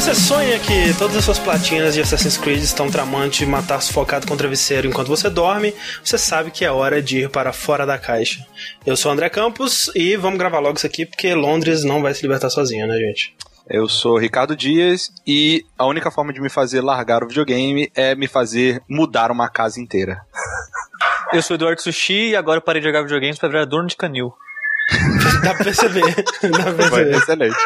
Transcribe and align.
você 0.00 0.14
sonha 0.14 0.58
que 0.58 0.96
todas 0.98 1.14
as 1.14 1.24
suas 1.26 1.38
platinas 1.38 1.92
de 1.92 2.00
Assassin's 2.00 2.38
Creed 2.38 2.62
estão 2.62 2.90
tramando 2.90 3.28
de 3.28 3.44
matar 3.44 3.82
sufocado 3.82 4.26
com 4.26 4.32
o 4.32 4.36
travesseiro 4.36 4.88
enquanto 4.88 5.08
você 5.08 5.28
dorme, 5.28 5.74
você 6.02 6.16
sabe 6.16 6.50
que 6.50 6.64
é 6.64 6.70
hora 6.70 7.02
de 7.02 7.24
ir 7.24 7.28
para 7.28 7.52
fora 7.52 7.84
da 7.84 7.98
caixa. 7.98 8.46
Eu 8.86 8.96
sou 8.96 9.10
o 9.10 9.12
André 9.12 9.28
Campos 9.28 9.90
e 9.94 10.16
vamos 10.16 10.38
gravar 10.38 10.58
logo 10.58 10.78
isso 10.78 10.86
aqui 10.86 11.04
porque 11.04 11.34
Londres 11.34 11.84
não 11.84 12.00
vai 12.00 12.14
se 12.14 12.22
libertar 12.22 12.48
sozinho, 12.48 12.86
né, 12.86 12.96
gente? 12.96 13.36
Eu 13.68 13.86
sou 13.90 14.16
Ricardo 14.16 14.56
Dias 14.56 15.12
e 15.26 15.66
a 15.76 15.84
única 15.84 16.10
forma 16.10 16.32
de 16.32 16.40
me 16.40 16.48
fazer 16.48 16.80
largar 16.80 17.22
o 17.22 17.28
videogame 17.28 17.92
é 17.94 18.14
me 18.14 18.26
fazer 18.26 18.82
mudar 18.88 19.30
uma 19.30 19.50
casa 19.50 19.78
inteira. 19.78 20.22
Eu 21.30 21.42
sou 21.42 21.56
Eduardo 21.56 21.82
Sushi 21.82 22.30
e 22.30 22.36
agora 22.36 22.58
eu 22.58 22.62
parei 22.62 22.80
de 22.80 22.88
jogar 22.88 23.02
videogames 23.02 23.38
pra 23.38 23.48
virar 23.48 23.64
dono 23.64 23.86
de 23.86 23.96
canil. 23.96 24.34
Dá 25.44 25.54
pra 25.54 25.64
perceber. 25.64 26.14
Dá 26.42 26.64
pra 26.64 26.72
perceber. 26.72 27.16
excelente. 27.16 27.56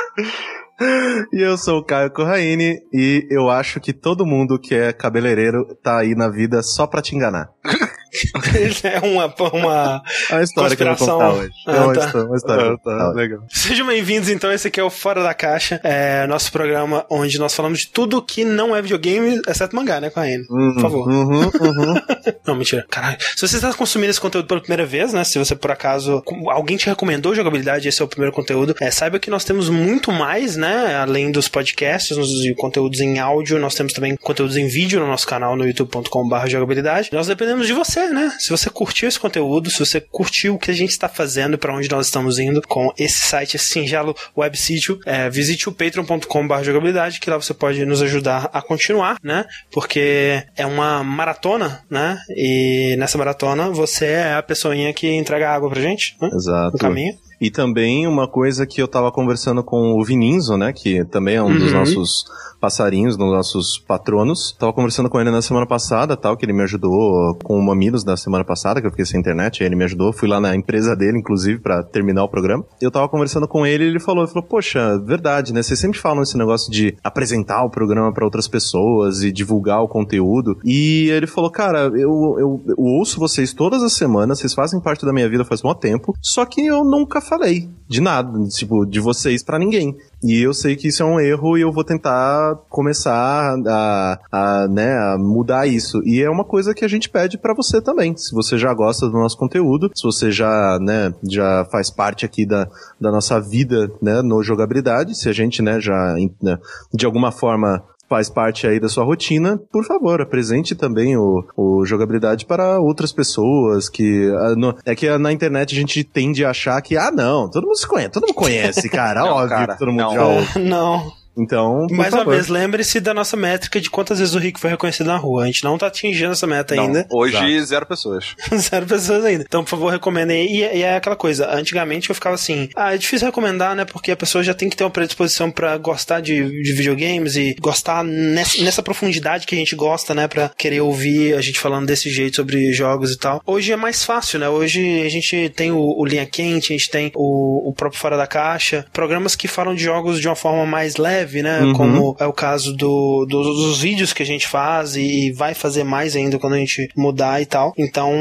E 1.33 1.41
eu 1.41 1.57
sou 1.57 1.79
o 1.79 1.85
Caio 1.85 2.11
Corraine 2.11 2.83
e 2.93 3.27
eu 3.31 3.49
acho 3.49 3.81
que 3.81 3.93
todo 3.93 4.27
mundo 4.27 4.59
que 4.59 4.75
é 4.75 4.93
cabeleireiro 4.93 5.77
tá 5.83 5.99
aí 5.99 6.15
na 6.15 6.29
vida 6.29 6.63
só 6.63 6.87
pra 6.87 7.03
te 7.03 7.15
enganar. 7.15 7.51
é 8.85 9.01
uma, 9.01 9.35
uma, 9.53 10.03
É 10.31 10.35
uma 10.35 10.43
história 10.43 10.77
que 10.77 10.83
eu 10.83 10.95
vou 10.95 11.23
hoje. 11.35 11.51
Ah, 11.67 11.77
é 11.77 11.81
uma 11.81 11.95
tá. 11.95 12.07
história, 12.07 12.27
uma 12.27 12.37
história. 12.37 12.79
Ah, 12.87 13.13
legal. 13.15 13.41
Sejam 13.49 13.87
bem-vindos, 13.87 14.29
então. 14.29 14.53
Esse 14.53 14.69
aqui 14.69 14.79
é 14.79 14.85
o 14.85 14.91
Fora 14.91 15.23
da 15.23 15.35
Caixa, 15.35 15.81
é 15.83 16.27
nosso 16.27 16.53
programa 16.53 17.05
onde 17.11 17.39
nós 17.39 17.55
falamos 17.55 17.81
de 17.81 17.89
tudo 17.89 18.23
que 18.23 18.45
não 18.45 18.75
é 18.75 18.81
videogame, 18.81 19.41
exceto 19.49 19.75
mangá, 19.75 20.01
né, 20.01 20.11
com 20.11 20.21
a 20.21 20.29
N? 20.29 20.47
Por 20.47 20.81
favor. 20.81 21.09
Uhum, 21.09 21.45
uhum. 21.45 21.95
Não, 22.47 22.55
mentira. 22.55 22.87
Caralho. 22.89 23.17
Se 23.35 23.47
você 23.47 23.57
está 23.57 23.73
consumindo 23.73 24.11
esse 24.11 24.21
conteúdo 24.21 24.47
pela 24.47 24.61
primeira 24.61 24.85
vez, 24.85 25.13
né? 25.13 25.25
Se 25.25 25.39
você 25.39 25.55
por 25.55 25.71
acaso. 25.71 26.23
Alguém 26.51 26.77
te 26.77 26.87
recomendou 26.87 27.35
jogabilidade, 27.35 27.89
esse 27.89 28.01
é 28.01 28.05
o 28.05 28.09
primeiro 28.09 28.35
conteúdo. 28.35 28.75
É, 28.81 28.91
saiba 28.91 29.19
que 29.19 29.31
nós 29.31 29.45
temos 29.45 29.69
muito 29.69 30.13
mais, 30.13 30.57
né? 30.57 30.97
Além 30.97 31.33
dos 31.33 31.49
podcasts 31.49 32.17
e 32.17 32.55
conteúdos 32.55 33.01
em 33.01 33.19
áudio, 33.19 33.59
nós 33.59 33.75
temos 33.75 33.93
também 33.93 34.17
conteúdos 34.17 34.57
em 34.57 34.67
vídeo 34.67 35.01
no 35.01 35.07
nosso 35.07 35.27
canal 35.27 35.57
no 35.57 35.67
youtube.com.br 35.67 36.47
jogabilidade. 36.47 37.11
Nós 37.13 37.27
dependemos 37.27 37.67
de 37.67 37.73
você, 37.73 38.04
né? 38.11 38.35
Se 38.39 38.51
você 38.51 38.71
curtiu 38.71 39.09
esse 39.09 39.19
conteúdo, 39.19 39.71
se 39.71 39.79
você 39.79 40.01
curtiu 40.01 40.55
o 40.55 40.59
que 40.59 40.71
a 40.71 40.75
gente 40.75 40.91
está 40.91 41.09
fazendo 41.09 41.55
e 41.55 41.59
para 41.59 41.75
onde 41.75 41.91
nós 41.91 42.07
estamos 42.07 42.39
indo 42.39 42.61
com 42.63 42.93
esse 42.99 43.27
site, 43.27 43.57
esse 43.57 43.67
singelo 43.67 44.15
web 44.37 44.57
sítio, 44.57 44.99
é, 45.07 45.29
visite 45.31 45.69
o 45.69 45.73
patreon.com.br 45.73 46.63
jogabilidade, 46.63 47.21
que 47.21 47.31
lá 47.31 47.37
você 47.37 47.55
pode 47.55 47.85
nos 47.85 48.03
ajudar 48.03 48.51
a 48.53 48.63
continuar, 48.63 49.19
né? 49.23 49.45
Porque 49.71 50.43
é 50.57 50.67
uma 50.67 51.03
maratona, 51.03 51.83
né? 51.91 52.19
E 52.31 52.97
nessa 52.99 53.19
maratona 53.19 53.71
você 53.71 54.07
é 54.07 54.35
a 54.35 54.43
pessoinha 54.43 54.93
que 54.93 55.11
entrega 55.11 55.51
água 55.51 55.71
pra 55.71 55.81
gente, 55.81 56.17
né? 56.21 56.31
Exato. 56.33 56.73
No 56.73 56.79
caminho. 56.79 57.15
E 57.45 57.51
também 57.51 58.07
uma 58.07 58.27
coisa 58.27 58.67
que 58.67 58.81
eu 58.81 58.89
tava 58.89 59.13
conversando 59.13 59.63
com 59.63 59.93
o 60.01 60.03
Vininzo, 60.05 60.57
né? 60.57 60.73
Que 60.73 61.05
também 61.05 61.37
é 61.37 61.43
um 61.43 61.53
dos 61.53 61.73
Uhum. 61.73 61.79
nossos 61.79 62.25
passarinhos, 62.61 63.17
dos 63.17 63.31
nossos 63.31 63.79
patronos. 63.79 64.57
Tava 64.59 64.73
conversando 64.73 65.11
com 65.11 65.21
ele 65.21 65.31
na 65.31 65.43
semana 65.43 65.67
passada, 65.67 66.17
tal, 66.17 66.37
que 66.37 66.47
ele 66.47 66.55
me 66.55 66.63
ajudou 66.63 67.35
com 67.45 67.59
o 67.59 67.63
Mamilos 67.63 68.05
na 68.05 68.17
semana 68.17 68.43
passada, 68.45 68.81
que 68.81 68.87
eu 68.87 68.91
fiquei 68.91 69.05
sem 69.05 69.21
internet, 69.21 69.63
aí 69.63 69.69
ele 69.69 69.77
me 69.77 69.85
ajudou. 69.85 70.13
Fui 70.13 70.27
lá 70.27 70.41
na 70.41 70.57
empresa 70.57 70.97
dele, 70.97 71.19
inclusive, 71.19 71.59
pra 71.61 71.83
terminar 71.83 72.25
o 72.25 72.29
programa. 72.29 72.65
Eu 72.81 72.91
tava 72.91 73.09
conversando 73.09 73.47
com 73.47 73.67
ele 73.67 73.85
e 73.85 73.89
ele 73.89 74.01
falou, 74.01 74.25
ele 74.25 74.33
falou, 74.33 74.49
poxa, 74.49 74.99
verdade, 74.99 75.53
né? 75.53 75.63
Vocês 75.63 75.79
sempre 75.79 75.99
falam 75.99 76.23
esse 76.23 76.39
negócio 76.39 76.73
de 76.73 76.97
apresentar 77.05 77.63
o 77.65 77.71
programa 77.71 78.11
pra 78.15 78.25
outras 78.25 78.49
pessoas 78.49 79.23
e 79.23 79.31
divulgar 79.31 79.83
o 79.83 79.89
conteúdo. 79.89 80.57
E 80.65 81.11
ele 81.11 81.27
falou, 81.27 81.51
cara, 81.51 81.81
eu, 81.89 82.37
eu, 82.39 82.63
eu 82.67 82.75
ouço 82.79 83.21
vocês 83.21 83.53
todas 83.53 83.83
as 83.83 83.93
semanas, 83.93 84.39
vocês 84.39 84.55
fazem 84.55 84.81
parte 84.81 85.05
da 85.05 85.13
minha 85.13 85.29
vida 85.29 85.45
faz 85.45 85.63
muito 85.63 85.79
tempo, 85.81 86.15
só 86.23 86.47
que 86.47 86.65
eu 86.65 86.83
nunca 86.85 87.21
falei 87.37 87.69
de 87.87 88.01
nada, 88.01 88.31
tipo, 88.49 88.87
de 88.87 88.99
vocês 88.99 89.43
pra 89.43 89.59
ninguém. 89.59 89.95
E 90.23 90.41
eu 90.41 90.55
sei 90.55 90.75
que 90.75 90.89
isso 90.89 91.03
é 91.03 91.07
um 91.07 91.21
erro 91.21 91.59
e 91.59 91.61
eu 91.61 91.71
vou 91.71 91.85
tentar 91.85 92.57
começar 92.71 93.55
a, 93.67 94.19
a, 94.33 94.69
né, 94.69 94.91
a 94.97 95.19
mudar 95.19 95.67
isso. 95.67 96.03
E 96.05 96.23
é 96.23 96.31
uma 96.31 96.45
coisa 96.45 96.75
que 96.75 96.85
a 96.85 96.89
gente 96.89 97.11
pede 97.11 97.37
pra 97.37 97.55
você 97.55 97.83
também. 97.83 98.17
Se 98.17 98.35
você 98.35 98.57
já 98.57 98.73
gosta 98.73 99.07
do 99.07 99.13
nosso 99.13 99.37
conteúdo, 99.37 99.91
se 99.95 100.03
você 100.03 100.31
já, 100.31 100.79
né, 100.81 101.15
já 101.29 101.67
faz 101.71 101.91
parte 101.91 102.25
aqui 102.25 102.47
da, 102.47 102.67
da 102.99 103.13
nossa 103.13 103.39
vida, 103.39 103.91
né, 104.01 104.23
no 104.23 104.43
jogabilidade, 104.43 105.15
se 105.15 105.29
a 105.29 105.33
gente, 105.33 105.61
né, 105.61 105.79
já, 105.79 106.17
né, 106.43 106.59
de 106.93 107.05
alguma 107.05 107.31
forma 107.31 107.83
faz 108.09 108.29
parte 108.29 108.67
aí 108.67 108.79
da 108.79 108.89
sua 108.89 109.05
rotina, 109.05 109.59
por 109.73 109.85
favor, 109.85 110.21
apresente 110.21 110.75
também 110.75 111.17
o, 111.17 111.45
o 111.57 111.85
jogabilidade 111.87 112.45
para 112.47 112.79
outras 112.79 113.13
pessoas 113.13 113.89
que 113.89 114.31
ah, 114.39 114.55
no- 114.57 114.77
é 114.85 114.95
que 114.95 115.17
na 115.19 115.33
internet 115.33 115.75
a 115.75 115.79
gente 115.81 116.05
tende 116.05 116.45
a 116.45 116.51
achar 116.51 116.81
que 116.83 116.97
ah 116.97 117.11
não, 117.11 117.49
todo 117.51 117.65
mundo 117.67 117.77
se 117.79 117.87
conhece, 117.87 118.11
todo 118.11 118.23
mundo 118.27 118.35
conhece, 118.35 118.89
cara, 118.89 119.21
Não, 119.25 119.29
óbvio 119.35 119.49
cara, 119.49 119.73
que 119.73 119.79
todo 119.79 119.91
mundo 119.91 120.01
não. 120.03 120.13
já 120.15 120.25
ouve. 120.27 120.59
Não. 120.61 121.24
Então, 121.37 121.87
por 121.89 121.97
Mais 121.97 122.13
uma 122.13 122.21
favor. 122.21 122.35
vez, 122.35 122.49
lembre-se 122.49 123.01
da 123.01 123.13
nossa 123.13 123.37
métrica 123.37 123.81
de 123.81 123.91
quantas 123.91 124.19
vezes 124.19 124.35
o 124.35 124.39
Rick 124.39 124.61
foi 124.61 124.71
reconhecido 124.71 125.07
na 125.07 125.17
rua. 125.17 125.43
A 125.43 125.47
gente 125.47 125.65
não 125.65 125.77
tá 125.77 125.87
atingindo 125.89 126.33
essa 126.33 126.47
meta 126.47 126.75
Não, 126.75 126.85
ainda. 126.85 127.07
hoje, 127.13 127.61
zero 127.65 127.87
pessoas. 127.87 128.35
Zero 128.55 128.87
pessoas 128.87 129.25
ainda. 129.25 129.45
Então, 129.47 129.63
por 129.65 129.71
favor, 129.71 129.91
recomendem. 129.91 130.47
E, 130.47 130.61
e 130.61 130.83
é 130.83 130.97
aquela 130.97 131.17
coisa. 131.17 131.51
Antigamente 131.51 132.09
eu 132.09 132.15
ficava 132.15 132.35
assim: 132.35 132.69
ah, 132.77 132.95
é 132.95 132.99
difícil 132.99 133.27
recomendar, 133.27 133.75
né? 133.75 133.85
Porque 133.85 134.11
a 134.13 134.17
pessoa 134.17 134.45
já 134.45 134.55
tem 134.55 134.69
que 134.69 134.77
ter 134.77 134.85
uma 134.85 134.91
predisposição 134.91 135.51
pra 135.51 135.77
gostar 135.77 136.21
de, 136.21 136.63
de 136.63 136.73
videogames 136.73 137.37
e 137.37 137.55
gostar 137.61 138.05
nessa, 138.05 138.63
nessa 138.63 138.83
profundidade 138.83 139.47
que 139.47 139.55
a 139.55 139.59
gente 139.59 139.75
gosta, 139.75 140.15
né? 140.15 140.29
Pra 140.29 140.51
querer 140.57 140.81
ouvir 140.81 141.35
a 141.35 141.41
gente 141.41 141.59
falando 141.59 141.87
desse 141.87 142.11
jeito 142.11 142.37
sobre 142.37 142.73
jogos 142.73 143.13
e 143.13 143.19
tal. 143.19 143.43
Hoje 143.47 143.73
é 143.73 143.77
mais 143.77 144.05
fácil, 144.05 144.39
né? 144.39 144.49
Hoje 144.49 145.03
a 145.03 145.09
gente 145.09 145.49
tem 145.51 145.73
o, 145.73 145.79
o 145.81 146.05
Linha 146.05 146.27
Quente, 146.27 146.73
a 146.73 146.77
gente 146.77 146.91
tem 146.91 147.11
o, 147.15 147.69
o 147.71 147.73
próprio 147.75 148.01
Fora 148.01 148.17
da 148.17 148.27
Caixa, 148.27 148.87
programas 148.93 149.35
que 149.35 149.49
falam 149.49 149.75
de 149.75 149.83
jogos 149.85 150.21
de 150.21 150.29
uma 150.29 150.37
forma 150.37 150.65
mais 150.67 150.97
leve, 150.97 151.24
né? 151.43 151.61
Uhum. 151.63 151.73
Como 151.73 152.17
é 152.19 152.27
o 152.27 152.33
caso 152.33 152.73
do, 152.73 153.27
do- 153.29 153.43
dos 153.43 153.79
vídeos 153.81 154.13
que 154.13 154.23
a 154.23 154.27
gente 154.27 154.47
faz 154.47 154.97
e 154.97 155.33
vai 155.33 155.55
fazer 155.55 155.85
mais 155.85 156.15
ainda 156.17 156.39
quando 156.39 156.55
a 156.55 156.59
gente 156.59 156.89
mudar 156.97 157.41
e 157.41 157.47
tal. 157.47 157.73
Então 157.79 158.13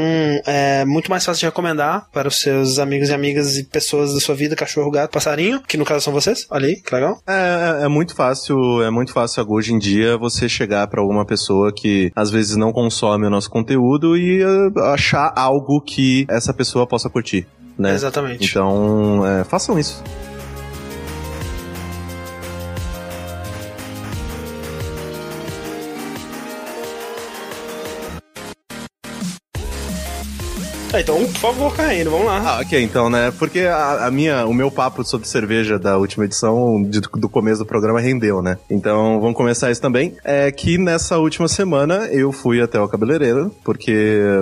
é 0.46 0.84
muito 0.84 1.10
mais 1.10 1.24
fácil 1.24 1.40
de 1.40 1.46
recomendar 1.46 2.06
para 2.12 2.28
os 2.28 2.40
seus 2.40 2.78
amigos 2.78 3.08
e 3.08 3.14
amigas 3.14 3.56
e 3.56 3.64
pessoas 3.64 4.14
da 4.14 4.20
sua 4.20 4.34
vida, 4.34 4.56
cachorro, 4.56 4.90
gato, 4.90 5.10
passarinho, 5.10 5.60
que 5.66 5.76
no 5.76 5.84
caso 5.84 6.04
são 6.04 6.12
vocês. 6.12 6.46
Olha 6.50 6.66
aí, 6.68 6.76
que 6.76 6.94
legal. 6.94 7.18
É, 7.26 7.80
é- 7.82 7.84
é 7.84 7.88
muito 7.88 8.14
fácil, 8.14 8.82
é 8.82 8.90
muito 8.90 9.12
fácil 9.12 9.44
hoje 9.48 9.72
em 9.72 9.78
dia 9.78 10.16
você 10.16 10.48
chegar 10.48 10.86
pra 10.86 11.00
alguma 11.00 11.24
pessoa 11.24 11.72
que 11.72 12.10
às 12.14 12.30
vezes 12.30 12.56
não 12.56 12.72
consome 12.72 13.26
o 13.26 13.30
nosso 13.30 13.50
conteúdo 13.50 14.16
e 14.16 14.42
eh, 14.42 14.80
achar 14.92 15.32
algo 15.36 15.80
que 15.80 16.24
essa 16.28 16.52
pessoa 16.54 16.86
possa 16.86 17.08
curtir, 17.10 17.46
né? 17.78 17.94
Exatamente. 17.94 18.48
Então, 18.48 19.26
é, 19.26 19.44
façam 19.44 19.78
isso. 19.78 20.02
Tá, 30.94 31.00
então, 31.00 31.16
por 31.26 31.40
favor, 31.40 31.74
caindo, 31.74 32.08
vamos 32.08 32.26
lá. 32.26 32.40
Ah, 32.44 32.60
ok, 32.60 32.80
então, 32.80 33.10
né? 33.10 33.32
Porque 33.36 33.60
a, 33.62 34.06
a 34.06 34.10
minha, 34.12 34.46
o 34.46 34.54
meu 34.54 34.70
papo 34.70 35.02
sobre 35.04 35.26
cerveja 35.26 35.76
da 35.76 35.98
última 35.98 36.24
edição, 36.24 36.80
de- 36.88 37.00
do 37.00 37.28
começo 37.28 37.58
do 37.58 37.66
programa, 37.66 37.98
rendeu, 37.98 38.40
né? 38.40 38.58
Então, 38.70 39.20
vamos 39.20 39.36
começar 39.36 39.72
isso 39.72 39.80
também. 39.80 40.14
É 40.22 40.52
que 40.52 40.78
nessa 40.78 41.18
última 41.18 41.48
semana 41.48 42.06
eu 42.12 42.30
fui 42.30 42.60
até 42.62 42.80
o 42.80 42.86
cabeleireiro, 42.86 43.50
porque 43.64 43.92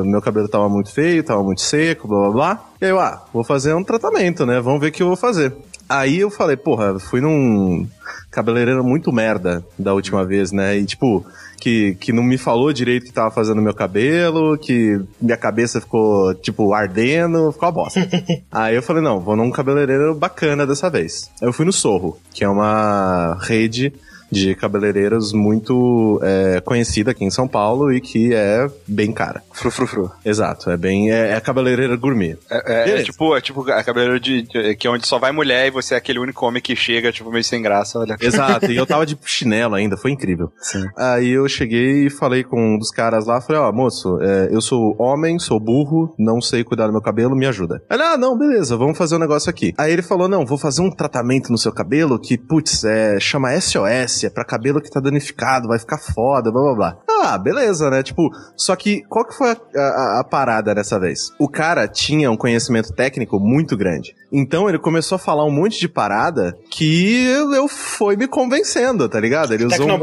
meu 0.04 0.20
cabelo 0.20 0.46
tava 0.46 0.68
muito 0.68 0.92
feio, 0.92 1.24
tava 1.24 1.42
muito 1.42 1.62
seco, 1.62 2.06
blá 2.06 2.18
blá 2.20 2.30
blá. 2.30 2.64
E 2.82 2.84
aí 2.84 2.90
eu, 2.90 3.00
ah, 3.00 3.24
vou 3.32 3.44
fazer 3.44 3.72
um 3.74 3.82
tratamento, 3.84 4.44
né? 4.44 4.60
Vamos 4.60 4.80
ver 4.80 4.88
o 4.88 4.92
que 4.92 5.02
eu 5.02 5.06
vou 5.06 5.16
fazer. 5.16 5.54
Aí 5.92 6.20
eu 6.20 6.30
falei, 6.30 6.56
porra, 6.56 6.98
fui 6.98 7.20
num 7.20 7.86
cabeleireiro 8.30 8.82
muito 8.82 9.12
merda 9.12 9.62
da 9.78 9.92
última 9.92 10.24
vez, 10.24 10.50
né? 10.50 10.78
E 10.78 10.86
tipo, 10.86 11.22
que, 11.60 11.94
que 11.96 12.14
não 12.14 12.22
me 12.22 12.38
falou 12.38 12.72
direito 12.72 13.04
que 13.04 13.12
tava 13.12 13.30
fazendo 13.30 13.60
meu 13.60 13.74
cabelo, 13.74 14.56
que 14.56 14.98
minha 15.20 15.36
cabeça 15.36 15.82
ficou, 15.82 16.34
tipo, 16.36 16.72
ardendo, 16.72 17.52
ficou 17.52 17.68
uma 17.68 17.74
bosta. 17.74 18.00
Aí 18.50 18.74
eu 18.74 18.82
falei, 18.82 19.02
não, 19.02 19.20
vou 19.20 19.36
num 19.36 19.50
cabeleireiro 19.50 20.14
bacana 20.14 20.66
dessa 20.66 20.88
vez. 20.88 21.30
Aí 21.42 21.46
eu 21.48 21.52
fui 21.52 21.66
no 21.66 21.72
Sorro, 21.74 22.18
que 22.32 22.42
é 22.42 22.48
uma 22.48 23.36
rede 23.42 23.92
de 24.32 24.54
cabeleireiros 24.54 25.32
muito 25.32 26.18
é, 26.22 26.60
conhecida 26.60 27.10
aqui 27.10 27.24
em 27.24 27.30
São 27.30 27.46
Paulo 27.46 27.92
e 27.92 28.00
que 28.00 28.32
é 28.34 28.66
bem 28.88 29.12
cara. 29.12 29.42
Fru, 29.52 29.70
fru, 29.70 29.86
fru. 29.86 30.10
Exato, 30.24 30.70
é 30.70 30.76
bem. 30.76 31.10
É, 31.12 31.32
é 31.32 31.40
cabeleireira 31.40 31.94
gourmet. 31.96 32.36
É, 32.50 32.90
é- 32.90 33.00
é 33.00 33.02
tipo, 33.02 33.36
é 33.36 33.40
tipo 33.40 33.70
a 33.70 33.84
cabeleira 33.84 34.18
de, 34.18 34.42
de- 34.42 34.74
que 34.76 34.86
é 34.86 34.90
onde 34.90 35.06
só 35.06 35.18
vai 35.18 35.32
mulher 35.32 35.66
e 35.66 35.70
você 35.70 35.94
é 35.94 35.96
aquele 35.98 36.18
único 36.18 36.44
homem 36.46 36.62
que 36.62 36.74
chega, 36.74 37.12
tipo, 37.12 37.30
meio 37.30 37.44
sem 37.44 37.60
graça, 37.60 37.98
olha. 37.98 38.16
Exato, 38.20 38.70
e 38.72 38.76
eu 38.76 38.86
tava 38.86 39.04
de 39.04 39.18
chinelo 39.24 39.74
ainda, 39.74 39.96
foi 39.96 40.10
incrível. 40.12 40.50
Aí 40.96 41.28
eu 41.30 41.48
cheguei 41.48 42.06
e 42.06 42.10
falei 42.10 42.42
com 42.42 42.74
um 42.74 42.78
dos 42.78 42.90
caras 42.90 43.26
lá, 43.26 43.40
falei, 43.40 43.60
ó, 43.60 43.70
moço, 43.72 44.18
é, 44.22 44.48
eu 44.50 44.60
sou 44.60 44.96
homem, 44.98 45.38
sou 45.38 45.60
burro, 45.60 46.14
não 46.18 46.40
sei 46.40 46.64
cuidar 46.64 46.86
do 46.86 46.92
meu 46.92 47.02
cabelo, 47.02 47.36
me 47.36 47.46
ajuda. 47.46 47.82
Ele, 47.90 48.02
ah, 48.02 48.16
não, 48.16 48.36
beleza, 48.38 48.76
vamos 48.76 48.96
fazer 48.96 49.16
um 49.16 49.18
negócio 49.18 49.50
aqui. 49.50 49.74
Aí 49.76 49.92
ele 49.92 50.02
falou, 50.02 50.28
não, 50.28 50.46
vou 50.46 50.56
fazer 50.58 50.80
um 50.82 50.90
tratamento 50.90 51.50
no 51.50 51.58
seu 51.58 51.72
cabelo 51.72 52.18
que, 52.18 52.38
putz, 52.38 52.84
é, 52.84 53.18
chama 53.20 53.52
SOS, 53.60 54.21
é 54.26 54.30
pra 54.30 54.44
cabelo 54.44 54.80
que 54.80 54.90
tá 54.90 55.00
danificado, 55.00 55.68
vai 55.68 55.78
ficar 55.78 55.98
foda, 55.98 56.50
blá 56.50 56.62
blá 56.62 56.74
blá. 56.74 56.96
Ah, 57.24 57.38
beleza, 57.38 57.90
né? 57.90 58.02
Tipo, 58.02 58.30
só 58.56 58.74
que 58.76 59.02
qual 59.08 59.24
que 59.24 59.34
foi 59.36 59.50
a, 59.50 59.56
a- 59.80 60.20
a 60.20 60.24
parada 60.24 60.74
dessa 60.74 60.98
vez? 60.98 61.30
O 61.38 61.48
cara 61.48 61.86
tinha 61.88 62.30
um 62.30 62.36
conhecimento 62.36 62.92
técnico 62.92 63.38
muito 63.38 63.76
grande. 63.76 64.14
Então 64.32 64.68
ele 64.68 64.78
começou 64.78 65.16
a 65.16 65.18
falar 65.18 65.44
um 65.44 65.50
monte 65.50 65.78
de 65.78 65.86
parada 65.88 66.56
que 66.70 67.24
eu, 67.26 67.68
foi 67.68 68.16
me 68.16 68.26
convencendo, 68.26 69.08
tá 69.08 69.20
ligado? 69.20 69.52
Ele 69.52 69.64
usou 69.66 69.84
um 69.84 69.88
monte 69.98 70.00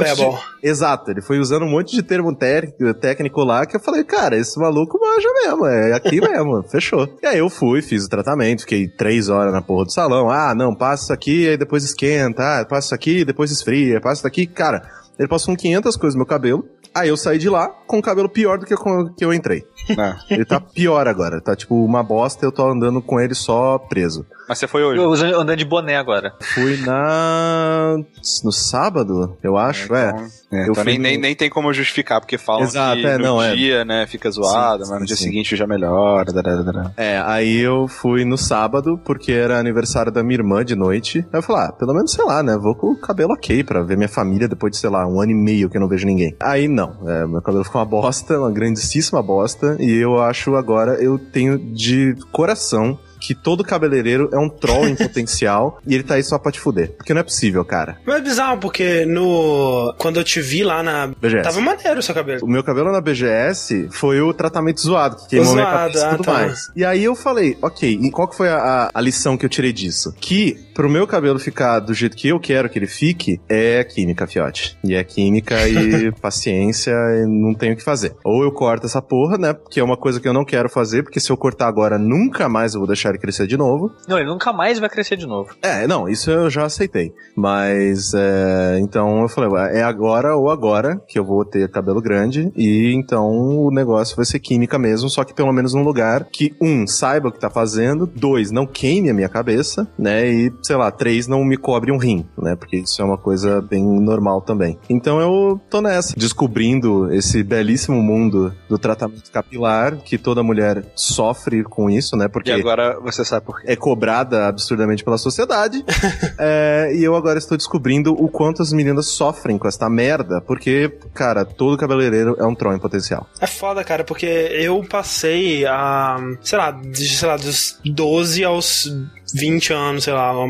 de... 0.61 0.67
Exato, 0.69 1.09
ele 1.09 1.21
foi 1.21 1.39
usando 1.39 1.63
um 1.65 1.69
monte 1.69 1.95
de 1.95 2.03
termo 2.03 2.35
té- 2.35 2.71
técnico 3.01 3.43
lá 3.43 3.65
que 3.65 3.75
eu 3.75 3.79
falei, 3.79 4.03
cara, 4.03 4.37
esse 4.37 4.59
maluco 4.59 4.99
manja 4.99 5.27
mesmo, 5.33 5.65
é 5.65 5.93
aqui 5.93 6.21
mesmo, 6.21 6.61
fechou. 6.69 7.07
E 7.23 7.25
aí 7.25 7.39
eu 7.39 7.49
fui, 7.49 7.81
fiz 7.81 8.05
o 8.05 8.09
tratamento, 8.09 8.61
fiquei 8.61 8.87
três 8.87 9.29
horas 9.29 9.51
na 9.51 9.61
porra 9.61 9.85
do 9.85 9.91
salão. 9.91 10.29
Ah, 10.29 10.53
não, 10.55 10.75
passa 10.75 11.03
isso 11.05 11.13
aqui, 11.13 11.47
aí 11.49 11.57
depois 11.57 11.83
esquenta, 11.83 12.43
ah, 12.61 12.65
passa 12.65 12.87
isso 12.87 12.95
aqui, 12.95 13.25
depois 13.25 13.49
esfria, 13.51 13.99
passa 13.99 14.21
isso 14.21 14.27
aqui. 14.27 14.45
Cara, 14.45 14.83
ele 15.19 15.27
passou 15.27 15.53
com 15.53 15.59
500 15.59 15.97
coisas 15.97 16.15
no 16.15 16.19
meu 16.19 16.25
cabelo. 16.25 16.65
Aí 16.95 17.09
eu 17.09 17.17
saí 17.17 17.37
de 17.37 17.49
lá 17.49 17.67
com 17.67 17.99
o 17.99 18.01
cabelo 18.01 18.29
pior 18.29 18.57
do 18.57 18.65
que 18.65 18.73
eu, 18.73 19.13
que 19.15 19.23
eu 19.23 19.33
entrei. 19.33 19.63
É. 19.89 20.33
Ele 20.33 20.45
tá 20.45 20.59
pior 20.59 21.07
agora, 21.07 21.41
tá 21.41 21.55
tipo 21.55 21.83
uma 21.85 22.01
bosta, 22.01 22.45
eu 22.45 22.51
tô 22.51 22.65
andando 22.67 23.01
com 23.01 23.19
ele 23.19 23.35
só 23.35 23.77
preso. 23.77 24.25
Mas 24.47 24.57
você 24.57 24.67
foi 24.67 24.83
hoje. 24.83 24.99
Eu 24.99 25.39
andando 25.39 25.57
de 25.57 25.65
boné 25.65 25.97
agora. 25.97 26.33
Fui 26.41 26.77
na. 26.77 27.97
no 28.43 28.51
sábado, 28.51 29.37
eu 29.43 29.57
acho, 29.57 29.93
é. 29.93 30.09
Então, 30.09 30.25
é, 30.25 30.29
Eu 30.51 30.71
então 30.71 30.83
nem, 30.83 30.97
nem, 30.97 31.17
nem 31.17 31.35
tem 31.35 31.49
como 31.49 31.71
justificar, 31.71 32.19
porque 32.19 32.37
falam 32.37 32.63
Exato, 32.63 32.99
que 33.01 33.05
é, 33.05 33.17
no 33.17 33.23
não, 33.23 33.41
é. 33.41 33.55
dia, 33.55 33.85
né, 33.85 34.07
fica 34.07 34.29
zoado, 34.31 34.83
Sim, 34.83 34.91
mas 34.91 34.99
no 35.01 35.05
sim, 35.05 35.05
dia 35.05 35.15
sim. 35.15 35.23
seguinte 35.25 35.55
já 35.55 35.67
melhora. 35.67 36.31
dararara. 36.33 36.91
É, 36.97 37.21
aí 37.23 37.59
eu 37.59 37.87
fui 37.87 38.25
no 38.25 38.37
sábado, 38.37 38.99
porque 39.05 39.31
era 39.31 39.59
aniversário 39.59 40.11
da 40.11 40.23
minha 40.23 40.39
irmã 40.39 40.65
de 40.65 40.75
noite. 40.75 41.19
Aí 41.31 41.39
eu 41.39 41.43
falei, 41.43 41.67
ah, 41.67 41.71
pelo 41.71 41.93
menos, 41.93 42.11
sei 42.11 42.25
lá, 42.25 42.41
né? 42.41 42.57
Vou 42.57 42.75
com 42.75 42.87
o 42.87 42.99
cabelo 42.99 43.33
ok 43.33 43.63
pra 43.63 43.83
ver 43.83 43.95
minha 43.95 44.09
família 44.09 44.47
depois 44.47 44.71
de, 44.71 44.77
sei 44.79 44.89
lá, 44.89 45.07
um 45.07 45.21
ano 45.21 45.31
e 45.31 45.35
meio 45.35 45.69
que 45.69 45.77
eu 45.77 45.81
não 45.81 45.87
vejo 45.87 46.07
ninguém. 46.07 46.35
Aí 46.41 46.67
não, 46.67 47.07
é, 47.07 47.27
meu 47.27 47.41
cabelo 47.41 47.63
ficou 47.63 47.79
uma 47.79 47.85
bosta, 47.87 48.39
uma 48.39 48.51
grandíssima 48.51 49.21
bosta. 49.21 49.77
E 49.79 49.91
eu 49.91 50.19
acho 50.19 50.55
agora, 50.55 50.93
eu 50.95 51.19
tenho 51.19 51.59
de 51.59 52.15
coração 52.31 52.97
que 53.19 53.35
todo 53.35 53.63
cabeleireiro 53.63 54.29
é 54.33 54.37
um 54.37 54.49
troll 54.49 54.87
em 54.87 54.95
potencial 54.97 55.79
e 55.85 55.93
ele 55.93 56.03
tá 56.03 56.15
aí 56.15 56.23
só 56.23 56.37
pra 56.37 56.51
te 56.51 56.59
fuder. 56.59 56.91
Porque 56.97 57.13
não 57.13 57.21
é 57.21 57.23
possível, 57.23 57.63
cara. 57.65 57.97
Mas 58.05 58.17
é 58.17 58.21
bizarro, 58.21 58.57
porque 58.59 59.05
no. 59.05 59.93
Quando 59.97 60.17
eu 60.17 60.23
te 60.23 60.41
vi 60.41 60.63
lá 60.63 60.81
na. 60.81 61.07
BGS. 61.07 61.43
Tava 61.43 61.61
maneiro 61.61 61.99
o 61.99 62.03
seu 62.03 62.15
cabelo. 62.15 62.45
O 62.45 62.49
meu 62.49 62.63
cabelo 62.63 62.91
na 62.91 63.01
BGS 63.01 63.89
foi 63.91 64.21
o 64.21 64.33
tratamento 64.33 64.81
zoado, 64.81 65.17
que 65.17 65.27
queimou 65.29 65.53
minha 65.53 65.65
cabeça 65.65 65.99
e 65.99 66.03
ah, 66.03 66.09
tudo 66.11 66.23
tá. 66.23 66.33
mais. 66.33 66.71
E 66.75 66.85
aí 66.85 67.03
eu 67.03 67.15
falei, 67.15 67.57
ok, 67.61 67.99
e 68.01 68.11
qual 68.11 68.27
que 68.27 68.35
foi 68.35 68.49
a- 68.49 68.89
a 68.93 69.01
lição 69.01 69.37
que 69.37 69.45
eu 69.45 69.49
tirei 69.49 69.73
disso? 69.73 70.13
Que 70.19 70.57
pro 70.79 70.89
meu 70.89 71.05
cabelo 71.05 71.37
ficar 71.37 71.81
do 71.81 71.93
jeito 71.93 72.15
que 72.15 72.29
eu 72.29 72.39
quero 72.39 72.69
que 72.69 72.79
ele 72.79 72.87
fique, 72.87 73.41
é 73.49 73.83
química, 73.83 74.25
fiote. 74.25 74.77
E 74.81 74.95
é 74.95 75.03
química 75.03 75.67
e 75.67 76.09
paciência, 76.21 76.91
e 76.91 77.25
não 77.25 77.53
tenho 77.53 77.73
o 77.73 77.75
que 77.75 77.83
fazer. 77.83 78.15
Ou 78.23 78.43
eu 78.43 78.51
corto 78.53 78.85
essa 78.85 79.01
porra, 79.01 79.37
né, 79.37 79.53
que 79.69 79.81
é 79.81 79.83
uma 79.83 79.97
coisa 79.97 80.21
que 80.21 80.27
eu 80.29 80.31
não 80.31 80.45
quero 80.45 80.69
fazer, 80.69 81.03
porque 81.03 81.19
se 81.19 81.29
eu 81.29 81.35
cortar 81.35 81.67
agora, 81.67 81.97
nunca 81.97 82.47
mais 82.47 82.75
eu 82.75 82.79
vou 82.79 82.87
deixar 82.87 83.09
ele 83.09 83.17
crescer 83.17 83.45
de 83.45 83.57
novo. 83.57 83.91
Não, 84.07 84.17
ele 84.17 84.29
nunca 84.29 84.53
mais 84.53 84.79
vai 84.79 84.87
crescer 84.87 85.17
de 85.17 85.27
novo. 85.27 85.53
É, 85.61 85.85
não, 85.85 86.07
isso 86.07 86.31
eu 86.31 86.49
já 86.49 86.63
aceitei. 86.63 87.13
Mas, 87.35 88.13
é, 88.13 88.79
então 88.79 89.23
eu 89.23 89.27
falei, 89.27 89.49
é 89.77 89.83
agora 89.83 90.37
ou 90.37 90.49
agora 90.49 90.97
que 91.09 91.19
eu 91.19 91.25
vou 91.25 91.43
ter 91.43 91.69
cabelo 91.69 92.01
grande. 92.01 92.53
E 92.55 92.93
então 92.93 93.27
o 93.27 93.69
negócio 93.69 94.15
vai 94.15 94.23
ser 94.23 94.39
química 94.39 94.79
mesmo, 94.79 95.09
só 95.09 95.25
que 95.25 95.33
pelo 95.33 95.51
menos 95.51 95.73
num 95.73 95.83
lugar 95.83 96.23
que, 96.31 96.55
um, 96.61 96.87
saiba 96.87 97.27
o 97.27 97.33
que 97.33 97.39
tá 97.39 97.49
fazendo, 97.49 98.07
dois, 98.07 98.49
não 98.49 98.65
queime 98.65 99.09
a 99.09 99.13
minha 99.13 99.27
cabeça, 99.27 99.85
né? 99.99 100.25
E, 100.25 100.49
sei 100.69 100.75
lá, 100.75 100.91
três, 100.91 101.25
não 101.25 101.43
me 101.43 101.57
cobre 101.57 101.91
um 101.91 101.97
rim, 101.97 102.23
né? 102.37 102.55
Porque 102.55 102.77
isso 102.77 103.01
é 103.01 103.05
uma 103.05 103.17
coisa 103.17 103.59
bem 103.59 103.83
normal 103.83 104.39
também. 104.39 104.77
Então 104.87 105.19
eu 105.19 105.59
tô 105.67 105.81
nessa, 105.81 106.13
descobrindo 106.15 107.11
esse 107.11 107.41
belíssimo 107.41 107.99
mundo 108.03 108.53
do 108.69 108.77
tratamento 108.77 109.31
capilar, 109.31 109.97
que 109.97 110.15
toda 110.15 110.43
mulher 110.43 110.85
sofre 110.95 111.63
com 111.63 111.89
isso, 111.89 112.15
né? 112.15 112.27
Porque 112.27 112.51
E 112.51 112.53
agora 112.53 112.99
você 112.99 113.25
sabe 113.25 113.47
por 113.47 113.59
quê. 113.59 113.71
é 113.71 113.75
cobrada 113.75 114.45
absurdamente 114.45 115.03
pela 115.03 115.17
sociedade. 115.17 115.83
É, 116.41 116.91
e 116.95 117.03
eu 117.03 117.15
agora 117.15 117.37
estou 117.37 117.57
descobrindo 117.57 118.13
o 118.13 118.29
quanto 118.29 118.61
as 118.61 118.71
meninas 118.71 119.07
sofrem 119.07 119.57
com 119.57 119.67
esta 119.67 119.89
merda, 119.89 120.39
porque, 120.39 120.89
cara, 121.13 121.43
todo 121.43 121.77
cabeleireiro 121.77 122.35
é 122.39 122.45
um 122.45 122.55
troll 122.55 122.75
em 122.75 122.79
potencial. 122.79 123.27
É 123.41 123.47
foda, 123.47 123.83
cara, 123.83 124.03
porque 124.03 124.25
eu 124.25 124.81
passei 124.87 125.65
a. 125.65 126.17
Sei 126.41 126.57
lá, 126.57 126.71
de, 126.71 127.09
sei 127.09 127.27
lá, 127.27 127.35
dos 127.35 127.77
12 127.83 128.43
aos 128.43 128.89
20 129.33 129.73
anos, 129.73 130.03
sei 130.03 130.13
lá, 130.13 130.31
ou 130.33 130.47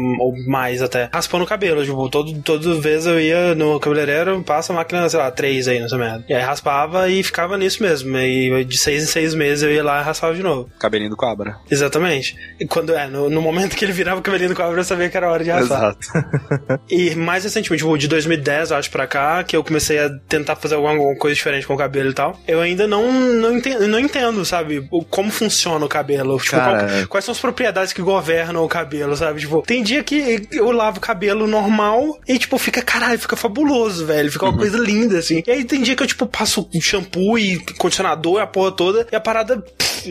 mais 0.47 0.81
até. 0.81 1.09
Raspando 1.13 1.43
o 1.43 1.47
cabelo, 1.47 1.83
tipo, 1.83 2.09
todo, 2.09 2.33
toda 2.41 2.79
vez 2.79 3.05
eu 3.05 3.19
ia 3.19 3.55
no 3.55 3.79
cabeleireiro, 3.79 4.41
passa 4.43 4.73
a 4.73 4.75
máquina, 4.75 5.07
sei 5.09 5.19
lá, 5.19 5.31
3 5.31 5.67
aí 5.67 5.79
nessa 5.79 5.97
merda. 5.97 6.23
E 6.27 6.33
aí 6.33 6.41
raspava 6.41 7.09
e 7.09 7.23
ficava 7.23 7.57
nisso 7.57 7.81
mesmo. 7.83 8.17
E 8.17 8.63
de 8.65 8.77
6 8.77 9.03
em 9.03 9.07
6 9.07 9.33
meses 9.35 9.63
eu 9.63 9.71
ia 9.71 9.83
lá 9.83 10.01
e 10.01 10.03
raspava 10.03 10.33
de 10.33 10.43
novo. 10.43 10.69
Cabelinho 10.79 11.09
do 11.09 11.17
cobra. 11.17 11.55
Exatamente. 11.69 12.35
E 12.59 12.65
quando, 12.65 12.93
é, 12.95 13.07
no, 13.07 13.29
no 13.29 13.41
momento 13.41 13.75
que 13.75 13.83
ele 13.85 13.91
virava 13.91 14.19
o 14.19 14.23
cabelinho 14.23 14.49
do 14.49 14.55
cobra, 14.55 14.79
eu 14.79 14.83
sabia 14.83 15.09
que 15.09 15.17
era 15.17 15.29
hora 15.31 15.43
de 15.43 15.49
raspar. 15.49 15.95
E 16.89 17.15
mais 17.15 17.43
recentemente, 17.43 17.83
tipo, 17.83 17.97
de 17.97 18.07
2010, 18.07 18.71
eu 18.71 18.77
acho, 18.77 18.89
pra 18.89 19.05
cá, 19.07 19.43
que 19.43 19.55
eu 19.55 19.63
comecei 19.63 19.99
a 19.99 20.09
tentar 20.27 20.55
fazer 20.55 20.75
alguma, 20.75 20.93
alguma 20.93 21.15
coisa 21.15 21.35
diferente 21.35 21.65
com 21.67 21.73
o 21.73 21.77
cabelo 21.77 22.09
e 22.09 22.13
tal. 22.13 22.39
Eu 22.47 22.61
ainda 22.61 22.87
não, 22.87 23.11
não, 23.11 23.55
entendo, 23.57 23.87
não 23.87 23.99
entendo, 23.99 24.43
sabe, 24.45 24.87
como 25.09 25.29
funciona 25.31 25.85
o 25.85 25.89
cabelo. 25.89 26.37
Tipo, 26.39 26.51
Cara, 26.57 26.87
qual- 26.87 27.07
quais 27.07 27.25
são 27.25 27.31
as 27.31 27.39
propriedades 27.39 27.93
que 27.93 28.01
governam 28.01 28.63
o 28.63 28.67
cabelo, 28.69 29.15
sabe? 29.17 29.39
Tipo, 29.41 29.61
tem 29.61 29.83
dia 29.83 30.03
que 30.03 30.47
eu 30.51 30.71
lavo 30.71 30.97
o 30.97 31.01
cabelo 31.01 31.45
normal 31.47 32.19
e, 32.27 32.37
tipo, 32.37 32.57
fica, 32.57 32.81
caralho, 32.81 33.19
fica 33.19 33.35
fabuloso, 33.35 34.05
velho. 34.05 34.31
Fica 34.31 34.45
uma 34.45 34.51
Uhum. 34.53 34.57
coisa 34.59 34.77
linda, 34.77 35.19
assim. 35.19 35.43
E 35.45 35.51
aí 35.51 35.63
tem 35.65 35.81
dia 35.81 35.95
que 35.95 36.03
eu, 36.03 36.07
tipo, 36.07 36.25
passo 36.25 36.67
shampoo 36.79 37.37
e 37.37 37.59
condicionador, 37.77 38.41
a 38.41 38.47
porra 38.47 38.71
toda, 38.71 39.07
e 39.11 39.15
a 39.15 39.19
parada 39.19 39.57
pff, 39.59 40.09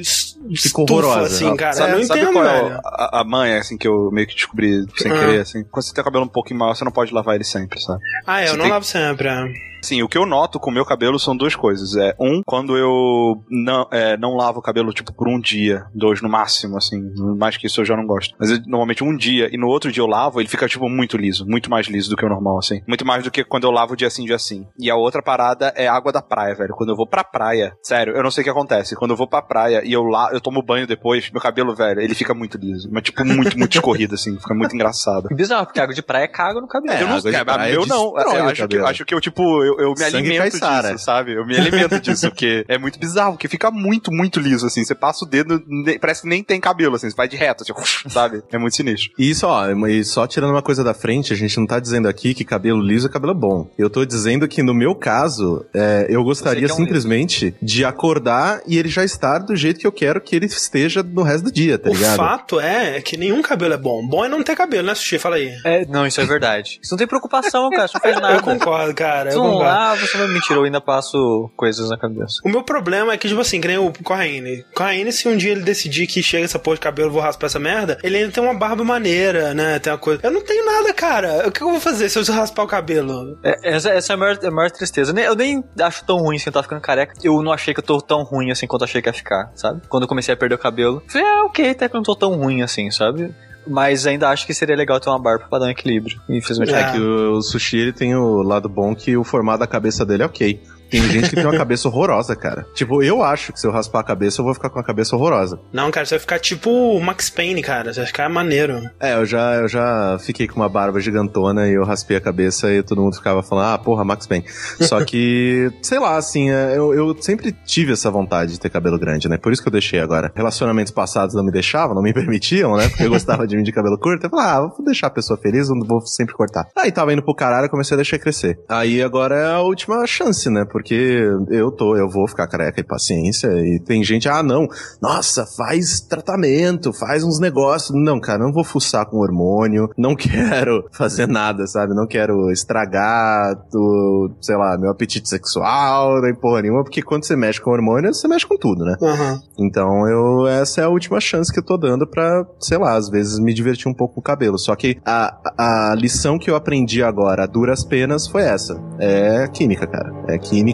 estufa, 0.51 0.83
horrorosa. 0.83 1.23
assim, 1.35 1.57
cara. 1.57 1.73
sabe, 1.73 1.93
eu 1.93 1.99
não 1.99 2.05
sabe 2.05 2.21
entendo, 2.21 2.33
qual 2.35 2.45
é 2.47 2.63
velho. 2.63 2.75
o- 2.77 2.81
a, 2.85 3.21
a 3.21 3.25
manha, 3.25 3.59
assim, 3.59 3.77
que 3.79 3.87
eu 3.89 4.11
meio 4.13 4.27
que 4.27 4.35
descobri 4.35 4.85
sem 4.97 5.11
Ah. 5.11 5.19
querer, 5.19 5.41
assim? 5.41 5.65
Quando 5.71 5.85
você 5.85 5.95
tem 5.95 6.03
o 6.03 6.05
cabelo 6.05 6.25
um 6.25 6.29
pouquinho 6.29 6.59
maior, 6.61 6.75
você 6.75 6.85
não 6.85 6.93
pode 6.93 7.13
lavar 7.15 7.35
ele 7.37 7.45
sempre, 7.45 7.81
sabe? 7.81 8.01
Ah, 8.27 8.41
é, 8.43 8.49
eu 8.49 8.55
não 8.57 8.63
tem- 8.65 8.73
lavo 8.73 8.85
sempre, 8.85 9.29
é. 9.29 9.45
Sim, 9.83 10.03
o 10.03 10.09
que 10.09 10.19
eu 10.19 10.27
noto 10.27 10.59
com 10.59 10.71
o 10.71 10.75
meu 10.75 10.85
cabelo 10.85 11.19
são 11.19 11.37
duas 11.37 11.55
coisas. 11.55 11.97
É, 11.97 12.15
um, 12.21 12.43
quando 12.45 12.77
eu 12.77 13.43
não, 13.51 13.87
é, 13.93 14.17
não 14.17 14.35
lavo 14.35 14.59
o 14.59 14.63
cabelo, 14.63 14.93
tipo, 14.93 15.13
por 15.13 15.29
um 15.29 15.41
dia, 15.41 15.85
dois 15.95 16.21
no 16.21 16.29
máximo, 16.29 16.77
assim. 16.77 17.01
Mais 17.37 17.57
que 17.57 17.67
isso 17.67 17.81
eu 17.81 17.85
já 17.85 17.97
não 17.97 18.07
gosto. 18.07 18.35
Mas 18.39 18.51
eu, 18.51 18.59
normalmente 18.67 19.05
um 19.05 19.17
dia, 19.17 19.49
e 19.53 19.57
no 19.57 19.69
outro 19.69 19.91
dia 19.91 20.03
eu 20.03 20.07
lavo, 20.07 20.41
ele 20.41 20.49
fica, 20.49 20.69
tipo, 20.69 20.89
muito 20.89 21.17
liso. 21.17 21.47
Muito 21.47 21.71
mais 21.71 21.87
liso 21.87 22.11
do 22.11 22.17
que 22.17 22.25
o 22.25 22.29
normal, 22.29 22.59
assim. 22.59 22.81
Muito 22.87 23.07
mais 23.07 23.25
do 23.25 23.31
que 23.31 23.45
quando 23.45 23.65
eu 23.65 23.71
lavo 23.71 23.97
dia 23.97 24.11
sim, 24.11 24.25
dia 24.25 24.39
sim. 24.39 24.67
E 24.79 24.91
a 24.91 24.97
outra 24.97 25.23
parada 25.23 25.73
é 25.77 25.87
água 25.87 26.13
da 26.13 26.23
praia, 26.23 26.55
velho. 26.55 26.75
Quando 26.75 26.91
eu 26.91 26.97
vou 26.97 27.07
pra 27.07 27.25
praia, 27.25 27.75
sério, 27.83 28.15
eu 28.15 28.23
não 28.23 28.31
sei 28.31 28.43
o 28.43 28.45
que 28.45 28.51
acontece. 28.51 28.97
Quando 28.97 29.13
eu 29.13 29.17
vou 29.17 29.29
pra 29.29 29.43
praia 29.43 29.83
e 29.85 29.93
eu 29.93 30.03
lá, 30.03 30.31
eu 30.33 30.41
tomo 30.41 30.63
banho 30.63 30.87
depois, 30.87 31.31
meu 31.31 31.41
cabelo, 31.41 31.75
velho, 31.75 32.01
ele 32.01 32.15
fica 32.15 32.35
muito 32.35 32.59
liso. 32.59 32.89
Mas, 32.91 33.05
tipo, 33.05 33.25
muito, 33.25 33.59
muito 33.59 33.75
escorrido, 33.75 34.15
assim. 34.15 34.39
Fica 34.39 34.55
muito 34.55 34.75
engraçado. 34.75 35.29
Bizarro, 35.35 35.67
porque 35.67 35.81
água 35.81 35.95
de 35.95 36.03
praia 36.03 36.29
caga 36.29 36.61
no 36.61 36.69
cabelo. 36.69 36.95
É, 36.95 37.03
eu 37.03 37.07
não 37.07 37.17
água 37.17 37.31
de 37.31 37.37
sei, 37.37 37.45
praia 37.45 37.73
eu 37.73 37.87
não. 37.87 37.99
Eu 38.19 38.45
o 38.45 38.49
acho, 38.49 38.69
que, 38.69 38.79
acho 38.79 39.05
que 39.05 39.15
eu, 39.15 39.21
tipo, 39.21 39.43
eu, 39.69 39.79
eu 39.79 39.91
me 39.91 39.99
Sangue 39.99 40.17
alimento 40.17 40.39
caiçara. 40.39 40.93
disso, 40.93 41.05
sabe? 41.05 41.33
Eu 41.35 41.47
me 41.47 41.57
alimento 41.57 41.99
disso, 42.01 42.29
porque 42.29 42.65
é 42.69 42.79
muito 42.79 42.99
bizarro, 42.99 43.33
porque 43.33 43.49
fica 43.49 43.71
muito, 43.71 44.11
muito 44.13 44.41
liso, 44.41 44.67
assim. 44.67 44.85
Você 44.85 44.95
passa 44.95 45.25
o 45.25 45.29
dedo, 45.29 45.63
parece 46.01 46.23
que 46.23 46.29
nem 46.29 46.43
tem 46.43 46.61
cabelo, 46.61 46.97
assim. 46.97 47.09
Você 47.09 47.17
vai 47.17 47.29
de 47.29 47.37
reto, 47.37 47.63
assim, 47.63 47.73
sabe? 48.11 48.43
É 48.51 48.59
muito 48.59 48.77
sinistro. 48.77 49.13
E 49.19 49.31
isso, 49.31 49.47
ó, 49.47 49.67
e 49.89 50.05
só 50.05 50.27
tirando 50.27 50.51
uma 50.51 50.63
coisa 50.63 50.83
da 50.83 50.95
frente, 50.95 51.33
a 51.33 51.37
gente 51.37 51.57
não 51.59 51.67
tá 51.67 51.79
dizendo 51.79 52.09
aqui 52.09 52.35
que 52.35 52.45
cabelo 52.45 52.81
liso 52.81 53.07
é 53.07 53.11
cabelo 53.11 53.35
bom. 53.35 53.71
Eu 53.79 53.91
tô 53.91 54.05
dizendo 54.05 54.47
que 54.49 54.63
no 54.63 54.75
meu 54.75 54.95
caso, 54.95 55.65
é, 55.75 56.07
eu 56.09 56.23
gostaria 56.25 56.67
é 56.67 56.73
um 56.73 56.77
simplesmente 56.77 57.55
de 57.61 57.85
acordar 57.85 58.61
e 58.67 58.79
ele 58.79 58.89
já 58.89 59.05
estar 59.05 59.39
do 59.39 59.55
jeito 59.55 59.81
que 59.81 59.87
eu 59.87 59.93
quero 59.93 60.21
que 60.21 60.35
ele 60.35 60.47
esteja 60.47 61.03
no 61.03 61.23
resto 61.23 61.45
do 61.45 61.53
dia, 61.53 61.79
tá 61.79 61.91
o 61.91 61.93
ligado? 61.93 62.17
fato 62.17 62.61
é 62.61 63.01
que 63.01 63.17
nenhum 63.17 63.43
cabelo 63.43 63.75
é 63.75 63.77
bom. 63.77 64.07
Bom 64.07 64.25
é 64.25 64.29
não 64.29 64.43
ter 64.43 64.57
cabelo, 64.57 64.87
né, 64.87 64.95
Sushi? 64.95 65.19
Fala 65.19 65.37
aí. 65.37 65.53
É, 65.65 65.85
não, 65.87 66.07
isso 66.07 66.21
é 66.21 66.25
verdade. 66.25 66.79
Você 66.83 66.93
não 66.93 66.99
tem 66.99 67.07
preocupação, 67.07 67.69
cara. 67.71 67.89
Você 67.89 67.95
não 67.95 68.01
faz 68.01 68.21
nada. 68.21 68.35
Eu 68.35 68.43
concordo, 68.43 68.95
cara. 68.95 69.33
Eu 69.33 69.43
não 69.43 69.58
lava, 69.59 70.01
você 70.01 70.17
não 70.19 70.29
mentira, 70.29 70.59
eu 70.59 70.65
ainda 70.65 70.81
passo 70.81 71.51
coisas 71.57 71.91
na 71.91 71.97
cabeça. 71.97 72.41
O 72.45 72.49
meu 72.49 72.63
problema 72.63 73.13
é 73.13 73.19
que, 73.19 73.29
tipo 73.29 73.41
assim, 73.41 73.61
que 73.61 73.69
nem 73.69 73.79
o 73.79 73.93
Corraine. 74.03 74.65
Corraine, 74.75 75.13
se 75.13 75.29
um 75.29 75.37
dia 75.37 75.53
ele 75.53 75.63
decidir 75.63 76.07
que 76.07 76.23
chega 76.23 76.45
essa 76.45 76.59
porra 76.59 76.77
de 76.77 76.81
cabelo, 76.81 77.09
eu 77.09 77.13
vou 77.13 77.23
raspar 77.23 77.47
essa 77.47 77.59
merda, 77.59 77.99
ele 78.03 78.17
ainda 78.17 78.33
tem 78.33 78.43
uma 78.43 78.55
barba 78.55 78.85
maneira, 78.85 79.55
né? 79.55 79.79
Tem 79.79 79.93
uma 79.93 79.99
coisa. 79.99 80.21
Eu 80.23 80.31
não 80.31 80.43
tenho 80.43 80.65
nada, 80.65 80.93
cara. 80.93 81.49
O 81.49 81.53
que 81.53 81.63
eu 81.63 81.71
vou 81.71 81.81
fazer 81.81 82.09
se 82.09 82.19
eu 82.19 82.35
raspar 82.35 82.63
o 82.63 82.67
cabelo? 82.67 83.39
É, 83.43 83.75
essa, 83.75 83.91
essa 83.91 84.13
é 84.13 84.15
a 84.15 84.17
maior, 84.17 84.39
a 84.43 84.51
maior 84.51 84.71
tristeza. 84.71 85.11
Eu 85.11 85.15
nem, 85.15 85.25
eu 85.25 85.35
nem 85.35 85.65
acho 85.81 86.05
tão 86.05 86.19
ruim 86.19 86.37
assim, 86.37 86.49
eu 86.49 86.53
tava 86.53 86.65
ficando 86.65 86.81
careca. 86.81 87.15
Eu 87.23 87.43
não 87.43 87.53
achei 87.53 87.75
que 87.75 87.81
eu 87.81 87.85
tô 87.85 88.01
tão 88.01 88.23
ruim 88.23 88.51
assim 88.51 88.67
quanto 88.67 88.85
achei 88.85 89.03
que 89.03 89.09
ia 89.09 89.13
ficar, 89.13 89.51
sabe? 89.55 89.83
Quando 89.89 90.05
eu 90.05 90.09
comecei 90.09 90.33
a 90.35 90.37
perder 90.37 90.55
o 90.55 90.59
cabelo, 90.59 91.03
falei, 91.09 91.27
ah, 91.27 91.45
ok, 91.45 91.71
até 91.71 91.89
que 91.89 91.95
eu 91.95 91.99
não 91.99 92.05
tô 92.05 92.15
tão 92.15 92.35
ruim 92.37 92.63
assim, 92.63 92.91
sabe? 92.91 93.35
Mas 93.69 94.07
ainda 94.07 94.29
acho 94.31 94.47
que 94.47 94.55
seria 94.55 94.75
legal 94.77 94.99
ter 94.99 95.11
uma 95.11 95.19
barba 95.19 95.47
pra 95.49 95.59
dar 95.59 95.67
um 95.67 95.71
equilíbrio. 95.71 96.21
Infelizmente. 96.29 96.75
É. 96.75 96.81
É 96.81 96.93
que 96.93 96.99
o, 96.99 97.33
o 97.33 97.43
sushi 97.43 97.77
ele 97.77 97.93
tem 97.93 98.15
o 98.15 98.43
lado 98.43 98.69
bom 98.69 98.95
que 98.95 99.17
o 99.17 99.25
formato 99.25 99.61
da 99.61 99.67
cabeça 99.67 100.05
dele 100.05 100.23
é 100.23 100.27
ok. 100.27 100.61
Tem 100.91 101.03
gente 101.03 101.31
que 101.31 101.37
tem 101.37 101.45
uma 101.45 101.57
cabeça 101.59 101.89
horrorosa, 101.89 102.35
cara. 102.35 102.67
Tipo, 102.75 103.03
eu 103.03 103.23
acho 103.23 103.53
que 103.53 103.61
se 103.61 103.67
eu 103.67 103.71
raspar 103.71 104.01
a 104.01 104.05
cabeça, 104.05 104.41
eu 104.41 104.45
vou 104.45 104.55
ficar 104.55 104.71
com 104.71 104.79
a 104.79 104.85
cabeça 104.85 105.15
horrorosa. 105.17 105.61
Não, 105.73 105.91
cara, 105.91 106.07
você 106.07 106.15
vai 106.15 106.21
ficar 106.21 106.39
tipo 106.39 106.71
o 106.71 107.01
Max 107.01 107.31
Payne, 107.31 107.63
cara. 107.63 107.93
Você 107.93 108.01
vai 108.01 108.07
ficar 108.07 108.29
maneiro. 108.29 108.81
É, 109.01 109.15
eu 109.15 109.27
já, 109.27 109.55
eu 109.55 109.69
já 109.69 110.19
fiquei 110.21 110.47
com 110.47 110.57
uma 110.57 110.69
barba 110.69 111.01
gigantona 111.01 111.69
e 111.69 111.75
eu 111.75 111.85
raspei 111.85 112.17
a 112.17 112.21
cabeça 112.21 112.73
e 112.73 112.83
todo 112.83 113.03
mundo 113.03 113.17
ficava 113.17 113.43
falando, 113.43 113.67
ah, 113.67 113.79
porra, 113.79 114.05
Max 114.05 114.27
Payne. 114.27 114.45
Só 114.81 115.05
que, 115.05 115.71
sei 115.83 115.99
lá, 115.99 116.17
assim, 116.17 116.51
é, 116.51 116.77
eu, 116.77 116.95
eu 116.95 117.17
sempre 117.21 117.53
tive 117.65 117.93
essa 117.93 118.11
vontade 118.11 118.53
de 118.53 118.61
ter 118.61 118.71
cabelo 118.71 118.99
grande, 118.99 119.29
né? 119.29 119.37
Por 119.37 119.53
isso 119.53 119.63
que 119.63 119.69
eu 119.69 119.73
deixei 119.73 120.01
agora. 120.01 120.33
Relacionamentos 120.35 120.93
passados 120.93 121.35
não 121.35 121.45
me 121.45 121.53
deixavam, 121.53 121.95
não 121.95 122.03
me 122.03 122.13
permitiam, 122.15 122.77
né? 122.77 122.89
Porque 122.89 123.05
eu 123.05 123.11
gostava 123.11 123.47
de 123.47 123.57
mim 123.57 123.63
de 123.63 123.73
cabelo 123.73 123.99
curto. 123.99 124.25
Eu 124.27 124.31
falei, 124.31 124.47
ah, 124.47 124.61
vou 124.61 124.85
deixar 124.85 125.09
a 125.09 125.11
pessoa 125.11 125.39
feliz, 125.39 125.69
não 125.69 125.81
vou 125.81 126.01
sempre 126.01 126.35
cortar. 126.35 126.69
Aí 126.77 126.91
tava 126.93 127.13
indo 127.13 127.23
pro 127.23 127.35
caralho, 127.35 127.69
comecei 127.69 127.95
a 127.95 127.97
deixar 127.97 128.19
crescer. 128.19 128.59
Aí 128.69 129.03
agora 129.03 129.37
é 129.37 129.47
a 129.55 129.61
última 129.61 130.07
chance, 130.07 130.49
né? 130.51 130.65
Porque 130.79 131.29
eu 131.49 131.73
tô, 131.73 131.97
eu 131.97 132.09
vou 132.09 132.29
ficar 132.29 132.47
careca 132.47 132.81
e 132.81 132.85
paciência. 132.85 133.49
E 133.49 133.81
tem 133.81 134.05
gente, 134.05 134.29
ah, 134.29 134.45
não, 134.45 134.69
nossa, 135.03 135.45
faz 135.57 136.01
tratamento, 136.01 136.93
faz 136.93 137.25
uns 137.25 137.41
negócios. 137.41 137.91
Não, 138.01 138.21
cara, 138.21 138.39
não 138.39 138.53
vou 138.53 138.63
fuçar 138.63 139.05
com 139.07 139.17
hormônio, 139.17 139.91
não 139.99 140.15
quero 140.17 140.85
fazer 140.93 141.27
nada, 141.27 141.67
sabe? 141.67 141.95
Não 141.95 142.07
quero 142.07 142.49
estragar 142.53 143.57
do, 143.73 144.31
sei 144.41 144.57
lá, 144.57 144.79
meu 144.79 144.91
apetite 144.91 145.29
sexual, 145.29 146.23
nem 146.23 146.33
porra 146.33 146.63
nenhuma, 146.63 146.85
porque 146.85 147.03
quando 147.03 147.25
você 147.25 147.35
mexe 147.35 147.61
com 147.61 147.73
hormônio, 147.73 148.15
você 148.15 148.29
mexe 148.29 148.47
com 148.47 148.57
tudo, 148.57 148.85
né? 148.85 148.95
Uhum. 149.01 149.41
Então 149.59 150.09
eu, 150.09 150.47
essa 150.47 150.81
é 150.81 150.85
a 150.85 150.89
última 150.89 151.19
chance 151.21 151.53
que 151.53 151.59
eu 151.59 151.65
tô 151.65 151.77
dando 151.77 152.07
pra, 152.07 152.47
sei 152.61 152.79
lá, 152.79 152.97
às 152.97 153.11
vezes 153.11 153.41
me 153.41 153.53
divertir 153.53 153.89
um 153.89 153.95
pouco 153.95 154.15
com 154.15 154.21
o 154.21 154.23
cabelo. 154.23 154.57
Só 154.59 154.77
que 154.77 154.97
a, 155.05 155.37
a 155.59 155.95
lição 155.97 156.39
que 156.39 156.49
eu 156.49 156.55
aprendi 156.55 157.03
agora, 157.03 157.43
a 157.43 157.47
duras 157.47 157.85
penas, 157.85 158.29
foi 158.29 158.43
essa. 158.43 158.81
É 159.01 159.49
química, 159.49 159.87
cara. 159.87 160.13
É 160.29 160.39
química 160.39 160.68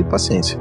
e 0.00 0.04
paciência. 0.04 0.58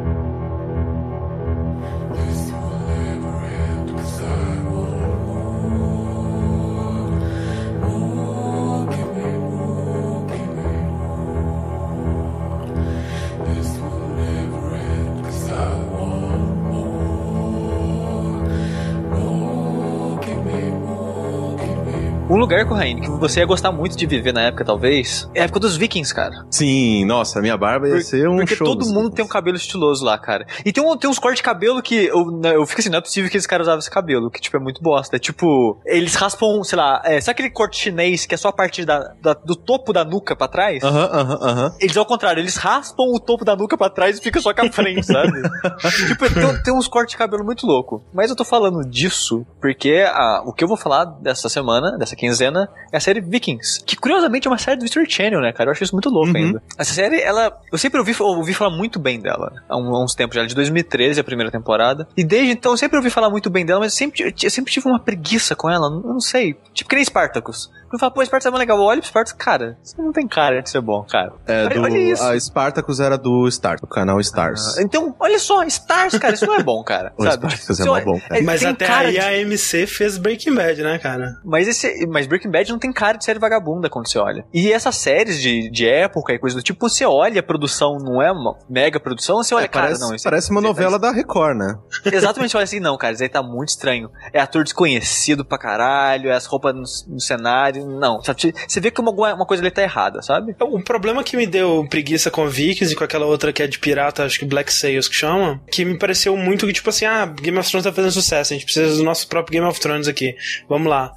Lugar, 22.53 22.65
Corraine, 22.67 23.01
que 23.01 23.09
você 23.09 23.39
ia 23.39 23.45
gostar 23.45 23.71
muito 23.71 23.97
de 23.97 24.05
viver 24.05 24.33
na 24.33 24.41
época, 24.41 24.63
talvez, 24.63 25.29
é 25.33 25.41
a 25.41 25.43
época 25.45 25.59
dos 25.59 25.75
vikings, 25.75 26.13
cara. 26.13 26.45
Sim, 26.49 27.05
nossa, 27.05 27.41
minha 27.41 27.57
barba 27.57 27.87
ia 27.87 27.95
Por- 27.95 28.03
ser 28.03 28.27
um 28.29 28.37
Porque 28.37 28.55
show. 28.55 28.67
todo 28.67 28.85
mundo 28.85 28.93
Vikings. 29.09 29.15
tem 29.15 29.25
um 29.25 29.27
cabelo 29.27 29.57
estiloso 29.57 30.03
lá, 30.05 30.17
cara. 30.17 30.45
E 30.65 30.71
tem, 30.71 30.83
um, 30.83 30.95
tem 30.97 31.09
uns 31.09 31.19
cortes 31.19 31.37
de 31.39 31.43
cabelo 31.43 31.81
que 31.81 32.05
eu, 32.05 32.25
né, 32.31 32.55
eu 32.55 32.65
fico 32.65 32.81
assim, 32.81 32.89
não 32.89 32.97
é 32.99 33.01
possível 33.01 33.29
que 33.29 33.37
esse 33.37 33.47
cara 33.47 33.61
usava 33.63 33.79
esse 33.79 33.89
cabelo, 33.89 34.29
que 34.29 34.39
tipo, 34.39 34.55
é 34.57 34.59
muito 34.59 34.81
bosta. 34.81 35.15
É 35.15 35.19
tipo, 35.19 35.79
eles 35.85 36.15
raspam, 36.15 36.63
sei 36.63 36.77
lá, 36.77 37.01
é, 37.05 37.19
sabe 37.19 37.31
aquele 37.33 37.49
corte 37.49 37.77
chinês 37.79 38.25
que 38.25 38.35
é 38.35 38.37
só 38.37 38.49
a 38.49 38.53
partir 38.53 38.85
da, 38.85 39.13
da- 39.21 39.33
do 39.33 39.55
topo 39.55 39.91
da 39.93 40.03
nuca 40.05 40.35
pra 40.35 40.47
trás? 40.47 40.83
Aham, 40.83 41.09
aham, 41.11 41.39
aham. 41.41 41.75
Eles 41.79 41.97
ao 41.97 42.05
contrário, 42.05 42.39
eles 42.41 42.55
raspam 42.55 43.05
o 43.13 43.19
topo 43.19 43.43
da 43.45 43.55
nuca 43.55 43.77
pra 43.77 43.89
trás 43.89 44.17
e 44.17 44.21
fica 44.21 44.39
só 44.41 44.53
com 44.53 44.61
a 44.65 44.71
frente, 44.71 45.05
sabe? 45.05 45.31
tipo, 46.07 46.31
tem, 46.33 46.63
tem 46.63 46.73
uns 46.73 46.87
cortes 46.87 47.11
de 47.13 47.17
cabelo 47.17 47.43
muito 47.43 47.65
louco. 47.65 48.03
Mas 48.13 48.29
eu 48.29 48.35
tô 48.35 48.43
falando 48.45 48.81
disso 48.87 49.45
porque 49.61 50.05
ah, 50.07 50.41
o 50.45 50.53
que 50.53 50.63
eu 50.63 50.67
vou 50.67 50.77
falar 50.77 51.05
dessa 51.05 51.49
semana, 51.49 51.97
dessa 51.97 52.15
quinzena, 52.15 52.42
é 52.91 52.97
a 52.97 52.99
série 52.99 53.21
Vikings. 53.21 53.83
Que 53.85 53.95
curiosamente 53.95 54.47
é 54.47 54.51
uma 54.51 54.57
série 54.57 54.77
do 54.79 54.85
History 54.85 55.09
Channel, 55.09 55.41
né, 55.41 55.51
cara? 55.51 55.69
Eu 55.69 55.71
acho 55.71 55.83
isso 55.83 55.93
muito 55.93 56.09
louco 56.09 56.29
Uhum. 56.31 56.35
ainda. 56.37 56.63
Essa 56.77 56.93
série, 56.93 57.21
ela. 57.21 57.51
Eu 57.71 57.77
sempre 57.77 57.99
ouvi, 57.99 58.15
ouvi 58.19 58.53
falar 58.53 58.75
muito 58.75 58.99
bem 58.99 59.19
dela. 59.19 59.51
Há, 59.69 59.77
um- 59.77 59.95
há 59.95 60.03
uns 60.03 60.13
tempos 60.15 60.35
já, 60.35 60.45
de 60.45 60.53
2013, 60.55 61.19
a 61.19 61.23
primeira 61.23 61.51
temporada. 61.51 62.07
E 62.17 62.23
desde 62.23 62.51
então 62.51 62.71
eu 62.73 62.77
sempre 62.77 62.97
ouvi 62.97 63.09
falar 63.09 63.29
muito 63.29 63.49
bem 63.49 63.65
dela, 63.65 63.79
mas 63.79 63.93
eu 63.93 63.97
sempre, 63.97 64.33
eu 64.43 64.49
sempre 64.49 64.71
tive 64.71 64.87
uma 64.87 64.99
preguiça 64.99 65.55
com 65.55 65.69
ela. 65.69 65.87
Eu 65.87 66.01
não 66.13 66.19
sei. 66.19 66.55
Tipo, 66.73 66.89
que 66.89 66.95
nem 66.95 67.05
Spartacus. 67.05 67.69
Eu 67.91 67.99
falo, 67.99 68.11
pô, 68.11 68.25
Spartacus 68.25 68.47
é 68.47 68.49
muito 68.49 68.59
legal. 68.59 68.77
Eu 68.77 68.83
olho 68.83 68.99
pro 69.01 69.07
Spartacus, 69.07 69.37
cara, 69.45 69.77
você 69.83 70.01
não 70.01 70.11
tem 70.11 70.27
cara 70.27 70.61
de 70.61 70.69
ser 70.69 70.81
bom, 70.81 71.03
cara. 71.03 71.33
É, 71.45 71.65
Olha- 71.65 71.75
do, 71.75 71.81
olha 71.83 71.97
isso. 71.99 72.23
A 72.23 72.39
Spartacus 72.39 72.99
era 72.99 73.17
do 73.19 73.49
Star, 73.51 73.79
do 73.79 73.85
canal 73.85 74.19
Stars. 74.19 74.77
Então, 74.79 75.15
olha 75.19 75.37
só, 75.37 75.63
Stars, 75.65 76.17
cara, 76.17 76.33
isso 76.33 76.45
não 76.47 76.55
é 76.55 76.63
bom, 76.63 76.83
cara. 76.83 77.13
O 77.17 77.23
sabe? 77.23 77.35
Spartacus 77.51 77.79
é 77.79 77.85
mó 77.85 77.91
olha- 77.93 78.05
bom, 78.05 78.19
cara. 78.19 78.41
Mas 78.43 78.61
tem 78.61 78.69
até 78.69 78.87
aí 78.91 79.11
de- 79.11 79.19
a 79.19 79.37
MC 79.37 79.85
fez 79.85 80.17
Breaking 80.17 80.55
Bad, 80.55 80.81
né, 80.81 80.97
cara? 80.97 81.37
Mas, 81.45 81.67
esse, 81.67 82.07
mas 82.07 82.25
Breaking 82.33 82.49
Bad 82.51 82.71
não 82.71 82.79
tem 82.79 82.91
cara 82.91 83.17
de 83.17 83.23
série 83.25 83.37
vagabunda 83.37 83.89
quando 83.89 84.07
você 84.09 84.17
olha. 84.17 84.43
E 84.53 84.71
essas 84.71 84.95
séries 84.95 85.39
de, 85.41 85.69
de 85.69 85.87
época 85.87 86.33
e 86.33 86.39
coisa 86.39 86.55
do 86.55 86.63
tipo, 86.63 86.89
você 86.89 87.05
olha 87.05 87.39
a 87.39 87.43
produção, 87.43 87.97
não 87.99 88.21
é 88.21 88.31
uma 88.31 88.57
mega 88.69 88.99
produção, 88.99 89.37
você 89.43 89.53
olha, 89.53 89.65
É, 89.65 89.67
cara, 89.67 89.85
parece, 89.87 90.01
não. 90.01 90.15
isso- 90.15 90.23
parece 90.23 90.49
uma 90.51 90.61
novela 90.61 90.97
da 90.97 91.11
Record, 91.11 91.57
né? 91.57 91.75
Exatamente, 92.05 92.51
você 92.51 92.57
olha 92.57 92.63
assim, 92.63 92.79
não, 92.79 92.97
cara, 92.97 93.13
isso 93.13 93.21
aí 93.23 93.29
tá 93.29 93.43
muito 93.43 93.69
estranho. 93.69 94.09
É 94.33 94.39
ator 94.39 94.63
desconhecido 94.63 95.45
pra 95.45 95.57
caralho, 95.57 96.29
é 96.29 96.33
as 96.33 96.45
roupas 96.45 96.73
no, 96.73 97.13
no 97.13 97.19
cenário, 97.19 97.85
não. 97.87 98.21
Sabe? 98.23 98.53
Você 98.67 98.79
vê 98.79 98.89
que 98.89 98.99
uma, 98.99 99.11
uma 99.11 99.45
coisa 99.45 99.61
ali 99.61 99.69
tá 99.71 99.81
errada, 99.83 100.21
sabe? 100.21 100.55
O 100.59 100.83
problema 100.83 101.23
que 101.23 101.37
me 101.37 101.45
deu 101.45 101.85
preguiça 101.89 102.31
com 102.31 102.47
Vikings 102.47 102.93
e 102.93 102.95
com 102.95 103.03
aquela 103.03 103.25
outra 103.25 103.53
que 103.53 103.61
é 103.61 103.67
de 103.67 103.77
pirata, 103.79 104.23
acho 104.25 104.39
que 104.39 104.45
Black 104.45 104.73
Sails 104.73 105.07
que 105.07 105.15
chama, 105.15 105.61
que 105.71 105.85
me 105.85 105.97
pareceu 105.97 106.35
muito 106.35 106.65
que, 106.65 106.73
tipo 106.73 106.89
assim, 106.89 107.05
ah, 107.05 107.25
Game 107.25 107.57
of 107.59 107.69
Thrones 107.69 107.83
tá 107.85 107.91
fazendo 107.93 108.11
sucesso, 108.11 108.53
a 108.53 108.55
gente 108.55 108.65
precisa 108.65 108.95
do 108.97 109.03
nosso 109.03 109.27
próprio 109.27 109.53
Game 109.59 109.67
of 109.69 109.79
Thrones 109.79 110.07
aqui. 110.07 110.35
Vamos 110.67 110.89
lá. 110.89 111.11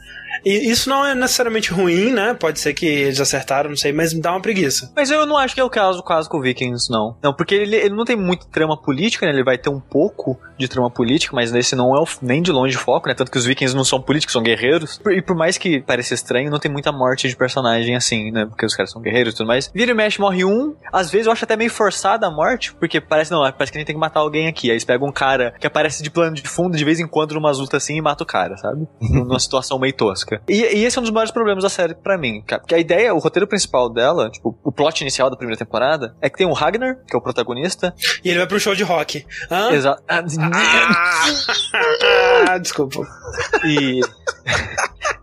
E 0.45 0.71
isso 0.71 0.89
não 0.89 1.05
é 1.05 1.15
necessariamente 1.15 1.73
ruim, 1.73 2.13
né? 2.13 2.35
Pode 2.35 2.61
ser 2.61 2.75
que 2.75 2.87
eles 2.87 3.21
acertaram, 3.21 3.71
não 3.71 3.77
sei, 3.77 3.93
mas 3.93 4.13
me 4.13 4.21
dá 4.21 4.33
uma 4.33 4.41
preguiça. 4.41 4.93
Mas 4.95 5.11
eu 5.11 5.25
não 5.27 5.37
acho 5.37 5.55
que 5.55 5.61
é 5.61 5.65
o 5.65 5.71
caso, 5.71 5.99
o 6.01 6.03
caso 6.03 6.29
com 6.29 6.39
o 6.39 6.43
Vikings, 6.43 6.91
não. 6.91 7.17
Não, 7.23 7.33
porque 7.35 7.55
ele, 7.55 7.77
ele 7.77 7.95
não 7.95 8.05
tem 8.05 8.17
muito 8.17 8.47
trama 8.49 8.77
política, 8.81 9.27
né? 9.27 9.33
Ele 9.33 9.45
vai 9.45 9.59
ter 9.59 9.71
um 9.71 9.81
pouco 9.81 10.39
de 10.59 10.69
trama 10.69 10.91
política, 10.91 11.35
mas 11.35 11.55
esse 11.55 11.77
não 11.77 11.95
é 11.95 12.01
o- 12.01 12.07
nem 12.23 12.41
de 12.43 12.51
longe 12.53 12.77
o 12.77 12.81
foco, 12.81 13.09
né? 13.09 13.15
Tanto 13.15 13.31
que 13.31 13.39
os 13.39 13.45
Vikings 13.45 13.75
não 13.77 13.85
são 13.85 14.01
políticos, 14.01 14.33
são 14.33 14.43
guerreiros. 14.43 15.01
E 15.07 15.21
por 15.23 15.37
mais 15.37 15.59
que 15.59 15.81
pareça 15.81 16.15
estranho, 16.15 16.51
não 16.51 16.59
tem 16.59 16.71
muita 16.71 16.91
morte 16.93 17.29
de 17.29 17.37
personagem 17.37 17.95
assim, 17.97 18.31
né? 18.31 18.47
Porque 18.47 18.65
os 18.65 18.75
caras 18.75 18.91
são 18.91 19.03
guerreiros 19.03 19.35
e 19.35 19.37
tudo 19.37 19.47
mais. 19.47 19.71
Vira 19.75 19.91
e 19.91 19.95
mexe, 19.95 20.21
morre 20.21 20.45
um. 20.45 20.75
Às 20.93 21.11
vezes 21.11 21.27
eu 21.27 21.33
acho 21.33 21.45
até 21.45 21.57
meio 21.57 21.71
forçada 21.71 22.27
a 22.27 22.31
morte, 22.31 22.75
porque 22.75 23.01
parece, 23.01 23.31
não, 23.31 23.41
parece 23.53 23.71
que 23.73 23.79
a 23.79 23.81
gente 23.81 23.87
tem 23.87 23.97
que 23.97 24.01
matar 24.01 24.21
alguém 24.21 24.47
aqui. 24.49 24.69
Aí 24.69 24.73
eles 24.75 24.85
pegam 24.85 25.09
um 25.09 25.13
cara 25.13 25.55
que 25.61 25.67
aparece 25.67 26.03
de 26.03 26.11
plano 26.11 26.35
de 26.35 26.43
fundo 26.49 26.77
de 26.77 26.85
vez 26.85 27.01
em 27.01 27.07
quando 27.07 27.35
numa 27.35 27.51
luta 27.51 27.77
assim 27.77 27.97
e 27.97 28.01
mata 28.01 28.23
o 28.23 28.27
cara, 28.27 28.57
sabe? 28.57 28.87
Numa 29.01 29.39
situação 29.39 29.79
meio 29.79 29.93
tosca. 29.95 30.36
E, 30.49 30.55
e 30.55 30.85
esse 30.85 30.97
é 30.97 31.01
um 31.01 31.03
dos 31.03 31.13
maiores 31.13 31.33
problemas 31.33 31.63
da 31.63 31.71
série 31.71 31.95
pra 31.95 32.17
mim, 32.19 32.43
cara. 32.47 32.61
Porque 32.61 32.75
a 32.75 32.79
ideia, 32.79 33.15
o 33.15 33.19
roteiro 33.19 33.47
principal 33.47 33.89
dela, 33.89 34.31
tipo, 34.31 34.57
o 34.63 34.73
plot 34.73 35.01
inicial 35.01 35.31
da 35.31 35.37
primeira 35.37 35.59
temporada, 35.59 36.15
é 36.21 36.29
que 36.29 36.37
tem 36.37 36.47
o 36.47 36.53
Ragnar, 36.53 36.99
que 37.07 37.15
é 37.15 37.19
o 37.19 37.23
protagonista. 37.23 37.95
E 38.25 38.29
ele 38.29 38.39
vai 38.39 38.47
pro 38.47 38.61
show 38.61 38.75
de 38.75 38.83
rock. 38.83 39.27
Hã? 39.51 39.71
Exato. 39.73 40.03
Ah, 42.49 42.59
desculpa. 42.59 43.01
E. 43.65 44.01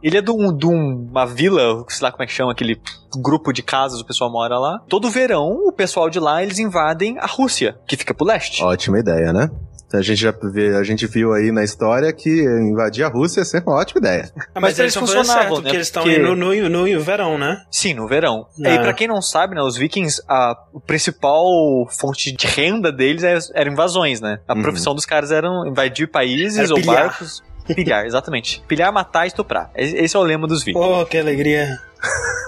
Ele 0.03 0.17
é 0.17 0.21
de, 0.21 0.31
um, 0.31 0.55
de 0.55 0.65
uma 0.65 1.25
vila, 1.25 1.85
sei 1.87 2.03
lá 2.03 2.11
como 2.11 2.23
é 2.23 2.27
que 2.27 2.33
chama, 2.33 2.51
aquele 2.51 2.79
grupo 3.15 3.53
de 3.53 3.63
casas, 3.63 4.01
o 4.01 4.05
pessoal 4.05 4.29
mora 4.29 4.59
lá. 4.59 4.79
Todo 4.89 5.09
verão, 5.09 5.51
o 5.65 5.71
pessoal 5.71 6.09
de 6.09 6.19
lá, 6.19 6.43
eles 6.43 6.59
invadem 6.59 7.17
a 7.19 7.25
Rússia, 7.25 7.77
que 7.87 7.95
fica 7.95 8.13
pro 8.13 8.25
leste. 8.25 8.61
Ótima 8.61 8.99
ideia, 8.99 9.31
né? 9.31 9.49
A 9.93 10.01
gente 10.01 10.19
já 10.21 10.31
vê, 10.31 10.75
a 10.75 10.83
gente 10.83 11.05
viu 11.05 11.33
aí 11.33 11.51
na 11.51 11.63
história 11.63 12.11
que 12.11 12.29
invadir 12.29 13.03
a 13.03 13.07
Rússia 13.07 13.41
é 13.41 13.43
sempre 13.43 13.69
uma 13.69 13.79
ótima 13.79 13.99
ideia. 13.99 14.31
Ah, 14.35 14.41
Mas 14.55 14.61
mas, 14.61 14.79
eles 14.79 14.95
eles 14.95 14.95
funcionavam, 14.95 15.33
certo, 15.33 15.49
né? 15.49 15.61
porque 15.61 15.75
eles 15.75 15.87
estão 15.87 16.03
Porque- 16.03 16.17
no, 16.19 16.35
no, 16.35 16.69
no 16.87 17.01
verão, 17.01 17.37
né? 17.37 17.63
Sim, 17.69 17.93
no 17.93 18.07
verão. 18.07 18.47
É. 18.63 18.73
E 18.75 18.79
pra 18.79 18.93
quem 18.93 19.07
não 19.07 19.21
sabe, 19.21 19.53
né, 19.55 19.61
os 19.61 19.77
vikings, 19.77 20.21
a 20.27 20.55
principal 20.87 21.43
fonte 21.89 22.31
de 22.31 22.47
renda 22.47 22.91
deles 22.91 23.23
é- 23.23 23.37
eram 23.53 23.71
invasões, 23.73 24.19
né? 24.21 24.39
A 24.47 24.53
Uhum. 24.55 24.61
profissão 24.63 24.95
dos 24.95 25.05
caras 25.05 25.31
era 25.31 25.47
invadir 25.67 26.07
países 26.07 26.57
Era 26.57 26.69
ou 26.73 26.75
pilhar. 26.79 26.95
barcos. 27.09 27.43
Pilhar, 27.67 28.05
exatamente. 28.05 28.61
Pilhar, 28.67 28.91
matar 28.91 29.25
e 29.25 29.27
estuprar. 29.27 29.69
Esse 29.75 30.15
é 30.15 30.19
o 30.19 30.23
lema 30.23 30.47
dos 30.47 30.63
vikings. 30.63 30.87
Pô, 30.97 31.05
que 31.05 31.17
alegria. 31.17 31.77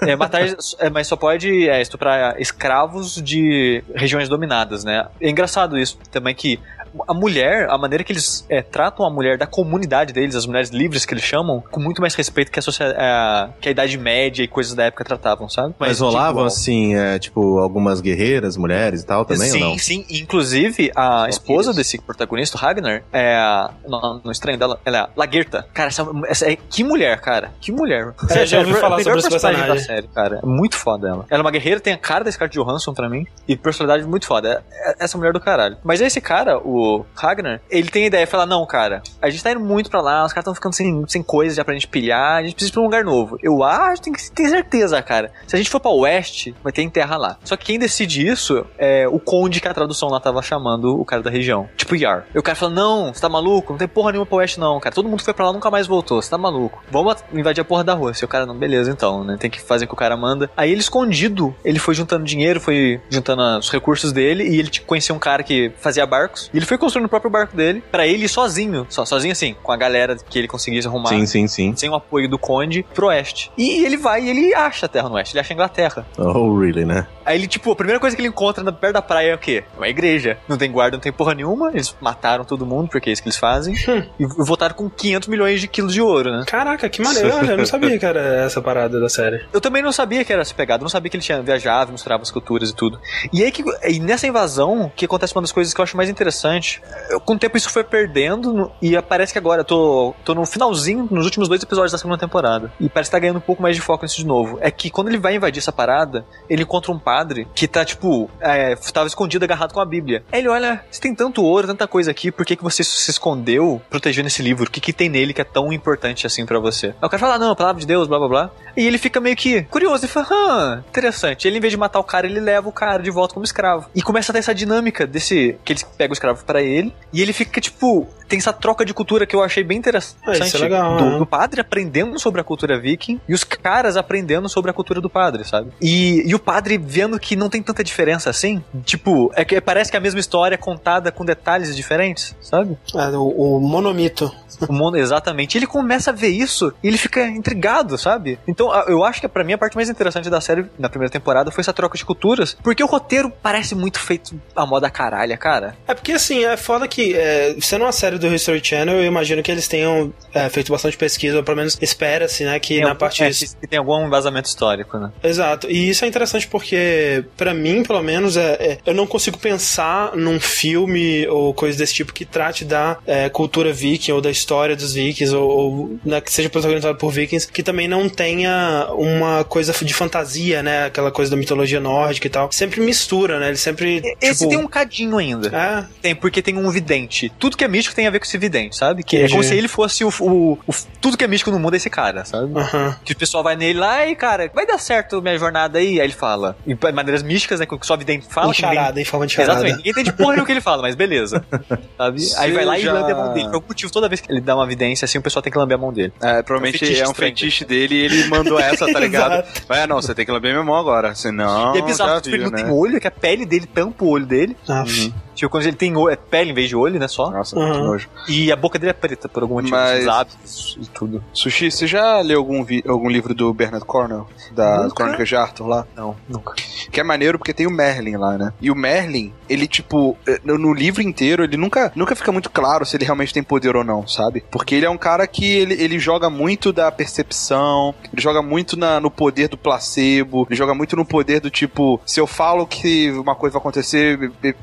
É, 0.03 0.13
matar, 0.15 0.41
é, 0.79 0.89
mas 0.89 1.07
só 1.07 1.15
pode 1.15 1.69
é, 1.69 1.81
estuprar 1.81 2.35
escravos 2.41 3.21
de 3.21 3.81
regiões 3.95 4.27
dominadas, 4.27 4.83
né? 4.83 5.07
É 5.21 5.29
engraçado 5.29 5.77
isso 5.77 5.97
também 6.11 6.35
que 6.35 6.59
a 7.07 7.13
mulher, 7.13 7.69
a 7.69 7.77
maneira 7.77 8.03
que 8.03 8.11
eles 8.11 8.45
é, 8.49 8.61
tratam 8.61 9.05
a 9.05 9.09
mulher 9.09 9.37
da 9.37 9.45
comunidade 9.47 10.13
deles, 10.13 10.35
as 10.35 10.45
mulheres 10.45 10.69
livres 10.69 11.05
que 11.05 11.13
eles 11.13 11.23
chamam, 11.23 11.63
com 11.71 11.79
muito 11.79 12.01
mais 12.01 12.15
respeito 12.15 12.51
que 12.51 12.59
a, 12.59 12.63
a- 12.97 13.49
que 13.59 13.67
a 13.69 13.71
Idade 13.71 13.97
Média 13.97 14.43
e 14.43 14.47
coisas 14.47 14.73
da 14.73 14.83
época 14.85 15.03
tratavam, 15.03 15.47
sabe? 15.49 15.73
Mas, 15.79 15.97
de 15.97 16.03
rolavam, 16.03 16.31
igual. 16.31 16.45
assim, 16.47 16.95
é, 16.95 17.19
tipo, 17.19 17.59
algumas 17.59 18.01
guerreiras, 18.01 18.57
mulheres 18.57 19.01
e 19.01 19.05
tal 19.05 19.25
também, 19.25 19.49
sim, 19.49 19.63
ou 19.63 19.69
não? 19.71 19.77
sim. 19.77 20.05
Inclusive, 20.09 20.91
a 20.95 21.27
esposa 21.29 21.69
isso. 21.71 21.77
desse 21.77 21.97
protagonista, 22.01 22.57
o 22.57 22.59
Ragnar, 22.59 23.03
é 23.11 23.35
a. 23.35 23.71
No, 23.87 24.21
no 24.23 24.31
estranho 24.31 24.57
dela, 24.57 24.79
ela 24.85 24.97
é 24.97 24.99
a 25.01 25.09
Lagerta. 25.15 25.65
Cara, 25.73 25.87
essa, 25.89 26.05
essa 26.27 26.51
é, 26.51 26.55
que 26.55 26.83
mulher, 26.83 27.19
cara. 27.21 27.51
Que 27.61 27.71
mulher. 27.71 28.13
É, 28.29 28.45
já 28.45 28.59
ouvi 28.59 28.71
a 28.71 28.75
falar 28.75 29.01
sobre 29.01 29.19
esse 29.19 29.29
personagem 29.29 29.61
personagem. 29.61 29.87
da 29.87 29.95
série, 29.95 30.07
cara. 30.07 30.39
É 30.43 30.45
muito 30.45 30.75
foda 30.77 31.07
ela. 31.09 31.25
Ela 31.29 31.39
é 31.39 31.43
uma 31.43 31.51
guerreira, 31.51 31.79
tem 31.79 31.93
a 31.93 31.97
cara 31.97 32.23
da 32.23 32.31
Scarlett 32.31 32.57
Johansson 32.57 32.93
pra 32.93 33.09
mim. 33.09 33.25
E 33.47 33.55
personalidade 33.55 34.07
muito 34.09 34.25
foda. 34.27 34.63
É- 34.71 34.91
é- 34.91 34.95
essa 35.05 35.17
mulher 35.17 35.33
do 35.33 35.39
caralho. 35.39 35.77
Mas 35.83 36.01
esse 36.01 36.19
cara, 36.21 36.57
o 36.59 36.84
Ragnar, 37.15 37.61
ele 37.69 37.89
tem 37.89 38.03
a 38.03 38.07
ideia, 38.07 38.27
fala, 38.27 38.45
não, 38.45 38.65
cara, 38.65 39.01
a 39.21 39.29
gente 39.29 39.43
tá 39.43 39.51
indo 39.51 39.59
muito 39.59 39.89
pra 39.89 40.01
lá, 40.01 40.25
os 40.25 40.31
caras 40.31 40.43
estão 40.43 40.55
ficando 40.55 40.73
sem, 40.73 41.03
sem 41.07 41.21
coisas 41.21 41.55
já 41.57 41.65
pra 41.65 41.73
gente 41.73 41.87
pilhar, 41.87 42.37
a 42.37 42.43
gente 42.43 42.55
precisa 42.55 42.71
ir 42.71 42.73
pra 42.73 42.81
um 42.81 42.85
lugar 42.85 43.03
novo. 43.03 43.37
Eu 43.41 43.63
acho, 43.63 44.01
tem 44.01 44.13
que 44.13 44.31
ter 44.31 44.49
certeza, 44.49 45.01
cara. 45.01 45.31
Se 45.47 45.55
a 45.55 45.57
gente 45.57 45.69
for 45.69 45.79
pra 45.79 45.91
oeste, 45.91 46.55
vai 46.63 46.71
ter 46.71 46.85
terra 46.89 47.17
lá. 47.17 47.37
Só 47.43 47.57
que 47.57 47.65
quem 47.65 47.79
decide 47.79 48.25
isso 48.25 48.65
é 48.77 49.07
o 49.07 49.19
conde 49.19 49.59
que 49.59 49.67
a 49.67 49.73
tradução 49.73 50.09
lá 50.09 50.19
tava 50.19 50.41
chamando 50.41 50.99
o 50.99 51.03
cara 51.03 51.21
da 51.21 51.29
região. 51.29 51.67
Tipo 51.75 51.95
Yar. 51.95 52.25
E 52.33 52.39
o 52.39 52.43
cara 52.43 52.55
fala, 52.55 52.71
não, 52.73 53.13
você 53.13 53.19
tá 53.19 53.27
maluco? 53.27 53.73
Não 53.73 53.77
tem 53.77 53.87
porra 53.87 54.11
nenhuma 54.11 54.25
pra 54.25 54.37
oeste 54.37 54.59
não, 54.59 54.79
cara. 54.79 54.93
Todo 54.93 55.09
mundo 55.09 55.23
foi 55.23 55.33
pra 55.33 55.47
lá 55.47 55.53
nunca 55.53 55.69
mais 55.71 55.87
voltou, 55.87 56.21
você 56.21 56.29
tá 56.29 56.37
maluco. 56.37 56.83
Vamos 56.89 57.15
invadir 57.33 57.61
a 57.61 57.65
porra 57.65 57.83
da 57.83 57.93
rua. 57.93 58.13
Se 58.13 58.23
o 58.23 58.27
cara 58.27 58.45
não, 58.45 58.55
beleza 58.55 58.91
então, 58.91 59.23
né? 59.23 59.35
Tem 59.39 59.49
que 59.49 59.59
fazer 59.59 59.85
o 59.85 59.87
que 59.87 59.93
o 59.93 59.97
cara 59.97 60.15
manda. 60.15 60.49
Aí 60.55 60.71
ele 60.71 60.81
escondido, 60.81 61.55
ele 61.63 61.79
foi 61.79 61.95
juntando 61.95 62.23
dinheiro, 62.23 62.59
foi 62.59 63.01
juntando 63.09 63.41
os 63.59 63.69
recursos 63.69 64.11
dele 64.11 64.47
e 64.47 64.59
ele 64.59 64.69
conhecia 64.85 65.13
um 65.13 65.19
cara 65.19 65.43
que 65.43 65.71
fazia 65.79 66.05
barcos. 66.05 66.49
E 66.53 66.57
ele 66.57 66.65
foi 66.65 66.75
construindo 66.77 67.05
o 67.05 67.10
próprio 67.10 67.32
barco 67.32 67.55
dele 67.55 67.84
para 67.91 68.08
ele 68.08 68.25
ir 68.25 68.29
sozinho, 68.29 68.86
só, 68.89 69.05
sozinho 69.05 69.32
assim, 69.32 69.55
com 69.62 69.72
a 69.72 69.77
galera 69.77 70.15
que 70.15 70.39
ele 70.39 70.48
conseguisse 70.48 70.88
arrumar. 70.88 71.10
Sim, 71.10 71.25
sim, 71.25 71.48
sim. 71.48 71.75
Sem 71.75 71.89
o 71.89 71.96
apoio 71.96 72.29
do 72.29 72.38
conde 72.38 72.86
pro 72.94 73.08
oeste. 73.08 73.51
E 73.58 73.84
ele 73.86 73.98
vai 73.98 74.24
e 74.24 74.29
ele 74.29 74.53
acha 74.53 74.86
a 74.86 74.89
terra 74.89 75.10
no 75.10 75.15
oeste, 75.15 75.34
ele 75.34 75.41
acha 75.41 75.53
a 75.53 75.55
Inglaterra. 75.55 76.05
Oh, 76.17 76.58
really, 76.58 76.86
né? 76.86 77.08
Aí 77.25 77.38
ele, 77.39 77.48
tipo, 77.48 77.72
a 77.72 77.75
primeira 77.75 78.00
coisa 78.00 78.15
que 78.15 78.22
ele 78.22 78.29
encontra 78.29 78.63
na, 78.63 78.72
perto 78.72 78.94
da 78.94 79.01
praia 79.01 79.32
é 79.32 79.36
o 79.36 79.38
quê? 79.38 79.63
Uma 79.75 79.88
igreja. 79.88 80.38
Não 80.48 80.58
tem 80.58 80.72
guarda, 80.72 80.96
não 80.96 81.01
tem 81.01 81.12
porra 81.12 81.34
nenhuma. 81.34 81.72
Eles 81.72 81.96
mataram 82.00 82.46
todo 82.46 82.65
mundo, 82.65 82.88
porque 82.88 83.10
é 83.10 83.13
isso 83.13 83.22
que 83.22 83.27
eles 83.27 83.38
fazem. 83.38 83.75
e 84.20 84.25
voltaram 84.25 84.75
com 84.75 84.89
500 84.89 85.27
milhões 85.27 85.60
de 85.60 85.67
quilos 85.67 85.94
de 85.94 86.01
ouro, 86.01 86.32
né? 86.32 86.44
Caraca, 86.46 86.88
que 86.88 87.01
maneiro. 87.01 87.29
Eu 87.29 87.58
não 87.58 87.65
sabia 87.65 87.98
que 88.00 88.05
era 88.05 88.20
essa 88.46 88.62
parada 88.62 89.00
da 89.00 89.10
série. 89.10 89.44
Eu 89.51 89.60
também 89.60 89.82
não 89.82 89.91
sabia 89.91 90.24
que 90.24 90.32
era 90.32 90.44
essa 90.44 90.53
pegada. 90.53 90.84
Não 90.84 90.89
sabia 90.89 91.10
que 91.10 91.17
ele 91.17 91.24
tinha 91.24 91.41
viajado, 91.41 91.91
mostrava 91.91 92.22
as 92.22 92.29
culturas 92.29 92.70
e 92.70 92.75
tudo. 92.75 93.00
E 93.34 93.44
aí, 93.44 93.51
que, 93.51 93.63
e 93.89 94.00
nessa 94.00 94.27
invasão, 94.27 94.91
que 94.96 95.05
acontece 95.05 95.34
uma 95.34 95.41
das 95.41 95.51
coisas 95.51 95.74
que 95.74 95.82
eu 95.82 95.84
acho 95.84 95.98
mais 95.98 96.10
interessante. 96.10 96.64
Eu, 97.10 97.19
com 97.19 97.34
o 97.34 97.39
tempo 97.39 97.57
isso 97.57 97.69
foi 97.69 97.84
perdendo. 97.84 98.72
E 98.81 99.00
parece 99.01 99.34
que 99.34 99.39
agora 99.39 99.62
eu 99.62 99.65
tô, 99.65 100.13
tô 100.24 100.34
no 100.34 100.45
finalzinho, 100.45 101.07
nos 101.12 101.25
últimos 101.25 101.48
dois 101.48 101.62
episódios 101.62 101.91
da 101.91 101.98
segunda 101.98 102.17
temporada. 102.17 102.72
E 102.79 102.89
parece 102.89 103.10
que 103.10 103.15
tá 103.15 103.19
ganhando 103.19 103.38
um 103.38 103.41
pouco 103.41 103.62
mais 103.62 103.75
de 103.75 103.81
foco 103.81 104.03
nisso 104.03 104.17
de 104.17 104.25
novo. 104.25 104.57
É 104.62 104.72
que 104.72 104.89
quando 104.89 105.10
ele 105.10 105.17
vai 105.17 105.36
invadir 105.36 105.60
essa 105.60 105.72
parada, 105.72 106.25
ele 106.50 106.63
encontra 106.63 106.91
um 106.91 107.00
padre 107.00 107.48
que 107.53 107.67
tá, 107.67 107.84
tipo, 107.86 108.29
é, 108.39 108.75
tava 108.93 109.07
escondido, 109.07 109.45
agarrado 109.45 109.74
com 109.74 109.79
a 109.79 109.86
Bíblia. 109.86 110.24
Aí 110.31 110.39
ele 110.39 110.50
olha, 110.50 110.84
você 110.89 111.01
tem 111.01 111.13
tanto 111.13 111.43
ouro, 111.43 111.67
tanta 111.67 111.88
coisa 111.88 112.12
aqui, 112.12 112.31
por 112.31 112.45
que, 112.45 112.55
que 112.55 112.63
você 112.63 112.84
se 112.84 113.10
escondeu 113.12 113.81
protegendo 113.89 114.27
esse 114.27 114.41
livro? 114.41 114.65
O 114.65 114.72
que, 114.72 114.81
que 114.81 114.93
tem 114.93 115.10
nele 115.10 115.34
que 115.34 115.41
é 115.41 115.43
tão 115.43 115.72
importante 115.72 116.25
assim 116.25 116.45
para 116.45 116.60
você? 116.60 116.88
Aí 116.88 116.93
o 117.01 117.10
cara 117.10 117.19
fala, 117.19 117.36
ah, 117.36 117.39
não, 117.39 117.51
a 117.51 117.55
palavra 117.55 117.79
de 117.79 117.88
Deus, 117.88 118.07
blá 118.07 118.17
blá 118.19 118.27
blá. 118.27 118.51
E 118.75 118.86
ele 118.86 118.98
fica 118.98 119.19
meio 119.19 119.36
que 119.36 119.63
curioso 119.63 120.05
e 120.05 120.07
fala, 120.07 120.27
ah, 120.31 120.84
interessante. 120.88 121.48
Ele, 121.48 121.57
em 121.57 121.62
vez 121.62 121.72
de 121.72 121.77
matar 121.77 122.00
o 122.00 122.03
cara, 122.03 122.25
ele 122.25 122.39
leva 122.39 122.67
o 122.67 122.72
cara 122.72 123.01
de 123.01 123.12
volta 123.12 123.34
como 123.34 123.45
escravo. 123.45 123.89
E 123.95 124.01
começa 124.01 124.31
a 124.31 124.34
ter 124.34 124.39
essa 124.39 124.55
dinâmica 124.55 125.05
desse. 125.05 125.57
que 125.63 125.74
eles 125.74 125.84
pegam 125.84 126.12
o 126.12 126.13
escravo 126.13 126.43
para 126.45 126.61
ele. 126.61 126.93
E 127.11 127.21
ele 127.21 127.33
fica, 127.33 127.59
tipo, 127.59 128.07
tem 128.27 128.39
essa 128.39 128.53
troca 128.53 128.85
de 128.85 128.93
cultura 128.93 129.25
que 129.25 129.35
eu 129.35 129.43
achei 129.43 129.63
bem 129.63 129.77
interessante. 129.77 130.17
Ah, 130.25 130.37
isso 130.37 130.57
é 130.57 130.59
legal, 130.59 130.97
do, 130.97 131.05
né? 131.05 131.17
do 131.17 131.25
padre 131.25 131.61
aprendendo 131.61 132.19
sobre 132.19 132.41
a 132.41 132.43
cultura 132.43 132.79
viking 132.79 133.19
e 133.27 133.33
os 133.33 133.43
caras 133.43 133.97
aprendendo 133.97 134.49
sobre 134.49 134.71
a 134.71 134.73
cultura 134.73 134.99
do 134.99 135.09
padre, 135.09 135.43
sabe? 135.43 135.71
E, 135.81 136.23
e 136.25 136.33
o 136.33 136.39
padre 136.39 136.77
vendo 136.77 137.19
que 137.19 137.35
não 137.35 137.49
tem 137.49 137.61
tanta 137.61 137.83
diferença 137.83 138.29
assim. 138.29 138.63
Tipo, 138.83 139.31
é 139.35 139.45
que 139.45 139.59
parece 139.61 139.91
que 139.91 139.97
é 139.97 139.99
a 139.99 140.01
mesma 140.01 140.19
história 140.19 140.57
contada 140.57 141.11
com 141.11 141.23
detalhes 141.23 141.75
diferentes, 141.75 142.35
sabe? 142.41 142.77
É, 142.95 143.09
o, 143.09 143.57
o 143.57 143.59
monomito. 143.59 144.31
O 144.69 144.73
mono, 144.73 144.97
exatamente. 144.97 145.57
Ele 145.57 145.67
começa 145.67 146.11
a 146.11 146.13
ver 146.13 146.29
isso 146.29 146.73
e 146.81 146.87
ele 146.87 146.97
fica 146.97 147.27
intrigado, 147.27 147.97
sabe? 147.97 148.39
Então, 148.47 148.73
eu 148.87 149.03
acho 149.03 149.19
que 149.19 149.27
pra 149.27 149.43
mim 149.43 149.53
a 149.53 149.57
parte 149.57 149.75
mais 149.75 149.89
interessante 149.89 150.29
da 150.29 150.39
série 150.39 150.65
na 150.79 150.89
primeira 150.89 151.11
temporada 151.11 151.51
foi 151.51 151.61
essa 151.61 151.73
troca 151.73 151.97
de 151.97 152.05
culturas, 152.05 152.55
porque 152.63 152.83
o 152.83 152.87
roteiro 152.87 153.31
parece 153.41 153.75
muito 153.75 153.99
feito 153.99 154.39
a 154.55 154.65
moda 154.65 154.89
caralha, 154.89 155.37
cara. 155.37 155.75
É 155.87 155.93
porque 155.93 156.13
assim, 156.13 156.34
é 156.43 156.57
foda 156.57 156.87
que, 156.87 157.13
é, 157.15 157.55
sendo 157.61 157.83
uma 157.85 157.91
série 157.91 158.17
do 158.17 158.27
History 158.33 158.61
Channel, 158.63 158.97
eu 158.97 159.05
imagino 159.05 159.41
que 159.43 159.51
eles 159.51 159.67
tenham 159.67 160.13
é, 160.33 160.49
feito 160.49 160.71
bastante 160.71 160.97
pesquisa, 160.97 161.37
ou 161.37 161.43
pelo 161.43 161.57
menos 161.57 161.77
espera-se, 161.81 162.43
né, 162.43 162.59
que 162.59 162.75
Tem 162.75 162.81
na 162.83 162.89
algum- 162.89 162.99
parte. 162.99 163.23
é, 163.23 163.29
que 163.29 163.67
tem 163.67 163.79
algum 163.79 164.05
embasamento 164.05 164.47
histórico, 164.49 164.97
né? 164.97 165.11
Exato, 165.23 165.69
e 165.69 165.89
isso 165.89 166.03
é 166.03 166.07
interessante 166.07 166.47
porque, 166.47 167.23
pra 167.37 167.53
mim, 167.53 167.83
pelo 167.83 168.01
menos, 168.03 168.35
é, 168.37 168.51
é- 168.59 168.77
eu 168.85 168.93
não 168.93 169.07
consigo 169.07 169.37
pensar 169.37 170.15
num 170.15 170.39
filme 170.39 171.27
ou 171.27 171.53
coisa 171.53 171.77
desse 171.77 171.93
tipo 171.93 172.11
que 172.13 172.25
trate 172.25 172.65
da 172.65 172.97
é, 173.05 173.29
cultura 173.29 173.71
viking 173.71 174.11
ou 174.11 174.21
da 174.21 174.31
história 174.31 174.75
dos 174.75 174.93
vikings, 174.93 175.33
ou, 175.35 175.47
ou, 175.49 175.99
né, 176.03 176.19
que 176.21 176.31
seja 176.31 176.49
protagonizado 176.49 176.97
por 176.97 177.11
vikings, 177.11 177.51
que 177.51 177.61
também 177.63 177.87
não 177.87 178.09
tenha 178.09 178.87
uma 178.91 179.43
coisa 179.43 179.73
de 179.73 179.93
fantasia, 179.93 180.63
né, 180.63 180.85
aquela 180.85 181.11
coisa 181.11 181.31
da 181.31 181.37
mitologia 181.37 181.79
nórdica 181.79 182.27
e 182.27 182.29
tal. 182.29 182.51
Sempre 182.51 182.81
mistura, 182.81 183.39
né, 183.39 183.49
ele 183.49 183.57
sempre. 183.57 184.01
Esse 184.21 184.39
tipo, 184.39 184.49
tem 184.49 184.57
um 184.57 184.67
cadinho 184.67 185.17
ainda. 185.17 185.47
É, 185.55 185.85
Tem, 186.01 186.15
porque 186.25 186.41
tem 186.41 186.58
um 186.58 186.67
vidente. 186.72 187.32
Tudo 187.38 187.55
que 187.55 187.63
é 187.63 187.67
místico 187.67 187.96
tem 187.96 188.08
a 188.08 188.10
ver 188.10 188.17
com 188.17 188.25
esse 188.25 188.36
vidente, 188.36 188.75
sabe? 188.75 189.03
Que 189.03 189.17
é 189.17 189.29
como 189.29 189.44
se 189.44 189.53
ele 189.53 189.67
fosse 189.67 190.03
o, 190.03 190.10
o- 190.22 190.53
o- 190.65 190.74
Tudo 191.00 191.16
que 191.16 191.24
é 191.24 191.27
místico 191.27 191.51
no 191.51 191.59
mundo 191.59 191.75
é 191.75 191.77
esse 191.77 191.88
cara, 191.88 192.25
sabe? 192.25 192.51
aham. 192.59 192.96
Que 193.05 193.14
o 193.14 193.16
pessoal 193.16 193.44
vai 193.44 193.55
nele 193.55 193.77
lá 193.77 194.07
e, 194.07 194.16
cara, 194.16 194.50
vai 194.55 194.66
dar 194.66 194.79
certo 194.79 195.22
minha 195.22 195.38
jornada 195.38 195.77
aí? 195.77 196.00
Aí 196.00 196.07
ele 196.07 196.14
fala. 196.14 196.57
Em 196.66 196.75
maneiras 196.92 197.22
místicas, 197.22 197.59
né? 197.59 197.68
Que 197.68 197.77
só 197.85 197.96
vidente 197.96 198.25
fala. 198.27 198.48
Em 198.50 198.53
que 198.53 198.61
ninguém- 198.64 198.75
charada, 198.75 199.00
em 199.01 199.05
forma 199.05 199.27
de 199.27 199.33
charada. 199.33 199.51
Exatamente. 199.53 199.77
Ninguém 199.77 199.92
entende 199.92 200.11
porra 200.14 200.29
nenhuma 200.29 200.44
o 200.44 200.46
que 200.48 200.51
ele 200.51 200.61
fala, 200.61 200.81
mas 200.81 200.96
beleza. 200.96 201.46
Sabe? 201.96 202.22
Aí 202.38 202.51
vai 202.53 202.66
lá 202.66 202.75
e 202.75 202.81
Seja- 202.81 202.94
lambe 202.94 203.11
a 203.11 203.16
mão 203.16 203.33
dele. 203.33 203.46
Por 203.46 203.55
algum 203.55 203.68
motivo, 203.68 203.92
toda 203.92 204.09
vez 204.09 204.20
que 204.20 204.31
ele 204.31 204.42
dá 204.42 204.55
uma 204.55 204.66
evidência, 204.66 205.05
assim, 205.05 205.20
o 205.20 205.22
pessoal 205.22 205.44
tem 205.44 205.51
que 205.53 205.59
lamber 205.59 205.77
a 205.77 205.79
mão 205.79 205.94
dele. 205.94 206.11
É, 206.24 206.42
provavelmente 206.42 206.83
É 206.83 206.88
um 206.88 206.88
fetiche 206.88 207.01
é 207.03 207.07
um 207.07 207.14
fetiche 207.14 207.66
dele 207.66 207.94
e 207.96 208.00
ele 208.00 208.27
mandou 208.29 208.59
essa, 208.59 208.92
tá 208.92 208.98
ligado? 209.00 209.46
Vai, 209.68 209.85
não, 209.85 210.01
você 210.01 210.16
tem 210.16 210.25
que 210.25 210.31
lamber 210.31 210.51
minha 210.53 210.64
mão 210.66 210.75
agora. 210.75 211.14
Senão. 211.14 211.75
e 211.75 211.77
é 211.77 211.81
bizarro 211.83 212.16
já 212.16 212.22
que 212.22 212.29
ele 212.29 212.46
não 212.46 212.50
né? 212.51 212.64
tem 212.64 212.72
olho, 212.72 213.00
que 213.00 213.07
a 213.07 213.11
pele 213.11 213.46
dele 213.46 213.68
tampa 213.68 214.03
o 214.03 214.09
olho 214.09 214.25
dele. 214.25 214.57
Aff. 214.68 215.14
Tipo, 215.34 215.34
quando 215.50 215.63
ele 215.65 215.75
tem 215.75 215.95
olho, 215.98 216.13
é 216.13 216.15
pele 216.15 216.51
em 216.51 216.53
vez 216.53 216.69
de 216.69 216.75
olho, 216.75 217.00
né? 217.00 217.07
Só. 217.07 217.29
Nossa, 217.31 217.57
Uhum. 217.57 217.71
que 217.71 217.77
nojo. 217.79 218.09
E 218.29 218.51
a 218.51 218.55
boca 218.55 218.77
dele 218.79 218.91
é 218.91 218.93
preta, 218.93 219.27
por 219.27 219.43
algum 219.43 219.55
motivo. 219.55 219.75
Mas- 219.75 220.00
Os 220.00 220.05
lábios 220.05 220.77
e 220.81 220.85
tudo. 220.87 221.24
Sushi, 221.33 221.69
você 221.71 221.87
já 221.87 222.19
leu 222.21 222.39
algum, 222.39 222.63
vi- 222.63 222.83
algum 222.87 223.09
livro 223.09 223.33
do 223.33 223.53
Bernard 223.53 223.85
Cornwell? 223.85 224.27
Da. 224.51 224.89
Crônica 224.95 225.25
de 225.25 225.35
Arthur 225.35 225.67
lá? 225.67 225.87
Não, 225.95 226.15
nunca. 226.29 226.53
Que 226.91 227.00
é 227.00 227.03
maneiro 227.03 227.37
porque 227.37 227.53
tem 227.53 227.67
o 227.67 227.71
Merlin 227.71 228.15
lá, 228.17 228.37
né? 228.37 228.53
E 228.61 228.69
o 228.71 228.75
Merlin, 228.75 229.33
ele, 229.50 229.67
tipo, 229.67 230.17
eh, 230.27 230.39
no, 230.43 230.74
livro 230.74 231.01
inteiro, 231.01 231.43
ele 231.43 231.57
nunca, 231.57 231.91
nunca 231.95 232.15
fica 232.15 232.31
muito 232.31 232.50
claro 232.50 232.85
se 232.85 232.95
ele 232.95 233.03
realmente 233.05 233.33
tem 233.33 233.43
poder 233.43 233.75
ou 233.75 233.83
não, 233.83 234.07
sabe? 234.07 234.43
Porque 234.51 234.75
ele 234.75 234.85
é 234.85 234.89
um 234.89 234.98
cara 234.98 235.25
que 235.27 235.45
ele, 235.45 235.74
ele 235.81 235.98
joga 236.00 236.29
muito 236.29 236.71
da 236.71 236.91
percepção, 236.91 237.93
ele 238.11 238.21
joga 238.21 238.41
muito 238.41 238.77
na- 238.77 239.00
no 239.00 239.09
poder 239.09 239.48
do 239.48 239.57
placebo, 239.57 240.45
ele 240.50 240.55
joga 240.57 240.74
muito 240.74 240.95
no 240.95 241.05
poder 241.05 241.39
do 241.39 241.50
tipo, 241.50 242.00
se 242.05 242.19
eu 242.19 242.27
falo 242.27 242.65
que 242.67 243.11
uma 243.11 243.35
coisa 243.35 243.53
vai 243.53 243.59
acontecer, 243.61 244.31
eh, 244.43 244.53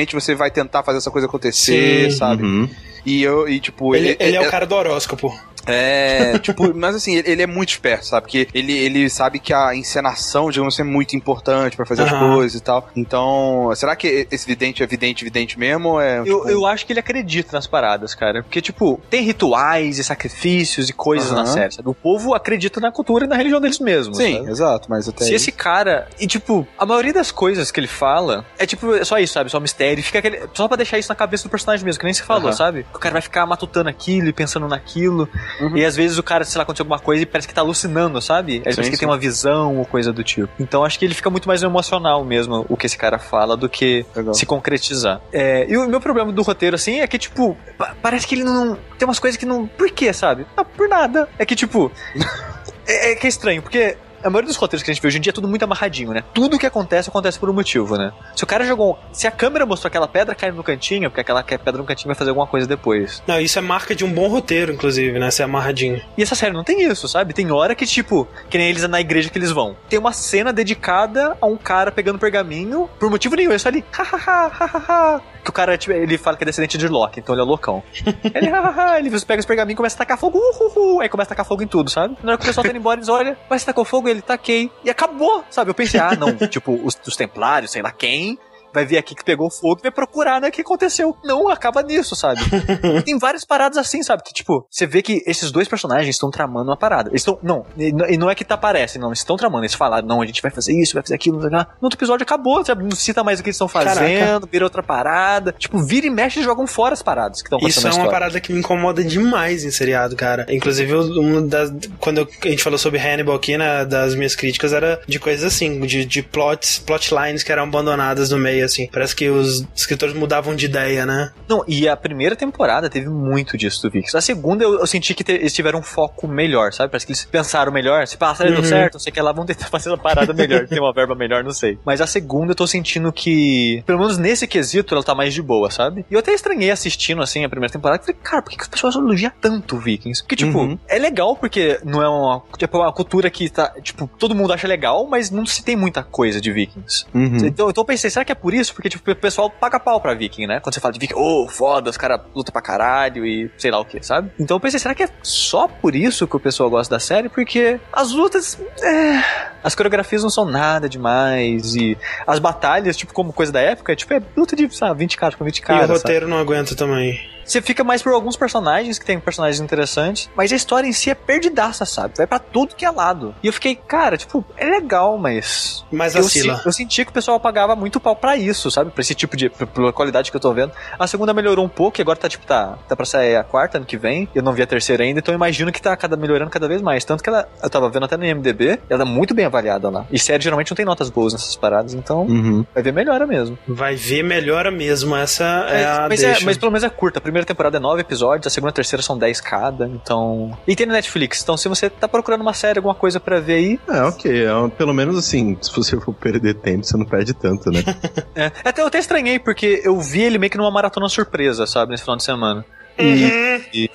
inconscientemente 0.00 0.14
você 0.14 0.34
vai 0.34 0.50
tentar 0.50 0.82
fazer 0.82 0.98
essa 0.98 1.10
coisa 1.10 1.26
acontecer, 1.26 2.10
Sim. 2.10 2.16
sabe? 2.16 2.42
Uhum. 2.42 2.68
E 3.04 3.22
eu, 3.22 3.48
e 3.48 3.60
tipo, 3.60 3.94
Ele, 3.94 4.16
ele 4.18 4.36
é 4.36 4.40
o 4.40 4.50
cara 4.50 4.66
do 4.66 4.74
horóscopo. 4.74 5.34
É, 5.66 6.38
tipo, 6.38 6.72
mas 6.76 6.94
assim, 6.96 7.16
ele, 7.16 7.30
ele 7.30 7.42
é 7.42 7.46
muito 7.46 7.70
esperto, 7.70 8.06
sabe? 8.06 8.22
Porque 8.22 8.48
ele, 8.54 8.72
ele 8.76 9.08
sabe 9.10 9.38
que 9.38 9.52
a 9.52 9.74
encenação, 9.74 10.50
digamos 10.50 10.74
assim, 10.74 10.82
é 10.82 10.84
muito 10.84 11.14
importante 11.16 11.76
pra 11.76 11.86
fazer 11.86 12.02
as 12.02 12.12
Aham. 12.12 12.34
coisas 12.34 12.60
e 12.60 12.62
tal. 12.62 12.88
Então, 12.96 13.70
será 13.74 13.94
que 13.96 14.26
esse 14.30 14.46
vidente 14.46 14.82
é 14.82 14.86
vidente, 14.86 15.24
vidente 15.24 15.58
mesmo? 15.58 16.00
É, 16.00 16.20
Eu, 16.20 16.24
tipo, 16.24 16.48
eu 16.48 16.66
acho 16.66 16.86
que 16.86 16.92
ele 16.92 17.00
acredita 17.00 17.50
nas 17.52 17.66
paradas, 17.66 18.14
cara. 18.14 18.42
Porque, 18.42 18.60
tipo, 18.60 19.00
tem 19.10 19.22
rituais 19.22 19.98
e 19.98 20.04
sacrifícios 20.04 20.88
e 20.88 20.92
coisas 20.92 21.30
Aham. 21.32 21.40
na 21.40 21.46
série. 21.46 21.72
sabe? 21.74 21.88
O 21.88 21.94
povo 21.94 22.34
acredita 22.34 22.80
na 22.80 22.90
cultura 22.92 23.24
e 23.24 23.28
na 23.28 23.36
religião 23.36 23.60
deles 23.60 23.78
mesmos. 23.78 24.16
Sim, 24.16 24.38
sabe? 24.38 24.50
exato, 24.50 24.86
mas 24.90 25.08
até 25.08 25.24
Se 25.24 25.30
aí- 25.30 25.36
esse 25.36 25.52
cara. 25.52 26.08
E, 26.18 26.26
tipo, 26.26 26.66
a 26.78 26.86
maioria 26.86 27.12
das 27.12 27.30
coisas 27.30 27.70
que 27.70 27.78
ele 27.80 27.86
fala 27.88 28.44
é 28.58 28.66
tipo, 28.66 28.94
é 28.94 29.04
só 29.04 29.18
isso, 29.18 29.32
sabe? 29.34 29.50
Só 29.50 29.60
mistério. 29.60 30.02
Fica 30.02 30.18
aquele, 30.18 30.40
só 30.54 30.66
pra 30.68 30.76
deixar 30.76 30.98
isso 30.98 31.08
na 31.08 31.14
cabeça 31.14 31.44
do 31.44 31.50
personagem 31.50 31.84
mesmo, 31.84 31.98
que 32.00 32.04
nem 32.04 32.14
você 32.14 32.22
falou, 32.22 32.48
Aham. 32.48 32.52
sabe? 32.56 32.86
O 32.94 32.98
cara 32.98 33.12
vai 33.14 33.22
ficar 33.22 33.46
matutando 33.46 33.88
aquilo 33.88 34.28
e 34.28 34.32
pensando 34.32 34.66
naquilo. 34.68 35.28
Uhum. 35.60 35.76
E 35.76 35.84
às 35.84 35.96
vezes 35.96 36.18
o 36.18 36.22
cara, 36.22 36.44
sei 36.44 36.58
lá, 36.58 36.62
aconteceu 36.62 36.84
alguma 36.84 36.98
coisa 36.98 37.22
e 37.22 37.26
parece 37.26 37.48
que 37.48 37.54
tá 37.54 37.60
alucinando, 37.60 38.20
sabe? 38.20 38.62
Às 38.66 38.74
Sim, 38.74 38.80
vezes 38.82 38.90
que 38.90 38.96
sim. 38.96 39.00
tem 39.00 39.08
uma 39.08 39.18
visão 39.18 39.78
ou 39.78 39.84
coisa 39.84 40.12
do 40.12 40.22
tipo. 40.22 40.48
Então 40.58 40.84
acho 40.84 40.98
que 40.98 41.04
ele 41.04 41.14
fica 41.14 41.30
muito 41.30 41.48
mais 41.48 41.62
emocional 41.62 42.24
mesmo, 42.24 42.64
o 42.68 42.76
que 42.76 42.86
esse 42.86 42.96
cara 42.96 43.18
fala, 43.18 43.56
do 43.56 43.68
que 43.68 44.04
Legal. 44.14 44.34
se 44.34 44.44
concretizar. 44.46 45.20
É, 45.32 45.66
e 45.68 45.76
o 45.76 45.88
meu 45.88 46.00
problema 46.00 46.30
do 46.32 46.42
roteiro, 46.42 46.76
assim, 46.76 47.00
é 47.00 47.06
que, 47.06 47.18
tipo, 47.18 47.56
pa- 47.78 47.94
parece 48.02 48.26
que 48.26 48.34
ele 48.34 48.44
não. 48.44 48.76
Tem 48.98 49.06
umas 49.08 49.18
coisas 49.18 49.36
que 49.38 49.46
não. 49.46 49.66
Por 49.66 49.90
quê, 49.90 50.12
sabe? 50.12 50.46
Ah, 50.56 50.64
por 50.64 50.88
nada. 50.88 51.28
É 51.38 51.44
que, 51.46 51.54
tipo. 51.56 51.90
é, 52.86 53.12
é 53.12 53.14
que 53.16 53.26
é 53.26 53.28
estranho, 53.30 53.62
porque. 53.62 53.96
A 54.22 54.28
maioria 54.28 54.48
dos 54.48 54.56
roteiros 54.56 54.82
que 54.82 54.90
a 54.90 54.94
gente 54.94 55.00
vê 55.00 55.08
hoje 55.08 55.18
em 55.18 55.20
dia 55.20 55.30
é 55.30 55.32
tudo 55.32 55.48
muito 55.48 55.62
amarradinho, 55.62 56.12
né? 56.12 56.22
Tudo 56.34 56.58
que 56.58 56.66
acontece, 56.66 57.08
acontece 57.08 57.38
por 57.38 57.48
um 57.48 57.52
motivo, 57.54 57.96
né? 57.96 58.12
Se 58.36 58.44
o 58.44 58.46
cara 58.46 58.64
jogou. 58.64 58.98
Se 59.12 59.26
a 59.26 59.30
câmera 59.30 59.64
mostrou 59.64 59.88
aquela 59.88 60.06
pedra 60.06 60.34
caindo 60.34 60.56
no 60.56 60.62
cantinho, 60.62 61.10
porque 61.10 61.22
aquela 61.22 61.42
pedra 61.42 61.78
no 61.78 61.84
cantinho 61.84 62.08
vai 62.08 62.14
fazer 62.14 62.30
alguma 62.30 62.46
coisa 62.46 62.66
depois. 62.66 63.22
Não, 63.26 63.40
isso 63.40 63.58
é 63.58 63.62
marca 63.62 63.94
de 63.94 64.04
um 64.04 64.12
bom 64.12 64.28
roteiro, 64.28 64.72
inclusive, 64.72 65.18
né? 65.18 65.30
Ser 65.30 65.44
amarradinho. 65.44 66.02
E 66.18 66.22
essa 66.22 66.34
série 66.34 66.52
não 66.52 66.62
tem 66.62 66.82
isso, 66.82 67.08
sabe? 67.08 67.32
Tem 67.32 67.50
hora 67.50 67.74
que, 67.74 67.86
tipo, 67.86 68.28
que 68.50 68.58
nem 68.58 68.68
eles 68.68 68.86
na 68.86 69.00
igreja 69.00 69.30
que 69.30 69.38
eles 69.38 69.50
vão. 69.50 69.74
Tem 69.88 69.98
uma 69.98 70.12
cena 70.12 70.52
dedicada 70.52 71.36
a 71.40 71.46
um 71.46 71.56
cara 71.56 71.90
pegando 71.90 72.18
pergaminho 72.18 72.90
por 72.98 73.08
motivo 73.08 73.36
nenhum. 73.36 73.50
Ele 73.50 73.58
só 73.58 73.68
ali, 73.68 73.82
hahaha, 73.90 74.48
hahaha. 74.48 75.22
Que 75.42 75.48
o 75.48 75.52
cara, 75.52 75.78
tipo, 75.78 75.94
ele 75.94 76.18
fala 76.18 76.36
que 76.36 76.44
é 76.44 76.46
descendente 76.46 76.76
de 76.76 76.86
Loki, 76.86 77.20
então 77.20 77.34
ele 77.34 77.40
é 77.40 77.44
loucão. 77.44 77.82
ele, 78.34 78.50
hahaha, 78.50 78.98
ele 78.98 79.10
pega 79.24 79.40
os 79.40 79.46
pergaminhos 79.46 79.72
e 79.72 79.76
começa 79.76 79.96
a 79.96 79.98
tacar 79.98 80.18
fogo, 80.18 80.38
uhuhu, 80.38 81.00
aí 81.00 81.08
começa 81.08 81.28
a 81.28 81.30
tacar 81.30 81.46
fogo 81.46 81.62
em 81.62 81.66
tudo, 81.66 81.88
sabe? 81.88 82.16
Na 82.22 82.32
hora 82.32 82.38
que 82.38 82.44
o 82.44 82.46
pessoal 82.46 82.62
tá 82.62 82.70
indo 82.70 82.78
embora, 82.78 82.98
eles 82.98 83.08
olham, 83.08 83.34
mas 83.48 83.62
você 83.62 83.66
tacou 83.66 83.84
fogo? 83.84 84.09
Ele 84.10 84.22
taquei. 84.22 84.70
E 84.84 84.90
acabou, 84.90 85.44
sabe? 85.50 85.70
Eu 85.70 85.74
pensei, 85.74 86.00
ah, 86.00 86.16
não, 86.16 86.36
tipo, 86.48 86.72
os, 86.84 86.98
os 87.06 87.16
templários, 87.16 87.70
sei 87.70 87.82
lá 87.82 87.90
quem, 87.90 88.38
vai 88.72 88.84
ver 88.84 88.98
aqui 88.98 89.14
que 89.14 89.24
pegou 89.24 89.50
fogo 89.50 89.80
e 89.80 89.82
vai 89.82 89.90
procurar, 89.90 90.40
né, 90.40 90.48
o 90.48 90.52
que 90.52 90.60
aconteceu. 90.60 91.16
Não, 91.24 91.48
acaba 91.48 91.82
nisso, 91.82 92.14
sabe? 92.14 92.40
tem 93.04 93.18
várias 93.18 93.44
paradas 93.44 93.78
assim, 93.78 94.02
sabe? 94.02 94.22
Que, 94.22 94.32
tipo, 94.32 94.66
você 94.70 94.86
vê 94.86 95.02
que 95.02 95.22
esses 95.26 95.50
dois 95.50 95.68
personagens 95.68 96.14
estão 96.14 96.30
tramando 96.30 96.70
uma 96.70 96.76
parada. 96.76 97.10
Eles 97.10 97.22
estão, 97.22 97.38
não, 97.42 97.64
e 97.76 98.16
não 98.16 98.30
é 98.30 98.34
que 98.34 98.44
tá 98.44 98.56
aparece, 98.60 98.98
não, 98.98 99.08
eles 99.08 99.20
estão 99.20 99.36
tramando. 99.36 99.64
Eles 99.64 99.74
falaram, 99.74 100.06
não, 100.06 100.20
a 100.20 100.26
gente 100.26 100.42
vai 100.42 100.50
fazer 100.50 100.72
isso, 100.72 100.94
vai 100.94 101.02
fazer 101.02 101.14
aquilo, 101.14 101.38
não, 101.38 101.58
no 101.58 101.66
outro 101.82 101.96
episódio 101.98 102.22
acabou, 102.22 102.64
sabe? 102.64 102.84
Não 102.84 102.90
cita 102.92 103.24
mais 103.24 103.40
o 103.40 103.42
que 103.42 103.48
eles 103.48 103.56
estão 103.56 103.68
fazendo, 103.68 103.96
Caraca. 103.96 104.46
vira 104.50 104.64
outra 104.64 104.82
parada. 104.82 105.52
Tipo, 105.58 105.78
vira 105.82 106.06
e 106.06 106.10
mexe 106.10 106.40
e 106.40 106.42
jogam 106.42 106.66
fora 106.66 106.92
as 106.92 107.02
paradas 107.02 107.40
que 107.42 107.48
estão 107.48 107.58
Isso 107.66 107.86
é 107.88 107.92
uma 107.92 108.10
parada 108.10 108.38
que 108.40 108.52
me 108.52 108.60
incomoda 108.60 109.02
demais 109.02 109.64
em 109.64 109.70
seriado, 109.70 110.14
cara. 110.14 110.46
Inclusive, 110.48 110.94
uma 110.94 111.42
das, 111.42 111.72
quando 111.98 112.28
a 112.44 112.48
gente 112.48 112.62
falou 112.62 112.78
sobre 112.78 112.98
Hannibal 112.98 113.34
aqui, 113.34 113.56
né, 113.56 113.84
das 113.84 114.14
minhas 114.14 114.36
críticas 114.36 114.72
era 114.72 115.00
de 115.06 115.18
coisas 115.18 115.44
assim, 115.44 115.80
de, 115.80 116.04
de 116.04 116.22
plots, 116.22 116.78
plotlines 116.78 117.42
que 117.42 117.50
eram 117.50 117.64
abandonadas 117.64 118.30
no 118.30 118.38
meio, 118.38 118.59
assim. 118.62 118.88
Parece 118.92 119.14
que 119.14 119.28
os 119.28 119.64
escritores 119.74 120.14
mudavam 120.14 120.54
de 120.54 120.66
ideia, 120.66 121.06
né? 121.06 121.32
Não, 121.48 121.64
e 121.66 121.88
a 121.88 121.96
primeira 121.96 122.36
temporada 122.36 122.88
teve 122.88 123.08
muito 123.08 123.56
disso 123.56 123.82
do 123.82 123.90
Vikings. 123.90 124.16
A 124.16 124.20
segunda 124.20 124.64
eu, 124.64 124.80
eu 124.80 124.86
senti 124.86 125.14
que 125.14 125.24
te, 125.24 125.32
eles 125.32 125.52
tiveram 125.52 125.80
um 125.80 125.82
foco 125.82 126.26
melhor, 126.26 126.72
sabe? 126.72 126.90
Parece 126.90 127.06
que 127.06 127.12
eles 127.12 127.24
pensaram 127.24 127.72
melhor. 127.72 128.06
Se 128.06 128.16
passar 128.16 128.46
uhum. 128.46 128.54
deu 128.54 128.64
certo, 128.64 128.94
não 128.94 129.00
sei 129.00 129.10
o 129.10 129.14
que 129.14 129.20
lá, 129.20 129.32
vão 129.32 129.46
tentar 129.46 129.66
fazer 129.70 129.90
uma 129.90 129.98
parada 129.98 130.32
melhor, 130.32 130.66
ter 130.66 130.80
uma 130.80 130.92
verba 130.92 131.14
melhor, 131.14 131.42
não 131.44 131.52
sei. 131.52 131.78
Mas 131.84 132.00
a 132.00 132.06
segunda 132.06 132.52
eu 132.52 132.56
tô 132.56 132.66
sentindo 132.66 133.12
que, 133.12 133.82
pelo 133.86 133.98
menos 133.98 134.18
nesse 134.18 134.46
quesito, 134.46 134.94
ela 134.94 135.02
tá 135.02 135.14
mais 135.14 135.32
de 135.32 135.42
boa, 135.42 135.70
sabe? 135.70 136.04
E 136.10 136.14
eu 136.14 136.20
até 136.20 136.32
estranhei 136.32 136.70
assistindo, 136.70 137.22
assim, 137.22 137.44
a 137.44 137.48
primeira 137.48 137.72
temporada. 137.72 138.02
Falei, 138.02 138.20
cara, 138.22 138.42
por 138.42 138.50
que, 138.50 138.56
que 138.56 138.62
as 138.62 138.68
pessoas 138.68 138.94
elogiam 138.94 139.32
tanto 139.40 139.78
Vikings? 139.78 140.22
Porque, 140.22 140.36
tipo, 140.36 140.58
uhum. 140.58 140.78
é 140.88 140.98
legal 140.98 141.36
porque 141.36 141.80
não 141.84 142.02
é 142.02 142.08
uma, 142.08 142.42
tipo, 142.56 142.78
uma 142.78 142.92
cultura 142.92 143.30
que 143.30 143.48
tá, 143.48 143.72
tipo, 143.82 144.08
todo 144.18 144.34
mundo 144.34 144.52
acha 144.52 144.66
legal, 144.66 145.06
mas 145.06 145.30
não 145.30 145.46
se 145.46 145.64
tem 145.64 145.76
muita 145.76 146.02
coisa 146.02 146.40
de 146.40 146.52
Vikings. 146.52 147.06
Uhum. 147.14 147.36
Então, 147.36 147.70
então 147.70 147.82
eu 147.82 147.84
pensei, 147.84 148.10
será 148.10 148.24
que 148.24 148.32
é 148.32 148.34
por 148.34 148.49
isso? 148.54 148.74
Porque, 148.74 148.88
tipo, 148.88 149.10
o 149.10 149.16
pessoal 149.16 149.50
paga 149.50 149.78
pau 149.78 150.00
pra 150.00 150.14
Viking, 150.14 150.46
né? 150.46 150.60
Quando 150.60 150.74
você 150.74 150.80
fala 150.80 150.92
de 150.92 150.98
Viking, 150.98 151.14
oh, 151.16 151.48
foda, 151.48 151.90
os 151.90 151.96
caras 151.96 152.20
lutam 152.34 152.52
pra 152.52 152.62
caralho 152.62 153.24
e 153.26 153.50
sei 153.56 153.70
lá 153.70 153.78
o 153.78 153.84
que, 153.84 154.02
sabe? 154.02 154.30
Então 154.38 154.56
eu 154.56 154.60
pensei, 154.60 154.78
será 154.78 154.94
que 154.94 155.02
é 155.02 155.08
só 155.22 155.68
por 155.68 155.94
isso 155.94 156.26
que 156.26 156.36
o 156.36 156.40
pessoal 156.40 156.70
gosta 156.70 156.94
da 156.94 157.00
série? 157.00 157.28
Porque 157.28 157.80
as 157.92 158.12
lutas, 158.12 158.58
é... 158.82 159.22
as 159.62 159.74
coreografias 159.74 160.22
não 160.22 160.30
são 160.30 160.44
nada 160.44 160.88
demais 160.88 161.74
e 161.74 161.96
as 162.26 162.38
batalhas, 162.38 162.96
tipo, 162.96 163.12
como 163.12 163.32
coisa 163.32 163.52
da 163.52 163.60
época, 163.60 163.94
tipo, 163.94 164.12
é 164.14 164.22
luta 164.36 164.56
de, 164.56 164.74
sabe, 164.74 165.00
20 165.00 165.16
caras 165.16 165.34
com 165.34 165.44
20 165.44 165.62
caras. 165.62 165.88
E 165.88 165.92
o 165.92 165.94
roteiro 165.94 166.20
sabe? 166.20 166.30
não 166.30 166.38
aguenta 166.38 166.74
também. 166.74 167.20
Você 167.50 167.60
fica 167.60 167.82
mais 167.82 168.00
por 168.00 168.12
alguns 168.12 168.36
personagens 168.36 168.96
que 168.96 169.04
tem 169.04 169.18
personagens 169.18 169.60
interessantes, 169.60 170.30
mas 170.36 170.52
a 170.52 170.56
história 170.56 170.86
em 170.86 170.92
si 170.92 171.10
é 171.10 171.16
perdidaça, 171.16 171.84
sabe? 171.84 172.14
Vai 172.16 172.24
para 172.24 172.38
tudo 172.38 172.76
que 172.76 172.84
é 172.84 172.90
lado. 172.92 173.34
E 173.42 173.48
eu 173.48 173.52
fiquei, 173.52 173.74
cara, 173.74 174.16
tipo, 174.16 174.44
é 174.56 174.66
legal, 174.66 175.18
mas. 175.18 175.84
Mas 175.90 176.14
eu, 176.14 176.22
vacila. 176.22 176.62
eu 176.64 176.70
senti 176.70 177.04
que 177.04 177.10
o 177.10 177.12
pessoal 177.12 177.40
pagava 177.40 177.74
muito 177.74 177.98
pau 177.98 178.14
pra 178.14 178.36
isso, 178.36 178.70
sabe? 178.70 178.92
Pra 178.92 179.00
esse 179.00 179.16
tipo 179.16 179.36
de. 179.36 179.48
pela 179.48 179.92
qualidade 179.92 180.30
que 180.30 180.36
eu 180.36 180.40
tô 180.40 180.52
vendo. 180.52 180.70
A 180.96 181.08
segunda 181.08 181.34
melhorou 181.34 181.64
um 181.64 181.68
pouco 181.68 182.00
e 182.00 182.02
agora 182.02 182.16
tá, 182.16 182.28
tipo, 182.28 182.46
tá, 182.46 182.78
tá 182.86 182.94
pra 182.94 183.04
sair 183.04 183.34
a 183.34 183.42
quarta 183.42 183.78
ano 183.78 183.86
que 183.86 183.96
vem. 183.96 184.28
Eu 184.32 184.44
não 184.44 184.52
vi 184.52 184.62
a 184.62 184.66
terceira 184.66 185.02
ainda, 185.02 185.18
então 185.18 185.34
eu 185.34 185.36
imagino 185.36 185.72
que 185.72 185.82
tá 185.82 185.96
cada, 185.96 186.16
melhorando 186.16 186.52
cada 186.52 186.68
vez 186.68 186.80
mais. 186.80 187.04
Tanto 187.04 187.20
que 187.20 187.28
ela. 187.28 187.48
Eu 187.60 187.68
tava 187.68 187.90
vendo 187.90 188.04
até 188.04 188.16
no 188.16 188.24
IMDB, 188.24 188.78
ela 188.88 189.02
é 189.02 189.06
muito 189.06 189.34
bem 189.34 189.46
avaliada 189.46 189.90
lá. 189.90 190.06
E 190.12 190.20
série 190.20 190.40
geralmente 190.40 190.70
não 190.70 190.76
tem 190.76 190.86
notas 190.86 191.10
boas 191.10 191.32
nessas 191.32 191.56
paradas, 191.56 191.94
então 191.94 192.22
uhum. 192.22 192.64
vai 192.72 192.80
ver 192.80 192.92
melhora 192.92 193.26
mesmo. 193.26 193.58
Vai 193.66 193.96
ver 193.96 194.22
melhora 194.22 194.70
mesmo, 194.70 195.16
essa 195.16 195.66
é, 195.68 195.82
é 195.82 195.84
a. 195.84 196.06
Mas, 196.08 196.22
é, 196.22 196.38
mas 196.44 196.56
pelo 196.56 196.70
menos 196.70 196.84
é 196.84 196.88
curta. 196.88 197.18
A 197.18 197.22
primeira 197.22 197.39
temporada 197.46 197.76
é 197.76 197.80
nove 197.80 198.00
episódios 198.00 198.46
a 198.46 198.50
segunda 198.50 198.70
e 198.70 198.72
a 198.72 198.74
terceira 198.74 199.02
são 199.02 199.18
10 199.18 199.40
cada, 199.40 199.86
então. 199.86 200.56
E 200.66 200.74
tem 200.74 200.86
no 200.86 200.92
Netflix, 200.92 201.42
então 201.42 201.56
se 201.56 201.68
você 201.68 201.88
tá 201.88 202.08
procurando 202.08 202.42
uma 202.42 202.54
série, 202.54 202.78
alguma 202.78 202.94
coisa 202.94 203.20
para 203.20 203.40
ver 203.40 203.54
aí. 203.54 203.80
É, 203.88 204.02
ok. 204.02 204.44
É, 204.44 204.68
pelo 204.76 204.94
menos 204.94 205.16
assim, 205.16 205.56
se 205.60 205.74
você 205.74 205.98
for 206.00 206.14
perder 206.14 206.54
tempo, 206.54 206.84
você 206.84 206.96
não 206.96 207.04
perde 207.06 207.34
tanto, 207.34 207.70
né? 207.70 207.82
é. 208.34 208.52
Até 208.64 208.82
eu 208.82 208.86
até 208.86 208.98
estranhei, 208.98 209.38
porque 209.38 209.80
eu 209.84 209.98
vi 210.00 210.22
ele 210.22 210.38
meio 210.38 210.50
que 210.50 210.58
numa 210.58 210.70
maratona 210.70 211.08
surpresa, 211.08 211.66
sabe, 211.66 211.92
nesse 211.92 212.02
final 212.02 212.16
de 212.16 212.24
semana. 212.24 212.64
Uhum. 213.00 213.60
E, 213.72 213.90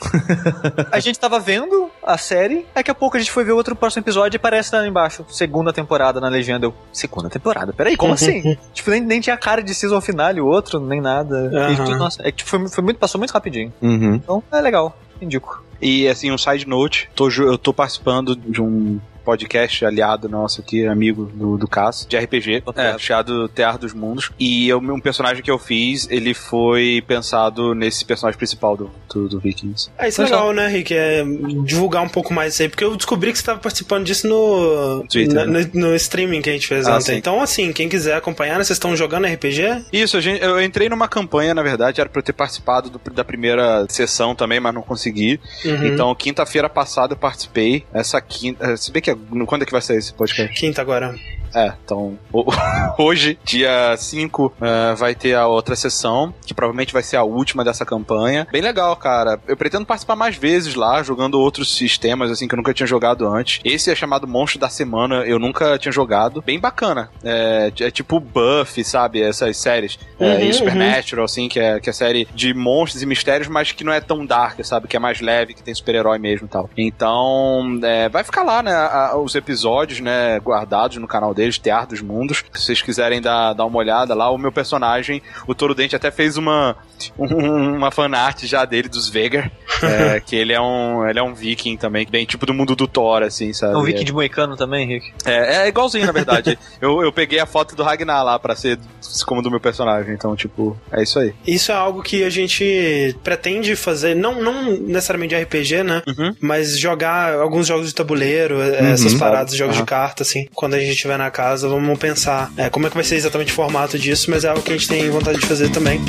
a 0.91 0.99
gente 0.99 1.19
tava 1.19 1.39
vendo 1.39 1.89
a 2.03 2.17
série, 2.17 2.65
daqui 2.73 2.91
a 2.91 2.95
pouco 2.95 3.17
a 3.17 3.19
gente 3.19 3.31
foi 3.31 3.43
ver 3.43 3.51
outro 3.51 3.75
próximo 3.75 4.01
episódio 4.03 4.37
e 4.37 4.39
parece 4.39 4.75
lá 4.75 4.87
embaixo, 4.87 5.25
segunda 5.29 5.73
temporada 5.73 6.19
na 6.19 6.29
legenda. 6.29 6.65
Eu, 6.65 6.73
segunda 6.91 7.29
temporada? 7.29 7.73
Peraí, 7.73 7.95
como 7.95 8.13
assim? 8.13 8.57
tipo, 8.73 8.89
nem, 8.91 9.01
nem 9.01 9.19
tinha 9.21 9.37
cara 9.37 9.61
de 9.61 9.73
season 9.73 10.01
finale 10.01 10.39
o 10.39 10.45
outro, 10.45 10.79
nem 10.79 11.01
nada. 11.01 11.35
Uhum. 11.35 11.93
E, 11.93 11.97
nossa, 11.97 12.21
é 12.21 12.31
que 12.31 12.37
tipo, 12.37 12.49
foi, 12.49 12.67
foi 12.67 12.83
muito, 12.83 12.97
passou 12.97 13.19
muito 13.19 13.31
rapidinho. 13.31 13.73
Uhum. 13.81 14.15
Então, 14.15 14.43
é 14.51 14.61
legal, 14.61 14.97
indico. 15.21 15.63
E 15.81 16.07
assim, 16.07 16.31
um 16.31 16.37
side 16.37 16.67
note, 16.67 17.09
tô, 17.15 17.29
eu 17.29 17.57
tô 17.57 17.73
participando 17.73 18.35
de 18.35 18.61
um 18.61 18.99
podcast 19.25 19.83
aliado 19.83 20.29
nosso 20.29 20.61
aqui, 20.61 20.85
amigo 20.85 21.25
do, 21.33 21.57
do 21.57 21.67
Cássio, 21.67 22.07
de 22.07 22.15
RPG, 22.15 22.63
é, 22.75 22.97
chamado 22.99 23.49
Tear 23.49 23.77
dos 23.77 23.93
Mundos. 23.93 24.31
E 24.39 24.69
eu, 24.69 24.77
um 24.77 24.99
personagem 24.99 25.43
que 25.43 25.49
eu 25.49 25.57
fiz, 25.57 26.07
ele 26.09 26.33
foi 26.33 27.03
pensado 27.07 27.73
nesse 27.73 28.05
personagem 28.05 28.37
principal 28.37 28.77
do, 28.77 28.91
do, 29.11 29.27
do 29.27 29.39
Vikings. 29.39 29.89
É, 29.97 30.07
isso 30.07 30.21
é 30.21 30.25
legal, 30.25 30.53
né, 30.53 30.67
Rick? 30.67 30.93
É 30.93 31.23
divulgar 31.65 32.03
um 32.03 32.09
pouco 32.09 32.33
mais 32.33 32.53
isso 32.53 32.61
aí, 32.61 32.69
porque 32.69 32.83
eu 32.83 32.95
descobri 32.95 33.31
que 33.31 33.37
você 33.37 33.41
estava 33.41 33.59
participando 33.59 34.05
disso 34.05 34.27
no, 34.27 35.05
Twitter, 35.09 35.33
na, 35.33 35.45
né? 35.45 35.69
no, 35.73 35.89
no, 35.89 35.95
streaming 35.95 36.41
que 36.41 36.49
a 36.49 36.53
gente 36.53 36.67
fez 36.67 36.87
ah, 36.87 36.95
ontem. 36.95 37.13
Sim. 37.13 37.15
Então, 37.15 37.41
assim, 37.41 37.73
quem 37.73 37.89
quiser 37.89 38.15
acompanhar, 38.15 38.57
né, 38.57 38.63
vocês 38.63 38.75
estão 38.75 38.95
jogando 38.95 39.25
RPG? 39.25 39.85
Isso, 39.91 40.19
gente, 40.21 40.43
eu 40.43 40.61
entrei 40.61 40.87
numa 40.87 41.07
campanha, 41.07 41.53
na 41.53 41.63
verdade, 41.63 41.99
era 41.99 42.09
pra 42.09 42.19
eu 42.19 42.23
ter 42.23 42.33
participado 42.33 42.89
do, 42.89 42.99
da 43.11 43.23
primeira 43.23 43.85
sessão 43.89 44.35
também, 44.35 44.59
mas 44.59 44.73
não 44.73 44.81
consegui. 44.81 45.39
Uhum. 45.63 45.85
Então, 45.85 46.13
quinta-feira 46.15 46.69
passada 46.69 47.13
eu 47.13 47.17
participei. 47.17 47.85
Essa 47.93 48.21
quinta. 48.21 48.75
Se 48.77 48.91
bem 48.91 49.01
que 49.01 49.14
quando 49.45 49.63
é 49.63 49.65
que 49.65 49.71
vai 49.71 49.81
sair 49.81 49.97
esse 49.97 50.13
podcast? 50.13 50.53
Quinta 50.59 50.81
agora. 50.81 51.15
É, 51.55 51.71
então 51.85 52.19
hoje, 52.99 53.39
dia 53.43 53.95
5, 53.97 54.45
uh, 54.45 54.65
é, 54.65 54.95
vai 54.95 55.15
ter 55.15 55.35
a 55.35 55.47
outra 55.47 55.75
sessão, 55.75 56.33
que 56.45 56.53
provavelmente 56.53 56.91
vai 56.91 57.01
ser 57.01 57.15
a 57.15 57.23
última 57.23 57.63
dessa 57.63 57.85
campanha. 57.85 58.45
Bem 58.51 58.61
legal, 58.61 58.93
cara. 58.97 59.39
Eu 59.47 59.55
pretendo 59.55 59.85
participar 59.85 60.17
mais 60.17 60.35
vezes 60.35 60.75
lá, 60.75 61.01
jogando 61.01 61.39
outros 61.39 61.75
sistemas, 61.75 62.29
assim, 62.29 62.47
que 62.47 62.53
eu 62.53 62.57
nunca 62.57 62.73
tinha 62.73 62.85
jogado 62.85 63.25
antes. 63.27 63.61
Esse 63.63 63.89
é 63.89 63.95
chamado 63.95 64.27
Monstro 64.27 64.59
da 64.59 64.67
Semana, 64.67 65.23
eu 65.25 65.39
nunca 65.39 65.77
tinha 65.77 65.91
jogado. 65.91 66.41
Bem 66.41 66.59
bacana. 66.59 67.09
É, 67.23 67.71
é 67.79 67.91
tipo 67.91 68.19
Buffy, 68.19 68.83
sabe? 68.83 69.21
Essas 69.21 69.55
séries. 69.55 69.97
É, 70.19 70.25
uhum, 70.25 70.31
é, 70.31 70.45
e 70.45 70.53
Supernatural, 70.53 71.21
uhum. 71.21 71.25
assim, 71.25 71.47
que 71.47 71.59
é, 71.59 71.79
que 71.79 71.89
é 71.89 71.93
série 71.93 72.27
de 72.35 72.53
monstros 72.53 73.01
e 73.01 73.05
mistérios, 73.05 73.47
mas 73.47 73.71
que 73.71 73.83
não 73.83 73.93
é 73.93 74.01
tão 74.01 74.25
dark, 74.25 74.59
sabe? 74.65 74.89
Que 74.89 74.97
é 74.97 74.99
mais 74.99 75.21
leve, 75.21 75.53
que 75.53 75.63
tem 75.63 75.73
super-herói 75.73 76.19
mesmo 76.19 76.47
e 76.47 76.49
tal. 76.49 76.69
Então, 76.75 77.79
é, 77.81 78.09
vai 78.09 78.23
ficar 78.25 78.43
lá, 78.43 78.61
né? 78.61 78.73
A, 78.73 79.04
os 79.13 79.35
episódios, 79.35 79.99
né? 79.99 80.39
Guardados 80.39 80.97
no 80.97 81.07
canal 81.07 81.33
dele 81.33 81.45
deles, 81.45 81.57
Tear 81.59 81.87
dos 81.87 82.01
Mundos. 82.01 82.43
Se 82.53 82.65
vocês 82.65 82.81
quiserem 82.81 83.21
dar, 83.21 83.53
dar 83.53 83.65
uma 83.65 83.77
olhada 83.77 84.13
lá, 84.13 84.29
o 84.29 84.37
meu 84.37 84.51
personagem, 84.51 85.21
o 85.47 85.53
Toro 85.53 85.75
Dente, 85.75 85.95
até 85.95 86.11
fez 86.11 86.37
uma, 86.37 86.75
um, 87.17 87.75
uma 87.75 87.91
fanart 87.91 88.43
já 88.45 88.65
dele, 88.65 88.89
dos 88.89 89.09
Vegar, 89.09 89.51
é, 89.81 90.19
que 90.19 90.35
ele 90.35 90.53
é, 90.53 90.61
um, 90.61 91.07
ele 91.07 91.19
é 91.19 91.23
um 91.23 91.33
viking 91.33 91.77
também, 91.77 92.05
bem 92.09 92.25
tipo 92.25 92.45
do 92.45 92.53
mundo 92.53 92.75
do 92.75 92.87
Thor, 92.87 93.23
assim, 93.23 93.53
sabe? 93.53 93.73
É 93.73 93.77
um 93.77 93.83
viking 93.83 94.03
de 94.03 94.13
moicano 94.13 94.55
também, 94.55 94.87
Rick? 94.87 95.13
É, 95.25 95.57
é 95.57 95.67
igualzinho, 95.67 96.05
na 96.05 96.11
verdade. 96.11 96.57
eu, 96.81 97.01
eu 97.01 97.11
peguei 97.11 97.39
a 97.39 97.45
foto 97.45 97.75
do 97.75 97.83
Ragnar 97.83 98.23
lá 98.23 98.39
pra 98.39 98.55
ser 98.55 98.79
como 99.25 99.41
do 99.41 99.51
meu 99.51 99.59
personagem, 99.59 100.13
então, 100.13 100.35
tipo, 100.35 100.77
é 100.91 101.03
isso 101.03 101.19
aí. 101.19 101.33
Isso 101.45 101.71
é 101.71 101.75
algo 101.75 102.01
que 102.01 102.23
a 102.23 102.29
gente 102.29 103.15
pretende 103.23 103.75
fazer, 103.75 104.15
não, 104.15 104.41
não 104.41 104.71
necessariamente 104.77 105.35
de 105.35 105.41
RPG, 105.41 105.83
né? 105.83 106.01
Uhum. 106.07 106.35
Mas 106.41 106.77
jogar 106.77 107.35
alguns 107.35 107.67
jogos 107.67 107.87
de 107.87 107.95
tabuleiro, 107.95 108.55
uhum, 108.55 108.94
essas 108.95 109.13
paradas, 109.13 109.51
de 109.51 109.57
jogos 109.57 109.75
uhum. 109.75 109.83
de 109.83 109.87
carta, 109.87 110.23
assim, 110.23 110.47
quando 110.53 110.73
a 110.73 110.79
gente 110.79 110.91
estiver 110.91 111.17
na 111.17 111.29
casa, 111.29 111.67
vamos 111.67 111.97
pensar 111.99 112.51
é, 112.57 112.69
como 112.69 112.87
é 112.87 112.89
que 112.89 112.95
vai 112.95 113.03
ser 113.03 113.15
exatamente 113.15 113.51
o 113.51 113.55
formato 113.55 113.97
disso, 113.97 114.29
mas 114.31 114.43
é 114.43 114.49
algo 114.49 114.61
que 114.61 114.71
a 114.71 114.77
gente 114.77 114.87
tem 114.87 115.09
vontade 115.09 115.39
de 115.39 115.45
fazer 115.45 115.69
também. 115.69 116.01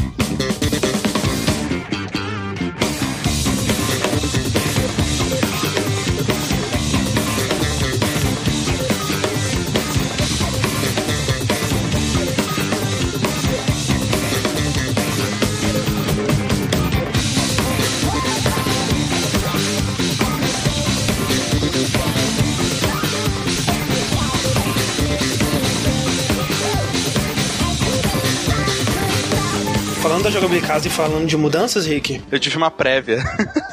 Jogabilidade 30.56 30.88
e 30.88 30.90
falando 30.90 31.26
de 31.26 31.36
mudanças, 31.36 31.86
Rick? 31.86 32.22
Eu 32.30 32.38
tive 32.38 32.56
uma 32.56 32.70
prévia. 32.70 33.22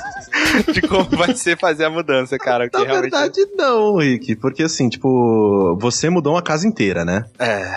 de 0.72 0.82
como 0.82 1.10
vai 1.12 1.36
ser 1.36 1.58
fazer 1.58 1.86
a 1.86 1.90
mudança, 1.90 2.38
cara. 2.38 2.70
Na 2.72 2.80
realmente... 2.80 3.02
verdade, 3.02 3.48
não, 3.56 3.98
Rick. 3.98 4.36
Porque 4.36 4.64
assim, 4.64 4.90
tipo, 4.90 5.78
você 5.80 6.10
mudou 6.10 6.34
uma 6.34 6.42
casa 6.42 6.68
inteira, 6.68 7.06
né? 7.06 7.26
É. 7.40 7.72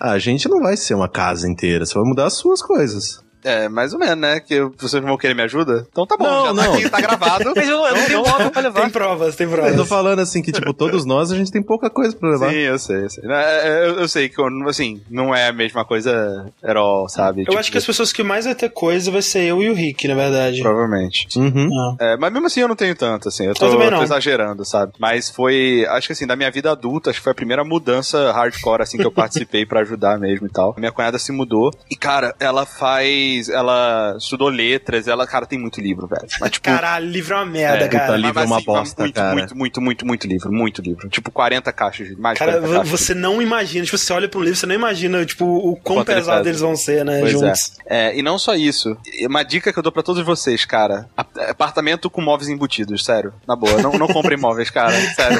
A 0.00 0.18
gente 0.18 0.48
não 0.48 0.60
vai 0.60 0.76
ser 0.76 0.94
uma 0.94 1.08
casa 1.08 1.48
inteira, 1.48 1.84
você 1.84 1.94
vai 1.94 2.04
mudar 2.04 2.26
as 2.26 2.34
suas 2.34 2.62
coisas. 2.62 3.22
É, 3.46 3.68
mais 3.68 3.92
ou 3.92 3.98
menos, 3.98 4.18
né? 4.18 4.40
Que 4.40 4.60
vocês 4.76 5.02
vão 5.02 5.16
querer 5.16 5.34
me 5.34 5.42
ajuda? 5.42 5.86
Então 5.90 6.06
tá 6.06 6.16
bom, 6.16 6.24
Não, 6.24 6.46
já 6.46 6.52
não. 6.52 6.64
tá 6.64 6.74
aqui, 6.78 6.90
tá 6.90 7.00
gravado. 7.00 7.52
Mas 7.56 7.68
eu, 7.68 7.76
eu 7.86 7.96
não 7.96 8.04
tenho 8.04 8.18
móvel 8.22 8.50
pra 8.50 8.62
levar. 8.62 8.80
Tem 8.82 8.90
provas, 8.90 9.36
tem 9.36 9.46
Eu 9.46 9.52
tô 9.52 9.56
provas. 9.62 9.88
falando 9.88 10.18
assim 10.18 10.42
que, 10.42 10.50
tipo, 10.50 10.74
todos 10.74 11.04
nós 11.04 11.30
a 11.30 11.36
gente 11.36 11.50
tem 11.52 11.62
pouca 11.62 11.88
coisa 11.88 12.16
pra 12.16 12.30
levar. 12.30 12.50
Sim, 12.50 12.56
eu 12.56 12.78
sei, 12.78 13.04
eu 13.04 13.10
sei. 13.10 13.24
É, 13.30 13.68
é, 13.68 13.88
Eu, 13.88 14.00
eu 14.00 14.08
sei 14.08 14.28
que, 14.28 14.36
assim, 14.68 15.00
não 15.10 15.34
é 15.34 15.48
a 15.48 15.52
mesma 15.52 15.84
coisa 15.84 16.46
at 16.62 16.76
all, 16.76 17.08
sabe? 17.08 17.44
Eu 17.48 17.56
acho 17.58 17.70
que 17.70 17.78
as 17.78 17.86
pessoas 17.86 18.12
que 18.12 18.22
mais 18.22 18.44
vai 18.44 18.54
ter 18.54 18.68
coisa 18.70 19.10
vai 19.10 19.22
ser 19.22 19.44
eu 19.44 19.62
e 19.62 19.70
o 19.70 19.74
Rick, 19.74 20.08
na 20.08 20.14
verdade. 20.14 20.60
Provavelmente. 20.60 21.28
Uhum. 21.38 21.68
Ah. 21.72 21.96
É, 22.00 22.16
mas 22.16 22.32
mesmo 22.32 22.46
assim 22.46 22.60
eu 22.60 22.68
não 22.68 22.76
tenho 22.76 22.94
tanto, 22.96 23.28
assim. 23.28 23.46
Eu 23.46 23.54
tô, 23.54 23.66
Eu 23.66 23.90
tô 23.90 24.02
exagerando, 24.02 24.64
sabe? 24.64 24.92
Mas 24.98 25.30
foi. 25.30 25.86
Acho 25.90 26.08
que 26.08 26.12
assim, 26.12 26.26
da 26.26 26.34
minha 26.36 26.50
vida 26.50 26.70
adulta, 26.70 27.10
acho 27.10 27.20
que 27.20 27.24
foi 27.24 27.32
a 27.32 27.34
primeira 27.34 27.64
mudança 27.64 28.32
hardcore, 28.32 28.82
assim, 28.82 28.96
que 28.98 29.06
eu 29.06 29.12
participei 29.12 29.64
pra 29.64 29.80
ajudar 29.80 30.18
mesmo 30.18 30.46
e 30.46 30.50
tal. 30.50 30.74
Minha 30.78 30.92
cunhada 30.92 31.18
se 31.18 31.30
mudou. 31.32 31.70
E, 31.90 31.96
cara, 31.96 32.34
ela 32.40 32.66
faz. 32.66 33.35
Ela 33.48 34.16
estudou 34.18 34.48
letras, 34.48 35.06
ela, 35.08 35.26
cara, 35.26 35.46
tem 35.46 35.58
muito 35.58 35.80
livro, 35.80 36.06
velho. 36.06 36.26
Mas, 36.40 36.50
tipo. 36.50 36.64
Caralho, 36.64 37.06
livro 37.08 37.34
é 37.34 37.36
uma 37.38 37.46
merda, 37.46 37.84
É, 37.84 37.88
cara. 37.88 38.06
puta 38.06 38.16
livro 38.16 38.40
é 38.40 38.44
uma 38.44 38.56
assim, 38.56 38.64
bosta, 38.66 39.02
muito, 39.02 39.14
cara. 39.14 39.32
Muito, 39.34 39.56
muito, 39.56 39.80
muito, 39.80 40.06
muito 40.06 40.26
livro. 40.26 40.52
Muito 40.52 40.82
livro. 40.82 41.08
Tipo, 41.08 41.30
40 41.30 41.72
caixas. 41.72 42.10
Mais 42.16 42.34
de 42.34 42.38
Cara, 42.40 42.52
40 42.52 42.66
vo- 42.68 42.74
caixas. 42.82 43.00
você 43.00 43.14
não 43.14 43.40
imagina, 43.42 43.84
tipo, 43.84 43.96
você 43.98 44.12
olha 44.12 44.28
pra 44.28 44.40
um 44.40 44.42
livro, 44.42 44.56
você 44.58 44.66
não 44.66 44.74
imagina, 44.74 45.24
tipo, 45.24 45.44
o 45.44 45.76
quão 45.76 46.04
pesado 46.04 46.38
pesa. 46.38 46.48
eles 46.50 46.60
vão 46.60 46.76
ser, 46.76 47.04
né, 47.04 47.20
Pois 47.20 47.32
juntos. 47.32 47.72
é. 47.86 48.08
É, 48.10 48.18
E 48.18 48.22
não 48.22 48.38
só 48.38 48.54
isso. 48.54 48.96
Uma 49.28 49.42
dica 49.42 49.72
que 49.72 49.78
eu 49.78 49.82
dou 49.82 49.92
pra 49.92 50.02
todos 50.02 50.24
vocês, 50.24 50.64
cara. 50.64 51.08
Apartamento 51.48 52.08
com 52.10 52.20
móveis 52.20 52.48
embutidos, 52.48 53.04
sério. 53.04 53.32
Na 53.46 53.54
boa. 53.56 53.80
Não, 53.80 53.92
não 53.92 54.06
comprem 54.08 54.38
móveis, 54.38 54.70
cara. 54.70 54.92
Sério. 55.14 55.38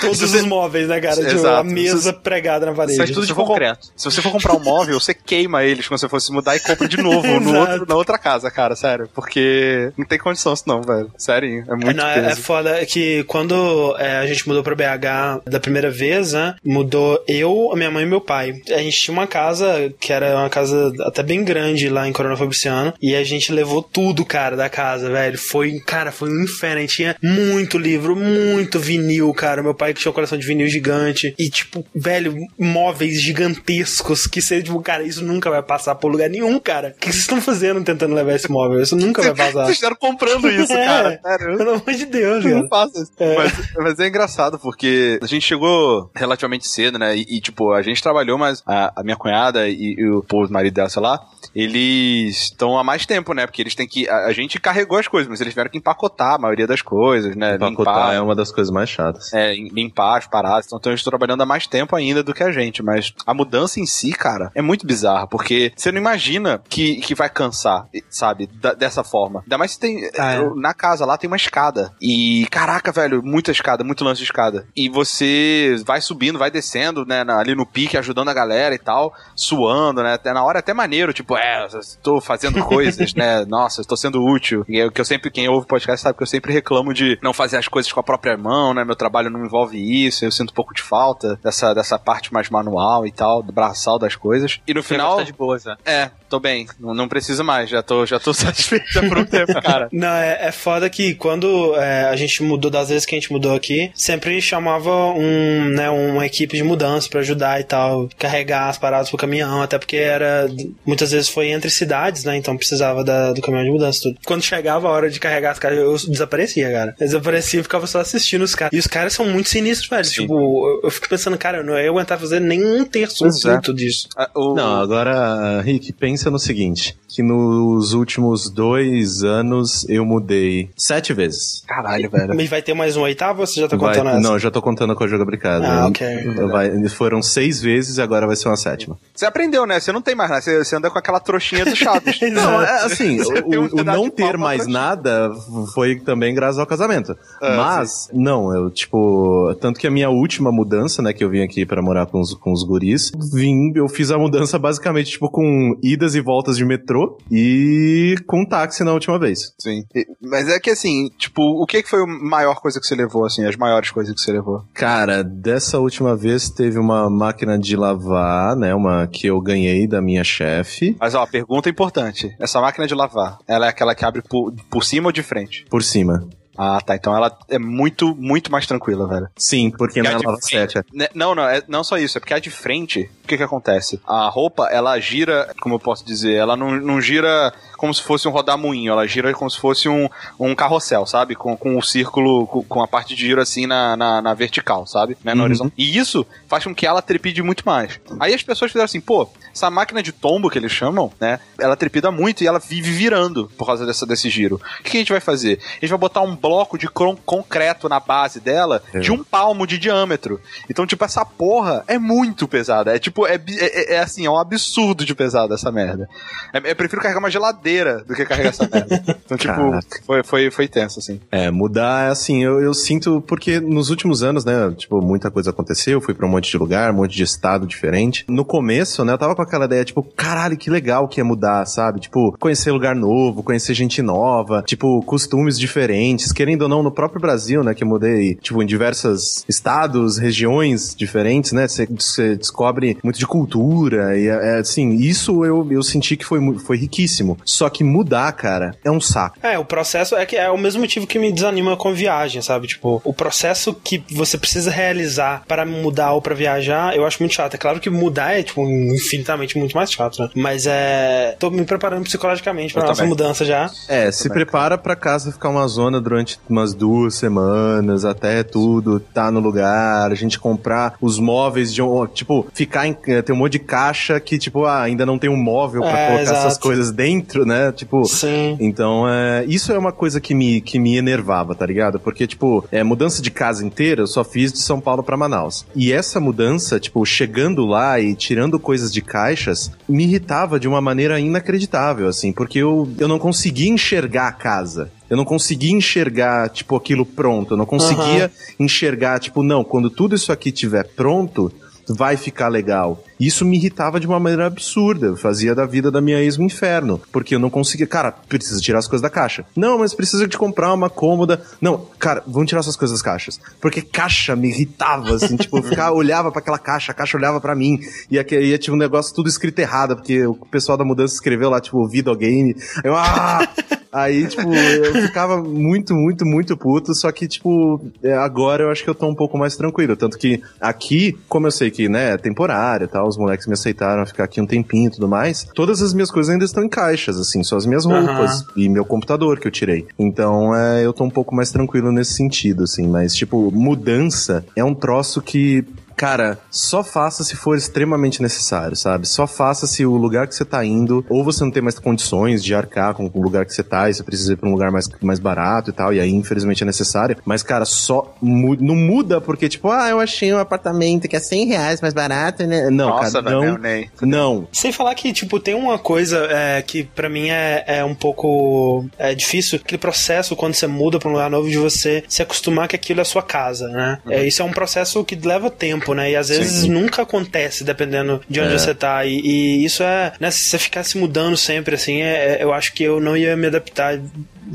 Todos 0.00 0.18
você- 0.20 0.38
os 0.38 0.42
móveis, 0.44 0.88
né, 0.88 1.00
cara? 1.00 1.16
Tipo, 1.16 1.30
Exato. 1.30 1.56
a 1.60 1.64
mesa 1.64 2.12
pregada 2.12 2.66
na 2.66 2.72
parede. 2.72 2.96
Sai 2.96 3.06
tudo 3.08 3.26
de 3.26 3.32
é 3.32 3.34
concreto. 3.34 3.88
Se 3.96 4.04
você 4.04 4.20
for 4.22 4.30
comprar 4.32 4.54
um 4.54 4.60
móvel, 4.62 4.98
você 5.00 5.14
queima 5.14 5.64
eles 5.64 5.86
quando 5.88 6.00
você 6.00 6.08
for 6.08 6.20
se 6.20 6.32
mudar 6.32 6.56
e 6.56 6.60
compra 6.60 6.86
de 6.88 6.96
novo 6.98 7.35
no 7.40 7.58
outro, 7.58 7.86
na 7.88 7.94
outra 7.94 8.18
casa, 8.18 8.50
cara, 8.50 8.74
sério. 8.76 9.08
Porque 9.14 9.92
não 9.96 10.04
tem 10.06 10.18
condição 10.18 10.54
senão, 10.56 10.82
velho. 10.82 11.10
Sério, 11.18 11.64
é 11.68 11.72
É, 11.72 11.76
muito 11.76 11.96
não, 11.96 12.06
é, 12.06 12.18
é 12.18 12.22
peso. 12.28 12.42
foda 12.42 12.86
que 12.86 13.24
quando 13.24 13.94
é, 13.98 14.18
a 14.18 14.26
gente 14.26 14.46
mudou 14.48 14.62
pra 14.62 14.74
BH 14.74 15.42
da 15.50 15.60
primeira 15.60 15.90
vez, 15.90 16.32
né? 16.32 16.54
Mudou 16.64 17.22
eu, 17.28 17.70
a 17.72 17.76
minha 17.76 17.90
mãe 17.90 18.04
e 18.04 18.06
meu 18.06 18.20
pai. 18.20 18.54
A 18.70 18.78
gente 18.78 19.00
tinha 19.00 19.12
uma 19.12 19.26
casa 19.26 19.92
que 20.00 20.12
era 20.12 20.36
uma 20.36 20.50
casa 20.50 20.92
até 21.00 21.22
bem 21.22 21.44
grande 21.44 21.88
lá 21.88 22.06
em 22.08 22.12
Coronel 22.12 22.36
Fabriciano. 22.36 22.92
E 23.00 23.14
a 23.14 23.24
gente 23.24 23.52
levou 23.52 23.82
tudo, 23.82 24.24
cara, 24.24 24.56
da 24.56 24.68
casa, 24.68 25.10
velho. 25.10 25.38
Foi, 25.38 25.78
cara, 25.80 26.10
foi 26.12 26.28
um 26.30 26.42
inferno. 26.44 26.78
A 26.78 26.80
gente 26.80 26.96
tinha 26.96 27.16
muito 27.22 27.78
livro, 27.78 28.14
muito 28.16 28.78
vinil, 28.78 29.32
cara. 29.34 29.62
Meu 29.62 29.74
pai 29.74 29.92
que 29.94 30.00
tinha 30.00 30.10
uma 30.10 30.14
coleção 30.14 30.38
de 30.38 30.46
vinil 30.46 30.68
gigante. 30.68 31.34
E, 31.38 31.48
tipo, 31.50 31.84
velho, 31.94 32.34
móveis 32.58 33.20
gigantescos. 33.20 34.26
Que 34.26 34.40
seria, 34.42 34.64
tipo, 34.64 34.80
cara, 34.80 35.02
isso 35.02 35.24
nunca 35.24 35.50
vai 35.50 35.62
passar 35.62 35.94
por 35.94 36.10
lugar 36.10 36.28
nenhum, 36.28 36.58
cara. 36.58 36.94
Que 37.00 37.12
vocês 37.16 37.24
estão 37.24 37.40
fazendo 37.40 37.82
tentando 37.82 38.14
levar 38.14 38.34
esse 38.34 38.50
móvel? 38.50 38.80
Isso 38.80 38.94
nunca 38.96 39.22
vai 39.22 39.34
passar. 39.34 39.64
Vocês 39.64 39.76
estavam 39.76 39.96
comprando 39.98 40.48
isso, 40.48 40.72
É. 40.76 40.84
cara. 40.84 41.20
Sério. 41.22 41.56
Pelo 41.56 41.70
amor 41.70 41.92
de 41.94 42.06
Deus, 42.06 42.44
cara. 42.44 42.54
Não 42.56 42.68
faça 42.68 43.02
isso. 43.02 43.12
Mas, 43.18 43.52
mas 43.76 43.98
é 43.98 44.08
engraçado, 44.08 44.58
porque 44.58 45.18
a 45.22 45.26
gente 45.26 45.44
chegou 45.46 46.10
relativamente 46.14 46.68
cedo, 46.68 46.98
né? 46.98 47.16
E, 47.16 47.36
e, 47.36 47.40
tipo, 47.40 47.72
a 47.72 47.82
gente 47.82 48.02
trabalhou, 48.02 48.36
mas 48.38 48.62
a, 48.66 48.92
a 49.00 49.02
minha 49.02 49.16
cunhada 49.16 49.68
e, 49.68 49.94
e 49.98 50.08
o 50.10 50.22
pô, 50.22 50.44
o 50.44 50.52
marido 50.52 50.74
dela, 50.74 50.88
sei 50.88 51.02
lá, 51.02 51.20
eles 51.54 52.42
estão 52.42 52.78
há 52.78 52.84
mais 52.84 53.06
tempo, 53.06 53.32
né? 53.32 53.46
Porque 53.46 53.62
eles 53.62 53.74
têm 53.74 53.86
que. 53.88 54.08
A, 54.08 54.26
a 54.26 54.32
gente 54.32 54.60
carregou 54.60 54.98
as 54.98 55.08
coisas, 55.08 55.28
mas 55.28 55.40
eles 55.40 55.52
tiveram 55.52 55.70
que 55.70 55.78
empacotar 55.78 56.34
a 56.34 56.38
maioria 56.38 56.66
das 56.66 56.82
coisas, 56.82 57.34
né? 57.34 57.56
Empacotar 57.56 57.94
Limpar, 57.94 58.14
é 58.14 58.20
uma 58.20 58.34
das 58.34 58.52
coisas 58.52 58.72
mais 58.72 58.88
chatas. 58.88 59.32
é, 59.32 59.54
limpar 59.54 60.18
as 60.18 60.26
paradas. 60.26 60.66
Então, 60.66 60.92
eles 60.92 61.00
estão 61.00 61.10
trabalhando 61.10 61.42
há 61.42 61.46
mais 61.46 61.66
tempo 61.66 61.96
ainda 61.96 62.22
do 62.22 62.34
que 62.34 62.42
a 62.42 62.52
gente. 62.52 62.82
Mas 62.82 63.12
a 63.26 63.34
mudança 63.34 63.80
em 63.80 63.86
si, 63.86 64.12
cara, 64.12 64.50
é 64.54 64.62
muito 64.62 64.86
bizarra. 64.86 65.26
Porque 65.26 65.72
você 65.76 65.90
não 65.90 65.98
imagina 65.98 66.62
que, 66.68 66.96
que 67.06 67.14
vai 67.14 67.30
cansar, 67.30 67.86
sabe? 68.10 68.46
Da- 68.48 68.74
dessa 68.74 69.04
forma. 69.04 69.40
Ainda 69.42 69.56
mais 69.58 69.72
se 69.72 69.78
tem. 69.80 70.10
Ah, 70.18 70.34
é. 70.34 70.50
Na 70.56 70.74
casa 70.74 71.06
lá 71.06 71.16
tem 71.16 71.28
uma 71.28 71.36
escada. 71.36 71.92
E, 72.02 72.46
caraca, 72.50 72.90
velho, 72.90 73.22
muita 73.22 73.50
escada, 73.52 73.84
muito 73.84 74.04
lance 74.04 74.18
de 74.18 74.24
escada. 74.24 74.66
E 74.76 74.88
você 74.88 75.76
vai 75.86 76.00
subindo, 76.00 76.38
vai 76.38 76.50
descendo, 76.50 77.04
né? 77.06 77.22
na- 77.24 77.38
ali 77.38 77.54
no 77.54 77.64
pique, 77.66 77.96
ajudando 77.96 78.28
a 78.28 78.34
galera 78.34 78.74
e 78.74 78.78
tal, 78.78 79.12
suando, 79.34 80.02
né? 80.02 80.14
Até 80.14 80.32
na 80.32 80.42
hora 80.44 80.58
é 80.58 80.60
até 80.60 80.74
maneiro, 80.74 81.12
tipo, 81.12 81.36
é, 81.36 81.66
estou 81.78 82.20
fazendo 82.20 82.62
coisas, 82.64 83.14
né? 83.14 83.44
Nossa, 83.44 83.80
estou 83.80 83.96
sendo 83.96 84.22
útil. 84.24 84.64
E 84.68 84.80
é 84.80 84.86
o 84.86 84.90
que 84.90 85.00
eu 85.00 85.04
sempre, 85.04 85.30
quem 85.30 85.48
ouve 85.48 85.66
podcast 85.66 86.02
sabe 86.02 86.16
que 86.16 86.22
eu 86.22 86.26
sempre 86.26 86.52
reclamo 86.52 86.92
de 86.92 87.18
não 87.22 87.32
fazer 87.32 87.56
as 87.56 87.68
coisas 87.68 87.92
com 87.92 88.00
a 88.00 88.02
própria 88.02 88.36
mão, 88.36 88.74
né? 88.74 88.84
Meu 88.84 88.96
trabalho 88.96 89.30
não 89.30 89.44
envolve 89.44 89.76
isso, 90.06 90.24
eu 90.24 90.32
sinto 90.32 90.50
um 90.50 90.54
pouco 90.54 90.74
de 90.74 90.82
falta 90.82 91.38
dessa, 91.42 91.72
dessa 91.74 91.98
parte 91.98 92.32
mais 92.32 92.50
manual 92.50 93.06
e 93.06 93.12
tal, 93.12 93.42
do 93.42 93.52
braçal 93.52 93.98
das 93.98 94.16
coisas. 94.16 94.60
E 94.66 94.74
no 94.74 94.82
final, 94.82 95.18
Tá 95.18 95.22
de 95.22 95.32
boa, 95.32 95.58
já. 95.58 95.76
é, 95.84 96.10
tô 96.28 96.40
bem, 96.40 96.66
não, 96.80 96.94
não 96.96 97.08
preciso 97.08 97.44
mais, 97.44 97.68
já 97.70 97.82
tô, 97.82 98.04
já 98.06 98.18
tô 98.18 98.32
satisfeito 98.34 98.86
já 98.92 99.02
por 99.08 99.18
um 99.18 99.24
tempo, 99.24 99.52
cara. 99.62 99.88
Não, 99.92 100.08
é, 100.08 100.48
é 100.48 100.52
foda 100.52 100.88
que 100.90 101.14
quando 101.14 101.74
é, 101.76 102.04
a 102.04 102.16
gente 102.16 102.42
mudou, 102.42 102.70
das 102.70 102.88
vezes 102.88 103.06
que 103.06 103.14
a 103.14 103.18
gente 103.18 103.32
mudou 103.32 103.54
aqui, 103.54 103.90
sempre 103.94 104.40
chamava 104.42 104.90
um, 105.12 105.64
né, 105.68 105.88
uma 105.90 106.24
equipe 106.26 106.56
de 106.56 106.62
mudança 106.62 107.08
pra 107.08 107.20
ajudar 107.20 107.60
e 107.60 107.64
tal, 107.64 108.08
carregar 108.18 108.68
as 108.68 108.78
paradas 108.78 109.08
pro 109.08 109.18
caminhão, 109.18 109.62
até 109.62 109.78
porque 109.78 109.96
era, 109.96 110.48
muitas 110.84 111.10
vezes 111.12 111.28
foi 111.28 111.48
entre 111.50 111.70
cidades, 111.70 112.24
né, 112.24 112.36
então 112.36 112.56
precisava 112.56 113.04
da- 113.04 113.32
do 113.32 113.40
caminhão 113.40 113.64
de 113.64 113.70
mudança 113.70 114.00
tudo. 114.02 114.18
Quando 114.24 114.42
chegava 114.42 114.88
a 114.88 114.90
hora 114.90 115.10
de 115.10 115.20
carregar 115.20 115.52
as 115.52 115.58
caras, 115.58 115.78
eu 115.78 115.96
desaparecia, 116.10 116.70
cara. 116.70 116.94
Eu 116.98 117.06
desaparecia 117.06 117.60
e 117.60 117.62
ficava 117.62 117.86
só 117.86 118.00
assistindo 118.00 118.42
os 118.42 118.54
caras. 118.54 118.72
E 118.72 118.78
os 118.78 118.86
caras 118.86 119.12
são 119.12 119.26
muito 119.26 119.48
sinistros, 119.48 119.88
velho. 119.88 120.04
Sim. 120.04 120.22
Tipo, 120.22 120.34
eu, 120.34 120.80
eu 120.84 120.90
fico 120.90 121.08
pensando, 121.08 121.36
cara, 121.38 121.58
eu 121.58 121.64
não 121.64 121.78
ia 121.78 121.88
aguentar 121.88 122.18
fazer 122.18 122.40
nem 122.40 122.64
um 122.64 122.84
terço, 122.84 123.18
Pois 123.18 123.44
é. 123.44 123.58
disso. 123.72 124.08
Ah, 124.16 124.30
o- 124.34 124.54
Não, 124.54 124.80
agora, 124.80 125.60
Rick, 125.62 125.92
pensa 125.92 126.30
no 126.30 126.38
seguinte: 126.38 126.85
que 127.08 127.22
nos 127.22 127.94
últimos 127.94 128.50
dois 128.50 129.22
anos 129.22 129.88
eu 129.88 130.04
mudei 130.04 130.68
sete 130.76 131.14
vezes. 131.14 131.62
Caralho, 131.66 132.10
velho. 132.10 132.34
Mas 132.36 132.48
vai 132.50 132.60
ter 132.60 132.74
mais 132.74 132.96
um 132.96 133.02
oitavo 133.02 133.40
ou 133.40 133.46
você 133.46 133.60
já 133.60 133.68
tá 133.68 133.76
Vai- 133.76 133.94
contando 133.96 134.10
essa? 134.10 134.20
não, 134.20 134.38
já 134.38 134.50
tô 134.50 134.60
contando 134.60 134.94
com 134.94 135.04
a 135.04 135.08
jogabricada. 135.08 135.66
Ah, 135.66 135.86
ok. 135.86 136.06
Vai- 136.50 136.88
foram 136.88 137.22
seis 137.22 137.60
vezes 137.62 137.96
e 137.96 138.02
agora 138.02 138.26
vai 138.26 138.36
ser 138.36 138.48
uma 138.48 138.56
sétima. 138.56 138.98
Você 139.14 139.24
aprendeu, 139.24 139.64
né? 139.66 139.80
Você 139.80 139.92
não 139.92 140.02
tem 140.02 140.14
mais 140.14 140.28
nada, 140.30 140.42
você, 140.42 140.64
você 140.64 140.76
anda 140.76 140.90
com 140.90 140.98
aquela 140.98 141.18
trouxinha 141.20 141.64
do 141.64 141.74
Chaves. 141.74 142.20
Não, 142.32 142.60
é 142.62 142.84
assim, 142.84 143.18
o, 143.20 143.80
o 143.80 143.84
não 143.84 144.10
ter 144.10 144.36
mais 144.36 144.66
nada 144.66 145.32
foi 145.74 145.96
também 146.00 146.34
graças 146.34 146.58
ao 146.58 146.66
casamento. 146.66 147.16
Ah, 147.40 147.56
Mas, 147.56 148.08
não, 148.12 148.54
eu, 148.54 148.70
tipo, 148.70 149.54
tanto 149.60 149.78
que 149.80 149.86
a 149.86 149.90
minha 149.90 150.10
última 150.10 150.50
mudança, 150.52 151.00
né, 151.02 151.12
que 151.12 151.22
eu 151.24 151.30
vim 151.30 151.42
aqui 151.42 151.64
pra 151.64 151.80
morar 151.80 152.06
com 152.06 152.20
os, 152.20 152.34
com 152.34 152.52
os 152.52 152.62
guris, 152.64 153.10
vim, 153.32 153.72
eu 153.74 153.88
fiz 153.88 154.10
a 154.10 154.18
mudança 154.18 154.58
basicamente, 154.58 155.12
tipo, 155.12 155.30
com 155.30 155.78
idas 155.82 156.14
e 156.14 156.20
voltas 156.20 156.56
de 156.56 156.64
metrô 156.76 157.18
e 157.30 158.16
com 158.26 158.44
táxi 158.44 158.84
na 158.84 158.92
última 158.92 159.18
vez. 159.18 159.54
Sim. 159.58 159.82
Mas 160.22 160.48
é 160.48 160.58
que 160.60 160.70
assim, 160.70 161.08
tipo, 161.18 161.42
o 161.42 161.66
que 161.66 161.82
foi 161.82 162.02
a 162.02 162.06
maior 162.06 162.60
coisa 162.60 162.78
que 162.80 162.86
você 162.86 162.94
levou, 162.94 163.24
assim, 163.24 163.44
as 163.44 163.56
maiores 163.56 163.90
coisas 163.90 164.14
que 164.14 164.20
você 164.20 164.32
levou? 164.32 164.62
Cara, 164.74 165.22
dessa 165.24 165.78
última 165.78 166.16
vez 166.16 166.50
teve 166.50 166.78
uma 166.78 167.08
máquina 167.10 167.58
de 167.58 167.76
lavar, 167.76 168.54
né, 168.56 168.74
uma 168.74 169.06
que 169.06 169.26
eu 169.26 169.40
ganhei 169.40 169.86
da 169.86 170.00
minha 170.02 170.24
chefe, 170.24 170.96
Mas 171.00 171.14
ó, 171.14 171.26
pergunta 171.26 171.68
importante. 171.68 172.34
Essa 172.38 172.60
máquina 172.60 172.86
de 172.86 172.94
lavar, 172.94 173.38
ela 173.46 173.66
é 173.66 173.68
aquela 173.68 173.94
que 173.94 174.04
abre 174.04 174.22
por, 174.22 174.52
por 174.70 174.84
cima 174.84 175.08
ou 175.08 175.12
de 175.12 175.22
frente? 175.22 175.64
por 175.70 175.82
cima. 175.82 176.26
Ah, 176.58 176.80
tá. 176.80 176.96
Então 176.96 177.14
ela 177.14 177.30
é 177.50 177.58
muito, 177.58 178.14
muito 178.16 178.50
mais 178.50 178.66
tranquila, 178.66 179.06
velho. 179.06 179.28
Sim, 179.36 179.70
porque 179.70 180.00
não 180.02 180.10
E 180.10 180.14
a 180.14 180.16
é 180.16 180.22
lava 180.22 180.38
frente- 180.38 180.72
seca. 180.72 180.84
né, 180.94 181.06
Não, 181.14 181.34
não, 181.34 181.42
é 181.46 181.62
não 181.68 181.84
só 181.84 181.98
isso, 181.98 182.16
é 182.16 182.20
porque 182.20 182.32
a 182.32 182.38
de 182.38 182.48
frente, 182.50 183.10
o 183.26 183.28
que 183.28 183.36
que 183.36 183.42
acontece? 183.42 184.00
A 184.06 184.28
roupa, 184.28 184.68
ela 184.70 184.98
gira, 184.98 185.52
como 185.60 185.74
eu 185.74 185.78
posso 185.80 186.04
dizer, 186.04 186.34
ela 186.34 186.56
não, 186.56 186.70
não 186.80 187.00
gira 187.00 187.52
como 187.76 187.92
se 187.92 188.02
fosse 188.02 188.26
um 188.26 188.30
rodamuinho, 188.30 188.90
ela 188.92 189.06
gira 189.06 189.32
como 189.34 189.50
se 189.50 189.58
fosse 189.60 189.86
um, 189.88 190.08
um 190.40 190.54
carrossel, 190.54 191.04
sabe? 191.04 191.34
Com, 191.34 191.54
com 191.56 191.76
o 191.76 191.82
círculo, 191.82 192.46
com, 192.46 192.62
com 192.62 192.82
a 192.82 192.88
parte 192.88 193.14
de 193.14 193.26
giro 193.26 193.40
assim 193.40 193.66
na, 193.66 193.94
na, 193.96 194.22
na 194.22 194.32
vertical, 194.32 194.86
sabe? 194.86 195.16
Né? 195.22 195.34
No 195.34 195.40
Uhum. 195.40 195.44
horizonte. 195.46 195.74
E 195.76 195.98
isso 195.98 196.24
faz 196.48 196.64
com 196.64 196.74
que 196.74 196.86
ela 196.86 197.02
trepide 197.02 197.42
muito 197.42 197.64
mais. 197.66 198.00
Aí 198.18 198.32
as 198.32 198.42
pessoas 198.42 198.70
fizeram 198.72 198.86
assim, 198.86 199.00
pô, 199.00 199.28
essa 199.52 199.70
máquina 199.70 200.02
de 200.02 200.10
tombo 200.12 200.48
que 200.48 200.58
eles 200.58 200.72
chamam, 200.72 201.12
né? 201.20 201.38
Ela 201.58 201.76
trepida 201.76 202.10
muito 202.10 202.42
e 202.42 202.46
ela 202.46 202.58
vive 202.58 202.90
virando 202.92 203.50
por 203.58 203.66
causa 203.66 203.84
dessa, 203.84 204.06
desse 204.06 204.30
giro. 204.30 204.56
O 204.80 204.82
que, 204.82 204.90
que 204.92 204.96
a 204.96 205.00
gente 205.00 205.12
vai 205.12 205.20
fazer? 205.20 205.58
A 205.76 205.80
gente 205.80 205.90
vai 205.90 205.98
botar 205.98 206.22
um 206.22 206.34
bloco 206.34 206.78
de 206.78 206.88
concreto 206.88 207.88
na 207.88 208.00
base 208.00 208.40
dela 208.40 208.82
É. 208.94 209.00
de 209.00 209.12
um 209.12 209.22
palmo 209.22 209.66
de 209.66 209.78
diâmetro. 209.78 210.40
Então, 210.70 210.86
tipo, 210.86 211.04
essa 211.04 211.24
porra 211.24 211.84
é 211.86 211.98
muito 211.98 212.46
pesada. 212.48 212.94
É 212.94 212.98
tipo, 212.98 213.15
é, 213.24 213.38
bi- 213.38 213.56
é, 213.58 213.94
é 213.94 213.98
assim, 214.00 214.26
é 214.26 214.30
um 214.30 214.36
absurdo 214.38 215.04
de 215.04 215.14
pesada 215.14 215.54
essa 215.54 215.70
merda. 215.70 216.08
É- 216.52 216.70
eu 216.72 216.76
prefiro 216.76 217.00
carregar 217.00 217.20
uma 217.20 217.30
geladeira 217.30 218.02
do 218.04 218.14
que 218.14 218.24
carregar 218.24 218.48
essa 218.50 218.68
merda. 218.68 218.96
Então, 219.26 219.36
tipo, 219.36 219.54
Caraca. 219.54 219.86
foi, 220.06 220.22
foi, 220.22 220.50
foi 220.52 220.68
tenso, 220.68 221.00
assim. 221.00 221.20
É, 221.32 221.50
mudar, 221.50 222.10
assim, 222.12 222.44
eu, 222.44 222.60
eu 222.60 222.72
sinto, 222.72 223.20
porque 223.26 223.58
nos 223.58 223.90
últimos 223.90 224.22
anos, 224.22 224.44
né, 224.44 224.72
tipo, 224.76 225.00
muita 225.02 225.30
coisa 225.32 225.50
aconteceu, 225.50 226.00
fui 226.00 226.14
pra 226.14 226.26
um 226.26 226.30
monte 226.30 226.48
de 226.50 226.56
lugar, 226.56 226.92
um 226.92 226.96
monte 226.98 227.16
de 227.16 227.22
estado 227.24 227.66
diferente. 227.66 228.24
No 228.28 228.44
começo, 228.44 229.04
né, 229.04 229.12
eu 229.12 229.18
tava 229.18 229.34
com 229.34 229.42
aquela 229.42 229.64
ideia, 229.64 229.84
tipo, 229.84 230.00
caralho, 230.16 230.56
que 230.56 230.70
legal 230.70 231.08
que 231.08 231.20
é 231.20 231.24
mudar, 231.24 231.66
sabe? 231.66 231.98
Tipo, 232.00 232.36
conhecer 232.38 232.70
lugar 232.70 232.94
novo, 232.94 233.42
conhecer 233.42 233.74
gente 233.74 234.00
nova, 234.00 234.62
tipo, 234.64 235.02
costumes 235.02 235.58
diferentes, 235.58 236.30
querendo 236.32 236.62
ou 236.62 236.68
não, 236.68 236.82
no 236.82 236.92
próprio 236.92 237.20
Brasil, 237.20 237.64
né, 237.64 237.74
que 237.74 237.82
eu 237.82 237.88
mudei, 237.88 238.36
tipo, 238.36 238.62
em 238.62 238.66
diversos 238.66 239.44
estados, 239.48 240.18
regiões 240.18 240.94
diferentes, 240.94 241.50
né, 241.52 241.66
você 241.66 242.36
descobre 242.36 242.96
muito 243.06 243.18
de 243.18 243.26
cultura. 243.26 244.18
E 244.18 244.26
é, 244.26 244.56
é, 244.56 244.58
assim, 244.58 244.94
isso 244.96 245.44
eu, 245.44 245.66
eu 245.70 245.82
senti 245.82 246.16
que 246.16 246.24
foi, 246.24 246.40
foi 246.58 246.76
riquíssimo. 246.76 247.38
Só 247.44 247.68
que 247.70 247.84
mudar, 247.84 248.30
cara, 248.32 248.74
é 248.84 248.90
um 248.90 249.00
saco. 249.00 249.38
É, 249.42 249.58
o 249.58 249.64
processo 249.64 250.16
é 250.16 250.26
que 250.26 250.36
é 250.36 250.50
o 250.50 250.58
mesmo 250.58 250.80
motivo 250.80 251.06
que 251.06 251.18
me 251.18 251.32
desanima 251.32 251.76
com 251.76 251.92
viagem, 251.94 252.42
sabe? 252.42 252.66
Tipo, 252.66 253.00
o 253.04 253.14
processo 253.14 253.72
que 253.72 254.02
você 254.10 254.36
precisa 254.36 254.70
realizar 254.70 255.44
para 255.46 255.64
mudar 255.64 256.12
ou 256.12 256.20
para 256.20 256.34
viajar, 256.34 256.96
eu 256.96 257.06
acho 257.06 257.22
muito 257.22 257.34
chato. 257.34 257.54
É 257.54 257.58
claro 257.58 257.80
que 257.80 257.88
mudar 257.88 258.38
é, 258.38 258.42
tipo, 258.42 258.62
infinitamente 258.62 259.56
muito 259.58 259.76
mais 259.76 259.90
chato, 259.90 260.20
né? 260.20 260.30
Mas 260.34 260.66
é. 260.66 261.36
tô 261.38 261.50
me 261.50 261.64
preparando 261.64 262.04
psicologicamente 262.04 262.74
pra 262.74 262.82
eu 262.82 262.88
nossa 262.88 262.98
também. 262.98 263.10
mudança 263.10 263.44
já. 263.44 263.70
É, 263.88 264.10
se 264.10 264.28
prepara 264.28 264.76
pra 264.76 264.96
casa 264.96 265.32
ficar 265.32 265.48
uma 265.48 265.66
zona 265.68 266.00
durante 266.00 266.38
umas 266.48 266.74
duas 266.74 267.14
semanas, 267.14 268.04
até 268.04 268.42
tudo 268.42 269.00
tá 269.00 269.30
no 269.30 269.40
lugar, 269.40 270.10
a 270.10 270.14
gente 270.14 270.38
comprar 270.38 270.94
os 271.00 271.18
móveis 271.18 271.72
de 271.72 271.82
um. 271.82 272.06
Tipo, 272.06 272.46
ficar 272.52 272.86
em. 272.86 272.95
Ter 273.02 273.32
um 273.32 273.36
monte 273.36 273.52
de 273.52 273.58
caixa 273.60 274.18
que, 274.18 274.38
tipo, 274.38 274.64
ah, 274.64 274.82
ainda 274.82 275.06
não 275.06 275.18
tem 275.18 275.30
um 275.30 275.36
móvel 275.36 275.82
pra 275.82 275.98
é, 275.98 276.06
colocar 276.06 276.22
exato. 276.22 276.38
essas 276.38 276.58
coisas 276.58 276.90
dentro, 276.90 277.44
né? 277.44 277.72
Tipo. 277.72 278.04
Sim. 278.04 278.56
Então, 278.60 279.08
é, 279.08 279.44
isso 279.46 279.72
é 279.72 279.78
uma 279.78 279.92
coisa 279.92 280.20
que 280.20 280.34
me, 280.34 280.60
que 280.60 280.78
me 280.78 280.96
enervava, 280.96 281.54
tá 281.54 281.64
ligado? 281.66 282.00
Porque, 282.00 282.26
tipo, 282.26 282.64
é, 282.70 282.82
mudança 282.82 283.22
de 283.22 283.30
casa 283.30 283.64
inteira 283.64 284.02
eu 284.02 284.06
só 284.06 284.24
fiz 284.24 284.52
de 284.52 284.58
São 284.58 284.80
Paulo 284.80 285.02
para 285.02 285.16
Manaus. 285.16 285.66
E 285.74 285.92
essa 285.92 286.20
mudança, 286.20 286.80
tipo, 286.80 287.04
chegando 287.04 287.64
lá 287.64 288.00
e 288.00 288.14
tirando 288.14 288.58
coisas 288.58 288.92
de 288.92 289.00
caixas, 289.00 289.70
me 289.88 290.04
irritava 290.04 290.58
de 290.58 290.68
uma 290.68 290.80
maneira 290.80 291.18
inacreditável, 291.20 292.08
assim, 292.08 292.32
porque 292.32 292.58
eu, 292.58 292.88
eu 292.98 293.08
não 293.08 293.18
conseguia 293.18 293.70
enxergar 293.70 294.28
a 294.28 294.32
casa. 294.32 294.90
Eu 295.08 295.16
não 295.16 295.24
conseguia 295.24 295.72
enxergar, 295.72 296.48
tipo, 296.48 296.74
aquilo 296.74 297.06
pronto. 297.06 297.54
Eu 297.54 297.56
não 297.56 297.66
conseguia 297.66 298.24
uhum. 298.58 298.66
enxergar, 298.66 299.20
tipo, 299.20 299.42
não, 299.42 299.62
quando 299.62 299.88
tudo 299.88 300.16
isso 300.16 300.32
aqui 300.32 300.48
estiver 300.48 300.84
pronto, 300.96 301.52
vai 301.88 302.16
ficar 302.16 302.48
legal. 302.48 303.02
Isso 303.18 303.44
me 303.44 303.56
irritava 303.56 303.98
de 303.98 304.06
uma 304.06 304.20
maneira 304.20 304.46
absurda. 304.46 305.16
Fazia 305.16 305.54
da 305.54 305.64
vida 305.64 305.90
da 305.90 306.00
minha 306.00 306.20
ex 306.20 306.38
um 306.38 306.44
inferno. 306.44 307.00
Porque 307.10 307.34
eu 307.34 307.38
não 307.38 307.48
conseguia. 307.48 307.86
Cara, 307.86 308.12
precisa 308.12 308.60
tirar 308.60 308.78
as 308.78 308.86
coisas 308.86 309.02
da 309.02 309.10
caixa. 309.10 309.44
Não, 309.56 309.78
mas 309.78 309.94
precisa 309.94 310.26
de 310.28 310.36
comprar 310.36 310.72
uma 310.72 310.90
cômoda. 310.90 311.40
Não, 311.60 311.86
cara, 311.98 312.22
vamos 312.26 312.48
tirar 312.48 312.60
essas 312.60 312.76
coisas 312.76 312.98
das 312.98 313.02
caixas. 313.02 313.40
Porque 313.60 313.80
caixa 313.80 314.36
me 314.36 314.48
irritava, 314.48 315.14
assim, 315.14 315.36
tipo, 315.38 315.58
eu 315.58 315.62
ficava, 315.62 315.94
olhava 315.94 316.30
para 316.30 316.40
aquela 316.40 316.58
caixa, 316.58 316.92
a 316.92 316.94
caixa 316.94 317.16
olhava 317.16 317.40
para 317.40 317.54
mim. 317.54 317.78
E 318.10 318.16
ia, 318.16 318.58
tinha 318.58 318.74
um 318.74 318.78
negócio 318.78 319.14
tudo 319.14 319.28
escrito 319.28 319.58
errado, 319.58 319.96
porque 319.96 320.26
o 320.26 320.34
pessoal 320.34 320.76
da 320.76 320.84
mudança 320.84 321.14
escreveu 321.14 321.48
lá, 321.48 321.60
tipo, 321.60 321.86
videogame. 321.88 322.54
Eu, 322.84 322.94
ah! 322.96 323.48
Aí, 323.92 324.26
tipo, 324.26 324.52
eu 324.52 324.94
ficava 325.02 325.42
muito, 325.42 325.94
muito, 325.94 326.24
muito 326.24 326.56
puto, 326.56 326.94
só 326.94 327.10
que, 327.12 327.26
tipo, 327.26 327.80
é, 328.02 328.12
agora 328.12 328.64
eu 328.64 328.70
acho 328.70 328.84
que 328.84 328.90
eu 328.90 328.94
tô 328.94 329.06
um 329.06 329.14
pouco 329.14 329.38
mais 329.38 329.56
tranquilo. 329.56 329.96
Tanto 329.96 330.18
que 330.18 330.42
aqui, 330.60 331.16
como 331.28 331.46
eu 331.46 331.50
sei 331.50 331.70
que, 331.70 331.88
né, 331.88 332.12
é 332.12 332.16
temporário 332.16 332.84
e 332.84 332.88
tal, 332.88 333.06
os 333.06 333.16
moleques 333.16 333.46
me 333.46 333.54
aceitaram 333.54 334.06
ficar 334.06 334.24
aqui 334.24 334.40
um 334.40 334.46
tempinho 334.46 334.88
e 334.88 334.90
tudo 334.90 335.08
mais, 335.08 335.44
todas 335.54 335.82
as 335.82 335.94
minhas 335.94 336.10
coisas 336.10 336.32
ainda 336.32 336.44
estão 336.44 336.62
em 336.64 336.68
caixas, 336.68 337.18
assim, 337.18 337.42
só 337.42 337.56
as 337.56 337.66
minhas 337.66 337.84
roupas 337.84 338.40
uhum. 338.40 338.46
e 338.56 338.68
meu 338.68 338.84
computador 338.84 339.38
que 339.38 339.46
eu 339.46 339.52
tirei. 339.52 339.86
Então, 339.98 340.54
é, 340.54 340.84
eu 340.84 340.92
tô 340.92 341.04
um 341.04 341.10
pouco 341.10 341.34
mais 341.34 341.50
tranquilo 341.50 341.92
nesse 341.92 342.14
sentido, 342.14 342.64
assim, 342.64 342.86
mas, 342.86 343.14
tipo, 343.14 343.50
mudança 343.50 344.44
é 344.54 344.64
um 344.64 344.74
troço 344.74 345.20
que 345.20 345.64
cara, 345.96 346.38
só 346.50 346.84
faça 346.84 347.24
se 347.24 347.34
for 347.34 347.56
extremamente 347.56 348.20
necessário, 348.22 348.76
sabe? 348.76 349.08
Só 349.08 349.26
faça 349.26 349.66
se 349.66 349.84
o 349.86 349.96
lugar 349.96 350.28
que 350.28 350.34
você 350.34 350.44
tá 350.44 350.64
indo, 350.64 351.04
ou 351.08 351.24
você 351.24 351.42
não 351.42 351.50
tem 351.50 351.62
mais 351.62 351.78
condições 351.78 352.44
de 352.44 352.54
arcar 352.54 352.94
com 352.94 353.10
o 353.12 353.22
lugar 353.22 353.46
que 353.46 353.52
você 353.52 353.62
tá, 353.62 353.88
e 353.88 353.94
você 353.94 354.02
precisa 354.02 354.34
ir 354.34 354.36
pra 354.36 354.48
um 354.48 354.52
lugar 354.52 354.70
mais, 354.70 354.88
mais 355.00 355.18
barato 355.18 355.70
e 355.70 355.72
tal, 355.72 355.92
e 355.92 356.00
aí 356.00 356.10
infelizmente 356.10 356.62
é 356.62 356.66
necessário. 356.66 357.16
Mas, 357.24 357.42
cara, 357.42 357.64
só 357.64 358.14
mu 358.20 358.56
não 358.60 358.76
muda 358.76 359.20
porque, 359.20 359.48
tipo, 359.48 359.70
ah, 359.70 359.88
eu 359.88 359.98
achei 359.98 360.32
um 360.32 360.38
apartamento 360.38 361.08
que 361.08 361.16
é 361.16 361.20
100 361.20 361.46
reais 361.46 361.80
mais 361.80 361.94
barato, 361.94 362.46
né? 362.46 362.68
Não, 362.70 362.88
Nossa, 362.88 363.22
cara, 363.22 363.34
não. 363.34 363.58
Não, 363.58 363.98
não. 364.02 364.48
Sem 364.52 364.72
falar 364.72 364.94
que, 364.94 365.12
tipo, 365.12 365.40
tem 365.40 365.54
uma 365.54 365.78
coisa 365.78 366.26
é, 366.30 366.62
que 366.62 366.84
para 366.84 367.08
mim 367.08 367.30
é, 367.30 367.64
é 367.66 367.84
um 367.84 367.94
pouco 367.94 368.86
é, 368.98 369.14
difícil, 369.14 369.58
aquele 369.62 369.78
processo 369.78 370.36
quando 370.36 370.54
você 370.54 370.66
muda 370.66 370.98
pra 370.98 371.08
um 371.08 371.12
lugar 371.12 371.30
novo 371.30 371.48
de 371.48 371.56
você 371.56 372.04
se 372.08 372.22
acostumar 372.22 372.68
que 372.68 372.76
aquilo 372.76 373.00
é 373.00 373.02
a 373.02 373.06
sua 373.06 373.22
casa, 373.22 373.68
né? 373.68 373.98
Uhum. 374.04 374.12
É, 374.12 374.26
isso 374.26 374.42
é 374.42 374.44
um 374.44 374.52
processo 374.52 375.02
que 375.04 375.16
leva 375.16 375.50
tempo 375.50 375.85
tempo, 375.86 375.94
né? 375.94 376.10
E 376.10 376.16
às 376.16 376.28
vezes 376.28 376.62
Sim. 376.62 376.70
nunca 376.70 377.02
acontece, 377.02 377.62
dependendo 377.62 378.20
de 378.28 378.40
onde 378.40 378.54
é. 378.54 378.58
você 378.58 378.74
tá. 378.74 379.04
E, 379.04 379.20
e, 379.20 379.64
isso 379.64 379.82
é, 379.82 380.12
né? 380.18 380.30
Se 380.30 380.40
você 380.40 380.58
ficar 380.58 380.82
se 380.82 380.98
mudando 380.98 381.36
sempre, 381.36 381.76
assim, 381.76 382.02
é, 382.02 382.38
é, 382.38 382.42
eu 382.42 382.52
acho 382.52 382.72
que 382.72 382.82
eu 382.82 383.00
não 383.00 383.16
ia 383.16 383.36
me 383.36 383.46
adaptar 383.46 383.98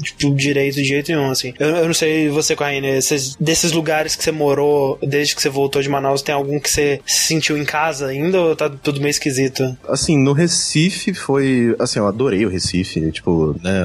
tipo, 0.01 0.33
direito 0.35 0.75
de 0.75 0.83
jeito 0.83 1.11
nenhum, 1.11 1.29
assim. 1.29 1.53
Eu, 1.59 1.69
eu 1.69 1.85
não 1.85 1.93
sei 1.93 2.29
você, 2.29 2.55
Corrine, 2.55 2.87
esses, 2.87 3.35
desses 3.35 3.71
lugares 3.71 4.15
que 4.15 4.23
você 4.23 4.31
morou, 4.31 4.97
desde 5.01 5.35
que 5.35 5.41
você 5.41 5.49
voltou 5.49 5.81
de 5.81 5.89
Manaus, 5.89 6.21
tem 6.21 6.33
algum 6.33 6.59
que 6.59 6.69
você 6.69 6.99
se 7.05 7.27
sentiu 7.27 7.57
em 7.57 7.65
casa 7.65 8.07
ainda 8.07 8.39
ou 8.39 8.55
tá 8.55 8.69
tudo 8.69 8.99
meio 8.99 9.11
esquisito? 9.11 9.77
Assim, 9.87 10.17
no 10.17 10.33
Recife 10.33 11.13
foi, 11.13 11.75
assim, 11.79 11.99
eu 11.99 12.07
adorei 12.07 12.45
o 12.45 12.49
Recife, 12.49 13.11
tipo, 13.11 13.55
né, 13.63 13.81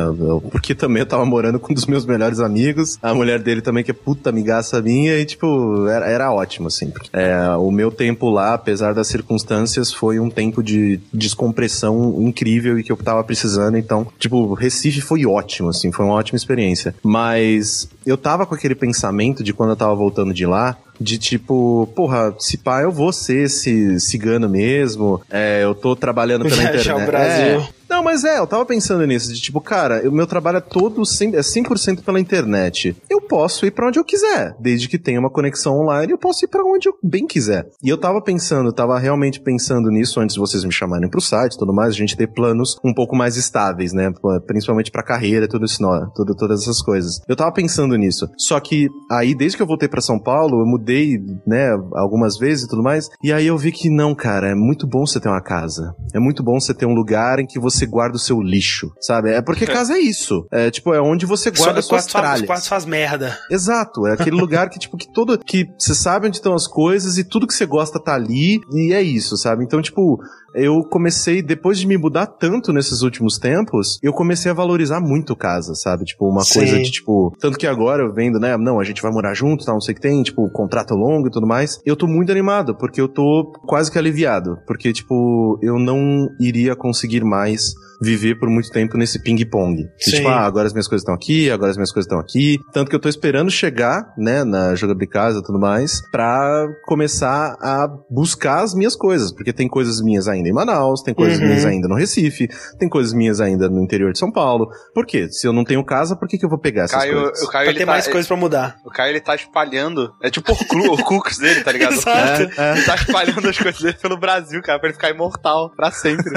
porque 0.50 0.74
também 0.74 1.00
eu 1.00 1.06
tava 1.06 1.24
morando 1.24 1.58
com 1.58 1.72
um 1.72 1.74
dos 1.74 1.86
meus 1.86 2.04
melhores 2.04 2.40
amigos, 2.40 2.98
a 3.02 3.14
mulher 3.14 3.40
dele 3.40 3.60
também 3.60 3.84
que 3.84 3.90
é 3.90 3.94
puta 3.94 4.30
amigaça 4.30 4.80
minha 4.82 5.18
e, 5.18 5.24
tipo, 5.24 5.86
era, 5.88 6.06
era 6.06 6.32
ótimo, 6.32 6.68
assim. 6.68 6.92
É, 7.12 7.50
o 7.58 7.70
meu 7.70 7.90
tempo 7.90 8.28
lá, 8.30 8.54
apesar 8.54 8.94
das 8.94 9.08
circunstâncias, 9.08 9.92
foi 9.92 10.18
um 10.18 10.30
tempo 10.30 10.62
de 10.62 11.00
descompressão 11.12 12.16
incrível 12.20 12.78
e 12.78 12.82
que 12.82 12.92
eu 12.92 12.96
tava 12.96 13.22
precisando, 13.24 13.76
então, 13.76 14.06
tipo, 14.18 14.54
Recife 14.54 15.00
foi 15.00 15.26
ótimo, 15.26 15.70
assim, 15.70 15.92
foi 15.96 16.04
uma 16.04 16.14
ótima 16.14 16.36
experiência. 16.36 16.94
Mas 17.02 17.88
eu 18.06 18.16
tava 18.16 18.46
com 18.46 18.54
aquele 18.54 18.74
pensamento 18.74 19.42
de 19.42 19.52
quando 19.52 19.70
eu 19.70 19.76
tava 19.76 19.94
voltando 19.94 20.32
de 20.32 20.46
lá, 20.46 20.78
de 21.00 21.18
tipo, 21.18 21.88
porra, 21.94 22.34
se 22.38 22.56
pá, 22.56 22.82
eu 22.82 22.90
vou 22.90 23.12
ser 23.12 23.44
esse 23.44 24.00
cigano 24.00 24.48
mesmo, 24.48 25.20
é, 25.30 25.62
eu 25.62 25.74
tô 25.74 25.94
trabalhando 25.94 26.44
pela 26.44 26.62
internet. 26.62 26.90
o 26.90 27.06
Brasil. 27.06 27.60
É, 27.60 27.68
não, 27.88 28.02
mas 28.02 28.24
é, 28.24 28.38
eu 28.38 28.46
tava 28.46 28.64
pensando 28.66 29.06
nisso, 29.06 29.32
de 29.32 29.40
tipo, 29.40 29.60
cara, 29.60 30.08
o 30.08 30.12
meu 30.12 30.26
trabalho 30.26 30.58
é 30.58 30.60
todo 30.60 31.02
100%, 31.02 31.34
é 31.34 31.40
100% 31.40 32.02
pela 32.02 32.18
internet. 32.18 32.96
Eu 33.08 33.20
posso 33.20 33.64
ir 33.64 33.70
para 33.70 33.86
onde 33.88 33.98
eu 33.98 34.04
quiser, 34.04 34.56
desde 34.58 34.88
que 34.88 34.98
tenha 34.98 35.20
uma 35.20 35.30
conexão 35.30 35.78
online, 35.78 36.12
eu 36.12 36.18
posso 36.18 36.44
ir 36.44 36.48
para 36.48 36.64
onde 36.64 36.88
eu 36.88 36.94
bem 37.02 37.26
quiser. 37.26 37.68
E 37.82 37.88
eu 37.88 37.96
tava 37.96 38.20
pensando, 38.20 38.72
tava 38.72 38.98
realmente 38.98 39.40
pensando 39.40 39.90
nisso 39.90 40.20
antes 40.20 40.34
de 40.34 40.40
vocês 40.40 40.64
me 40.64 40.72
chamarem 40.72 41.08
pro 41.08 41.20
site 41.20 41.54
e 41.54 41.58
tudo 41.58 41.72
mais, 41.72 41.94
a 41.94 41.96
gente 41.96 42.16
ter 42.16 42.26
planos 42.26 42.76
um 42.84 42.92
pouco 42.92 43.14
mais 43.14 43.36
estáveis, 43.36 43.92
né? 43.92 44.12
Principalmente 44.46 44.90
pra 44.90 45.02
carreira, 45.02 45.46
tudo 45.48 45.64
isso, 45.64 45.80
não, 45.80 46.10
tudo, 46.10 46.34
todas 46.34 46.62
essas 46.62 46.82
coisas. 46.82 47.20
Eu 47.28 47.36
tava 47.36 47.52
pensando 47.52 47.95
nisso. 47.96 48.28
Só 48.36 48.58
que 48.60 48.88
aí, 49.10 49.34
desde 49.34 49.56
que 49.56 49.62
eu 49.62 49.66
voltei 49.66 49.88
para 49.88 50.00
São 50.00 50.18
Paulo, 50.18 50.60
eu 50.60 50.66
mudei, 50.66 51.18
né, 51.46 51.70
algumas 51.94 52.36
vezes 52.36 52.64
e 52.64 52.68
tudo 52.68 52.82
mais, 52.82 53.08
e 53.22 53.32
aí 53.32 53.46
eu 53.46 53.56
vi 53.56 53.72
que 53.72 53.88
não, 53.88 54.14
cara, 54.14 54.50
é 54.50 54.54
muito 54.54 54.86
bom 54.86 55.06
você 55.06 55.20
ter 55.20 55.28
uma 55.28 55.42
casa. 55.42 55.94
É 56.14 56.18
muito 56.18 56.42
bom 56.42 56.58
você 56.58 56.74
ter 56.74 56.86
um 56.86 56.94
lugar 56.94 57.38
em 57.38 57.46
que 57.46 57.60
você 57.60 57.76
você 57.76 57.86
guarda 57.86 58.16
o 58.16 58.18
seu 58.18 58.40
lixo, 58.40 58.92
sabe? 59.00 59.30
É 59.30 59.42
porque 59.42 59.66
casa 59.66 59.94
é 59.94 60.00
isso. 60.00 60.46
É 60.50 60.70
tipo, 60.70 60.94
é 60.94 61.00
onde 61.00 61.26
você 61.26 61.50
guarda 61.50 61.82
Só, 61.82 61.90
suas 61.90 62.06
tralhas. 62.06 62.40
Os 62.40 62.46
quartos 62.46 62.68
faz 62.68 62.84
merda. 62.84 63.38
Exato, 63.50 64.06
é 64.06 64.12
aquele 64.12 64.36
lugar 64.36 64.68
que 64.68 64.78
tipo 64.78 64.96
que 64.96 65.12
todo 65.12 65.38
que 65.38 65.66
você 65.78 65.94
sabe 65.94 66.26
onde 66.26 66.36
estão 66.36 66.54
as 66.54 66.66
coisas 66.66 67.18
e 67.18 67.24
tudo 67.24 67.46
que 67.46 67.54
você 67.54 67.66
gosta 67.66 68.02
tá 68.02 68.14
ali 68.14 68.60
e 68.72 68.92
é 68.92 69.02
isso, 69.02 69.36
sabe? 69.36 69.64
Então, 69.64 69.80
tipo, 69.82 70.18
eu 70.56 70.82
comecei, 70.82 71.42
depois 71.42 71.78
de 71.78 71.86
me 71.86 71.96
mudar 71.96 72.26
tanto 72.26 72.72
nesses 72.72 73.02
últimos 73.02 73.38
tempos, 73.38 73.98
eu 74.02 74.12
comecei 74.12 74.50
a 74.50 74.54
valorizar 74.54 75.00
muito 75.00 75.36
casa, 75.36 75.74
sabe? 75.74 76.04
Tipo, 76.04 76.28
uma 76.28 76.42
Sim. 76.42 76.60
coisa 76.60 76.78
de, 76.78 76.90
tipo, 76.90 77.32
tanto 77.40 77.58
que 77.58 77.66
agora 77.66 78.02
eu 78.02 78.12
vendo, 78.12 78.38
né, 78.38 78.56
não, 78.56 78.80
a 78.80 78.84
gente 78.84 79.02
vai 79.02 79.12
morar 79.12 79.34
junto, 79.34 79.64
tal, 79.64 79.74
não 79.74 79.80
sei 79.80 79.92
o 79.92 79.96
que 79.96 80.02
tem, 80.02 80.22
tipo, 80.22 80.50
contrato 80.50 80.94
longo 80.94 81.28
e 81.28 81.30
tudo 81.30 81.46
mais. 81.46 81.78
Eu 81.84 81.96
tô 81.96 82.06
muito 82.06 82.32
animado, 82.32 82.76
porque 82.76 83.00
eu 83.00 83.08
tô 83.08 83.52
quase 83.66 83.90
que 83.90 83.98
aliviado, 83.98 84.58
porque, 84.66 84.92
tipo, 84.92 85.58
eu 85.62 85.78
não 85.78 86.28
iria 86.40 86.74
conseguir 86.74 87.24
mais 87.24 87.74
viver 88.00 88.38
por 88.38 88.50
muito 88.50 88.68
tempo 88.70 88.98
nesse 88.98 89.22
ping-pong. 89.22 89.88
Tipo, 89.98 90.28
ah, 90.28 90.44
agora 90.44 90.66
as 90.66 90.72
minhas 90.74 90.86
coisas 90.86 91.02
estão 91.02 91.14
aqui, 91.14 91.50
agora 91.50 91.70
as 91.70 91.76
minhas 91.78 91.90
coisas 91.90 92.06
estão 92.06 92.18
aqui. 92.18 92.58
Tanto 92.70 92.90
que 92.90 92.94
eu 92.94 93.00
tô 93.00 93.08
esperando 93.08 93.50
chegar, 93.50 94.12
né, 94.18 94.44
na 94.44 94.74
jogabilidade 94.74 94.96
casa 95.06 95.38
e 95.38 95.42
tudo 95.42 95.58
mais, 95.58 96.02
pra 96.10 96.68
começar 96.84 97.56
a 97.60 97.88
buscar 98.10 98.62
as 98.62 98.74
minhas 98.74 98.96
coisas, 98.96 99.32
porque 99.32 99.52
tem 99.52 99.68
coisas 99.68 100.00
minhas 100.00 100.26
ainda 100.28 100.45
em 100.48 100.52
Manaus, 100.52 101.02
tem 101.02 101.14
coisas 101.14 101.38
uhum. 101.38 101.46
minhas 101.46 101.64
ainda 101.64 101.88
no 101.88 101.94
Recife, 101.94 102.48
tem 102.78 102.88
coisas 102.88 103.12
minhas 103.12 103.40
ainda 103.40 103.68
no 103.68 103.82
interior 103.82 104.12
de 104.12 104.18
São 104.18 104.30
Paulo. 104.30 104.68
Por 104.94 105.06
quê? 105.06 105.28
Se 105.30 105.46
eu 105.46 105.52
não 105.52 105.64
tenho 105.64 105.84
casa, 105.84 106.16
por 106.16 106.28
que, 106.28 106.38
que 106.38 106.44
eu 106.44 106.50
vou 106.50 106.58
pegar 106.58 106.84
essas 106.84 107.00
Caio, 107.00 107.22
coisas? 107.22 107.42
O 107.42 107.50
Caio, 107.50 107.64
pra 107.66 107.74
ter 107.74 107.86
tá, 107.86 107.92
mais 107.92 108.06
coisas 108.06 108.26
pra 108.26 108.36
mudar. 108.36 108.76
O 108.84 108.90
Caio, 108.90 109.12
ele 109.12 109.20
tá 109.20 109.34
espalhando, 109.34 110.12
é 110.22 110.30
tipo 110.30 110.52
o, 110.52 110.94
o 110.94 111.02
cookies 111.02 111.38
dele, 111.38 111.62
tá 111.62 111.72
ligado? 111.72 111.92
Exato. 111.96 112.42
É, 112.42 112.50
é. 112.56 112.72
Ele 112.72 112.84
tá 112.84 112.94
espalhando 112.94 113.48
as 113.48 113.58
coisas 113.58 113.80
dele 113.80 113.96
pelo 114.00 114.18
Brasil, 114.18 114.60
cara, 114.62 114.78
pra 114.78 114.88
ele 114.88 114.94
ficar 114.94 115.10
imortal 115.10 115.70
pra 115.74 115.90
sempre. 115.90 116.30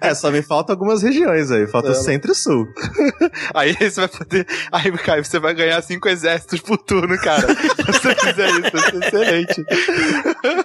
é, 0.00 0.14
só 0.14 0.30
me 0.30 0.42
falta 0.42 0.72
algumas 0.72 1.02
regiões 1.02 1.50
aí, 1.50 1.66
falta 1.66 1.90
é. 1.90 1.94
centro 1.94 2.32
e 2.32 2.34
sul. 2.34 2.66
aí 3.54 3.74
você 3.74 4.00
vai 4.00 4.08
poder, 4.08 4.46
aí, 4.72 4.92
Caio, 4.92 5.24
você 5.24 5.38
vai 5.38 5.54
ganhar 5.54 5.80
cinco 5.82 6.08
exércitos 6.08 6.60
por 6.60 6.78
turno, 6.78 7.16
cara. 7.18 7.46
Se 7.54 7.92
você 7.92 8.14
fizer 8.14 8.50
isso, 8.50 8.70
vai 8.72 8.90
ser 8.90 9.04
excelente. 9.04 9.64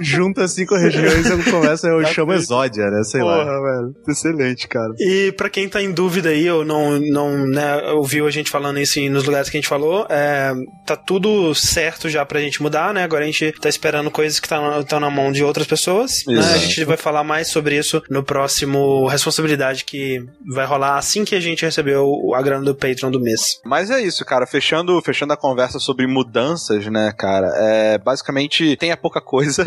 Junta 0.02 0.48
cinco 0.48 0.76
regiões, 0.76 1.26
eu 1.30 1.44
começo, 1.44 1.88
eu 1.88 2.06
chamo 2.08 2.34
exódia, 2.40 2.86
né? 2.90 3.04
Sei 3.04 3.22
Porra, 3.22 3.36
lá. 3.36 3.62
velho. 3.62 3.96
Excelente, 4.08 4.68
cara. 4.68 4.94
E 5.00 5.32
pra 5.34 5.50
quem 5.50 5.68
tá 5.70 5.82
em 5.82 5.92
dúvida 5.92 6.30
aí, 6.30 6.50
ou 6.50 6.66
não, 6.66 7.00
não 7.00 7.48
né, 7.48 7.92
ouviu 7.94 8.28
a 8.28 8.32
gente 8.32 8.50
falando 8.50 8.80
isso 8.80 9.00
nos 9.10 9.24
lugares 9.24 9.50
que 9.50 9.58
a 9.58 9.60
gente 9.60 9.70
falou, 9.70 10.06
é, 10.10 10.54
tá 10.86 10.96
tudo 10.96 11.54
certo 11.54 12.10
já 12.10 12.26
pra 12.26 12.40
gente 12.40 12.62
mudar, 12.62 12.94
né? 12.94 13.04
Agora 13.04 13.24
a 13.24 13.28
gente 13.28 13.52
tá 13.54 13.70
esperando 13.70 14.12
coisas 14.12 14.40
que 14.40 14.46
estão 14.46 14.84
tá 14.84 15.00
na 15.00 15.10
mão 15.10 15.32
de 15.32 15.44
outras 15.44 15.68
pessoas. 15.68 16.24
Né? 16.28 16.40
A 16.40 16.58
gente 16.58 16.84
vai 16.86 16.98
falar 16.98 17.24
mais 17.24 17.48
sobre 17.48 17.78
isso 17.78 18.02
no 18.10 18.24
próximo 18.24 19.08
Responsabilidade 19.08 19.86
que 19.86 20.20
vai 20.54 20.66
rolar 20.66 20.98
assim 20.98 21.24
que 21.26 21.36
a 21.36 21.40
gente 21.40 21.64
recebeu 21.64 22.34
a 22.36 22.42
grana 22.42 22.66
do 22.66 22.76
Patreon 22.76 23.12
do 23.12 23.20
mês. 23.20 23.60
Mas 23.66 23.90
é 23.90 24.02
isso, 24.02 24.26
cara. 24.26 24.46
Fechando, 24.46 25.02
fechando 25.02 25.34
a 25.34 25.38
conversa 25.38 25.80
sobre 25.80 26.08
mudanças, 26.08 26.86
né, 26.88 27.14
cara? 27.18 27.52
É, 27.56 27.98
basicamente, 27.98 28.76
tenha 28.78 28.98
pouca 28.98 29.22
coisa. 29.22 29.64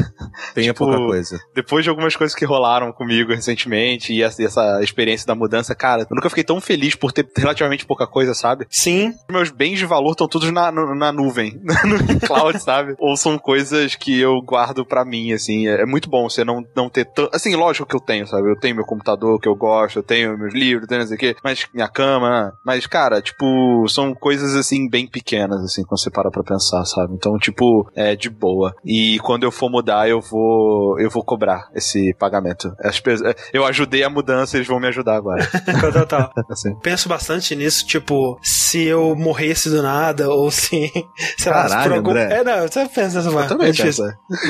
Tenha 0.55 0.73
Tipo, 0.73 0.87
pouca 0.87 0.99
coisa. 0.99 1.39
Depois 1.55 1.85
de 1.85 1.91
algumas 1.91 2.17
coisas 2.17 2.35
que 2.35 2.45
rolaram 2.45 2.62
comigo 2.97 3.33
recentemente 3.33 4.13
e 4.13 4.23
essa, 4.23 4.43
essa 4.43 4.81
experiência 4.83 5.27
da 5.27 5.35
mudança, 5.35 5.75
cara, 5.75 6.03
eu 6.03 6.07
nunca 6.15 6.29
fiquei 6.29 6.45
tão 6.45 6.61
feliz 6.61 6.95
por 6.95 7.13
ter 7.13 7.27
relativamente 7.37 7.85
pouca 7.87 8.07
coisa, 8.07 8.35
sabe? 8.35 8.67
Sim, 8.71 9.13
Meus 9.31 9.51
bens 9.51 9.79
de 9.79 9.87
valor 9.87 10.13
estão 10.13 10.29
todos 10.29 10.51
na, 10.51 10.71
no- 10.71 10.95
na 10.95 11.13
nuvem, 11.13 11.61
no 11.63 12.21
cloud, 12.21 12.59
sabe? 12.63 12.95
Ou 12.99 13.17
são 13.17 13.39
coisas 13.39 13.95
que 13.95 14.19
eu 14.21 14.41
guardo 14.43 14.85
pra 14.85 15.05
mim, 15.05 15.33
assim. 15.33 15.67
É, 15.67 15.83
é 15.83 15.87
muito 15.87 16.09
bom 16.09 16.29
você 16.29 16.45
não, 16.45 16.63
não 16.77 16.89
ter 16.89 17.05
tanto. 17.05 17.35
Assim, 17.35 17.55
lógico 17.55 17.87
que 17.89 17.97
eu 17.97 18.01
tenho, 18.01 18.27
sabe? 18.27 18.49
Eu 18.51 18.59
tenho 18.59 18.77
meu 18.77 18.85
computador 18.85 19.39
que 19.41 19.49
eu 19.49 19.55
gosto, 19.57 19.99
eu 19.99 20.03
tenho 20.03 20.37
meus 20.39 20.55
livros, 20.55 20.87
tenho 20.87 21.01
não 21.01 21.07
sei 21.09 21.17
o 21.17 21.21
quê, 21.21 21.37
mas 21.43 21.67
minha 21.75 21.89
cama? 21.89 22.53
Mas, 22.65 22.87
cara, 22.87 23.21
tipo, 23.23 23.87
são 23.89 24.15
coisas, 24.15 24.55
assim, 24.55 24.89
bem 24.89 25.07
pequenas, 25.07 25.63
assim, 25.63 25.83
quando 25.85 26.01
você 26.01 26.11
para 26.11 26.31
pra 26.31 26.43
pensar, 26.43 26.85
sabe? 26.85 27.15
Então, 27.15 27.39
tipo, 27.39 27.91
é 27.95 28.15
de 28.17 28.29
boa. 28.31 28.75
E 28.85 29.19
quando 29.21 29.45
eu 29.45 29.51
for 29.53 29.71
mudar, 29.71 30.09
eu 30.09 30.21
vou. 30.21 30.99
Eu 31.01 31.11
vou 31.11 31.25
cobrar 31.25 31.69
esse 31.75 32.15
pagamento. 32.19 32.42
Pe- 33.03 33.35
Eu 33.53 33.65
ajudei 33.65 34.03
a 34.03 34.11
mudança, 34.11 34.57
eles 34.57 34.67
vão 34.67 34.81
me 34.81 34.89
ajudar 34.89 35.17
agora. 35.17 35.47
total. 35.93 36.33
Assim. 36.51 36.75
Penso 36.83 37.09
bastante 37.09 37.55
nisso, 37.57 37.87
tipo, 37.87 38.39
se 38.43 38.85
eu 38.85 39.15
morresse 39.17 39.69
do 39.69 39.83
nada, 39.83 40.29
ou 40.31 40.51
se. 40.51 40.91
Sei 41.39 41.53
lá, 41.53 41.65
se 41.65 41.69
Caralho, 41.71 41.91
por 41.91 41.97
algum. 41.97 42.11
André. 42.11 42.39
É, 42.39 42.45
não, 42.45 42.63
você 42.69 42.87
pensa 42.87 43.23
nessa 43.23 43.29
Eu 43.37 43.49
também 43.49 43.71
é 43.71 43.73
penso. 43.73 44.03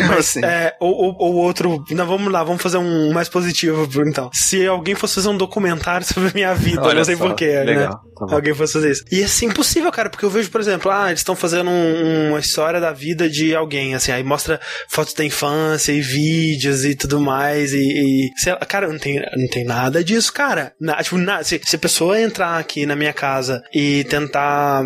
Mas, 0.08 0.18
Assim. 0.18 0.44
é, 0.44 0.74
ou, 0.80 0.92
ou, 0.92 1.16
ou 1.18 1.34
outro. 1.36 1.84
Não, 1.90 2.06
vamos 2.06 2.32
lá, 2.32 2.42
vamos 2.44 2.62
fazer 2.62 2.78
um 2.78 3.12
mais 3.12 3.28
positivo, 3.28 3.88
então. 4.06 4.30
Se 4.32 4.66
alguém 4.66 4.94
fosse 4.94 5.16
fazer 5.16 5.28
um 5.28 5.36
documentário 5.36 6.06
sobre 6.06 6.30
a 6.30 6.32
minha 6.34 6.54
vida, 6.54 6.82
Olha 6.82 6.94
não 6.96 7.04
sei 7.04 7.16
porquê, 7.16 7.64
né? 7.64 7.86
tá. 7.88 8.00
Alguém 8.30 8.54
fosse 8.54 8.74
fazer 8.74 8.90
isso. 8.92 9.04
E 9.10 9.22
assim, 9.24 9.46
impossível, 9.46 9.90
cara, 9.90 10.08
porque 10.08 10.24
eu 10.24 10.30
vejo, 10.30 10.50
por 10.50 10.60
exemplo, 10.60 10.90
ah, 10.90 11.08
eles 11.08 11.20
estão 11.20 11.34
fazendo 11.34 11.70
um- 11.70 12.28
uma 12.30 12.38
história 12.38 12.80
da 12.80 12.92
vida 12.92 13.28
de 13.28 13.54
alguém, 13.54 13.94
assim, 13.94 14.12
aí 14.12 14.22
mostra 14.22 14.60
fotos 14.88 15.12
da 15.14 15.24
infância 15.24 15.92
e 15.92 16.00
vídeos 16.00 16.84
e 16.84 16.94
tudo 16.94 17.20
mais, 17.20 17.72
e. 17.72 17.81
e 17.82 18.30
sei 18.36 18.52
lá, 18.52 18.58
cara, 18.60 18.88
não 18.88 18.98
tem, 18.98 19.16
não 19.36 19.48
tem 19.48 19.64
nada 19.64 20.02
disso, 20.04 20.32
cara. 20.32 20.72
Na- 20.80 21.02
tipo, 21.02 21.16
na- 21.18 21.42
se, 21.42 21.60
se 21.64 21.76
a 21.76 21.78
pessoa 21.78 22.20
entrar 22.20 22.58
aqui 22.58 22.86
na 22.86 22.96
minha 22.96 23.12
casa 23.12 23.62
e 23.74 24.04
tentar 24.04 24.82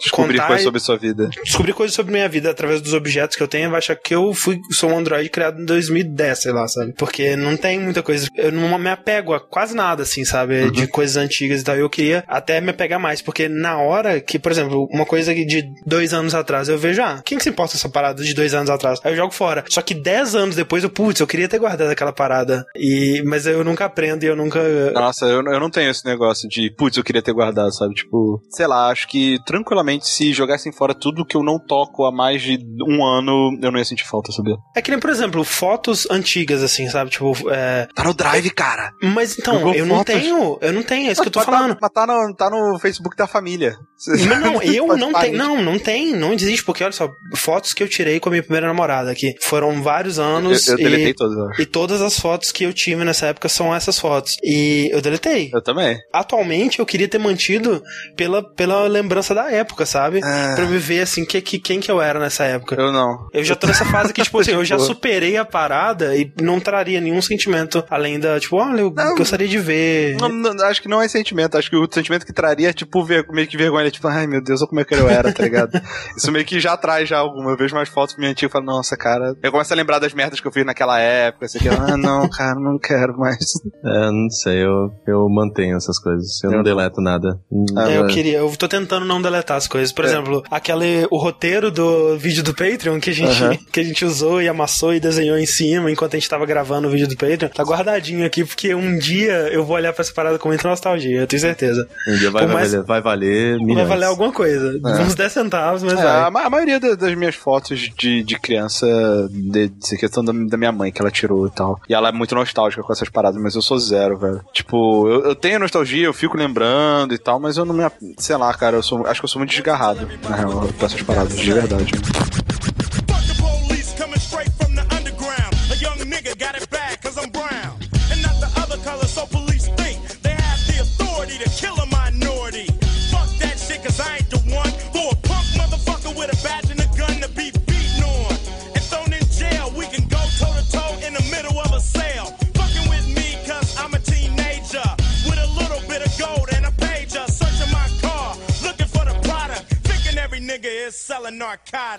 Descobrir 0.00 0.38
contar 0.38 0.46
coisas 0.48 0.64
sobre 0.64 0.80
sua 0.80 0.96
vida. 0.96 1.28
descobrir 1.44 1.72
coisas 1.72 1.94
sobre 1.94 2.12
minha 2.12 2.28
vida 2.28 2.50
através 2.50 2.80
dos 2.80 2.94
objetos 2.94 3.36
que 3.36 3.42
eu 3.42 3.48
tenho, 3.48 3.70
vai 3.70 3.78
achar 3.78 3.96
que 3.96 4.14
eu 4.14 4.32
fui 4.32 4.60
sou 4.70 4.90
um 4.90 4.98
Android 4.98 5.28
criado 5.28 5.60
em 5.60 5.64
2010, 5.64 6.42
sei 6.42 6.52
lá, 6.52 6.66
sabe? 6.68 6.92
Porque 6.96 7.36
não 7.36 7.56
tem 7.56 7.78
muita 7.78 8.02
coisa. 8.02 8.28
Eu 8.34 8.52
não 8.52 8.78
me 8.78 8.90
apego 8.90 9.34
a 9.34 9.40
quase 9.40 9.74
nada, 9.74 10.02
assim, 10.02 10.24
sabe? 10.24 10.70
De 10.70 10.86
coisas 10.86 11.16
antigas 11.16 11.60
e 11.60 11.64
tal. 11.64 11.76
Eu 11.76 11.90
queria 11.90 12.24
até 12.26 12.60
me 12.60 12.70
apegar 12.70 13.00
mais, 13.00 13.22
porque 13.22 13.48
na 13.48 13.78
hora 13.78 14.20
que, 14.20 14.38
por 14.38 14.52
exemplo, 14.52 14.88
uma 14.90 15.06
coisa 15.06 15.34
de 15.34 15.64
dois 15.86 16.12
anos 16.12 16.34
atrás 16.34 16.68
eu 16.68 16.78
vejo, 16.78 17.02
ah, 17.02 17.20
quem 17.24 17.38
que 17.38 17.44
se 17.44 17.50
importa 17.50 17.76
essa 17.76 17.88
parada 17.88 18.22
de 18.22 18.34
dois 18.34 18.54
anos 18.54 18.70
atrás? 18.70 19.00
Aí 19.04 19.12
eu 19.12 19.16
jogo 19.16 19.32
fora. 19.32 19.64
Só 19.68 19.82
que 19.82 19.94
dez 19.94 20.34
anos 20.34 20.56
depois 20.56 20.84
eu, 20.84 20.90
putz, 20.90 21.20
eu 21.20 21.26
queria 21.26 21.48
ter 21.48 21.58
guardado 21.58 21.90
aquela 21.90 22.12
parada. 22.12 22.66
E, 22.76 23.22
mas 23.26 23.46
eu 23.46 23.64
nunca 23.64 23.84
aprendo 23.84 24.24
e 24.24 24.26
eu 24.26 24.36
nunca. 24.36 24.60
Nossa, 24.92 25.26
eu, 25.26 25.42
eu 25.42 25.60
não 25.60 25.70
tenho 25.70 25.90
esse 25.90 26.04
negócio 26.04 26.48
de, 26.48 26.70
putz, 26.70 26.96
eu 26.96 27.04
queria 27.04 27.22
ter 27.22 27.32
guardado, 27.32 27.72
sabe? 27.74 27.94
Tipo, 27.94 28.40
sei 28.50 28.66
lá, 28.66 28.88
acho 28.88 29.08
que 29.08 29.38
tranquilamente 29.70 30.06
se 30.08 30.32
jogassem 30.32 30.72
fora 30.72 30.92
tudo 30.94 31.24
que 31.24 31.36
eu 31.36 31.42
não 31.42 31.58
toco 31.58 32.04
há 32.04 32.12
mais 32.12 32.42
de 32.42 32.58
um 32.88 33.04
ano, 33.04 33.56
eu 33.62 33.70
não 33.70 33.78
ia 33.78 33.84
sentir 33.84 34.04
falta, 34.04 34.32
sabia? 34.32 34.56
É 34.76 34.82
que 34.82 34.90
nem, 34.90 34.98
por 34.98 35.08
exemplo, 35.10 35.44
fotos 35.44 36.06
antigas, 36.10 36.62
assim, 36.62 36.88
sabe? 36.88 37.10
Tipo, 37.10 37.32
é. 37.50 37.86
Tá 37.94 38.02
no 38.04 38.12
Drive, 38.12 38.50
cara. 38.50 38.90
Mas 39.02 39.38
então, 39.38 39.54
Google 39.58 39.74
eu 39.74 39.86
não 39.86 39.98
Fotos. 39.98 40.14
tenho, 40.14 40.58
eu 40.60 40.72
não 40.72 40.82
tenho, 40.82 41.08
é 41.08 41.12
isso 41.12 41.22
que 41.22 41.28
eu 41.28 41.32
tô 41.32 41.38
Mas 41.38 41.46
tá- 41.46 41.52
falando. 41.52 41.78
Mas 41.80 41.90
tá 41.92 42.06
no, 42.06 42.34
tá 42.34 42.50
no 42.50 42.78
Facebook 42.80 43.16
da 43.16 43.26
família. 43.26 43.76
Mas 44.08 44.26
não, 44.26 44.62
eu 44.62 44.96
não 44.96 45.12
tenho, 45.12 45.36
não, 45.36 45.62
não 45.62 45.78
tem, 45.78 46.12
não 46.14 46.32
existe, 46.32 46.64
porque 46.64 46.82
olha 46.82 46.92
só, 46.92 47.10
fotos 47.36 47.72
que 47.74 47.82
eu 47.82 47.88
tirei 47.88 48.18
com 48.20 48.28
a 48.28 48.32
minha 48.32 48.42
primeira 48.42 48.66
namorada 48.66 49.10
aqui, 49.10 49.34
foram 49.42 49.82
vários 49.82 50.18
anos 50.18 50.66
Eu, 50.66 50.72
eu 50.74 50.78
deletei 50.84 51.08
e, 51.10 51.14
todas, 51.14 51.58
e 51.58 51.66
todas 51.66 52.00
as 52.02 52.18
fotos 52.18 52.52
que 52.52 52.64
eu 52.64 52.72
tive 52.72 53.04
nessa 53.04 53.26
época 53.26 53.48
são 53.48 53.74
essas 53.74 53.98
fotos. 53.98 54.36
E 54.42 54.88
eu 54.92 55.00
deletei. 55.00 55.50
Eu 55.52 55.62
também. 55.62 55.98
Atualmente 56.12 56.78
eu 56.78 56.86
queria 56.86 57.08
ter 57.08 57.18
mantido 57.18 57.82
pela, 58.16 58.42
pela 58.54 58.86
lembrança 58.86 59.34
da 59.34 59.50
época, 59.50 59.84
sabe? 59.86 60.20
Ah. 60.22 60.52
Pra 60.56 60.66
me 60.66 60.78
ver 60.78 61.00
assim, 61.02 61.24
que, 61.24 61.40
que, 61.40 61.58
quem 61.58 61.80
que 61.80 61.90
eu 61.90 62.00
era 62.00 62.18
nessa 62.18 62.44
época. 62.44 62.76
Eu 62.80 62.92
não. 62.92 63.28
Eu 63.32 63.44
já 63.44 63.54
tô 63.54 63.66
nessa 63.66 63.84
fase 63.84 64.12
que, 64.12 64.22
tipo 64.22 64.38
assim, 64.38 64.52
eu 64.52 64.64
já 64.64 64.76
Tipo- 64.76 64.86
superei 64.86 65.36
a 65.36 65.44
parada 65.44 66.16
e 66.16 66.32
não 66.40 66.58
traria 66.60 67.00
nenhum 67.00 67.20
sentimento 67.20 67.84
além 67.90 68.18
da, 68.18 68.38
tipo, 68.40 68.56
olha, 68.56 68.80
eu 68.80 68.92
Não. 68.94 69.14
gostaria 69.14 69.46
de 69.48 69.58
ver. 69.58 70.16
Não, 70.20 70.28
não, 70.28 70.64
Acho 70.66 70.80
que 70.82 70.88
não 70.88 71.02
é 71.02 71.08
sentimento. 71.08 71.56
Acho 71.58 71.68
que 71.68 71.76
o 71.76 71.88
sentimento 71.90 72.24
que 72.24 72.32
traria 72.32 72.70
é, 72.70 72.72
tipo, 72.72 73.04
ver- 73.04 73.26
meio 73.30 73.46
que 73.48 73.56
vergonha. 73.56 73.89
Tipo, 73.90 74.08
ai 74.08 74.26
meu 74.26 74.42
Deus, 74.42 74.60
olha 74.60 74.68
como 74.68 74.80
é 74.80 74.84
que 74.84 74.94
eu 74.94 75.08
era, 75.08 75.32
tá 75.32 75.42
ligado? 75.42 75.70
Isso 76.16 76.30
meio 76.32 76.44
que 76.44 76.60
já 76.60 76.76
traz 76.76 77.08
já 77.08 77.18
alguma. 77.18 77.50
Eu 77.50 77.56
vejo 77.56 77.74
mais 77.74 77.88
fotos 77.88 78.16
minha 78.16 78.30
antiga 78.30 78.48
e 78.48 78.52
falo, 78.52 78.64
nossa, 78.66 78.96
cara. 78.96 79.34
Eu 79.42 79.50
começo 79.52 79.72
a 79.72 79.76
lembrar 79.76 79.98
das 79.98 80.12
merdas 80.14 80.40
que 80.40 80.46
eu 80.46 80.52
fiz 80.52 80.64
naquela 80.64 80.98
época. 81.00 81.46
Assim, 81.46 81.58
que, 81.58 81.68
ah, 81.68 81.96
não, 81.96 82.28
cara, 82.28 82.58
não 82.58 82.78
quero 82.78 83.16
mais. 83.18 83.38
É, 83.84 84.10
não 84.10 84.30
sei, 84.30 84.64
eu, 84.64 84.90
eu 85.06 85.28
mantenho 85.28 85.76
essas 85.76 85.98
coisas. 85.98 86.42
Eu 86.44 86.50
Eu 86.50 86.56
não 86.58 86.62
deleto 86.64 87.00
nada. 87.00 87.38
Ah, 87.76 87.90
É, 87.90 87.96
eu 87.98 88.02
mas- 88.04 88.14
queria, 88.14 88.38
eu 88.38 88.50
tô 88.56 88.68
tentando 88.68 89.06
não 89.06 89.20
deletar 89.22 89.56
as 89.56 89.66
coisas. 89.68 89.92
Por 89.92 90.04
É. 90.04 90.08
exemplo, 90.08 90.42
aquele 90.50 91.06
o 91.10 91.16
roteiro 91.18 91.70
do 91.70 92.16
vídeo 92.18 92.42
do 92.42 92.54
Patreon 92.54 92.98
que 93.00 93.10
a 93.10 93.14
gente 93.14 93.42
Aham. 93.42 93.56
que 93.72 93.80
a 93.80 93.84
gente 93.84 94.04
usou 94.04 94.40
e 94.42 94.48
amassou 94.48 94.92
e 94.94 95.00
desenhou 95.00 95.38
em 95.38 95.46
cima 95.46 95.90
enquanto 95.90 96.14
a 96.14 96.18
gente 96.18 96.28
tava 96.28 96.44
gravando 96.46 96.88
o 96.88 96.90
vídeo 96.90 97.08
do 97.08 97.16
Patreon, 97.16 97.48
tá 97.48 97.62
guardadinho 97.62 98.24
aqui 98.26 98.44
porque 98.44 98.74
um 98.74 98.98
dia 98.98 99.48
eu 99.52 99.64
vou 99.64 99.76
olhar 99.76 99.92
pra 99.92 100.02
essa 100.02 100.12
parada 100.12 100.38
com 100.38 100.48
muita 100.48 100.68
nostalgia, 100.68 101.20
eu 101.20 101.26
tenho 101.26 101.40
certeza. 101.40 101.86
Um 102.08 102.16
dia 102.16 102.30
vai, 102.30 102.46
mais- 102.46 102.72
valer, 102.72 102.84
vai 102.86 103.00
valer 103.00 103.58
milhões. 103.58 103.79
Vai 103.80 103.86
valer 103.86 104.06
alguma 104.06 104.32
coisa, 104.32 104.78
É. 104.84 105.02
uns 105.02 105.14
10 105.14 105.32
centavos, 105.32 105.82
mas 105.82 105.94
É, 105.94 106.02
vai. 106.02 106.22
a, 106.24 106.30
ma- 106.30 106.42
a 106.44 106.50
maioria 106.50 106.78
da- 106.80 106.94
das 106.94 107.14
minhas 107.14 107.34
fotos 107.34 107.90
de, 107.96 108.22
de 108.22 108.38
criança, 108.38 108.86
de, 109.30 109.68
de 109.68 109.96
questão 109.98 110.24
da, 110.24 110.32
da 110.32 110.56
minha 110.56 110.72
mãe, 110.72 110.90
que 110.92 111.00
ela 111.00 111.10
tirou 111.10 111.46
e 111.46 111.50
tal. 111.50 111.80
E 111.88 111.94
ela 111.94 112.08
é 112.08 112.12
muito 112.12 112.34
nostálgica 112.34 112.82
com 112.82 112.92
essas 112.92 113.08
paradas, 113.08 113.40
mas 113.40 113.54
eu 113.54 113.62
sou 113.62 113.78
zero, 113.78 114.16
velho. 114.18 114.40
Tipo, 114.52 115.08
eu, 115.08 115.24
eu 115.26 115.34
tenho 115.34 115.58
nostalgia, 115.58 116.06
eu 116.06 116.12
fico 116.14 116.36
lembrando 116.36 117.14
e 117.14 117.18
tal, 117.18 117.38
mas 117.40 117.56
eu 117.56 117.64
não 117.64 117.74
me. 117.74 117.84
Sei 118.18 118.36
lá, 118.36 118.52
cara, 118.54 118.76
eu 118.76 118.82
sou, 118.82 119.06
acho 119.06 119.20
que 119.20 119.24
eu 119.24 119.28
sou 119.28 119.40
muito 119.40 119.50
desgarrado, 119.50 120.08
na 120.28 120.36
real, 120.36 120.50
com 120.78 120.86
essas 120.86 121.02
paradas, 121.02 121.36
de 121.36 121.52
verdade. 121.52 121.92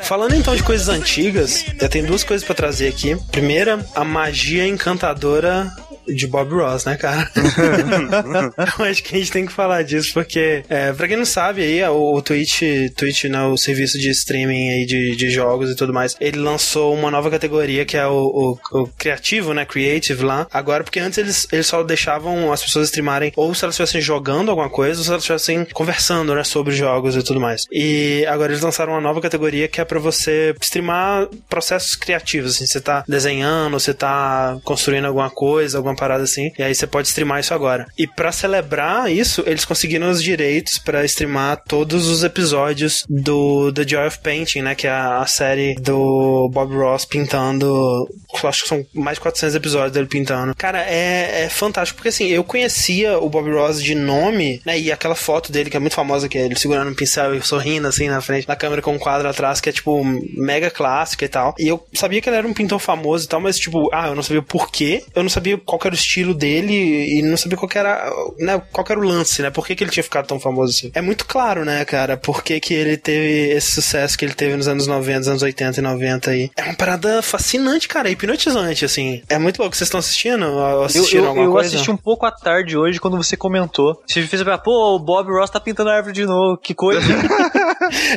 Falando 0.05 0.35
então 0.35 0.55
de 0.55 0.63
coisas 0.63 0.89
antigas, 0.89 1.65
eu 1.79 1.89
tenho 1.89 2.07
duas 2.07 2.23
coisas 2.23 2.45
pra 2.45 2.55
trazer 2.55 2.87
aqui. 2.87 3.15
Primeira, 3.31 3.85
a 3.95 4.03
magia 4.03 4.67
encantadora 4.67 5.71
de 6.13 6.27
Bob 6.27 6.53
Ross, 6.53 6.85
né, 6.85 6.95
cara? 6.97 7.29
eu 8.79 8.85
acho 8.85 9.03
que 9.03 9.15
a 9.15 9.19
gente 9.19 9.31
tem 9.31 9.45
que 9.45 9.51
falar 9.51 9.83
disso, 9.83 10.13
porque, 10.13 10.63
é, 10.69 10.91
pra 10.93 11.07
quem 11.07 11.17
não 11.17 11.25
sabe 11.25 11.61
aí, 11.61 11.83
o, 11.83 12.15
o 12.15 12.21
Twitch, 12.21 12.61
Twitch, 12.95 13.25
né, 13.25 13.43
o 13.43 13.57
serviço 13.57 13.97
de 13.99 14.09
streaming 14.09 14.69
aí 14.69 14.85
de, 14.85 15.15
de 15.15 15.29
jogos 15.29 15.69
e 15.69 15.75
tudo 15.75 15.93
mais, 15.93 16.15
ele 16.19 16.37
lançou 16.37 16.93
uma 16.93 17.11
nova 17.11 17.29
categoria 17.29 17.85
que 17.85 17.97
é 17.97 18.05
o, 18.07 18.57
o, 18.71 18.79
o 18.79 18.87
criativo, 18.87 19.53
né, 19.53 19.65
creative 19.65 20.23
lá. 20.23 20.47
Agora, 20.51 20.83
porque 20.83 20.99
antes 20.99 21.17
eles, 21.17 21.47
eles 21.51 21.67
só 21.67 21.83
deixavam 21.83 22.51
as 22.51 22.63
pessoas 22.63 22.87
streamarem 22.87 23.31
ou 23.35 23.53
se 23.53 23.63
elas 23.63 23.75
estivessem 23.75 24.01
jogando 24.01 24.49
alguma 24.49 24.69
coisa, 24.69 24.99
ou 24.99 25.03
se 25.03 25.09
elas 25.09 25.23
estivessem 25.23 25.65
conversando, 25.73 26.33
né, 26.35 26.43
sobre 26.43 26.73
jogos 26.73 27.15
e 27.15 27.23
tudo 27.23 27.39
mais. 27.39 27.65
E 27.71 28.25
agora 28.27 28.51
eles 28.51 28.63
lançaram 28.63 28.93
uma 28.93 29.01
nova 29.01 29.21
categoria 29.21 29.67
que 29.67 29.81
é 29.81 29.85
pra 29.85 29.99
você 29.99 30.55
streamar 30.61 31.27
processos 31.49 31.95
criativos, 31.95 32.55
assim, 32.55 32.65
você 32.65 32.81
tá 32.81 33.03
desenhando, 33.07 33.79
você 33.79 33.93
tá 33.93 34.59
construindo 34.63 35.05
alguma 35.05 35.29
coisa, 35.29 35.77
alguma 35.77 35.95
parada 36.01 36.23
assim. 36.23 36.51
E 36.57 36.63
aí 36.63 36.73
você 36.73 36.87
pode 36.87 37.07
streamar 37.09 37.39
isso 37.39 37.53
agora. 37.53 37.85
E 37.95 38.07
pra 38.07 38.31
celebrar 38.31 39.11
isso, 39.11 39.43
eles 39.45 39.63
conseguiram 39.63 40.09
os 40.09 40.23
direitos 40.23 40.79
pra 40.79 41.05
streamar 41.05 41.61
todos 41.67 42.07
os 42.07 42.23
episódios 42.23 43.05
do 43.07 43.71
The 43.71 43.87
Joy 43.87 44.07
of 44.07 44.19
Painting, 44.19 44.63
né? 44.63 44.73
Que 44.73 44.87
é 44.87 44.91
a, 44.91 45.25
série 45.27 45.75
do 45.75 46.49
Bob 46.51 46.75
Ross 46.75 47.05
pintando. 47.05 48.09
Acho 48.43 48.63
que 48.63 48.69
são 48.69 48.85
mais 48.93 49.17
de 49.17 49.21
400 49.21 49.55
episódios 49.55 49.91
dele 49.91 50.07
pintando. 50.07 50.55
Cara, 50.55 50.83
é, 50.83 51.43
é 51.43 51.49
fantástico, 51.49 51.97
porque 51.97 52.09
assim, 52.09 52.27
eu 52.27 52.43
conhecia 52.43 53.19
o 53.19 53.29
Bob 53.29 53.51
Ross 53.51 53.81
de 53.81 53.93
nome, 53.93 54.59
né? 54.65 54.79
E 54.79 54.91
aquela 54.91 55.15
foto 55.15 55.51
dele 55.51 55.69
que 55.69 55.77
é 55.77 55.79
muito 55.79 55.93
famosa, 55.93 56.27
que 56.27 56.37
é 56.37 56.45
ele 56.45 56.57
segurando 56.57 56.89
um 56.89 56.95
pincel 56.95 57.35
e 57.35 57.41
sorrindo 57.41 57.87
assim 57.87 58.09
na 58.09 58.21
frente 58.21 58.47
da 58.47 58.55
câmera 58.55 58.81
com 58.81 58.93
um 58.93 58.99
quadro 58.99 59.29
atrás, 59.29 59.61
que 59.61 59.69
é 59.69 59.71
tipo 59.71 60.03
mega 60.35 60.71
clássica 60.71 61.25
e 61.25 61.29
tal. 61.29 61.53
E 61.59 61.67
eu 61.67 61.85
sabia 61.93 62.19
que 62.21 62.27
ele 62.27 62.37
era 62.37 62.47
um 62.47 62.53
pintor 62.53 62.79
famoso 62.79 63.25
e 63.25 63.27
tal, 63.27 63.39
mas 63.39 63.59
tipo, 63.59 63.89
ah, 63.93 64.07
eu 64.07 64.15
não 64.15 64.23
sabia 64.23 64.39
o 64.39 64.43
porquê, 64.43 65.03
eu 65.13 65.21
não 65.21 65.29
sabia 65.29 65.57
qual 65.57 65.79
que 65.81 65.87
era 65.87 65.95
o 65.95 65.97
estilo 65.97 66.33
dele 66.33 66.73
e 67.17 67.21
não 67.21 67.35
sabia 67.37 67.57
qual 67.57 67.67
que 67.69 67.77
era, 67.77 68.11
né, 68.39 68.61
qual 68.71 68.85
que 68.85 68.91
era 68.91 68.99
o 69.01 69.03
lance, 69.03 69.41
né? 69.41 69.49
Por 69.49 69.65
que, 69.65 69.75
que 69.75 69.83
ele 69.83 69.91
tinha 69.91 70.03
ficado 70.03 70.27
tão 70.27 70.39
famoso 70.39 70.71
assim? 70.71 70.91
É 70.93 71.01
muito 71.01 71.25
claro, 71.25 71.65
né, 71.65 71.83
cara? 71.85 72.15
Por 72.17 72.43
que, 72.43 72.59
que 72.59 72.73
ele 72.73 72.97
teve 72.97 73.51
esse 73.51 73.71
sucesso 73.71 74.17
que 74.17 74.25
ele 74.25 74.33
teve 74.33 74.55
nos 74.55 74.67
anos 74.67 74.87
90, 74.87 75.29
anos 75.29 75.41
80 75.41 75.79
e 75.79 75.83
90 75.83 76.31
aí. 76.31 76.51
É 76.55 76.63
uma 76.63 76.75
parada 76.75 77.21
fascinante, 77.21 77.87
cara, 77.87 78.07
é 78.09 78.11
hipnotizante, 78.11 78.85
assim. 78.85 79.21
É 79.29 79.37
muito 79.37 79.59
louco. 79.59 79.75
Vocês 79.75 79.87
estão 79.87 79.99
assistindo? 79.99 80.45
Ou 80.45 80.59
Eu, 80.59 80.83
assistiram 80.83 81.23
eu, 81.23 81.29
alguma 81.29 81.45
eu 81.47 81.51
coisa? 81.51 81.67
assisti 81.69 81.91
um 81.91 81.97
pouco 81.97 82.25
à 82.25 82.31
tarde 82.31 82.77
hoje 82.77 82.99
quando 82.99 83.17
você 83.17 83.35
comentou. 83.35 84.01
Você 84.07 84.21
fez 84.23 84.43
pra, 84.43 84.57
pô, 84.57 84.95
o 84.95 84.99
Bob 84.99 85.29
Ross 85.31 85.49
tá 85.49 85.59
pintando 85.59 85.89
a 85.89 85.95
árvore 85.95 86.13
de 86.13 86.25
novo, 86.25 86.57
que 86.57 86.73
coisa. 86.73 87.01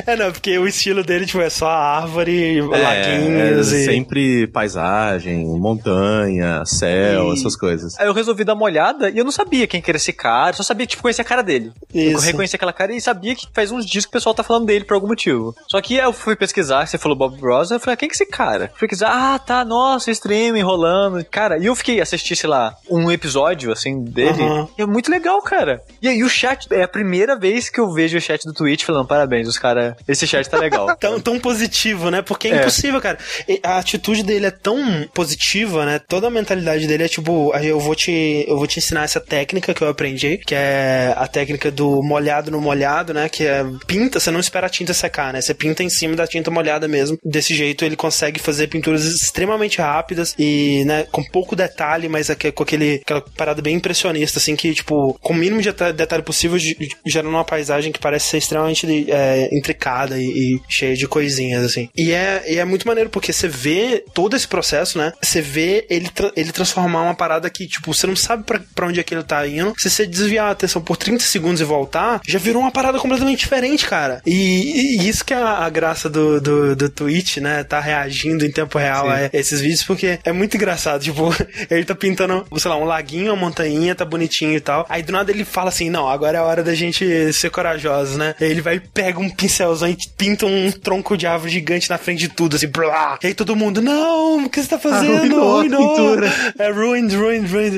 É, 0.05 0.15
não, 0.15 0.31
porque 0.31 0.57
o 0.57 0.67
estilo 0.67 1.03
dele, 1.03 1.25
tipo, 1.25 1.41
é 1.41 1.49
só 1.49 1.67
árvore, 1.67 2.59
É, 2.59 2.61
laguinhos 2.61 3.73
é 3.73 3.77
e... 3.81 3.85
sempre 3.85 4.47
paisagem, 4.47 5.45
montanha, 5.59 6.63
céu, 6.65 7.29
E- 7.29 7.33
essas 7.33 7.54
coisas. 7.55 7.97
Aí 7.99 8.07
eu 8.07 8.13
resolvi 8.13 8.43
dar 8.43 8.53
uma 8.53 8.63
olhada 8.65 9.09
e 9.09 9.17
eu 9.17 9.23
não 9.25 9.31
sabia 9.31 9.67
quem 9.67 9.81
que 9.81 9.89
era 9.91 9.97
esse 9.97 10.13
cara, 10.13 10.53
só 10.53 10.63
sabia, 10.63 10.85
tipo, 10.87 11.01
conhecer 11.01 11.21
a 11.21 11.25
cara 11.25 11.41
dele. 11.43 11.71
Eu 11.93 12.13
Isso. 12.13 12.25
reconheci 12.25 12.55
aquela 12.55 12.73
cara 12.73 12.93
e 12.93 13.01
sabia 13.01 13.35
que 13.35 13.47
faz 13.53 13.71
uns 13.71 13.85
dias 13.85 14.05
que 14.05 14.09
o 14.09 14.11
pessoal 14.11 14.33
tá 14.35 14.43
falando 14.43 14.65
dele 14.65 14.85
por 14.85 14.93
algum 14.95 15.07
motivo. 15.07 15.55
Só 15.69 15.79
que 15.81 15.95
eu 15.95 16.11
fui 16.13 16.35
pesquisar, 16.35 16.85
você 16.85 16.97
falou 16.97 17.17
Bob 17.17 17.39
Ross, 17.41 17.71
eu 17.71 17.79
falei, 17.79 17.93
ah, 17.93 17.97
quem 17.97 18.09
que 18.09 18.13
é 18.13 18.17
esse 18.17 18.25
cara? 18.25 18.71
Fui 18.75 18.87
pesquisar, 18.87 19.11
ah, 19.35 19.39
tá, 19.39 19.63
nossa, 19.65 20.11
streaming 20.11 20.61
rolando. 20.61 21.23
Cara, 21.25 21.57
e 21.57 21.65
eu 21.65 21.75
fiquei, 21.75 22.01
assisti, 22.01 22.35
sei 22.35 22.49
lá, 22.49 22.75
um 22.89 23.11
episódio, 23.11 23.71
assim, 23.71 24.03
dele. 24.03 24.41
Aham. 24.43 24.67
E 24.77 24.81
é 24.81 24.85
muito 24.85 25.09
legal, 25.09 25.41
cara. 25.41 25.81
E 26.01 26.07
aí 26.07 26.23
o 26.23 26.29
chat, 26.29 26.67
é 26.71 26.83
a 26.83 26.87
primeira 26.87 27.37
vez 27.37 27.69
que 27.69 27.79
eu 27.79 27.91
vejo 27.91 28.17
o 28.17 28.21
chat 28.21 28.43
do 28.45 28.53
Twitch 28.53 28.83
falando, 28.83 29.07
parabéns, 29.07 29.47
os 29.47 29.57
caras, 29.57 29.95
esse 30.07 30.25
chat 30.27 30.47
tá 30.49 30.57
legal. 30.57 30.85
Tão, 30.99 31.19
tão 31.19 31.39
positivo, 31.39 32.09
né? 32.09 32.21
Porque 32.21 32.47
é, 32.47 32.51
É. 32.51 32.59
impossível, 32.61 32.99
cara. 33.01 33.17
A 33.63 33.77
atitude 33.77 34.23
dele 34.23 34.45
é 34.47 34.51
tão 34.51 35.07
positiva, 35.13 35.85
né? 35.85 35.99
Toda 35.99 36.27
a 36.27 36.29
mentalidade 36.31 36.87
dele 36.87 37.03
é 37.03 37.07
tipo, 37.07 37.44
"Ah, 37.53 37.63
eu 37.63 37.79
vou 37.79 37.95
te, 37.95 38.45
eu 38.47 38.57
vou 38.57 38.67
te 38.67 38.79
ensinar 38.79 39.03
essa 39.03 39.19
técnica 39.19 39.73
que 39.73 39.81
eu 39.81 39.87
aprendi, 39.89 40.37
que 40.37 40.55
é 40.55 41.13
a 41.15 41.27
técnica 41.27 41.69
do 41.71 42.01
molhado 42.03 42.51
no 42.51 42.61
molhado, 42.61 43.13
né? 43.13 43.29
Que 43.29 43.45
é 43.45 43.65
pinta, 43.87 44.19
você 44.19 44.31
não 44.31 44.39
espera 44.39 44.67
a 44.67 44.69
tinta 44.69 44.93
secar, 44.93 45.33
né? 45.33 45.41
Você 45.41 45.53
pinta 45.53 45.83
em 45.83 45.89
cima 45.89 46.15
da 46.15 46.27
tinta 46.27 46.49
molhada 46.51 46.87
mesmo. 46.87 47.17
Desse 47.23 47.53
jeito 47.55 47.83
ele 47.85 47.95
consegue 47.95 48.39
fazer 48.39 48.67
pinturas 48.67 49.03
extremamente 49.05 49.79
rápidas 49.79 50.33
e, 50.37 50.83
né, 50.85 51.05
com 51.11 51.23
pouco 51.23 51.55
detalhe, 51.55 52.07
mas 52.07 52.29
com 52.55 52.63
aquele, 52.63 52.95
aquela 53.03 53.21
parada 53.21 53.61
bem 53.61 53.75
impressionista, 53.75 54.39
assim, 54.39 54.55
que, 54.55 54.73
tipo, 54.73 55.17
com 55.21 55.33
o 55.33 55.35
mínimo 55.35 55.61
de 55.61 55.69
deta- 55.71 55.93
detalhe 55.93 56.23
possível, 56.23 56.57
ge- 56.57 56.77
gerando 57.05 57.29
uma 57.29 57.43
paisagem 57.45 57.91
que 57.91 57.99
parece 57.99 58.27
ser 58.27 58.37
extremamente 58.37 58.85
é, 59.11 59.49
intricada 59.51 60.17
e, 60.17 60.23
e 60.25 60.61
cheia 60.69 60.95
de 60.95 61.07
coisinhas, 61.07 61.63
assim. 61.63 61.89
E 61.95 62.11
é, 62.11 62.43
e 62.47 62.57
é 62.59 62.65
muito 62.65 62.87
maneiro, 62.87 63.09
porque 63.09 63.31
você 63.33 63.47
vê 63.47 64.03
todo 64.13 64.35
esse 64.35 64.47
processo, 64.47 64.97
né? 64.97 65.13
Você 65.21 65.41
vê 65.41 65.85
ele, 65.89 66.09
tra- 66.09 66.31
ele 66.35 66.51
transformar 66.51 67.01
uma 67.03 67.15
parada 67.15 67.34
que, 67.49 67.67
tipo, 67.67 67.93
você 67.93 68.07
não 68.07 68.15
sabe 68.15 68.43
pra, 68.43 68.59
pra 68.73 68.87
onde 68.87 68.99
é 68.99 69.03
que 69.03 69.13
ele 69.13 69.23
tá 69.23 69.45
indo. 69.47 69.73
Se 69.77 69.89
você 69.89 70.05
desviar 70.05 70.47
a 70.47 70.51
atenção 70.51 70.81
por 70.81 70.97
30 70.97 71.23
segundos 71.23 71.61
e 71.61 71.63
voltar, 71.63 72.21
já 72.25 72.39
virou 72.39 72.61
uma 72.61 72.71
parada 72.71 72.99
completamente 72.99 73.39
diferente, 73.39 73.85
cara. 73.85 74.21
E, 74.25 74.97
e 74.99 75.07
isso 75.07 75.23
que 75.23 75.33
é 75.33 75.37
a, 75.37 75.65
a 75.65 75.69
graça 75.69 76.09
do, 76.09 76.39
do, 76.39 76.75
do 76.75 76.89
Twitch, 76.89 77.37
né? 77.37 77.63
Tá 77.63 77.79
reagindo 77.79 78.45
em 78.45 78.51
tempo 78.51 78.77
real 78.77 79.09
a 79.09 79.29
esses 79.33 79.61
vídeos, 79.61 79.83
porque 79.83 80.19
é 80.23 80.31
muito 80.31 80.55
engraçado. 80.55 81.01
Tipo, 81.01 81.33
ele 81.69 81.85
tá 81.85 81.95
pintando, 81.95 82.45
sei 82.57 82.69
lá, 82.69 82.77
um 82.77 82.85
laguinho, 82.85 83.33
uma 83.33 83.45
montanha, 83.45 83.95
tá 83.95 84.05
bonitinho 84.05 84.55
e 84.55 84.59
tal. 84.59 84.85
Aí 84.89 85.03
do 85.03 85.11
nada 85.11 85.31
ele 85.31 85.45
fala 85.45 85.69
assim: 85.69 85.89
não, 85.89 86.07
agora 86.07 86.37
é 86.37 86.41
a 86.41 86.43
hora 86.43 86.63
da 86.63 86.73
gente 86.73 87.33
ser 87.33 87.49
corajosos, 87.49 88.17
né? 88.17 88.35
Aí 88.39 88.49
ele 88.49 88.61
vai, 88.61 88.79
pega 88.79 89.19
um 89.19 89.29
pincelzão 89.29 89.89
e 89.89 89.97
pinta 90.17 90.45
um 90.45 90.71
tronco 90.71 91.17
de 91.17 91.27
árvore 91.27 91.51
gigante 91.51 91.89
na 91.89 91.97
frente 91.97 92.19
de 92.19 92.29
tudo, 92.29 92.55
assim, 92.55 92.67
blá. 92.67 93.17
E 93.23 93.27
aí 93.27 93.33
todo 93.33 93.55
mundo, 93.55 93.81
não, 93.81 94.45
o 94.45 94.49
que 94.49 94.61
você 94.61 94.67
tá 94.67 94.79
fazendo? 94.79 95.17
Arruinou 95.17 95.59
a 95.59 95.63
pintura. 95.63 96.33
É 96.57 96.71
ruined, 96.71 97.15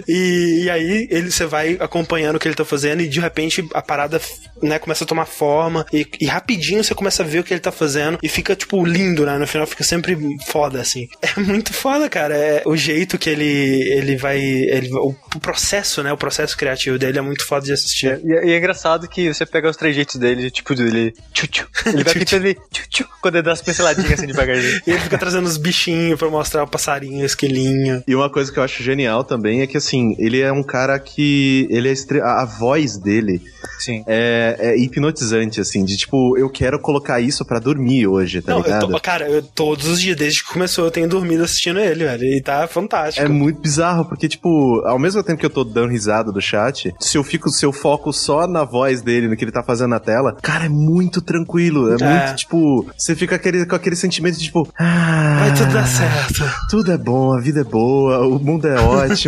E, 0.08 0.64
e 0.64 0.70
aí 0.70 1.08
ele, 1.10 1.32
você 1.32 1.46
vai 1.46 1.78
acompanhando 1.80 2.36
o 2.36 2.40
que 2.40 2.48
ele 2.48 2.56
tá 2.56 2.66
fazendo 2.66 3.02
e 3.02 3.08
de 3.08 3.20
repente 3.20 3.68
a 3.74 3.82
parada, 3.82 4.20
né, 4.62 4.80
começa 4.80 5.04
a 5.04 5.08
tomar 5.08 5.26
forma 5.26 5.86
e, 5.92 6.06
e 6.20 6.26
rapidinho 6.26 6.84
você 6.84 6.94
começa 6.96 7.24
a 7.24 7.26
ver 7.26 7.40
o 7.40 7.44
que 7.44 7.54
ele 7.54 7.60
tá 7.62 7.72
fazendo 7.72 8.18
e 8.22 8.30
fica, 8.30 8.56
tipo, 8.56 8.84
lindo, 8.86 9.26
né? 9.26 9.38
No 9.38 9.48
final 9.48 9.66
fica 9.68 9.84
sempre 9.84 10.18
foda, 10.48 10.82
assim. 10.82 11.08
É 11.38 11.40
muito 11.40 11.74
foda, 11.74 12.10
cara. 12.10 12.36
É 12.36 12.64
o 12.66 12.76
jeito 12.76 13.18
que 13.18 13.30
ele, 13.30 13.46
ele 13.94 14.16
vai. 14.18 14.40
Ele, 14.40 14.90
o, 14.94 15.16
o 15.36 15.40
processo, 15.40 16.02
né? 16.02 16.12
O 16.12 16.18
processo 16.18 16.58
criativo 16.58 16.98
dele 16.98 17.20
é 17.20 17.22
muito 17.22 17.46
foda 17.46 17.66
de 17.66 17.74
assistir. 17.74 18.20
E, 18.24 18.34
é- 18.34 18.46
e 18.48 18.52
é 18.54 18.58
engraçado 18.58 19.08
que 19.08 19.32
você 19.32 19.46
pega 19.46 19.70
os 19.70 19.76
trejeitos 19.78 20.16
dele, 20.16 20.50
tipo, 20.50 20.74
dele. 20.74 21.14
Tchu, 21.34 21.48
tchu. 21.48 21.68
Ele 21.86 22.04
vai 22.04 22.14
pintando 22.16 22.48
ele. 22.48 22.58
Tchu, 22.72 22.90
tchu, 22.90 23.08
quando 23.22 23.36
ele 23.36 23.44
dá 23.44 23.52
as 23.52 23.62
pinceladinhas 23.62 24.14
assim 24.14 24.26
devagarzinho. 24.28 24.82
E 24.88 24.92
ele 24.92 25.00
fica 25.00 25.18
trazendo 25.18 25.46
os 25.46 25.58
bichinhos 25.58 26.18
pra 26.18 26.30
mostrar 26.30 26.64
o 26.64 26.68
passarinho, 26.68 27.22
o 27.22 27.26
esquilinho. 27.26 28.04
E 28.08 28.16
uma 28.16 28.30
coisa 28.32 28.52
que 28.52 28.58
eu 28.58 28.64
acho 28.64 28.82
genial 28.82 29.24
também 29.24 29.37
é 29.46 29.68
que, 29.68 29.78
assim, 29.78 30.16
ele 30.18 30.40
é 30.42 30.52
um 30.52 30.64
cara 30.64 30.98
que. 31.00 31.68
Ele 31.70 31.88
é 31.90 31.92
estre... 31.92 32.20
A 32.22 32.46
voz 32.46 32.98
dele 32.98 33.42
Sim. 33.80 34.04
é, 34.08 34.56
é 34.60 34.78
hipnotizante, 34.78 35.60
assim, 35.62 35.84
de 35.86 35.96
tipo, 35.98 36.38
eu 36.38 36.50
quero 36.50 36.80
colocar 36.80 37.20
isso 37.22 37.46
pra 37.46 37.60
dormir 37.60 38.08
hoje, 38.08 38.42
tá 38.42 38.52
Não, 38.54 38.60
eu 38.60 38.64
ligado? 38.66 38.88
tô- 38.92 39.00
cara, 39.00 39.30
eu, 39.30 39.42
todos 39.42 39.88
os 39.88 40.02
dias, 40.02 40.16
desde 40.18 40.44
que 40.44 40.52
começou, 40.52 40.86
eu 40.86 40.92
tenho 40.92 41.08
dormido 41.08 41.44
assistindo 41.44 41.80
ele, 41.80 42.04
velho. 42.06 42.24
E 42.24 42.42
tá 42.42 42.68
fantástico. 42.68 43.26
É 43.26 43.30
muito 43.30 43.60
bizarro, 43.62 44.06
porque, 44.06 44.28
tipo, 44.28 44.82
ao 44.86 44.98
mesmo 45.00 45.22
tempo 45.24 45.40
que 45.40 45.46
eu 45.46 45.50
tô 45.50 45.64
dando 45.64 45.92
risada 45.92 46.32
do 46.32 46.42
chat, 46.42 46.94
se 47.00 47.18
eu 47.18 47.24
fico, 47.24 47.50
se 47.50 47.66
eu 47.66 47.72
foco 47.74 48.12
só 48.12 48.48
na 48.48 48.64
voz 48.64 49.02
dele, 49.02 49.28
no 49.28 49.36
que 49.38 49.44
ele 49.44 49.52
tá 49.52 49.64
fazendo 49.64 49.90
na 49.90 50.00
tela, 50.00 50.36
cara, 50.42 50.66
é 50.66 50.70
muito 50.70 51.22
tranquilo. 51.22 51.92
É, 51.92 51.98
É. 52.02 52.08
muito, 52.26 52.36
tipo, 52.38 52.86
você 52.98 53.16
fica 53.16 53.36
aquele, 53.36 53.66
com 53.66 53.76
aquele 53.76 53.96
sentimento 53.96 54.38
de, 54.38 54.46
tipo, 54.46 54.68
ah, 54.80 55.38
Vai 55.40 55.54
tudo 55.54 55.74
dar 55.74 55.88
certo. 55.88 56.44
Tudo 56.70 56.92
é 56.92 56.98
bom, 56.98 57.34
a 57.34 57.40
vida 57.40 57.62
é 57.62 57.64
boa, 57.64 58.26
o 58.28 58.40
mundo 58.40 58.68
é 58.68 58.76
ótimo, 58.80 59.27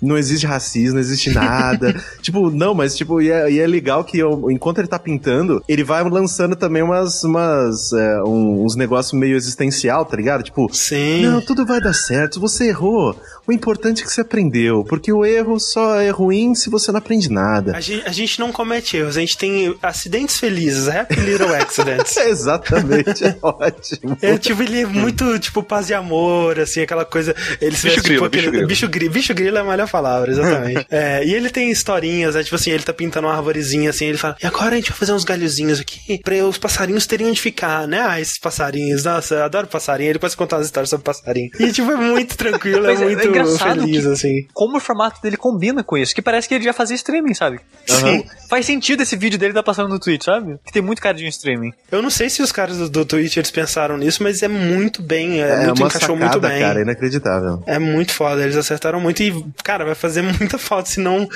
não 0.00 0.16
existe 0.16 0.46
racismo, 0.46 0.94
não 0.94 1.00
existe 1.00 1.30
nada. 1.30 1.94
tipo, 2.22 2.50
não, 2.50 2.74
mas 2.74 2.96
tipo, 2.96 3.20
e 3.20 3.30
é, 3.30 3.50
e 3.50 3.58
é 3.58 3.66
legal 3.66 4.04
que 4.04 4.18
eu- 4.18 4.50
enquanto 4.50 4.78
ele 4.78 4.88
tá 4.88 4.98
pintando, 4.98 5.62
ele 5.68 5.84
vai 5.84 6.02
lançando 6.08 6.56
também 6.56 6.82
umas, 6.82 7.22
umas 7.24 7.92
é, 7.92 8.22
um- 8.22 8.64
uns 8.64 8.76
negócios 8.76 9.12
meio 9.18 9.36
existencial, 9.36 10.04
tá 10.04 10.16
ligado? 10.16 10.42
Tipo, 10.42 10.68
Sim. 10.72 11.22
não, 11.26 11.40
tudo 11.40 11.64
vai 11.66 11.80
dar 11.80 11.92
certo, 11.94 12.40
você 12.40 12.68
errou. 12.68 13.14
O 13.50 13.52
importante 13.52 14.02
é 14.02 14.06
que 14.06 14.12
você 14.12 14.20
aprendeu, 14.20 14.84
porque 14.84 15.12
o 15.12 15.24
erro 15.24 15.58
só 15.58 16.00
é 16.00 16.08
ruim 16.10 16.54
se 16.54 16.70
você 16.70 16.92
não 16.92 16.98
aprende 16.98 17.28
nada. 17.30 17.76
A 17.76 17.80
gente, 17.80 18.06
a 18.06 18.12
gente 18.12 18.38
não 18.38 18.52
comete 18.52 18.96
erros, 18.96 19.16
a 19.16 19.20
gente 19.20 19.36
tem 19.36 19.76
acidentes 19.82 20.38
felizes, 20.38 20.86
happy 20.88 21.16
little 21.16 21.52
accidents. 21.54 22.16
É 22.16 22.28
exatamente, 22.30 23.24
é 23.24 23.36
ótimo. 23.42 24.16
É, 24.22 24.38
tipo, 24.38 24.62
ele 24.62 24.82
é 24.82 24.86
muito, 24.86 25.38
tipo, 25.38 25.62
paz 25.62 25.90
e 25.90 25.94
amor, 25.94 26.60
assim, 26.60 26.82
aquela 26.82 27.04
coisa. 27.04 27.34
Ele 27.60 27.76
se 27.76 27.82
Bicho 27.88 27.94
veste, 27.96 28.02
grilo, 28.02 28.14
tipo, 28.14 28.24
aquele- 28.26 28.42
bicho 28.46 28.50
grilo. 28.52 28.66
Bicho 28.68 28.88
grilo. 28.88 29.12
Bicho 29.12 29.34
grilo 29.34 29.56
é 29.58 29.60
a 29.60 29.64
melhor 29.64 29.88
palavra, 29.90 30.30
exatamente. 30.30 30.86
É, 30.90 31.24
e 31.24 31.34
ele 31.34 31.50
tem 31.50 31.70
historinhas, 31.70 32.34
né? 32.34 32.42
Tipo 32.44 32.56
assim, 32.56 32.70
ele 32.70 32.82
tá 32.82 32.92
pintando 32.92 33.26
uma 33.26 33.34
arvorezinha, 33.34 33.90
assim, 33.90 34.06
ele 34.06 34.18
fala, 34.18 34.36
e 34.42 34.46
agora 34.46 34.74
a 34.74 34.76
gente 34.76 34.90
vai 34.90 34.98
fazer 34.98 35.12
uns 35.12 35.24
galhozinhos 35.24 35.80
aqui 35.80 36.20
pra 36.22 36.36
os 36.46 36.58
passarinhos 36.58 37.06
terem 37.06 37.26
onde 37.26 37.40
ficar, 37.40 37.86
né? 37.88 38.00
Ah, 38.00 38.20
esses 38.20 38.38
passarinhos, 38.38 39.04
nossa, 39.04 39.34
eu 39.34 39.44
adoro 39.44 39.66
passarinho. 39.66 40.10
Ele 40.10 40.18
começa 40.20 40.34
a 40.34 40.38
contar 40.38 40.56
umas 40.56 40.66
histórias 40.66 40.90
sobre 40.90 41.04
passarinho. 41.04 41.50
E, 41.58 41.72
tipo, 41.72 41.90
é 41.90 41.96
muito 41.96 42.36
tranquilo, 42.36 42.86
é 42.86 42.90
é- 42.92 42.94
é 42.94 42.98
muito 42.98 43.28
engraçado 43.48 43.80
feliz, 43.82 44.04
que- 44.04 44.12
assim. 44.12 44.46
Como 44.52 44.76
o 44.76 44.80
formato 44.80 45.20
dele 45.22 45.36
combina 45.36 45.82
com 45.82 45.96
isso, 45.96 46.14
que 46.14 46.22
parece 46.22 46.48
que 46.48 46.54
ele 46.54 46.64
já 46.64 46.72
fazia 46.72 46.96
streaming, 46.96 47.34
sabe? 47.34 47.60
Sim. 47.86 48.24
Faz 48.48 48.66
sentido 48.66 49.02
esse 49.02 49.16
vídeo 49.16 49.38
dele 49.38 49.52
tá 49.54 49.62
passando 49.62 49.88
no 49.88 49.98
Twitch, 49.98 50.24
sabe? 50.24 50.58
Que 50.64 50.72
tem 50.72 50.82
muito 50.82 51.00
cara 51.00 51.16
de 51.16 51.24
um 51.24 51.28
streaming. 51.28 51.72
Eu 51.90 52.02
não 52.02 52.10
sei 52.10 52.28
se 52.28 52.42
os 52.42 52.50
caras 52.52 52.76
do, 52.78 52.88
do 52.88 53.04
Twitch 53.04 53.36
eles 53.36 53.50
pensaram 53.50 53.96
nisso, 53.96 54.22
mas 54.22 54.42
é 54.42 54.48
muito 54.48 55.02
bem, 55.02 55.40
é, 55.42 55.48
É 55.48 55.56
muito, 55.66 55.78
uma 55.80 55.88
encaixou 55.88 56.16
sacada, 56.16 56.30
muito 56.38 56.40
bem. 56.40 56.60
cara, 56.60 56.80
inacreditável. 56.82 57.62
É 57.66 57.78
muito 57.78 58.12
foda, 58.12 58.42
eles 58.42 58.56
acertaram 58.56 59.00
muito 59.00 59.22
e, 59.22 59.44
cara, 59.62 59.84
vai 59.84 59.94
fazer 59.94 60.22
muita 60.40 60.58
falta 60.58 60.88
se 60.90 61.00
não, 61.00 61.28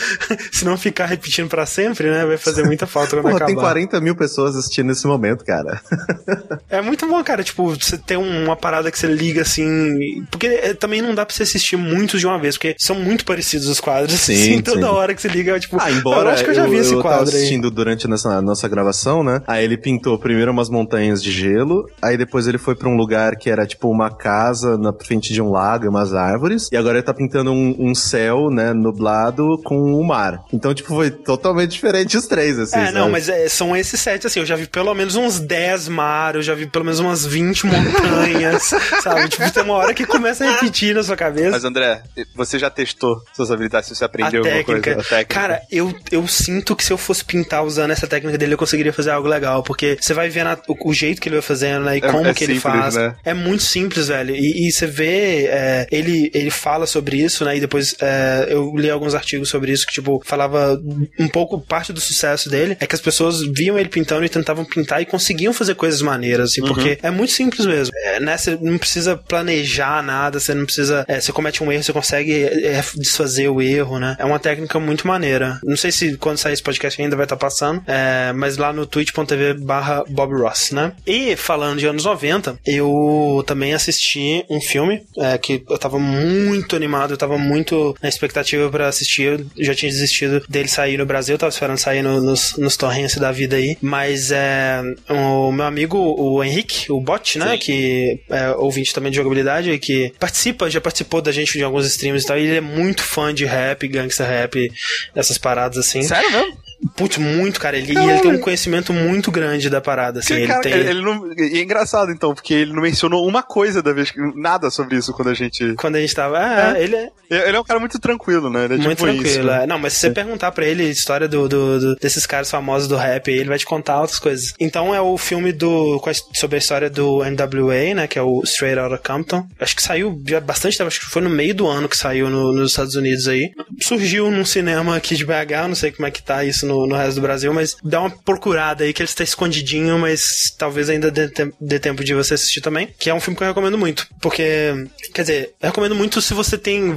se 0.52 0.64
não 0.64 0.76
ficar 0.76 1.06
repetindo 1.06 1.48
pra 1.48 1.66
sempre, 1.66 2.10
né? 2.10 2.24
Vai 2.24 2.36
fazer 2.36 2.64
muita 2.64 2.86
falta 2.86 3.10
quando 3.16 3.22
Porra, 3.22 3.36
acabar. 3.36 3.46
tem 3.46 3.54
40 3.56 4.00
mil 4.00 4.16
pessoas 4.16 4.56
assistindo 4.56 4.86
nesse 4.88 5.06
momento, 5.06 5.44
cara. 5.44 5.80
É 6.68 6.80
muito 6.80 7.06
bom, 7.06 7.22
cara, 7.22 7.42
tipo, 7.44 7.68
você 7.74 7.96
ter 7.96 8.16
um- 8.16 8.44
uma 8.44 8.56
parada 8.56 8.90
que 8.90 8.98
você 8.98 9.06
liga 9.06 9.42
assim, 9.42 10.24
porque 10.30 10.46
é, 10.46 10.74
também 10.74 11.00
não 11.00 11.14
dá 11.14 11.24
pra 11.24 11.34
você 11.34 11.42
assistir 11.44 11.76
muitos 11.94 12.20
de 12.20 12.26
uma 12.26 12.38
vez, 12.38 12.56
porque 12.56 12.74
são 12.78 12.96
muito 12.96 13.24
parecidos 13.24 13.68
os 13.68 13.80
quadros. 13.80 14.18
Sim, 14.18 14.32
assim, 14.34 14.62
toda 14.62 14.78
sim. 14.80 14.84
hora 14.92 15.14
que 15.14 15.22
se 15.22 15.28
liga, 15.28 15.58
tipo, 15.60 15.76
Ah, 15.80 15.90
embora 15.90 16.30
eu 16.30 16.34
acho 16.34 16.44
que 16.44 16.50
eu 16.50 16.54
já 16.54 16.66
vi 16.66 16.76
esse 16.76 16.92
eu 16.92 17.02
tava 17.02 17.16
quadro 17.16 17.30
aí. 17.30 17.36
assistindo 17.36 17.70
durante 17.70 18.08
nessa 18.08 18.40
nossa 18.42 18.68
gravação, 18.68 19.22
né? 19.22 19.42
Aí 19.46 19.64
ele 19.64 19.76
pintou 19.76 20.18
primeiro 20.18 20.50
umas 20.50 20.68
montanhas 20.68 21.22
de 21.22 21.30
gelo, 21.30 21.88
aí 22.02 22.16
depois 22.16 22.46
ele 22.46 22.58
foi 22.58 22.74
pra 22.74 22.88
um 22.88 22.96
lugar 22.96 23.36
que 23.36 23.48
era 23.50 23.66
tipo 23.66 23.88
uma 23.88 24.10
casa 24.10 24.76
na 24.78 24.92
frente 24.92 25.32
de 25.32 25.40
um 25.40 25.50
lago 25.50 25.84
e 25.84 25.88
umas 25.88 26.12
árvores, 26.14 26.68
e 26.72 26.76
agora 26.76 26.98
ele 26.98 27.06
tá 27.06 27.14
pintando 27.14 27.52
um, 27.52 27.74
um 27.78 27.94
céu, 27.94 28.50
né, 28.50 28.72
nublado 28.72 29.58
com 29.64 29.94
o 29.94 30.04
mar. 30.04 30.42
Então, 30.52 30.74
tipo, 30.74 30.88
foi 30.94 31.10
totalmente 31.10 31.70
diferente 31.72 32.16
os 32.16 32.26
três, 32.26 32.58
assim. 32.58 32.76
É, 32.78 32.90
não, 32.92 33.00
sabe? 33.02 33.12
mas 33.12 33.28
é, 33.28 33.48
são 33.48 33.76
esses 33.76 34.00
sete, 34.00 34.26
assim, 34.26 34.40
eu 34.40 34.46
já 34.46 34.56
vi 34.56 34.66
pelo 34.66 34.94
menos 34.94 35.16
uns 35.16 35.38
10 35.38 35.88
mar, 35.88 36.34
eu 36.36 36.42
já 36.42 36.54
vi 36.54 36.66
pelo 36.66 36.84
menos 36.84 37.00
umas 37.00 37.24
20 37.26 37.66
montanhas, 37.66 38.62
sabe? 39.02 39.28
Tipo, 39.28 39.50
tem 39.52 39.62
uma 39.62 39.74
hora 39.74 39.94
que 39.94 40.06
começa 40.06 40.44
a 40.44 40.50
repetir 40.52 40.94
na 40.94 41.02
sua 41.02 41.16
cabeça. 41.16 41.50
Mas 41.50 41.64
André, 41.74 42.02
você 42.34 42.58
já 42.58 42.70
testou 42.70 43.20
suas 43.34 43.50
habilidades? 43.50 43.88
Se 43.88 43.94
você 43.96 44.04
a 44.04 44.06
aprendeu 44.06 44.42
alguma 44.42 44.56
técnica. 44.64 44.94
coisa? 44.94 45.00
A 45.00 45.10
técnica. 45.10 45.34
Cara, 45.40 45.62
eu, 45.70 45.92
eu 46.12 46.26
sinto 46.28 46.76
que 46.76 46.84
se 46.84 46.92
eu 46.92 46.96
fosse 46.98 47.24
pintar 47.24 47.64
usando 47.64 47.90
essa 47.90 48.06
técnica 48.06 48.38
dele, 48.38 48.54
eu 48.54 48.58
conseguiria 48.58 48.92
fazer 48.92 49.10
algo 49.10 49.26
legal. 49.28 49.62
Porque 49.62 49.96
você 50.00 50.14
vai 50.14 50.28
vendo 50.28 50.48
a- 50.48 50.62
o, 50.68 50.90
o 50.90 50.94
jeito 50.94 51.20
que 51.20 51.28
ele 51.28 51.36
vai 51.36 51.42
fazendo, 51.42 51.84
né? 51.84 51.96
E 51.96 51.98
É- 51.98 52.10
como 52.10 52.26
é 52.26 52.32
que 52.34 52.44
ele 52.44 52.54
simples, 52.60 52.80
faz. 52.80 52.94
né? 52.94 53.16
É 53.24 53.34
muito 53.34 53.62
simples, 53.64 54.08
velho. 54.08 54.34
E, 54.36 54.68
e 54.68 54.72
você 54.72 54.86
vê, 54.86 55.46
é, 55.46 55.86
ele, 55.90 56.30
ele 56.32 56.50
fala 56.50 56.86
sobre 56.86 57.16
isso, 57.16 57.44
né? 57.44 57.56
E 57.56 57.60
depois 57.60 57.94
é, 58.00 58.46
eu 58.50 58.72
li 58.76 58.88
alguns 58.88 59.14
artigos 59.14 59.48
sobre 59.48 59.72
isso 59.72 59.86
que, 59.86 59.92
tipo, 59.92 60.22
falava 60.24 60.80
um 61.18 61.28
pouco, 61.28 61.60
parte 61.60 61.92
do 61.92 62.00
sucesso 62.00 62.48
dele 62.48 62.76
é 62.80 62.86
que 62.86 62.94
as 62.94 63.00
pessoas 63.00 63.40
viam 63.42 63.78
ele 63.78 63.88
pintando 63.88 64.24
e 64.24 64.28
tentavam 64.28 64.64
pintar 64.64 65.02
e 65.02 65.06
conseguiam 65.06 65.52
fazer 65.52 65.74
coisas 65.74 66.00
maneiras, 66.02 66.50
assim, 66.50 66.62
porque 66.62 66.98
é 67.02 67.10
muito 67.10 67.32
simples 67.32 67.66
mesmo. 67.66 67.92
É, 68.04 68.20
né? 68.20 68.36
Você 68.36 68.56
não 68.60 68.78
precisa 68.78 69.16
planejar 69.16 70.02
nada, 70.02 70.38
você 70.38 70.54
não 70.54 70.64
precisa. 70.64 71.04
é, 71.08 71.20
você 71.20 71.32
comete 71.32 71.62
um 71.62 71.63
erro, 71.72 71.82
você 71.82 71.92
consegue 71.92 72.44
é, 72.44 72.82
desfazer 72.96 73.48
o 73.48 73.60
erro, 73.60 73.98
né? 73.98 74.16
É 74.18 74.24
uma 74.24 74.38
técnica 74.38 74.78
muito 74.80 75.06
maneira. 75.06 75.58
Não 75.64 75.76
sei 75.76 75.90
se 75.92 76.16
quando 76.16 76.38
sair 76.38 76.52
esse 76.54 76.62
podcast 76.62 77.00
ainda 77.00 77.16
vai 77.16 77.24
estar 77.24 77.36
passando, 77.36 77.82
é, 77.86 78.32
mas 78.32 78.56
lá 78.56 78.72
no 78.72 78.86
twitch.tv 78.86 79.54
barra 79.54 80.04
Bob 80.08 80.34
Ross, 80.34 80.70
né? 80.70 80.92
E 81.06 81.36
falando 81.36 81.78
de 81.78 81.86
anos 81.86 82.04
90, 82.04 82.58
eu 82.66 83.42
também 83.46 83.74
assisti 83.74 84.44
um 84.50 84.60
filme 84.60 85.02
é, 85.18 85.38
que 85.38 85.62
eu 85.68 85.78
tava 85.78 85.98
muito 85.98 86.76
animado, 86.76 87.12
eu 87.12 87.16
tava 87.16 87.38
muito 87.38 87.94
na 88.02 88.08
expectativa 88.08 88.70
pra 88.70 88.88
assistir. 88.88 89.24
Eu 89.24 89.64
já 89.64 89.74
tinha 89.74 89.90
desistido 89.90 90.42
dele 90.48 90.68
sair 90.68 90.96
no 90.98 91.06
Brasil, 91.06 91.34
eu 91.34 91.38
tava 91.38 91.50
esperando 91.50 91.78
sair 91.78 92.02
no- 92.02 92.20
nos, 92.20 92.56
nos 92.56 92.76
torrents 92.76 93.16
da 93.16 93.30
vida 93.32 93.56
aí. 93.56 93.76
Mas 93.80 94.30
é, 94.30 94.80
o 95.08 95.50
meu 95.52 95.64
amigo, 95.66 95.98
o 95.98 96.42
Henrique, 96.42 96.90
o 96.90 97.00
Bot, 97.00 97.38
né? 97.38 97.56
Que 97.58 98.20
é 98.30 98.50
ouvinte 98.52 98.92
também 98.94 99.10
de 99.10 99.16
jogabilidade 99.16 99.70
e 99.70 99.78
que 99.78 100.12
participa, 100.18 100.70
já 100.70 100.80
participou 100.80 101.20
da 101.22 101.32
gente 101.32 101.53
de 101.58 101.64
alguns 101.64 101.86
streams 101.86 102.24
e 102.24 102.26
tal. 102.26 102.38
E 102.38 102.42
ele 102.42 102.56
é 102.56 102.60
muito 102.60 103.02
fã 103.02 103.32
de 103.32 103.44
rap, 103.44 103.86
gangsta 103.88 104.24
rap, 104.24 104.70
essas 105.14 105.38
paradas 105.38 105.78
assim. 105.78 106.02
Sério 106.02 106.30
mesmo? 106.30 106.63
Putz, 106.96 107.18
muito, 107.18 107.58
cara. 107.60 107.76
Ele, 107.76 107.96
ele 107.98 108.20
tem 108.20 108.30
um 108.32 108.38
conhecimento 108.38 108.92
muito 108.92 109.30
grande 109.30 109.68
da 109.70 109.80
parada, 109.80 110.20
assim. 110.20 110.34
Que, 110.34 110.40
Ele 110.40 110.46
cara, 110.46 110.60
tem. 110.62 110.72
ele, 110.72 111.00
não, 111.00 111.32
e 111.32 111.58
é 111.58 111.62
engraçado 111.62 112.10
então, 112.12 112.34
porque 112.34 112.54
ele 112.54 112.72
não 112.72 112.82
mencionou 112.82 113.26
uma 113.26 113.42
coisa 113.42 113.82
da 113.82 113.92
vez. 113.92 114.12
Nada 114.34 114.70
sobre 114.70 114.96
isso 114.96 115.12
quando 115.12 115.28
a 115.28 115.34
gente. 115.34 115.74
Quando 115.74 115.96
a 115.96 116.00
gente 116.00 116.14
tava. 116.14 116.38
Ah, 116.38 116.74
ele 116.80 116.94
é 116.96 117.10
Ele 117.30 117.56
é 117.56 117.60
um 117.60 117.64
cara 117.64 117.80
muito 117.80 117.98
tranquilo, 117.98 118.50
né? 118.50 118.66
É 118.66 118.68
muito 118.68 118.82
tipo 118.90 119.02
tranquilo. 119.04 119.26
isso. 119.26 119.42
né? 119.42 119.64
é. 119.64 119.66
Não, 119.66 119.78
mas 119.78 119.92
se 119.94 120.00
você 120.00 120.10
perguntar 120.10 120.52
pra 120.52 120.64
ele 120.66 120.82
a 120.84 120.88
história 120.88 121.26
do, 121.28 121.48
do- 121.48 121.80
do- 121.80 121.96
desses 121.96 122.26
caras 122.26 122.50
famosos 122.50 122.86
do 122.88 122.96
rap, 122.96 123.28
ele 123.30 123.48
vai 123.48 123.58
te 123.58 123.66
contar 123.66 124.00
outras 124.00 124.18
coisas. 124.18 124.52
Então 124.60 124.94
é 124.94 125.00
o 125.00 125.16
filme 125.18 125.52
do 125.52 126.00
sobre 126.34 126.56
a 126.56 126.58
história 126.58 126.90
do 126.90 127.22
NWA, 127.24 127.94
né? 127.94 128.06
Que 128.06 128.18
é 128.18 128.22
o 128.22 128.42
Straight 128.44 128.78
Outta 128.78 128.98
Compton. 128.98 129.46
Acho 129.58 129.74
que 129.76 129.82
saiu 129.82 130.20
já 130.26 130.40
bastante 130.40 130.76
tempo, 130.76 130.88
acho 130.88 131.00
que 131.00 131.06
foi 131.06 131.22
no 131.22 131.30
meio 131.30 131.54
do 131.54 131.66
ano 131.66 131.88
que 131.88 131.96
saiu 131.96 132.28
no- 132.30 132.52
nos 132.52 132.70
Estados 132.70 132.94
Unidos 132.94 133.26
aí. 133.28 133.50
Surgiu 133.80 134.30
num 134.30 134.44
cinema 134.44 134.96
aqui 134.96 135.14
de 135.16 135.24
BH, 135.24 135.68
não 135.68 135.74
sei 135.74 135.90
como 135.90 136.06
é 136.06 136.10
que 136.10 136.22
tá 136.22 136.44
isso 136.44 136.66
no, 136.66 136.73
no 136.86 136.96
resto 136.96 137.16
do 137.16 137.22
Brasil, 137.22 137.52
mas 137.52 137.76
dá 137.82 138.00
uma 138.00 138.10
procurada 138.10 138.84
aí 138.84 138.92
que 138.92 139.02
ele 139.02 139.08
está 139.08 139.24
escondidinho, 139.24 139.98
mas 139.98 140.54
talvez 140.56 140.88
ainda 140.88 141.10
dê, 141.10 141.30
dê 141.60 141.78
tempo 141.78 142.04
de 142.04 142.14
você 142.14 142.34
assistir 142.34 142.60
também. 142.60 142.88
Que 142.98 143.10
é 143.10 143.14
um 143.14 143.20
filme 143.20 143.36
que 143.36 143.42
eu 143.42 143.48
recomendo 143.48 143.78
muito. 143.78 144.06
Porque, 144.20 144.86
quer 145.12 145.22
dizer, 145.22 145.54
eu 145.60 145.68
recomendo 145.68 145.94
muito 145.94 146.20
se 146.20 146.34
você 146.34 146.58
tem 146.58 146.94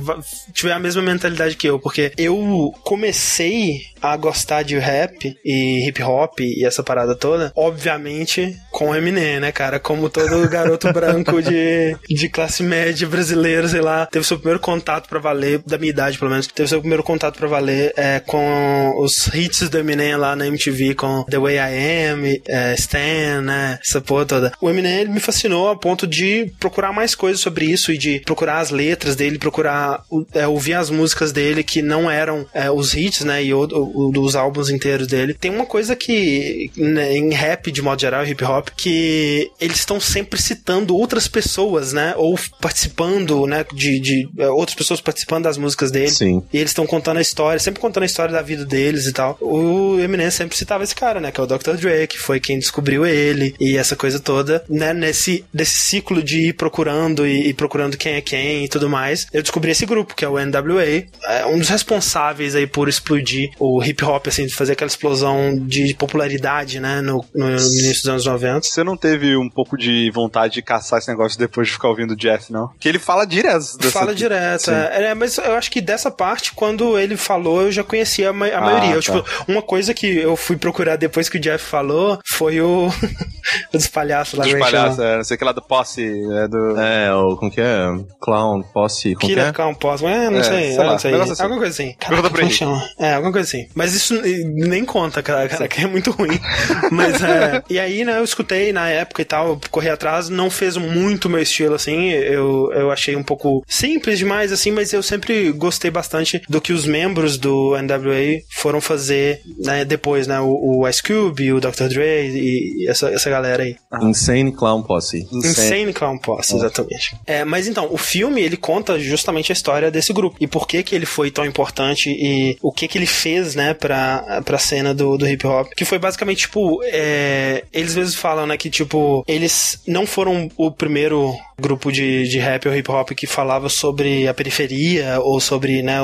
tiver 0.53 0.73
a 0.73 0.79
mesma 0.79 1.01
mentalidade 1.01 1.55
que 1.55 1.67
eu, 1.67 1.79
porque 1.79 2.11
eu 2.17 2.73
comecei 2.83 3.81
a 4.01 4.15
gostar 4.15 4.63
de 4.63 4.77
rap 4.77 5.35
e 5.43 5.87
hip 5.87 6.01
hop 6.03 6.39
e 6.39 6.65
essa 6.65 6.83
parada 6.83 7.15
toda, 7.15 7.51
obviamente 7.55 8.55
com 8.71 8.95
Eminem, 8.95 9.39
né, 9.39 9.51
cara? 9.51 9.79
Como 9.79 10.09
todo 10.09 10.47
garoto 10.49 10.91
branco 10.93 11.41
de, 11.41 11.95
de 12.07 12.29
classe 12.29 12.61
média 12.63 13.07
brasileiro, 13.07 13.67
sei 13.67 13.81
lá, 13.81 14.05
teve 14.05 14.25
seu 14.25 14.37
primeiro 14.37 14.59
contato 14.59 15.09
pra 15.09 15.19
valer, 15.19 15.61
da 15.65 15.77
minha 15.77 15.89
idade 15.89 16.17
pelo 16.17 16.31
menos, 16.31 16.47
teve 16.47 16.69
seu 16.69 16.79
primeiro 16.79 17.03
contato 17.03 17.37
pra 17.37 17.47
valer 17.47 17.93
é, 17.97 18.19
com 18.19 18.93
os 18.99 19.27
hits 19.33 19.56
do 19.69 19.77
Eminem 19.77 20.15
lá 20.15 20.35
na 20.35 20.47
MTV, 20.47 20.95
com 20.95 21.23
The 21.23 21.37
Way 21.39 21.55
I 21.55 22.09
Am, 22.11 22.41
é, 22.47 22.73
Stan, 22.75 23.41
né? 23.41 23.79
Essa 23.81 23.99
porra 24.01 24.25
toda. 24.25 24.51
O 24.61 24.69
Eminem 24.69 24.99
ele 25.01 25.09
me 25.11 25.19
fascinou 25.19 25.69
a 25.69 25.75
ponto 25.75 26.05
de 26.07 26.51
procurar 26.59 26.91
mais 26.93 27.15
coisas 27.15 27.41
sobre 27.41 27.65
isso 27.65 27.91
e 27.91 27.97
de 27.97 28.19
procurar 28.19 28.59
as 28.59 28.69
letras 28.69 29.15
dele, 29.15 29.37
procurar 29.39 30.03
é, 30.33 30.47
ouvir 30.47 30.73
as 30.73 30.89
músicas 30.89 31.31
dele 31.31 31.63
que 31.63 31.81
não 31.81 32.09
eram 32.09 32.45
é, 32.53 32.69
os 32.69 32.93
hits, 32.93 33.23
né? 33.23 33.43
E 33.43 33.53
o, 33.53 33.61
o- 33.63 34.11
dos 34.11 34.35
álbuns 34.35 34.69
inteiros 34.69 35.07
dele. 35.07 35.33
Tem 35.33 35.51
uma 35.51 35.65
coisa 35.65 35.95
que 35.95 36.71
né, 36.77 37.15
em 37.17 37.33
rap 37.33 37.71
de 37.71 37.81
modo 37.81 37.99
geral, 37.99 38.25
hip 38.25 38.43
hop, 38.43 38.69
que 38.75 39.49
eles 39.59 39.77
estão 39.77 39.99
sempre 39.99 40.41
citando 40.41 40.95
outras 40.95 41.27
pessoas, 41.27 41.93
né? 41.93 42.13
Ou 42.17 42.37
participando, 42.61 43.45
né? 43.47 43.65
De, 43.73 43.99
de 43.99 44.29
é, 44.37 44.47
outras 44.49 44.75
pessoas 44.75 45.01
participando 45.01 45.43
das 45.45 45.57
músicas 45.57 45.91
dele. 45.91 46.09
Sim. 46.11 46.43
E 46.53 46.57
eles 46.57 46.69
estão 46.71 46.85
contando 46.85 47.17
a 47.17 47.21
história, 47.21 47.59
sempre 47.59 47.81
contando 47.81 48.03
a 48.03 48.05
história 48.05 48.31
da 48.33 48.41
vida 48.41 48.65
deles 48.65 49.05
e 49.05 49.13
tal. 49.13 49.37
O 49.47 49.99
Eminem 49.99 50.29
sempre 50.31 50.57
citava 50.57 50.83
esse 50.83 50.95
cara, 50.95 51.19
né? 51.19 51.31
Que 51.31 51.39
é 51.39 51.43
o 51.43 51.47
Dr. 51.47 51.73
Dre, 51.75 52.07
que 52.07 52.17
foi 52.19 52.39
quem 52.39 52.59
descobriu 52.59 53.05
ele 53.05 53.55
e 53.59 53.77
essa 53.77 53.95
coisa 53.95 54.19
toda, 54.19 54.63
né? 54.69 54.93
Nesse 54.93 55.43
desse 55.53 55.79
ciclo 55.79 56.21
de 56.21 56.49
ir 56.49 56.53
procurando 56.53 57.25
e, 57.25 57.47
e 57.49 57.53
procurando 57.53 57.97
quem 57.97 58.13
é 58.13 58.21
quem 58.21 58.65
e 58.65 58.67
tudo 58.69 58.89
mais. 58.89 59.27
Eu 59.33 59.41
descobri 59.41 59.71
esse 59.71 59.85
grupo, 59.85 60.15
que 60.15 60.25
é 60.25 60.29
o 60.29 60.37
NWA. 60.39 61.05
É 61.25 61.45
um 61.45 61.57
dos 61.59 61.69
responsáveis 61.69 62.55
aí 62.55 62.67
por 62.67 62.87
explodir 62.89 63.49
o 63.59 63.83
hip 63.83 64.03
hop, 64.03 64.27
assim, 64.27 64.45
de 64.45 64.53
fazer 64.55 64.73
aquela 64.73 64.89
explosão 64.89 65.57
de 65.65 65.93
popularidade, 65.95 66.79
né? 66.79 67.01
No, 67.01 67.23
no 67.33 67.49
início 67.49 68.01
dos 68.03 68.07
anos 68.07 68.25
90. 68.25 68.61
Você 68.67 68.83
não 68.83 68.97
teve 68.97 69.35
um 69.37 69.49
pouco 69.49 69.77
de 69.77 70.09
vontade 70.13 70.55
de 70.55 70.61
caçar 70.61 70.99
esse 70.99 71.07
negócio 71.09 71.37
depois 71.37 71.67
de 71.67 71.73
ficar 71.73 71.89
ouvindo 71.89 72.11
o 72.11 72.15
Jeff, 72.15 72.51
não? 72.51 72.69
Que 72.79 72.89
ele 72.89 72.99
fala 72.99 73.25
direto. 73.25 73.77
dessa- 73.77 73.91
Fala 73.91 74.13
direto, 74.13 74.71
é, 74.71 75.07
É, 75.07 75.13
mas 75.13 75.37
eu 75.37 75.53
acho 75.55 75.71
que 75.71 75.79
dessa 75.81 76.09
parte, 76.11 76.51
quando 76.53 76.97
ele 76.97 77.15
falou, 77.17 77.61
eu 77.63 77.71
já 77.71 77.83
conhecia 77.83 78.29
a, 78.29 78.33
ma- 78.33 78.47
a 78.47 78.61
maioria. 78.61 78.91
Eu, 78.95 79.01
tá. 79.03 79.13
tipo, 79.21 79.36
uma 79.47 79.61
coisa 79.61 79.93
que 79.93 80.07
eu 80.17 80.35
fui 80.35 80.57
procurar 80.57 80.95
depois 80.95 81.29
que 81.29 81.37
o 81.37 81.39
Jeff 81.41 81.63
falou 81.63 82.19
foi 82.25 82.61
o, 82.61 82.87
o 82.87 82.91
dos 83.71 83.87
palhaços 83.87 84.37
lá. 84.37 84.45
Dos 84.45 84.53
é 84.53 84.57
que 84.57 84.61
palhaços, 84.63 84.99
é, 84.99 85.17
não 85.17 85.23
sei 85.23 85.35
o 85.35 85.37
que 85.37 85.45
lá 85.45 85.51
do 85.51 85.61
posse, 85.61 86.03
é 86.03 86.47
do... 86.47 86.79
É, 86.79 87.13
o, 87.13 87.35
como 87.37 87.51
que 87.51 87.61
é? 87.61 87.77
Clown, 88.21 88.61
posse, 88.73 89.13
como 89.15 89.19
que 89.19 89.27
Killer 89.27 89.47
é? 89.47 89.51
Compost, 89.53 90.05
é, 90.05 90.29
não 90.29 90.39
É, 90.39 90.43
sei, 90.43 90.71
sei 90.71 90.77
lá, 90.77 90.91
não 90.91 90.99
sei. 90.99 91.11
negócio 91.11 91.33
assim. 91.33 91.43
Alguma 91.43 91.59
coisa 91.59 91.73
assim. 91.73 91.95
Caraca, 91.99 92.07
Pergunta 92.07 92.29
pra 92.29 92.39
como 92.39 92.49
ele. 92.51 92.57
chama? 92.57 92.89
É, 92.99 93.13
alguma 93.13 93.31
coisa 93.31 93.47
assim. 93.47 93.67
Mas 93.73 93.93
isso 93.93 94.19
nem 94.23 94.85
conta, 94.85 95.21
cara, 95.23 95.47
cara 95.47 95.67
que 95.67 95.81
é 95.81 95.87
muito 95.87 96.11
ruim. 96.11 96.39
Mas 96.91 97.21
é. 97.23 97.63
E 97.69 97.79
aí, 97.79 98.03
né, 98.03 98.17
eu 98.17 98.23
escutei 98.23 98.71
na 98.73 98.89
época 98.89 99.21
e 99.21 99.25
tal, 99.25 99.47
eu 99.49 99.61
corri 99.69 99.89
atrás, 99.89 100.29
não 100.29 100.49
fez 100.49 100.77
muito 100.77 101.29
meu 101.29 101.41
estilo, 101.41 101.75
assim. 101.75 102.09
Eu, 102.09 102.71
eu 102.73 102.91
achei 102.91 103.15
um 103.15 103.23
pouco 103.23 103.63
simples 103.67 104.17
demais, 104.19 104.51
assim, 104.51 104.71
mas 104.71 104.93
eu 104.93 105.03
sempre 105.03 105.51
gostei 105.51 105.91
bastante 105.91 106.41
do 106.47 106.61
que 106.61 106.73
os 106.73 106.85
membros 106.85 107.37
do 107.37 107.75
NWA 107.81 108.41
foram 108.55 108.79
fazer, 108.81 109.26
né, 109.57 109.85
depois, 109.85 110.27
né? 110.27 110.39
O, 110.39 110.81
o 110.81 110.87
Ice 110.87 111.01
Cube, 111.01 111.53
o 111.53 111.59
Dr. 111.59 111.87
Dre 111.89 112.29
e, 112.29 112.83
e 112.83 112.89
essa, 112.89 113.09
essa 113.09 113.29
galera 113.29 113.63
aí. 113.63 113.75
Insane 114.01 114.51
Clown 114.51 114.83
Posse. 114.83 115.27
Insane 115.31 115.93
Clown 115.93 116.17
Posse, 116.17 116.55
exatamente. 116.55 117.15
É, 117.25 117.43
mas 117.43 117.67
então, 117.67 117.87
o 117.91 117.97
filme, 117.97 118.41
ele 118.41 118.57
conta 118.57 118.99
justamente 118.99 119.51
a 119.51 119.53
história 119.53 119.91
desse 119.91 120.13
grupo. 120.13 120.37
E 120.39 120.47
por 120.47 120.67
que 120.67 120.83
que 120.83 120.95
ele 120.95 121.05
foi 121.05 121.31
tão 121.31 121.45
importante 121.45 122.09
e 122.09 122.57
o 122.61 122.71
que 122.71 122.87
que 122.87 122.97
ele 122.97 123.05
fez, 123.05 123.55
né, 123.55 123.73
pra, 123.73 124.41
pra 124.43 124.57
cena 124.57 124.93
do, 124.93 125.17
do 125.17 125.27
hip 125.27 125.45
hop. 125.45 125.67
Que 125.75 125.85
foi 125.85 125.99
basicamente, 125.99 126.41
tipo, 126.41 126.81
é, 126.83 127.63
eles 127.73 127.95
mesmos 127.95 128.15
falam, 128.15 128.45
né, 128.45 128.57
que, 128.57 128.69
tipo, 128.69 129.23
eles 129.27 129.79
não 129.87 130.05
foram 130.05 130.49
o 130.57 130.71
primeiro 130.71 131.33
grupo 131.59 131.91
de, 131.91 132.27
de 132.27 132.37
rap 132.37 132.67
ou 132.67 132.75
hip 132.75 132.89
hop 132.91 133.09
que 133.11 133.25
falava 133.25 133.67
sobre 133.67 134.27
a 134.27 134.33
periferia 134.33 135.19
ou 135.19 135.39
sobre, 135.39 135.81
né, 135.81 135.97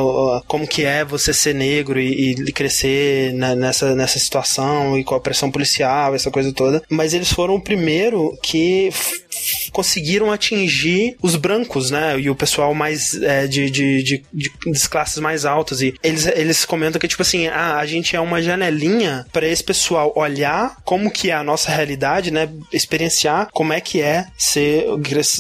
como 0.48 0.68
que 0.68 0.84
é 0.84 1.06
você 1.06 1.34
ser 1.34 1.54
negro 1.54 2.00
e, 2.00 2.32
e 2.32 2.52
crescer 2.52 3.34
nessa, 3.34 3.96
nessa 3.96 4.18
situação 4.18 4.98
e 4.98 5.04
com 5.04 5.16
a 5.16 5.20
pressão 5.20 5.52
policial, 5.52 6.16
essa 6.16 6.32
coisa 6.32 6.52
toda. 6.52 6.82
Mas 6.90 7.14
eles 7.14 7.32
foram 7.32 7.56
o 7.56 7.62
primeiro 7.62 8.38
que 8.42 8.90
conseguiram 9.72 10.32
atingir 10.32 11.18
os 11.22 11.36
brancos, 11.36 11.92
né? 11.92 12.20
E 12.20 12.30
o 12.30 12.36
pessoal 12.36 12.74
mais 12.74 13.14
é, 13.16 13.48
de, 13.48 13.70
de, 13.70 14.04
de, 14.04 14.24
de, 14.34 14.52
das 14.68 14.88
classes 14.88 15.18
mais 15.18 15.46
altas. 15.46 15.82
E 15.82 15.94
eles, 16.04 16.26
eles 16.28 16.66
comentam 16.66 17.00
que, 17.00 17.08
tipo 17.08 17.22
assim, 17.22 17.48
ah, 17.48 17.78
a 17.78 17.86
gente 17.86 18.16
é 18.16 18.20
uma 18.20 18.42
janelinha 18.42 19.26
para 19.32 19.48
esse 19.48 19.64
pessoal 19.64 20.14
olhar 20.16 20.78
como 20.84 21.12
que 21.12 21.32
é 21.32 21.34
a 21.34 21.44
nossa 21.44 21.72
realidade, 21.72 22.32
né? 22.32 22.50
Experienciar 22.72 23.50
como 23.52 23.74
é 23.74 23.82
que 23.82 24.02
é 24.02 24.26
ser, 24.38 24.86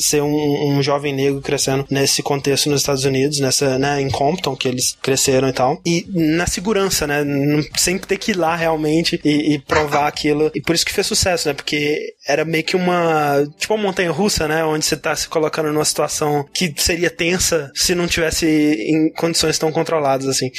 ser 0.03 0.21
um, 0.21 0.77
um 0.77 0.83
jovem 0.83 1.13
negro 1.13 1.41
crescendo 1.41 1.85
nesse 1.89 2.21
contexto 2.21 2.69
nos 2.69 2.81
Estados 2.81 3.05
Unidos, 3.05 3.39
nessa, 3.39 3.77
né, 3.77 4.01
em 4.01 4.09
Compton, 4.09 4.55
que 4.55 4.67
eles 4.67 4.97
cresceram 5.01 5.49
e 5.49 5.53
tal. 5.53 5.81
E 5.85 6.05
na 6.13 6.47
segurança, 6.47 7.07
né? 7.07 7.23
Sempre 7.77 8.07
ter 8.07 8.17
que 8.17 8.31
ir 8.31 8.37
lá 8.37 8.55
realmente 8.55 9.19
e, 9.23 9.53
e 9.53 9.59
provar 9.59 10.07
aquilo. 10.07 10.51
E 10.53 10.61
por 10.61 10.75
isso 10.75 10.85
que 10.85 10.93
fez 10.93 11.07
sucesso, 11.07 11.47
né? 11.47 11.53
Porque 11.53 12.13
era 12.27 12.45
meio 12.45 12.63
que 12.63 12.75
uma. 12.75 13.45
Tipo 13.57 13.73
uma 13.75 13.83
montanha 13.83 14.11
russa, 14.11 14.47
né? 14.47 14.63
Onde 14.63 14.85
você 14.85 14.97
tá 14.97 15.15
se 15.15 15.27
colocando 15.27 15.71
numa 15.71 15.85
situação 15.85 16.45
que 16.53 16.73
seria 16.77 17.09
tensa 17.09 17.71
se 17.73 17.95
não 17.95 18.07
tivesse 18.07 18.45
em 18.45 19.11
condições 19.13 19.57
tão 19.57 19.71
controladas 19.71 20.27
assim. 20.27 20.51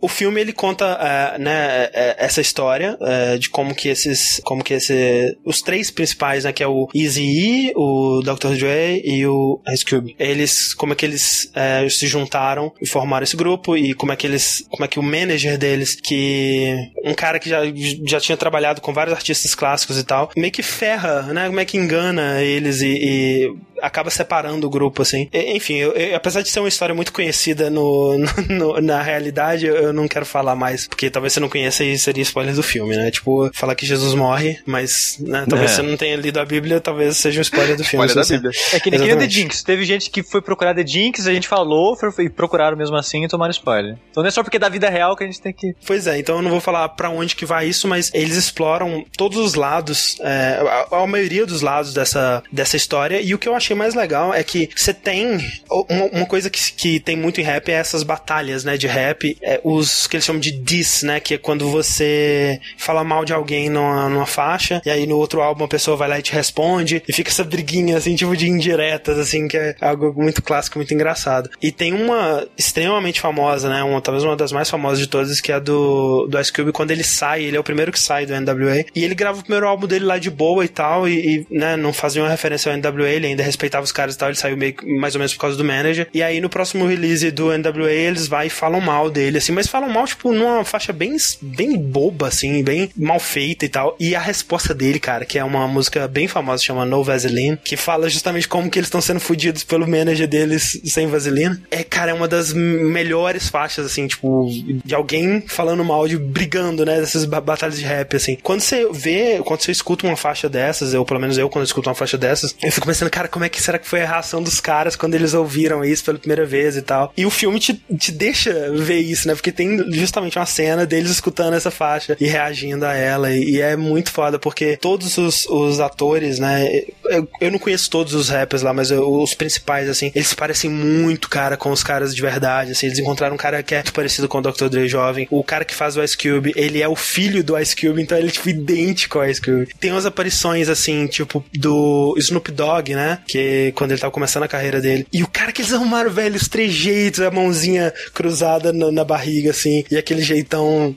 O 0.00 0.08
filme 0.08 0.40
ele 0.40 0.52
conta, 0.52 0.84
é, 0.84 1.38
né, 1.38 1.90
é, 1.92 2.16
essa 2.18 2.40
história 2.40 2.96
é, 3.00 3.38
de 3.38 3.48
como 3.48 3.74
que 3.74 3.88
esses, 3.88 4.40
como 4.44 4.62
que 4.62 4.74
esse, 4.74 5.36
os 5.44 5.62
três 5.62 5.90
principais, 5.90 6.44
né, 6.44 6.52
que 6.52 6.62
é 6.62 6.66
o 6.66 6.88
Easy 6.94 7.22
E, 7.22 7.72
o 7.74 8.20
Dr. 8.22 8.56
Dre 8.56 8.81
e 9.04 9.26
o 9.26 9.60
Ice 9.72 9.84
Cube. 9.84 10.14
Eles, 10.18 10.74
como 10.74 10.92
é 10.92 10.96
que 10.96 11.04
eles 11.06 11.50
é, 11.54 11.86
se 11.88 12.06
juntaram 12.06 12.72
e 12.80 12.86
formaram 12.86 13.24
esse 13.24 13.36
grupo 13.36 13.76
e 13.76 13.94
como 13.94 14.12
é 14.12 14.16
que 14.16 14.26
eles, 14.26 14.64
como 14.70 14.84
é 14.84 14.88
que 14.88 14.98
o 14.98 15.02
manager 15.02 15.56
deles, 15.58 15.94
que 15.94 16.74
um 17.04 17.14
cara 17.14 17.38
que 17.38 17.48
já, 17.48 17.60
já 18.06 18.20
tinha 18.20 18.36
trabalhado 18.36 18.80
com 18.80 18.92
vários 18.92 19.14
artistas 19.14 19.54
clássicos 19.54 19.98
e 19.98 20.04
tal, 20.04 20.30
meio 20.36 20.52
que 20.52 20.62
ferra, 20.62 21.22
né, 21.32 21.46
como 21.46 21.60
é 21.60 21.64
que 21.64 21.76
engana 21.76 22.40
eles 22.42 22.80
e, 22.80 22.86
e 23.00 23.54
acaba 23.80 24.10
separando 24.10 24.66
o 24.66 24.70
grupo, 24.70 25.02
assim. 25.02 25.28
Enfim, 25.32 25.74
eu, 25.74 25.92
eu, 25.92 26.14
apesar 26.14 26.42
de 26.42 26.48
ser 26.48 26.60
uma 26.60 26.68
história 26.68 26.94
muito 26.94 27.12
conhecida 27.12 27.68
no, 27.70 28.16
no, 28.48 28.80
na 28.80 29.02
realidade, 29.02 29.66
eu, 29.66 29.74
eu, 29.76 29.92
não 29.92 30.06
quero 30.06 30.24
falar 30.24 30.54
mais, 30.54 30.86
porque 30.86 31.10
talvez 31.10 31.32
você 31.32 31.40
não 31.40 31.48
conheça 31.48 31.82
e 31.84 31.98
seria 31.98 32.22
spoiler 32.22 32.54
do 32.54 32.62
filme, 32.62 32.94
né? 32.96 33.10
Tipo, 33.10 33.50
falar 33.54 33.74
que 33.74 33.84
Jesus 33.84 34.14
morre, 34.14 34.58
mas 34.66 35.16
né, 35.20 35.44
talvez 35.48 35.72
É. 35.72 35.74
você 35.76 35.82
não 35.82 35.96
tenha 35.96 36.16
lido 36.16 36.38
a 36.38 36.44
Bíblia, 36.44 36.80
talvez 36.80 37.16
seja 37.16 37.40
um 37.40 37.42
spoiler 37.42 37.76
do 37.76 37.82
filme. 37.84 38.06
Spoiler 38.06 38.14
da 38.14 38.24
você- 38.24 38.34
Bíblia. 38.34 38.52
É 38.72 38.80
que 38.80 38.90
nem 38.90 39.12
o 39.12 39.18
The. 39.18 39.28
Jinx. 39.28 39.62
Teve 39.62 39.84
gente 39.84 40.10
que 40.10 40.22
foi 40.22 40.40
procurar 40.40 40.74
The 40.74 40.86
Jinx, 40.86 41.26
a 41.26 41.32
gente 41.32 41.48
falou 41.48 41.96
foi, 41.96 42.10
e 42.24 42.28
procuraram 42.28 42.76
mesmo 42.76 42.96
assim 42.96 43.24
e 43.24 43.28
tomaram 43.28 43.50
spoiler. 43.50 43.96
Então 44.10 44.22
não 44.22 44.28
é 44.28 44.30
só 44.30 44.42
porque 44.42 44.56
é 44.56 44.60
da 44.60 44.68
vida 44.68 44.88
real 44.88 45.16
que 45.16 45.24
a 45.24 45.26
gente 45.26 45.40
tem 45.40 45.52
que. 45.52 45.74
Pois 45.86 46.06
é, 46.06 46.18
então 46.18 46.36
eu 46.36 46.42
não 46.42 46.50
vou 46.50 46.60
falar 46.60 46.88
pra 46.90 47.10
onde 47.10 47.34
que 47.34 47.46
vai 47.46 47.66
isso, 47.66 47.88
mas 47.88 48.10
eles 48.14 48.36
exploram 48.36 49.04
todos 49.16 49.38
os 49.38 49.54
lados, 49.54 50.16
é, 50.20 50.86
a, 50.90 51.02
a 51.02 51.06
maioria 51.06 51.46
dos 51.46 51.62
lados 51.62 51.94
dessa, 51.94 52.42
dessa 52.50 52.76
história. 52.76 53.20
E 53.20 53.34
o 53.34 53.38
que 53.38 53.48
eu 53.48 53.54
achei 53.54 53.76
mais 53.76 53.94
legal 53.94 54.32
é 54.34 54.42
que 54.42 54.68
você 54.74 54.92
tem 54.92 55.38
uma, 55.70 56.04
uma 56.12 56.26
coisa 56.26 56.50
que, 56.50 56.72
que 56.72 57.00
tem 57.00 57.16
muito 57.16 57.40
em 57.40 57.44
rap 57.44 57.70
é 57.70 57.74
essas 57.74 58.02
batalhas, 58.02 58.64
né, 58.64 58.76
de 58.76 58.86
rap, 58.86 59.36
é, 59.42 59.60
os 59.64 60.06
que 60.06 60.16
eles 60.16 60.24
chamam 60.24 60.40
de 60.40 60.52
diss, 60.52 61.02
né, 61.02 61.20
que 61.20 61.34
é 61.34 61.38
quando 61.38 61.68
você 61.70 62.60
fala 62.76 63.04
mal 63.04 63.24
de 63.24 63.32
alguém 63.32 63.68
numa, 63.68 64.08
numa 64.08 64.26
faixa 64.26 64.80
e 64.84 64.90
aí 64.90 65.06
no 65.06 65.16
outro 65.16 65.40
álbum 65.40 65.64
a 65.64 65.68
pessoa 65.68 65.96
vai 65.96 66.08
lá 66.08 66.18
e 66.18 66.22
te 66.22 66.32
responde 66.32 67.02
e 67.08 67.12
fica 67.12 67.30
essa 67.30 67.44
briguinha 67.44 67.96
assim, 67.96 68.14
tipo 68.14 68.36
de 68.36 68.48
indiretas, 68.62 69.18
assim, 69.18 69.48
que 69.48 69.56
é 69.56 69.74
algo 69.80 70.14
muito 70.14 70.42
clássico, 70.42 70.78
muito 70.78 70.94
engraçado. 70.94 71.50
E 71.60 71.72
tem 71.72 71.92
uma 71.92 72.46
extremamente 72.56 73.20
famosa, 73.20 73.68
né, 73.68 73.82
uma, 73.82 74.00
talvez 74.00 74.24
uma 74.24 74.36
das 74.36 74.52
mais 74.52 74.70
famosas 74.70 74.98
de 74.98 75.06
todas, 75.06 75.40
que 75.40 75.52
é 75.52 75.56
a 75.56 75.58
do, 75.58 76.26
do 76.26 76.40
Ice 76.40 76.52
Cube, 76.52 76.72
quando 76.72 76.90
ele 76.90 77.04
sai, 77.04 77.42
ele 77.42 77.56
é 77.56 77.60
o 77.60 77.64
primeiro 77.64 77.92
que 77.92 77.98
sai 77.98 78.26
do 78.26 78.34
NWA, 78.34 78.84
e 78.94 79.04
ele 79.04 79.14
grava 79.14 79.38
o 79.40 79.42
primeiro 79.42 79.66
álbum 79.66 79.86
dele 79.86 80.04
lá 80.04 80.18
de 80.18 80.30
boa 80.30 80.64
e 80.64 80.68
tal, 80.68 81.08
e, 81.08 81.12
e, 81.38 81.46
né, 81.50 81.76
não 81.76 81.92
fazia 81.92 82.22
uma 82.22 82.30
referência 82.30 82.70
ao 82.70 82.78
NWA, 82.78 83.08
ele 83.08 83.26
ainda 83.26 83.42
respeitava 83.42 83.84
os 83.84 83.92
caras 83.92 84.14
e 84.14 84.18
tal, 84.18 84.28
ele 84.28 84.38
saiu 84.38 84.56
meio 84.56 84.74
mais 85.00 85.14
ou 85.14 85.18
menos 85.18 85.34
por 85.34 85.40
causa 85.40 85.56
do 85.56 85.64
manager, 85.64 86.08
e 86.12 86.22
aí 86.22 86.40
no 86.40 86.48
próximo 86.48 86.86
release 86.86 87.30
do 87.30 87.56
NWA 87.56 87.90
eles 87.90 88.26
vai 88.26 88.46
e 88.46 88.50
falam 88.50 88.80
mal 88.80 89.10
dele, 89.10 89.38
assim, 89.38 89.52
mas 89.52 89.66
falam 89.66 89.88
mal, 89.88 90.06
tipo, 90.06 90.32
numa 90.32 90.64
faixa 90.64 90.92
bem, 90.92 91.16
bem 91.40 91.78
boba, 91.78 92.28
assim, 92.28 92.62
bem 92.62 92.90
mal 92.96 93.18
feita 93.18 93.64
e 93.64 93.68
tal, 93.68 93.96
e 93.98 94.14
a 94.14 94.20
resposta 94.20 94.74
dele, 94.74 94.98
cara, 94.98 95.24
que 95.24 95.38
é 95.38 95.44
uma 95.44 95.66
música 95.66 96.06
bem 96.08 96.28
famosa, 96.28 96.62
chama 96.62 96.84
No 96.84 97.02
Vaseline, 97.02 97.58
que 97.62 97.76
fala 97.76 98.08
justamente 98.08 98.48
como 98.52 98.68
que 98.70 98.78
eles 98.78 98.88
estão 98.88 99.00
sendo 99.00 99.18
fudidos 99.18 99.64
pelo 99.64 99.88
manager 99.88 100.28
deles 100.28 100.78
sem 100.84 101.06
vaselina, 101.06 101.58
é, 101.70 101.82
cara, 101.82 102.10
é 102.10 102.14
uma 102.14 102.28
das 102.28 102.52
melhores 102.52 103.48
faixas, 103.48 103.86
assim, 103.86 104.06
tipo, 104.06 104.46
de 104.84 104.94
alguém 104.94 105.42
falando 105.48 105.82
mal, 105.82 106.06
de 106.06 106.18
brigando, 106.18 106.84
né, 106.84 107.00
dessas 107.00 107.24
ba- 107.24 107.40
batalhas 107.40 107.78
de 107.78 107.84
rap, 107.84 108.14
assim. 108.14 108.36
Quando 108.42 108.60
você 108.60 108.86
vê, 108.92 109.40
quando 109.42 109.62
você 109.62 109.72
escuta 109.72 110.06
uma 110.06 110.16
faixa 110.18 110.50
dessas, 110.50 110.92
eu, 110.92 111.02
pelo 111.02 111.18
menos 111.18 111.38
eu, 111.38 111.48
quando 111.48 111.62
eu 111.62 111.66
escuto 111.66 111.88
uma 111.88 111.94
faixa 111.94 112.18
dessas, 112.18 112.54
eu 112.62 112.70
fico 112.70 112.86
pensando, 112.86 113.10
cara, 113.10 113.26
como 113.26 113.42
é 113.44 113.48
que 113.48 113.62
será 113.62 113.78
que 113.78 113.88
foi 113.88 114.02
a 114.02 114.06
reação 114.06 114.42
dos 114.42 114.60
caras 114.60 114.96
quando 114.96 115.14
eles 115.14 115.32
ouviram 115.32 115.82
isso 115.82 116.04
pela 116.04 116.18
primeira 116.18 116.44
vez 116.44 116.76
e 116.76 116.82
tal. 116.82 117.10
E 117.16 117.24
o 117.24 117.30
filme 117.30 117.58
te, 117.58 117.72
te 117.98 118.12
deixa 118.12 118.70
ver 118.74 118.98
isso, 118.98 119.26
né, 119.28 119.34
porque 119.34 119.50
tem 119.50 119.90
justamente 119.92 120.38
uma 120.38 120.44
cena 120.46 120.84
deles 120.84 121.10
escutando 121.10 121.54
essa 121.54 121.70
faixa 121.70 122.18
e 122.20 122.26
reagindo 122.26 122.84
a 122.84 122.94
ela, 122.94 123.30
e, 123.32 123.52
e 123.52 123.60
é 123.62 123.76
muito 123.76 124.10
foda, 124.12 124.38
porque 124.38 124.76
todos 124.76 125.16
os, 125.16 125.46
os 125.46 125.80
atores, 125.80 126.38
né, 126.38 126.82
eu, 127.06 127.26
eu 127.40 127.50
não 127.50 127.58
conheço 127.58 127.88
todos 127.88 128.12
os 128.12 128.28
rappers 128.32 128.62
lá, 128.62 128.72
mas 128.72 128.90
os 128.90 129.34
principais, 129.34 129.88
assim, 129.88 130.10
eles 130.14 130.28
se 130.28 130.36
parecem 130.36 130.68
muito, 130.70 131.28
cara, 131.28 131.56
com 131.56 131.70
os 131.70 131.82
caras 131.82 132.14
de 132.14 132.20
verdade, 132.20 132.72
assim, 132.72 132.86
eles 132.86 132.98
encontraram 132.98 133.34
um 133.34 133.38
cara 133.38 133.62
que 133.62 133.74
é 133.74 133.78
muito 133.78 133.92
parecido 133.92 134.28
com 134.28 134.38
o 134.38 134.42
Dr. 134.42 134.68
Dre 134.68 134.88
jovem, 134.88 135.26
o 135.30 135.44
cara 135.44 135.64
que 135.64 135.74
faz 135.74 135.96
o 135.96 136.02
Ice 136.02 136.16
Cube, 136.16 136.52
ele 136.56 136.82
é 136.82 136.88
o 136.88 136.96
filho 136.96 137.44
do 137.44 137.58
Ice 137.58 137.76
Cube, 137.76 138.02
então 138.02 138.16
ele 138.18 138.28
é, 138.28 138.30
tipo, 138.30 138.48
idêntico 138.48 139.18
ao 139.18 139.28
Ice 139.28 139.40
Cube. 139.40 139.68
Tem 139.78 139.92
umas 139.92 140.06
aparições, 140.06 140.68
assim, 140.68 141.06
tipo, 141.06 141.44
do 141.54 142.14
Snoop 142.18 142.50
Dogg, 142.50 142.94
né, 142.94 143.18
que 143.26 143.72
quando 143.76 143.92
ele 143.92 144.00
tava 144.00 144.10
começando 144.10 144.42
a 144.44 144.48
carreira 144.48 144.80
dele, 144.80 145.06
e 145.12 145.22
o 145.22 145.28
cara 145.28 145.52
que 145.52 145.62
eles 145.62 145.72
arrumaram, 145.72 146.10
velho, 146.10 146.36
os 146.36 146.48
trejeitos, 146.48 147.20
a 147.20 147.30
mãozinha 147.30 147.92
cruzada 148.14 148.72
no- 148.72 148.90
na 148.92 149.04
barriga, 149.04 149.50
assim, 149.50 149.84
e 149.90 149.96
aquele 149.96 150.22
jeitão, 150.22 150.94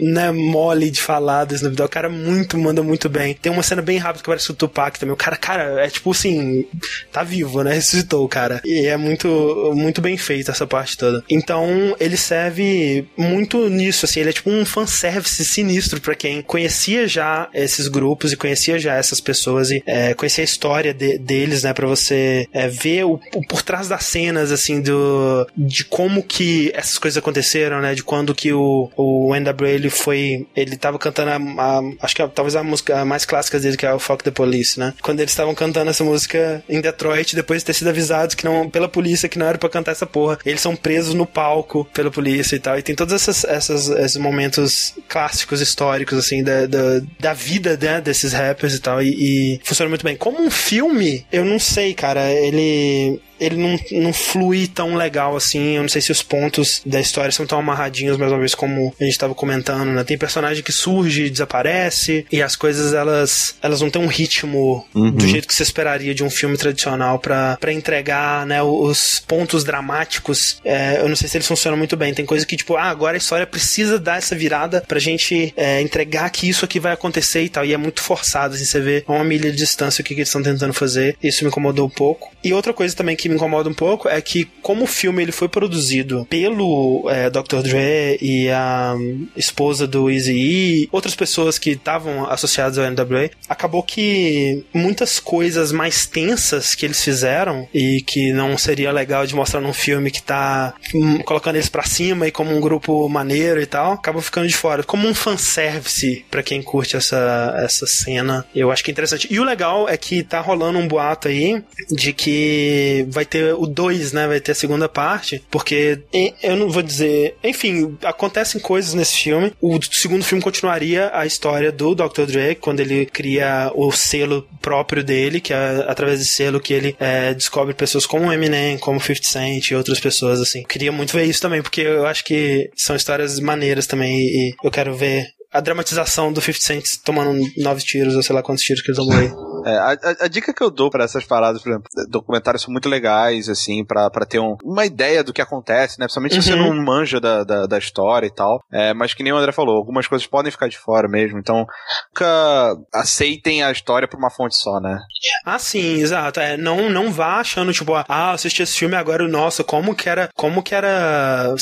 né, 0.00 0.30
mole 0.30 0.90
de 0.90 1.00
falar 1.00 1.44
do 1.44 1.54
Snoop 1.54 1.76
Dogg, 1.76 1.86
o 1.86 1.90
cara 1.90 2.08
muito, 2.08 2.56
manda 2.58 2.82
muito 2.82 3.08
bem. 3.08 3.34
Tem 3.34 3.50
uma 3.52 3.62
cena 3.62 3.82
bem 3.82 3.98
rápida 3.98 4.22
que 4.22 4.28
parece 4.28 4.50
o 4.50 4.54
Tupac 4.54 4.98
também, 4.98 5.12
o 5.12 5.16
cara, 5.16 5.36
cara, 5.36 5.84
é 5.84 5.88
tipo 5.88 6.10
assim, 6.10 6.66
tá 7.12 7.22
vivo, 7.22 7.62
né, 7.62 7.72
ressuscitou 7.78 8.24
o 8.24 8.28
cara. 8.28 8.60
E 8.64 8.86
é 8.86 8.96
muito, 8.96 9.72
muito 9.74 10.00
bem 10.00 10.16
feita 10.16 10.52
essa 10.52 10.66
parte 10.66 10.96
toda. 10.96 11.22
Então, 11.28 11.96
ele 12.00 12.16
serve 12.16 13.06
muito 13.16 13.68
nisso, 13.68 14.04
assim, 14.04 14.20
ele 14.20 14.30
é 14.30 14.32
tipo 14.32 14.50
um 14.50 14.64
fanservice 14.64 15.44
sinistro 15.44 16.00
pra 16.00 16.14
quem 16.14 16.42
conhecia 16.42 17.06
já 17.06 17.48
esses 17.54 17.88
grupos 17.88 18.32
e 18.32 18.36
conhecia 18.36 18.78
já 18.78 18.94
essas 18.94 19.20
pessoas 19.20 19.70
e 19.70 19.82
é, 19.86 20.14
conhecia 20.14 20.42
a 20.42 20.46
história 20.46 20.92
de- 20.94 21.18
deles, 21.18 21.62
né, 21.62 21.72
pra 21.72 21.86
você 21.86 22.46
é, 22.52 22.68
ver 22.68 23.04
o, 23.04 23.20
o 23.34 23.46
por 23.46 23.62
trás 23.62 23.88
das 23.88 24.04
cenas, 24.04 24.50
assim, 24.52 24.80
do, 24.80 25.46
de 25.56 25.84
como 25.84 26.22
que 26.22 26.70
essas 26.74 26.98
coisas 26.98 27.18
aconteceram, 27.18 27.80
né, 27.80 27.94
de 27.94 28.02
quando 28.02 28.34
que 28.34 28.52
o, 28.52 28.90
o 28.96 29.34
NWA, 29.34 29.90
foi, 29.90 30.46
ele 30.56 30.76
tava 30.76 30.98
cantando 30.98 31.30
a, 31.30 31.36
a- 31.62 31.80
acho 32.02 32.14
que 32.14 32.22
é, 32.22 32.28
talvez 32.28 32.56
a 32.56 32.62
música 32.62 33.04
mais 33.04 33.24
clássica 33.24 33.58
dele, 33.58 33.76
que 33.76 33.86
é 33.86 33.92
o 33.92 33.98
Fuck 33.98 34.22
the 34.24 34.30
Police, 34.30 34.78
né, 34.78 34.94
quando 35.02 35.20
eles 35.20 35.32
estavam 35.32 35.54
cantando 35.54 35.90
essa 35.90 36.04
música 36.04 36.57
em 36.68 36.80
Detroit, 36.80 37.34
depois 37.34 37.62
de 37.62 37.66
ter 37.66 37.74
sido 37.74 37.88
avisados 37.88 38.34
que 38.34 38.44
não, 38.44 38.68
pela 38.68 38.88
polícia 38.88 39.28
que 39.28 39.38
não 39.38 39.46
era 39.46 39.58
pra 39.58 39.68
cantar 39.68 39.92
essa 39.92 40.06
porra, 40.06 40.38
eles 40.44 40.60
são 40.60 40.76
presos 40.76 41.14
no 41.14 41.26
palco 41.26 41.86
pela 41.92 42.10
polícia 42.10 42.56
e 42.56 42.60
tal, 42.60 42.78
e 42.78 42.82
tem 42.82 42.94
todos 42.94 43.14
essas, 43.14 43.44
essas, 43.44 43.88
esses 43.88 44.16
momentos 44.16 44.94
clássicos, 45.08 45.60
históricos, 45.60 46.18
assim, 46.18 46.42
da, 46.42 46.66
da, 46.66 47.00
da 47.18 47.32
vida, 47.32 47.78
né, 47.80 48.00
desses 48.00 48.32
rappers 48.32 48.74
e 48.74 48.80
tal, 48.80 49.02
e, 49.02 49.54
e 49.54 49.60
funciona 49.62 49.88
muito 49.88 50.04
bem. 50.04 50.16
Como 50.16 50.40
um 50.40 50.50
filme, 50.50 51.26
eu 51.32 51.44
não 51.44 51.58
sei, 51.58 51.94
cara, 51.94 52.30
ele 52.30 53.20
ele 53.40 53.56
não, 53.56 53.78
não 54.02 54.12
flui 54.12 54.66
tão 54.66 54.94
legal 54.94 55.36
assim. 55.36 55.76
Eu 55.76 55.82
não 55.82 55.88
sei 55.88 56.00
se 56.00 56.12
os 56.12 56.22
pontos 56.22 56.82
da 56.84 57.00
história 57.00 57.32
são 57.32 57.46
tão 57.46 57.58
amarradinhos, 57.58 58.16
mais 58.16 58.32
uma 58.32 58.38
vez, 58.38 58.54
como 58.54 58.94
a 59.00 59.04
gente 59.04 59.18
tava 59.18 59.34
comentando, 59.34 59.90
né? 59.90 60.04
Tem 60.04 60.18
personagem 60.18 60.62
que 60.62 60.72
surge 60.72 61.24
e 61.24 61.30
desaparece, 61.30 62.26
e 62.30 62.42
as 62.42 62.56
coisas 62.56 62.92
elas, 62.92 63.56
elas 63.62 63.80
não 63.80 63.90
têm 63.90 64.02
um 64.02 64.06
ritmo 64.06 64.86
do 64.94 65.26
jeito 65.26 65.46
que 65.46 65.54
você 65.54 65.62
esperaria 65.62 66.14
de 66.14 66.24
um 66.24 66.30
filme 66.30 66.56
tradicional 66.56 67.18
pra 67.18 67.56
pra 67.60 67.72
entregar, 67.72 68.46
né, 68.46 68.62
os 68.62 69.22
pontos 69.26 69.64
dramáticos. 69.64 70.60
É, 70.64 71.00
eu 71.00 71.08
não 71.08 71.16
sei 71.16 71.28
se 71.28 71.36
eles 71.36 71.46
funcionam 71.46 71.76
muito 71.76 71.96
bem. 71.96 72.14
Tem 72.14 72.24
coisa 72.24 72.46
que, 72.46 72.56
tipo, 72.56 72.76
ah, 72.76 72.84
agora 72.84 73.16
a 73.16 73.18
história 73.18 73.46
precisa 73.46 73.98
dar 73.98 74.18
essa 74.18 74.34
virada 74.34 74.82
pra 74.86 74.98
gente 74.98 75.52
é, 75.56 75.80
entregar 75.80 76.28
que 76.30 76.48
isso 76.48 76.64
aqui 76.64 76.80
vai 76.80 76.92
acontecer 76.92 77.42
e 77.42 77.48
tal. 77.48 77.64
E 77.64 77.72
é 77.72 77.76
muito 77.76 78.00
forçado, 78.00 78.54
assim, 78.54 78.64
você 78.64 78.80
vê 78.80 79.04
a 79.06 79.12
uma 79.12 79.24
milha 79.24 79.50
de 79.50 79.56
distância 79.56 80.02
o 80.02 80.04
que, 80.04 80.14
que 80.14 80.20
eles 80.20 80.28
estão 80.28 80.42
tentando 80.42 80.72
fazer. 80.72 81.16
Isso 81.22 81.44
me 81.44 81.48
incomodou 81.48 81.86
um 81.86 81.90
pouco. 81.90 82.32
E 82.42 82.52
outra 82.52 82.72
coisa 82.72 82.94
também 82.94 83.16
que 83.16 83.27
me 83.28 83.34
incomoda 83.34 83.68
um 83.68 83.74
pouco 83.74 84.08
é 84.08 84.20
que, 84.20 84.44
como 84.62 84.84
o 84.84 84.86
filme 84.86 85.22
ele 85.22 85.32
foi 85.32 85.48
produzido 85.48 86.26
pelo 86.28 87.08
é, 87.10 87.30
Dr. 87.30 87.62
Dre 87.62 88.18
e 88.20 88.48
a 88.50 88.94
hum, 88.96 89.26
esposa 89.36 89.86
do 89.86 90.10
Easy 90.10 90.88
outras 90.90 91.14
pessoas 91.14 91.58
que 91.58 91.70
estavam 91.70 92.28
associadas 92.28 92.78
ao 92.78 92.90
NWA, 92.90 93.30
acabou 93.48 93.82
que 93.82 94.64
muitas 94.72 95.18
coisas 95.18 95.72
mais 95.72 96.06
tensas 96.06 96.74
que 96.74 96.86
eles 96.86 97.02
fizeram 97.02 97.68
e 97.72 98.02
que 98.02 98.32
não 98.32 98.56
seria 98.56 98.92
legal 98.92 99.26
de 99.26 99.34
mostrar 99.34 99.60
num 99.60 99.72
filme 99.72 100.10
que 100.10 100.22
tá 100.22 100.74
hum, 100.94 101.18
colocando 101.18 101.56
eles 101.56 101.68
pra 101.68 101.84
cima 101.84 102.26
e 102.26 102.30
como 102.30 102.54
um 102.54 102.60
grupo 102.60 103.08
maneiro 103.08 103.60
e 103.60 103.66
tal, 103.66 103.92
acabam 103.92 104.22
ficando 104.22 104.46
de 104.46 104.54
fora. 104.54 104.82
Como 104.82 105.06
um 105.06 105.14
fanservice 105.14 106.24
pra 106.30 106.42
quem 106.42 106.62
curte 106.62 106.96
essa, 106.96 107.54
essa 107.58 107.86
cena, 107.86 108.46
eu 108.54 108.70
acho 108.70 108.84
que 108.84 108.90
é 108.90 108.92
interessante. 108.92 109.28
E 109.30 109.38
o 109.40 109.44
legal 109.44 109.88
é 109.88 109.96
que 109.96 110.22
tá 110.22 110.40
rolando 110.40 110.78
um 110.78 110.88
boato 110.88 111.28
aí 111.28 111.62
de 111.90 112.12
que 112.12 113.06
vai 113.18 113.24
ter 113.24 113.52
o 113.54 113.66
2, 113.66 114.12
né? 114.12 114.28
Vai 114.28 114.40
ter 114.40 114.52
a 114.52 114.54
segunda 114.54 114.88
parte, 114.88 115.42
porque 115.50 116.00
eu 116.40 116.56
não 116.56 116.70
vou 116.70 116.82
dizer. 116.82 117.34
Enfim, 117.42 117.96
acontecem 118.04 118.60
coisas 118.60 118.94
nesse 118.94 119.16
filme. 119.16 119.52
O 119.60 119.78
segundo 119.90 120.24
filme 120.24 120.42
continuaria 120.42 121.10
a 121.12 121.26
história 121.26 121.72
do 121.72 121.94
Dr. 121.96 122.26
Dre, 122.26 122.54
quando 122.54 122.80
ele 122.80 123.06
cria 123.06 123.72
o 123.74 123.90
selo 123.90 124.46
próprio 124.62 125.02
dele, 125.02 125.40
que 125.40 125.52
é 125.52 125.84
através 125.88 126.20
desse 126.20 126.32
selo 126.32 126.60
que 126.60 126.72
ele 126.72 126.96
é, 127.00 127.34
descobre 127.34 127.74
pessoas 127.74 128.06
como 128.06 128.32
Eminem, 128.32 128.78
como 128.78 128.98
o 128.98 129.00
50 129.00 129.26
Cent 129.26 129.70
e 129.70 129.74
outras 129.74 129.98
pessoas, 129.98 130.40
assim. 130.40 130.62
Queria 130.62 130.92
muito 130.92 131.12
ver 131.12 131.24
isso 131.24 131.40
também, 131.40 131.60
porque 131.60 131.80
eu 131.80 132.06
acho 132.06 132.24
que 132.24 132.70
são 132.76 132.94
histórias 132.94 133.40
maneiras 133.40 133.86
também 133.86 134.16
e 134.16 134.54
eu 134.62 134.70
quero 134.70 134.94
ver 134.94 135.26
a 135.52 135.60
dramatização 135.60 136.32
do 136.32 136.40
50 136.40 136.64
Cent 136.64 136.84
tomando 137.04 137.40
nove 137.56 137.82
tiros, 137.82 138.14
ou 138.14 138.22
sei 138.22 138.34
lá 138.34 138.42
quantos 138.42 138.62
tiros 138.62 138.82
que 138.82 138.90
eles 138.90 138.98
vão 138.98 139.06
morrer. 139.06 139.47
É, 139.66 139.76
a, 139.76 139.90
a- 139.92 140.16
a 140.24 140.28
dica 140.28 140.52
que 140.52 140.62
eu 140.62 140.70
dou 140.70 140.90
pra 140.90 141.04
essas 141.04 141.24
paradas, 141.24 141.62
por 141.62 141.70
exemplo, 141.70 141.88
documentários 142.08 142.62
são 142.62 142.72
muito 142.72 142.88
legais, 142.88 143.48
assim, 143.48 143.84
pra, 143.84 144.10
pra 144.10 144.26
ter 144.26 144.38
um- 144.38 144.56
uma 144.64 144.84
ideia 144.86 145.22
do 145.24 145.32
que 145.32 145.42
acontece, 145.42 145.98
né? 145.98 146.06
Principalmente 146.06 146.34
se 146.34 146.42
você 146.42 146.54
Uhum. 146.54 146.74
não 146.74 146.84
manja 146.84 147.20
da, 147.20 147.44
da, 147.44 147.66
da 147.66 147.78
história 147.78 148.26
e 148.26 148.30
tal. 148.34 148.60
É, 148.72 148.92
mas 148.94 149.14
que 149.14 149.22
nem 149.22 149.32
o 149.32 149.36
André 149.36 149.52
falou, 149.52 149.76
algumas 149.76 150.06
coisas 150.06 150.26
podem 150.26 150.50
ficar 150.52 150.68
de 150.68 150.78
fora 150.78 151.08
mesmo. 151.08 151.38
Então, 151.38 151.66
nunca 152.10 152.76
aceitem 152.94 153.62
a 153.62 153.70
história 153.70 154.08
por 154.08 154.18
uma 154.18 154.30
fonte 154.30 154.56
só, 154.56 154.80
né? 154.80 154.98
Ah, 155.44 155.58
sim, 155.58 156.00
exato. 156.00 156.40
É, 156.40 156.56
não, 156.56 156.90
não 156.90 157.10
vá 157.12 157.36
achando, 157.40 157.72
tipo, 157.72 157.94
ah, 157.94 158.32
assisti 158.32 158.62
esse 158.62 158.76
filme 158.78 158.94
agora, 158.96 159.26
nossa, 159.28 159.62
como 159.64 159.94
que 159.94 160.08
era, 160.08 160.28
como 160.34 160.62
que 160.62 160.74
era, 160.74 161.54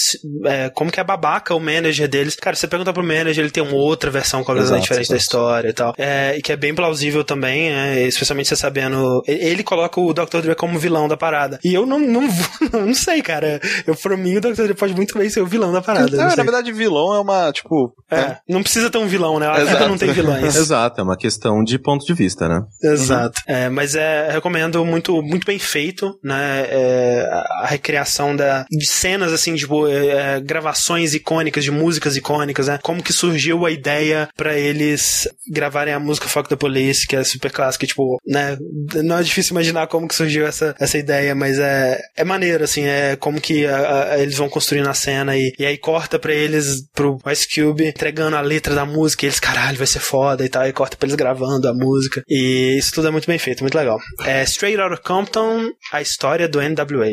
é, 0.44 0.68
como 0.70 0.90
que 0.90 1.00
é 1.00 1.04
babaca 1.04 1.54
o 1.54 1.60
manager 1.60 2.08
deles. 2.08 2.36
Cara, 2.36 2.56
você 2.56 2.66
pergunta 2.68 2.92
pro 2.92 3.02
manager, 3.02 3.38
ele 3.44 3.50
tem 3.50 3.62
uma 3.62 3.74
outra 3.76 4.10
versão 4.10 4.40
completamente 4.44 4.66
Exato, 4.66 4.82
diferente 4.82 5.08
da 5.08 5.14
exato. 5.16 5.22
história 5.24 5.68
e 5.68 5.72
tal. 5.72 5.94
É, 5.98 6.36
e 6.36 6.42
que 6.42 6.52
é 6.52 6.56
bem 6.56 6.74
plausível 6.74 7.24
também, 7.24 7.70
né, 7.70 7.85
especialmente 8.06 8.48
você 8.48 8.56
sabendo. 8.56 9.22
Ele 9.26 9.62
coloca 9.62 10.00
o 10.00 10.12
Dr. 10.12 10.40
Dre 10.42 10.54
como 10.54 10.78
vilão 10.78 11.08
da 11.08 11.16
parada. 11.16 11.58
E 11.64 11.74
eu 11.74 11.86
não, 11.86 11.98
não, 11.98 12.22
não 12.72 12.94
sei, 12.94 13.22
cara. 13.22 13.60
Eu, 13.86 13.94
pra 13.94 14.16
mim, 14.16 14.36
o 14.36 14.40
Dr. 14.40 14.62
Dre 14.64 14.74
pode 14.74 14.94
muito 14.94 15.16
bem 15.18 15.28
ser 15.28 15.40
o 15.40 15.46
vilão 15.46 15.72
da 15.72 15.82
parada. 15.82 16.16
Não, 16.16 16.28
não 16.28 16.36
na 16.36 16.42
verdade, 16.42 16.72
vilão 16.72 17.14
é 17.14 17.20
uma, 17.20 17.52
tipo. 17.52 17.94
É, 18.10 18.36
não 18.48 18.62
precisa 18.62 18.90
ter 18.90 18.98
um 18.98 19.06
vilão, 19.06 19.38
né? 19.38 19.48
A 19.48 19.60
Exato. 19.60 19.88
não 19.88 19.98
tem 19.98 20.12
vilões. 20.12 20.54
Exato, 20.56 21.00
é 21.00 21.04
uma 21.04 21.16
questão 21.16 21.62
de 21.62 21.78
ponto 21.78 22.04
de 22.04 22.14
vista, 22.14 22.48
né? 22.48 22.62
Exato. 22.82 23.40
É, 23.46 23.68
mas 23.68 23.94
é, 23.94 24.30
recomendo 24.30 24.84
muito, 24.84 25.22
muito 25.22 25.46
bem 25.46 25.58
feito, 25.58 26.18
né? 26.22 26.66
É, 26.68 27.28
a 27.62 27.66
recriação 27.66 28.34
da, 28.34 28.64
de 28.70 28.86
cenas, 28.86 29.32
assim, 29.32 29.54
tipo, 29.54 29.86
é, 29.88 30.06
é, 30.36 30.40
gravações 30.40 31.14
icônicas, 31.14 31.64
de 31.64 31.70
músicas 31.70 32.16
icônicas, 32.16 32.68
né? 32.68 32.78
Como 32.82 33.02
que 33.02 33.12
surgiu 33.12 33.66
a 33.66 33.70
ideia 33.70 34.28
pra 34.36 34.56
eles 34.56 35.28
gravarem 35.50 35.94
a 35.94 36.00
música 36.00 36.28
Fuck 36.28 36.48
the 36.48 36.56
Police, 36.56 37.06
que 37.06 37.16
é 37.16 37.24
super 37.24 37.50
clássica, 37.50 37.75
tipo, 37.84 38.20
né? 38.24 38.56
Não 39.02 39.18
é 39.18 39.22
difícil 39.24 39.50
imaginar 39.54 39.88
como 39.88 40.06
que 40.06 40.14
surgiu 40.14 40.46
essa, 40.46 40.72
essa 40.78 40.96
ideia, 40.96 41.34
mas 41.34 41.58
é, 41.58 42.00
é 42.16 42.22
maneiro, 42.22 42.62
assim, 42.62 42.84
é 42.84 43.16
como 43.16 43.40
que 43.40 43.66
a- 43.66 44.12
a- 44.12 44.18
eles 44.20 44.36
vão 44.36 44.48
construindo 44.48 44.88
a 44.88 44.94
cena 44.94 45.36
e, 45.36 45.52
e 45.58 45.66
aí 45.66 45.76
corta 45.76 46.16
pra 46.18 46.32
eles, 46.32 46.86
pro 46.94 47.18
Ice 47.32 47.48
Cube, 47.52 47.84
entregando 47.86 48.36
a 48.36 48.40
letra 48.40 48.72
da 48.74 48.84
música 48.86 49.24
e 49.24 49.28
eles, 49.28 49.40
caralho, 49.40 49.76
vai 49.76 49.86
ser 49.88 49.98
foda 49.98 50.44
e 50.44 50.48
tal, 50.48 50.64
e 50.66 50.72
corta 50.72 50.96
pra 50.96 51.06
eles 51.06 51.16
gravando 51.16 51.68
a 51.68 51.74
música. 51.74 52.22
E 52.28 52.76
isso 52.78 52.92
tudo 52.92 53.08
é 53.08 53.10
muito 53.10 53.26
bem 53.26 53.38
feito, 53.38 53.62
muito 53.64 53.74
legal. 53.76 53.98
É 54.24 54.42
Straight 54.44 54.80
Outta 54.80 54.96
Compton, 55.02 55.70
a 55.92 56.00
história 56.00 56.48
do 56.48 56.60
NWA 56.60 57.06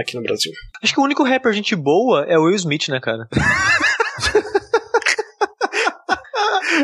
aqui 0.00 0.14
no 0.14 0.22
Brasil. 0.22 0.52
Acho 0.82 0.94
que 0.94 1.00
o 1.00 1.04
único 1.04 1.22
rapper 1.24 1.52
gente 1.52 1.76
boa 1.76 2.24
é 2.28 2.38
o 2.38 2.44
Will 2.44 2.54
Smith, 2.56 2.88
né, 2.88 3.00
cara? 3.02 3.28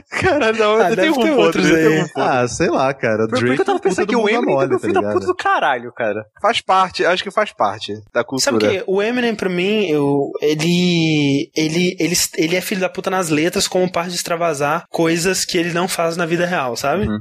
Caralho, 0.10 0.58
não, 0.58 0.76
Ah, 0.76 0.90
eu 0.90 0.96
deve 0.96 1.02
tenho 1.02 1.14
ter 1.14 1.30
um 1.32 1.38
outros 1.38 1.66
podre, 1.66 1.86
aí. 1.86 2.02
um. 2.02 2.06
Ah, 2.16 2.48
sei 2.48 2.68
lá, 2.68 2.92
cara. 2.94 3.24
O 3.24 3.28
Por, 3.28 3.30
por 3.30 3.40
Drake 3.40 3.54
que 3.56 3.60
eu 3.60 3.64
tava 3.64 3.78
é 3.78 3.82
pensando 3.82 4.06
que 4.06 4.16
o 4.16 4.20
bunda 4.20 4.32
Eminem 4.32 4.54
mole, 4.54 4.66
é 4.66 4.70
tá 4.70 4.78
filho 4.78 4.92
da 4.92 5.12
puta 5.12 5.26
do 5.26 5.34
caralho, 5.34 5.92
cara. 5.92 6.24
Faz 6.40 6.60
parte, 6.60 7.04
acho 7.04 7.22
que 7.22 7.30
faz 7.30 7.52
parte 7.52 7.92
da 8.12 8.24
cultura. 8.24 8.44
Sabe 8.44 8.56
o 8.56 8.60
que? 8.70 8.84
O 8.86 9.02
Eminem, 9.02 9.34
pra 9.34 9.48
mim, 9.48 9.86
eu, 9.88 10.30
ele, 10.42 11.50
ele, 11.56 11.96
ele, 11.98 12.14
ele 12.36 12.56
é 12.56 12.60
filho 12.60 12.80
da 12.80 12.88
puta 12.88 13.10
nas 13.10 13.28
letras 13.28 13.68
como 13.68 13.90
parte 13.90 14.10
de 14.10 14.16
extravasar 14.16 14.84
coisas 14.90 15.44
que 15.44 15.58
ele 15.58 15.72
não 15.72 15.88
faz 15.88 16.16
na 16.16 16.26
vida 16.26 16.46
real, 16.46 16.76
sabe? 16.76 17.06
Uhum. 17.06 17.18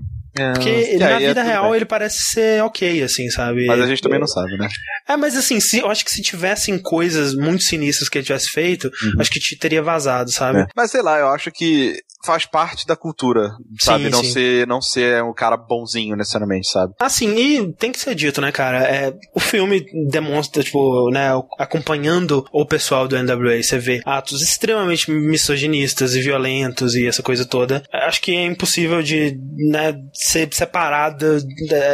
Porque 0.53 0.67
ele, 0.69 0.97
na 0.97 1.11
é 1.11 1.19
vida 1.19 1.35
tudo 1.41 1.45
real 1.45 1.63
bem. 1.65 1.75
ele 1.75 1.85
parece 1.85 2.17
ser 2.23 2.63
ok, 2.63 3.03
assim, 3.03 3.29
sabe? 3.29 3.67
Mas 3.67 3.79
a 3.79 3.85
gente 3.85 4.01
também 4.01 4.19
não 4.19 4.25
sabe, 4.25 4.57
né? 4.57 4.67
É, 5.07 5.15
mas 5.15 5.37
assim, 5.37 5.59
se, 5.59 5.77
eu 5.77 5.91
acho 5.91 6.03
que 6.03 6.09
se 6.09 6.23
tivessem 6.23 6.79
coisas 6.79 7.35
muito 7.35 7.61
sinistras 7.63 8.09
que 8.09 8.17
ele 8.17 8.25
tivesse 8.25 8.49
feito, 8.49 8.89
acho 9.19 9.29
que 9.29 9.39
te 9.39 9.55
teria 9.55 9.83
vazado, 9.83 10.31
sabe? 10.31 10.61
É. 10.61 10.65
Mas 10.75 10.89
sei 10.89 11.03
lá, 11.03 11.19
eu 11.19 11.27
acho 11.27 11.51
que 11.51 11.99
faz 12.23 12.45
parte 12.45 12.85
da 12.87 12.95
cultura, 12.95 13.51
sabe? 13.79 14.05
Sim, 14.05 14.09
não 14.09 14.23
sim. 14.23 14.31
ser 14.31 14.67
não 14.67 14.81
ser 14.81 15.23
um 15.23 15.33
cara 15.33 15.57
bonzinho 15.57 16.15
necessariamente, 16.15 16.69
sabe? 16.69 16.93
Assim, 16.99 17.35
e 17.35 17.73
tem 17.73 17.91
que 17.91 17.99
ser 17.99 18.15
dito, 18.15 18.39
né, 18.39 18.51
cara? 18.51 18.83
É, 18.83 19.13
o 19.33 19.39
filme 19.39 19.85
demonstra, 20.09 20.63
tipo, 20.63 21.09
né, 21.11 21.29
acompanhando 21.59 22.45
o 22.51 22.65
pessoal 22.65 23.07
do 23.07 23.21
NWA, 23.21 23.61
você 23.61 23.77
vê 23.77 24.01
atos 24.05 24.41
extremamente 24.41 25.11
misoginistas 25.11 26.15
e 26.15 26.21
violentos 26.21 26.95
e 26.95 27.07
essa 27.07 27.21
coisa 27.21 27.45
toda. 27.45 27.83
Acho 27.91 28.21
que 28.21 28.35
é 28.35 28.45
impossível 28.45 29.01
de, 29.03 29.37
né, 29.57 29.93
ser 30.13 30.47
separada 30.53 31.39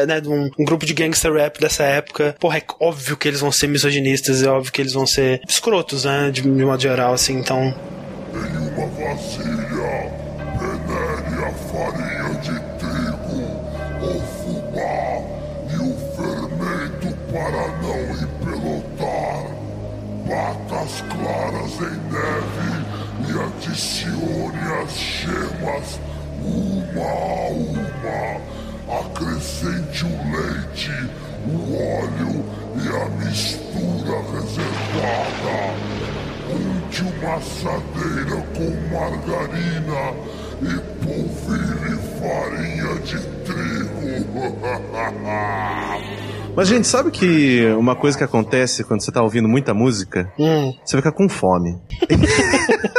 né, 0.08 0.22
de 0.22 0.30
um, 0.30 0.50
um 0.60 0.66
grupo 0.66 0.86
de 0.86 0.94
gangster 0.94 1.34
rap 1.34 1.60
dessa 1.60 1.84
época. 1.84 2.36
Porra, 2.40 2.58
é 2.60 2.64
óbvio 2.80 3.18
que 3.18 3.28
eles 3.28 3.40
vão 3.40 3.52
ser 3.52 3.68
misoginistas, 3.68 4.44
é 4.44 4.50
óbvio 4.50 4.72
que 4.72 4.82
eles 4.82 4.94
vão 4.94 5.08
ser 5.08 5.42
escrotos, 5.48 6.06
né, 6.06 6.30
de, 6.32 6.42
de 6.42 6.66
modo 6.66 6.82
geral, 6.82 7.14
assim, 7.14 7.38
então... 7.38 7.74
Em 8.32 8.58
uma 8.58 8.88
vasilha, 8.88 9.59
uma 26.94 27.06
a 27.06 27.50
uma. 27.50 28.40
Acrescente 29.02 30.04
o 30.04 30.08
leite, 30.32 30.92
o 31.48 31.76
óleo 31.76 32.44
e 32.76 32.88
a 32.88 33.06
mistura 33.24 34.18
reservada. 34.34 35.58
Unte 36.50 37.04
uma 37.04 37.36
assadeira 37.36 38.38
com 38.56 38.70
margarina 38.92 40.02
e 40.62 40.74
polvilhe 41.06 41.96
farinha 42.20 42.96
de 43.02 43.20
trigo. 43.46 44.58
Mas, 46.56 46.68
gente, 46.68 46.88
sabe 46.88 47.12
que 47.12 47.68
uma 47.78 47.96
coisa 47.96 48.18
que 48.18 48.24
acontece 48.24 48.84
quando 48.84 49.02
você 49.04 49.12
tá 49.12 49.22
ouvindo 49.22 49.48
muita 49.48 49.74
música? 49.74 50.32
Hum, 50.38 50.74
Você 50.84 50.98
fica 50.98 51.12
com 51.12 51.30
fome. 51.30 51.78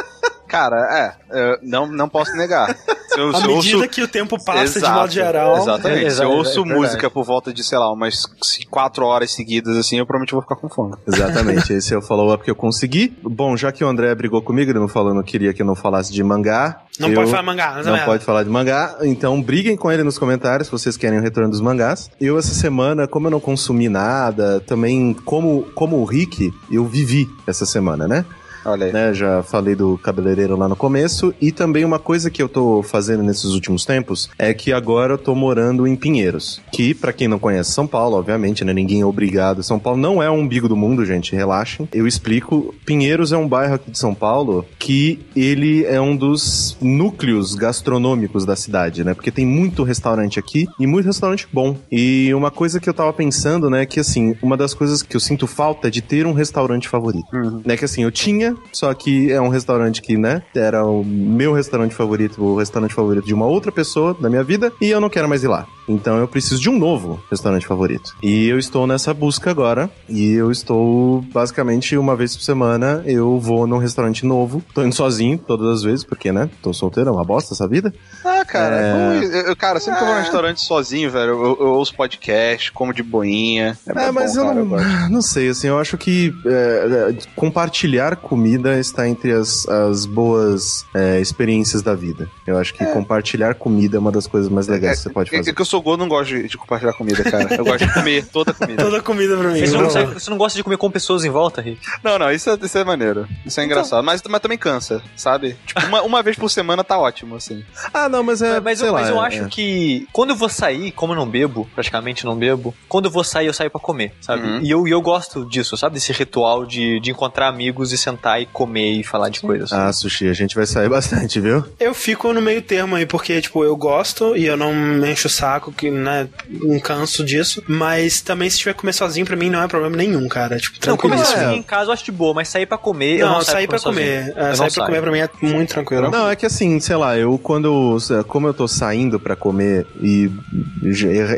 Cara, 0.51 1.17
é, 1.33 1.59
não, 1.63 1.87
não 1.87 2.09
posso 2.09 2.33
negar. 2.37 2.75
Se 3.11 3.19
eu, 3.19 3.31
à 3.31 3.41
se 3.41 3.47
medida 3.49 3.77
ouço- 3.79 3.89
que 3.89 4.03
o 4.05 4.07
tempo 4.07 4.37
passa, 4.45 4.71
de 4.71 4.79
Exato, 4.79 4.95
modo 5.01 5.11
geral... 5.13 5.57
Exatamente. 5.59 6.05
É, 6.07 6.11
Se 6.11 6.23
eu 6.23 6.31
é, 6.31 6.33
ouço 6.33 6.61
é 6.61 6.65
música 6.65 7.11
por 7.11 7.25
volta 7.25 7.53
de, 7.53 7.65
sei 7.65 7.77
lá, 7.77 7.93
umas 7.93 8.25
quatro 8.71 9.05
horas 9.05 9.33
seguidas, 9.33 9.77
assim, 9.77 9.99
eu 9.99 10.07
provavelmente 10.07 10.31
vou 10.31 10.41
ficar 10.41 10.55
com 10.55 10.69
fome. 10.69 10.95
Exatamente, 11.09 11.73
esse 11.73 11.93
é 11.93 11.99
o 11.99 12.03
follow-up 12.03 12.45
que 12.45 12.51
eu 12.53 12.55
consegui. 12.55 13.13
Bom, 13.21 13.57
já 13.57 13.73
que 13.73 13.83
o 13.83 13.89
André 13.89 14.15
brigou 14.15 14.41
comigo, 14.41 14.71
ele 14.71 14.79
não 14.79 14.87
falou, 14.87 15.13
não 15.13 15.25
queria 15.25 15.53
que 15.53 15.61
eu 15.61 15.67
não 15.67 15.75
falasse 15.75 16.13
de 16.13 16.23
mangá. 16.23 16.83
Não 17.01 17.09
eu- 17.09 17.17
pode 17.17 17.31
falar 17.33 17.43
mangá, 17.43 17.75
não, 17.79 17.83
Não 17.83 17.97
é 17.97 18.05
pode 18.05 18.25
falar 18.25 18.45
de 18.45 18.49
mangá, 18.51 18.97
então 19.03 19.43
briguem 19.43 19.77
com 19.77 19.91
ele 19.91 20.05
nos 20.05 20.17
comentários 20.17 20.69
se 20.69 20.73
vocês 20.73 20.97
querem 20.97 21.19
o 21.19 21.23
retorno 21.23 21.51
dos 21.51 21.61
mangás. 21.61 22.09
Eu, 22.21 22.39
essa 22.39 22.55
semana, 22.55 23.09
como 23.09 23.27
eu 23.27 23.31
não 23.33 23.41
consumi 23.41 23.89
nada, 23.89 24.61
também, 24.61 25.15
como, 25.25 25.63
como 25.75 25.97
o 25.97 26.05
Rick, 26.05 26.55
eu 26.71 26.85
vivi 26.87 27.29
essa 27.45 27.67
semana, 27.67 28.07
né? 28.07 28.25
Olha 28.65 28.87
aí. 28.87 28.93
né? 28.93 29.15
Já 29.15 29.43
falei 29.43 29.75
do 29.75 29.99
cabeleireiro 29.99 30.57
lá 30.57 30.69
no 30.69 30.77
começo. 30.77 31.35
E 31.41 31.53
também 31.53 31.85
uma 31.85 31.99
coisa 31.99 32.31
que 32.31 32.43
eu 32.43 32.49
tô 32.49 32.83
fazendo 32.83 33.23
nesses 33.23 33.53
últimos 33.53 33.85
tempos 33.85 34.31
é 34.39 34.53
que 34.55 34.73
agora 34.73 35.15
eu 35.15 35.19
tô 35.19 35.35
morando 35.35 35.87
em 35.87 35.97
Pinheiros. 35.97 36.61
Que, 36.73 36.95
pra 36.95 37.13
quem 37.13 37.29
não 37.29 37.39
conhece 37.39 37.73
São 37.73 37.87
Paulo, 37.87 38.17
obviamente, 38.17 38.65
né? 38.65 38.73
Ninguém 38.73 39.01
é 39.01 39.07
obrigado. 39.07 39.63
São 39.63 39.79
Paulo 39.79 39.99
não 39.99 40.23
é 40.23 40.31
o 40.31 40.35
umbigo 40.35 40.69
do 40.69 40.77
mundo, 40.77 41.05
gente. 41.05 41.35
Relaxem. 41.35 41.89
Eu 41.93 42.07
explico. 42.07 42.75
Pinheiros 42.85 43.33
é 43.33 43.37
um 43.37 43.49
bairro 43.49 43.75
aqui 43.75 43.91
de 43.91 43.99
São 43.99 44.15
Paulo 44.15 44.65
que 44.79 45.21
ele 45.35 45.85
é 45.85 46.01
um 46.01 46.17
dos 46.17 46.77
núcleos 46.81 47.55
gastronômicos 47.55 48.45
da 48.45 48.57
cidade, 48.57 49.05
né? 49.05 49.15
Porque 49.15 49.31
tem 49.31 49.47
muito 49.47 49.83
restaurante 49.83 50.39
aqui 50.39 50.67
e 50.79 50.87
muito 50.87 51.07
restaurante 51.07 51.49
bom. 51.53 51.77
E 51.91 52.33
uma 52.35 52.51
coisa 52.51 52.81
que 52.81 52.89
eu 52.89 52.95
tava 52.95 53.13
pensando, 53.13 53.71
né? 53.71 53.87
Que 53.87 54.01
assim, 54.01 54.37
uma 54.43 54.57
das 54.57 54.75
coisas 54.75 55.03
que 55.03 55.17
eu 55.17 55.21
sinto 55.21 55.47
falta 55.47 55.89
é 55.89 55.91
de 55.91 56.01
ter 56.03 56.27
um 56.27 56.33
restaurante 56.33 56.89
favorito. 56.89 57.27
Né? 57.65 57.77
Que 57.77 57.85
assim, 57.85 58.03
eu 58.03 58.11
tinha, 58.11 58.50
só 58.73 58.93
que 58.95 59.31
é 59.33 59.41
um 59.41 59.49
restaurante 59.49 60.01
que, 60.03 60.17
né? 60.17 60.43
Era 60.55 60.85
o 60.85 61.05
meu 61.05 61.53
restaurante 61.53 61.95
favorito, 61.95 62.43
o 62.43 62.57
restaurante 62.59 62.95
favorito 62.95 63.27
de 63.27 63.35
uma 63.35 63.47
outra 63.47 63.71
pessoa 63.73 64.15
da 64.19 64.29
minha 64.29 64.43
vida 64.45 64.73
e 64.81 64.87
eu 64.91 65.01
não 65.01 65.09
quero 65.11 65.29
mais 65.29 65.43
ir 65.45 65.49
lá. 65.49 65.67
Então 65.89 66.19
eu 66.19 66.29
preciso 66.29 66.61
de 66.61 66.71
um 66.71 66.79
novo 66.79 67.21
restaurante 67.31 67.67
favorito. 67.67 68.15
E 68.23 68.47
eu 68.47 68.59
estou 68.59 68.87
nessa 68.87 69.13
busca 69.13 69.51
agora. 69.51 69.91
E 70.09 70.33
eu 70.35 70.51
estou, 70.51 71.21
basicamente, 71.33 71.97
uma 71.97 72.15
vez 72.15 72.37
por 72.37 72.43
semana, 72.43 73.03
eu 73.07 73.39
vou 73.41 73.67
num 73.67 73.79
restaurante 73.79 74.25
novo. 74.25 74.63
Tô 74.73 74.85
indo 74.85 74.95
sozinho 74.95 75.37
todas 75.39 75.69
as 75.79 75.83
vezes, 75.83 76.05
porque, 76.05 76.31
né? 76.31 76.49
Tô 76.63 76.73
solteiro, 76.73 77.11
é 77.11 77.13
uma 77.13 77.25
bosta 77.25 77.55
essa 77.55 77.67
vida. 77.67 77.93
Ah, 78.25 78.45
cara, 78.45 78.77
É. 78.77 79.17
eu- 79.19 79.23
eu- 79.33 79.47
eu- 79.49 79.57
cara, 79.57 79.81
sempre 79.81 79.99
que 79.99 80.05
eu 80.05 80.09
vou 80.09 80.17
no 80.17 80.23
restaurante 80.23 80.61
sozinho, 80.61 81.11
velho, 81.11 81.31
eu, 81.33 81.57
eu 81.61 81.69
ouço 81.71 81.93
podcast, 81.97 82.71
como 82.71 82.95
de 82.95 83.03
boinha. 83.03 83.77
É, 83.87 84.05
É, 84.07 84.13
mas 84.13 84.35
bom, 84.35 84.41
eu 84.43 84.45
cara, 84.47 84.55
não, 84.61 84.69
gosto. 84.69 85.11
não 85.11 85.23
sei, 85.23 85.49
assim, 85.49 85.67
eu 85.67 85.79
acho 85.79 85.99
que 85.99 86.33
é, 86.47 87.11
é, 87.11 87.15
compartilhar 87.35 88.15
comida 88.41 88.79
está 88.79 89.07
entre 89.07 89.33
as, 89.33 89.69
as 89.69 90.07
boas 90.07 90.87
é, 90.95 91.21
experiências 91.21 91.83
da 91.83 91.95
vida. 91.95 92.31
Eu 92.47 92.57
acho 92.57 92.73
que 92.73 92.83
compartilhar 92.87 93.55
comida 93.55 93.99
é 93.99 94.01
uma 94.01 94.11
das 94.11 94.27
coisas 94.27 94.49
mais 94.51 94.67
legais 94.67 94.97
que 94.99 95.03
você 95.05 95.11
pode 95.11 95.29
É, 95.35 95.37
fazer. 95.39 95.51
é 95.51 95.53
que 95.55 95.61
eu 95.61 95.67
sou 95.67 95.83
gordo, 95.83 96.01
não 96.01 96.09
gosto 96.09 96.29
de, 96.31 96.49
de 96.49 96.57
compartilhar 96.57 96.95
comida, 96.95 97.23
cara. 97.23 97.55
Eu 97.55 97.65
gosto 97.65 97.87
de 97.87 97.93
comer 97.93 98.27
toda 98.27 98.53
a 98.53 98.55
comida. 98.55 98.81
Toda 98.91 99.03
comida 99.03 99.37
pra 99.37 99.49
mim. 99.51 99.61
Você 99.61 99.77
não, 99.77 99.91
você 100.15 100.31
não 100.31 100.39
gosta 100.39 100.57
de 100.57 100.65
comer 100.65 100.79
com 100.79 100.91
pessoas 100.91 101.23
em 101.25 101.29
volta, 101.29 101.61
Rick? 101.61 101.81
Não, 102.03 102.19
não, 102.19 102.33
isso 102.33 102.49
é, 102.49 102.59
isso 102.63 102.79
é 102.79 102.83
maneiro. 102.85 103.29
Isso 103.45 103.61
é 103.61 103.65
engraçado. 103.65 104.03
Mas, 104.03 104.23
mas 104.27 104.41
também 104.41 104.57
cansa, 104.57 105.03
sabe? 105.15 105.57
Tipo, 105.67 105.85
uma, 105.87 106.03
uma 106.03 106.23
vez 106.23 106.37
por 106.37 106.49
semana 106.49 106.83
tá 106.83 106.99
ótimo, 106.99 107.37
assim. 107.37 107.63
Ah, 107.93 108.09
não, 108.09 108.23
mas 108.23 108.41
é. 108.41 108.59
mas 108.61 108.81
eu, 108.81 108.93
lá, 108.93 109.01
mas 109.01 109.11
eu 109.11 109.17
é- 109.23 109.27
acho 109.27 109.43
é. 109.45 109.49
que 109.49 110.09
quando 110.13 110.31
eu 110.31 110.37
vou 110.37 110.49
sair, 110.49 110.93
como 110.93 111.13
eu 111.13 111.17
não 111.17 111.29
bebo, 111.29 111.69
praticamente 111.75 112.25
não 112.25 112.37
bebo, 112.37 112.75
quando 112.89 113.05
eu 113.07 113.11
vou 113.11 113.23
sair, 113.23 113.47
eu 113.49 113.53
saio 113.55 113.71
pra 113.71 113.81
comer, 113.81 114.15
sabe? 114.21 114.43
Uhum. 114.43 114.61
E 114.63 114.71
eu, 114.71 114.89
e 114.89 114.91
eu 114.91 115.03
gosto 115.03 115.45
disso, 115.45 115.77
sabe? 115.77 115.95
Desse 115.95 116.13
ritual 116.13 116.65
de, 116.65 116.99
de 117.01 117.11
encontrar 117.11 117.49
amigos 117.49 117.93
e 117.93 117.99
sentar 117.99 118.30
e 118.39 118.47
comer 118.47 119.01
e 119.01 119.03
falar 119.03 119.31
de 119.31 119.41
coisas. 119.41 119.73
Ah, 119.73 119.91
sushi, 119.93 120.29
a 120.29 120.33
gente 120.35 120.55
vai 120.55 120.67
sair 120.67 120.89
bastante, 120.91 121.41
viu? 121.41 121.65
Eu 121.81 121.95
fico 121.95 122.33
no 122.33 122.41
meio 122.43 122.61
termo 122.61 122.97
aí, 122.97 123.07
porque, 123.07 123.41
tipo, 123.41 123.65
eu 123.65 123.75
gosto 123.77 124.37
e 124.37 124.45
eu 124.47 124.57
não 124.57 124.75
me 124.75 125.11
encho 125.11 125.27
o 125.27 125.31
saco, 125.31 125.73
que, 125.73 125.91
né, 125.91 126.29
não 126.49 126.79
canso 126.79 127.25
disso. 127.25 127.63
Mas 127.67 128.21
também, 128.21 128.51
se 128.51 128.59
tiver 128.59 128.75
que 128.75 128.81
comer 128.81 128.93
sozinho, 128.93 129.25
pra 129.25 129.37
mim 129.37 129.49
não 129.49 129.63
é 129.63 129.67
problema 129.69 129.97
nenhum, 129.97 130.29
cara. 130.29 130.59
Tipo, 130.59 130.77
não, 130.87 130.97
comer 130.97 131.19
sozinho 131.19 131.53
em 131.53 131.63
casa 131.63 131.89
eu 131.89 131.95
acho 131.95 132.05
de 132.05 132.13
boa, 132.13 132.35
mas 132.35 132.49
sair 132.49 132.67
pra 132.67 132.77
comer, 132.77 133.21
eu 133.21 133.27
Não, 133.27 133.35
não 133.37 133.43
saio 133.43 133.57
sair 133.57 133.69
pra 133.69 133.81
comer. 133.81 134.29
Eu 134.37 134.43
É, 134.45 134.49
não 134.49 134.57
sair 134.57 134.73
pra 134.73 134.87
comer 134.87 135.03
pra 135.03 135.11
mim 135.11 135.19
é 135.19 135.31
muito 135.41 135.71
tranquilo. 135.71 136.11
Não, 136.11 136.29
é 136.29 136.37
que 136.37 136.45
assim, 136.45 136.79
sei 136.81 136.97
lá, 136.97 137.17
eu 137.17 137.39
quando. 137.39 137.97
Como 138.27 138.47
eu 138.47 138.55
tô 138.55 138.69
saindo 138.69 139.19
pra 139.19 139.35
comer 139.35 139.87
e 140.03 140.31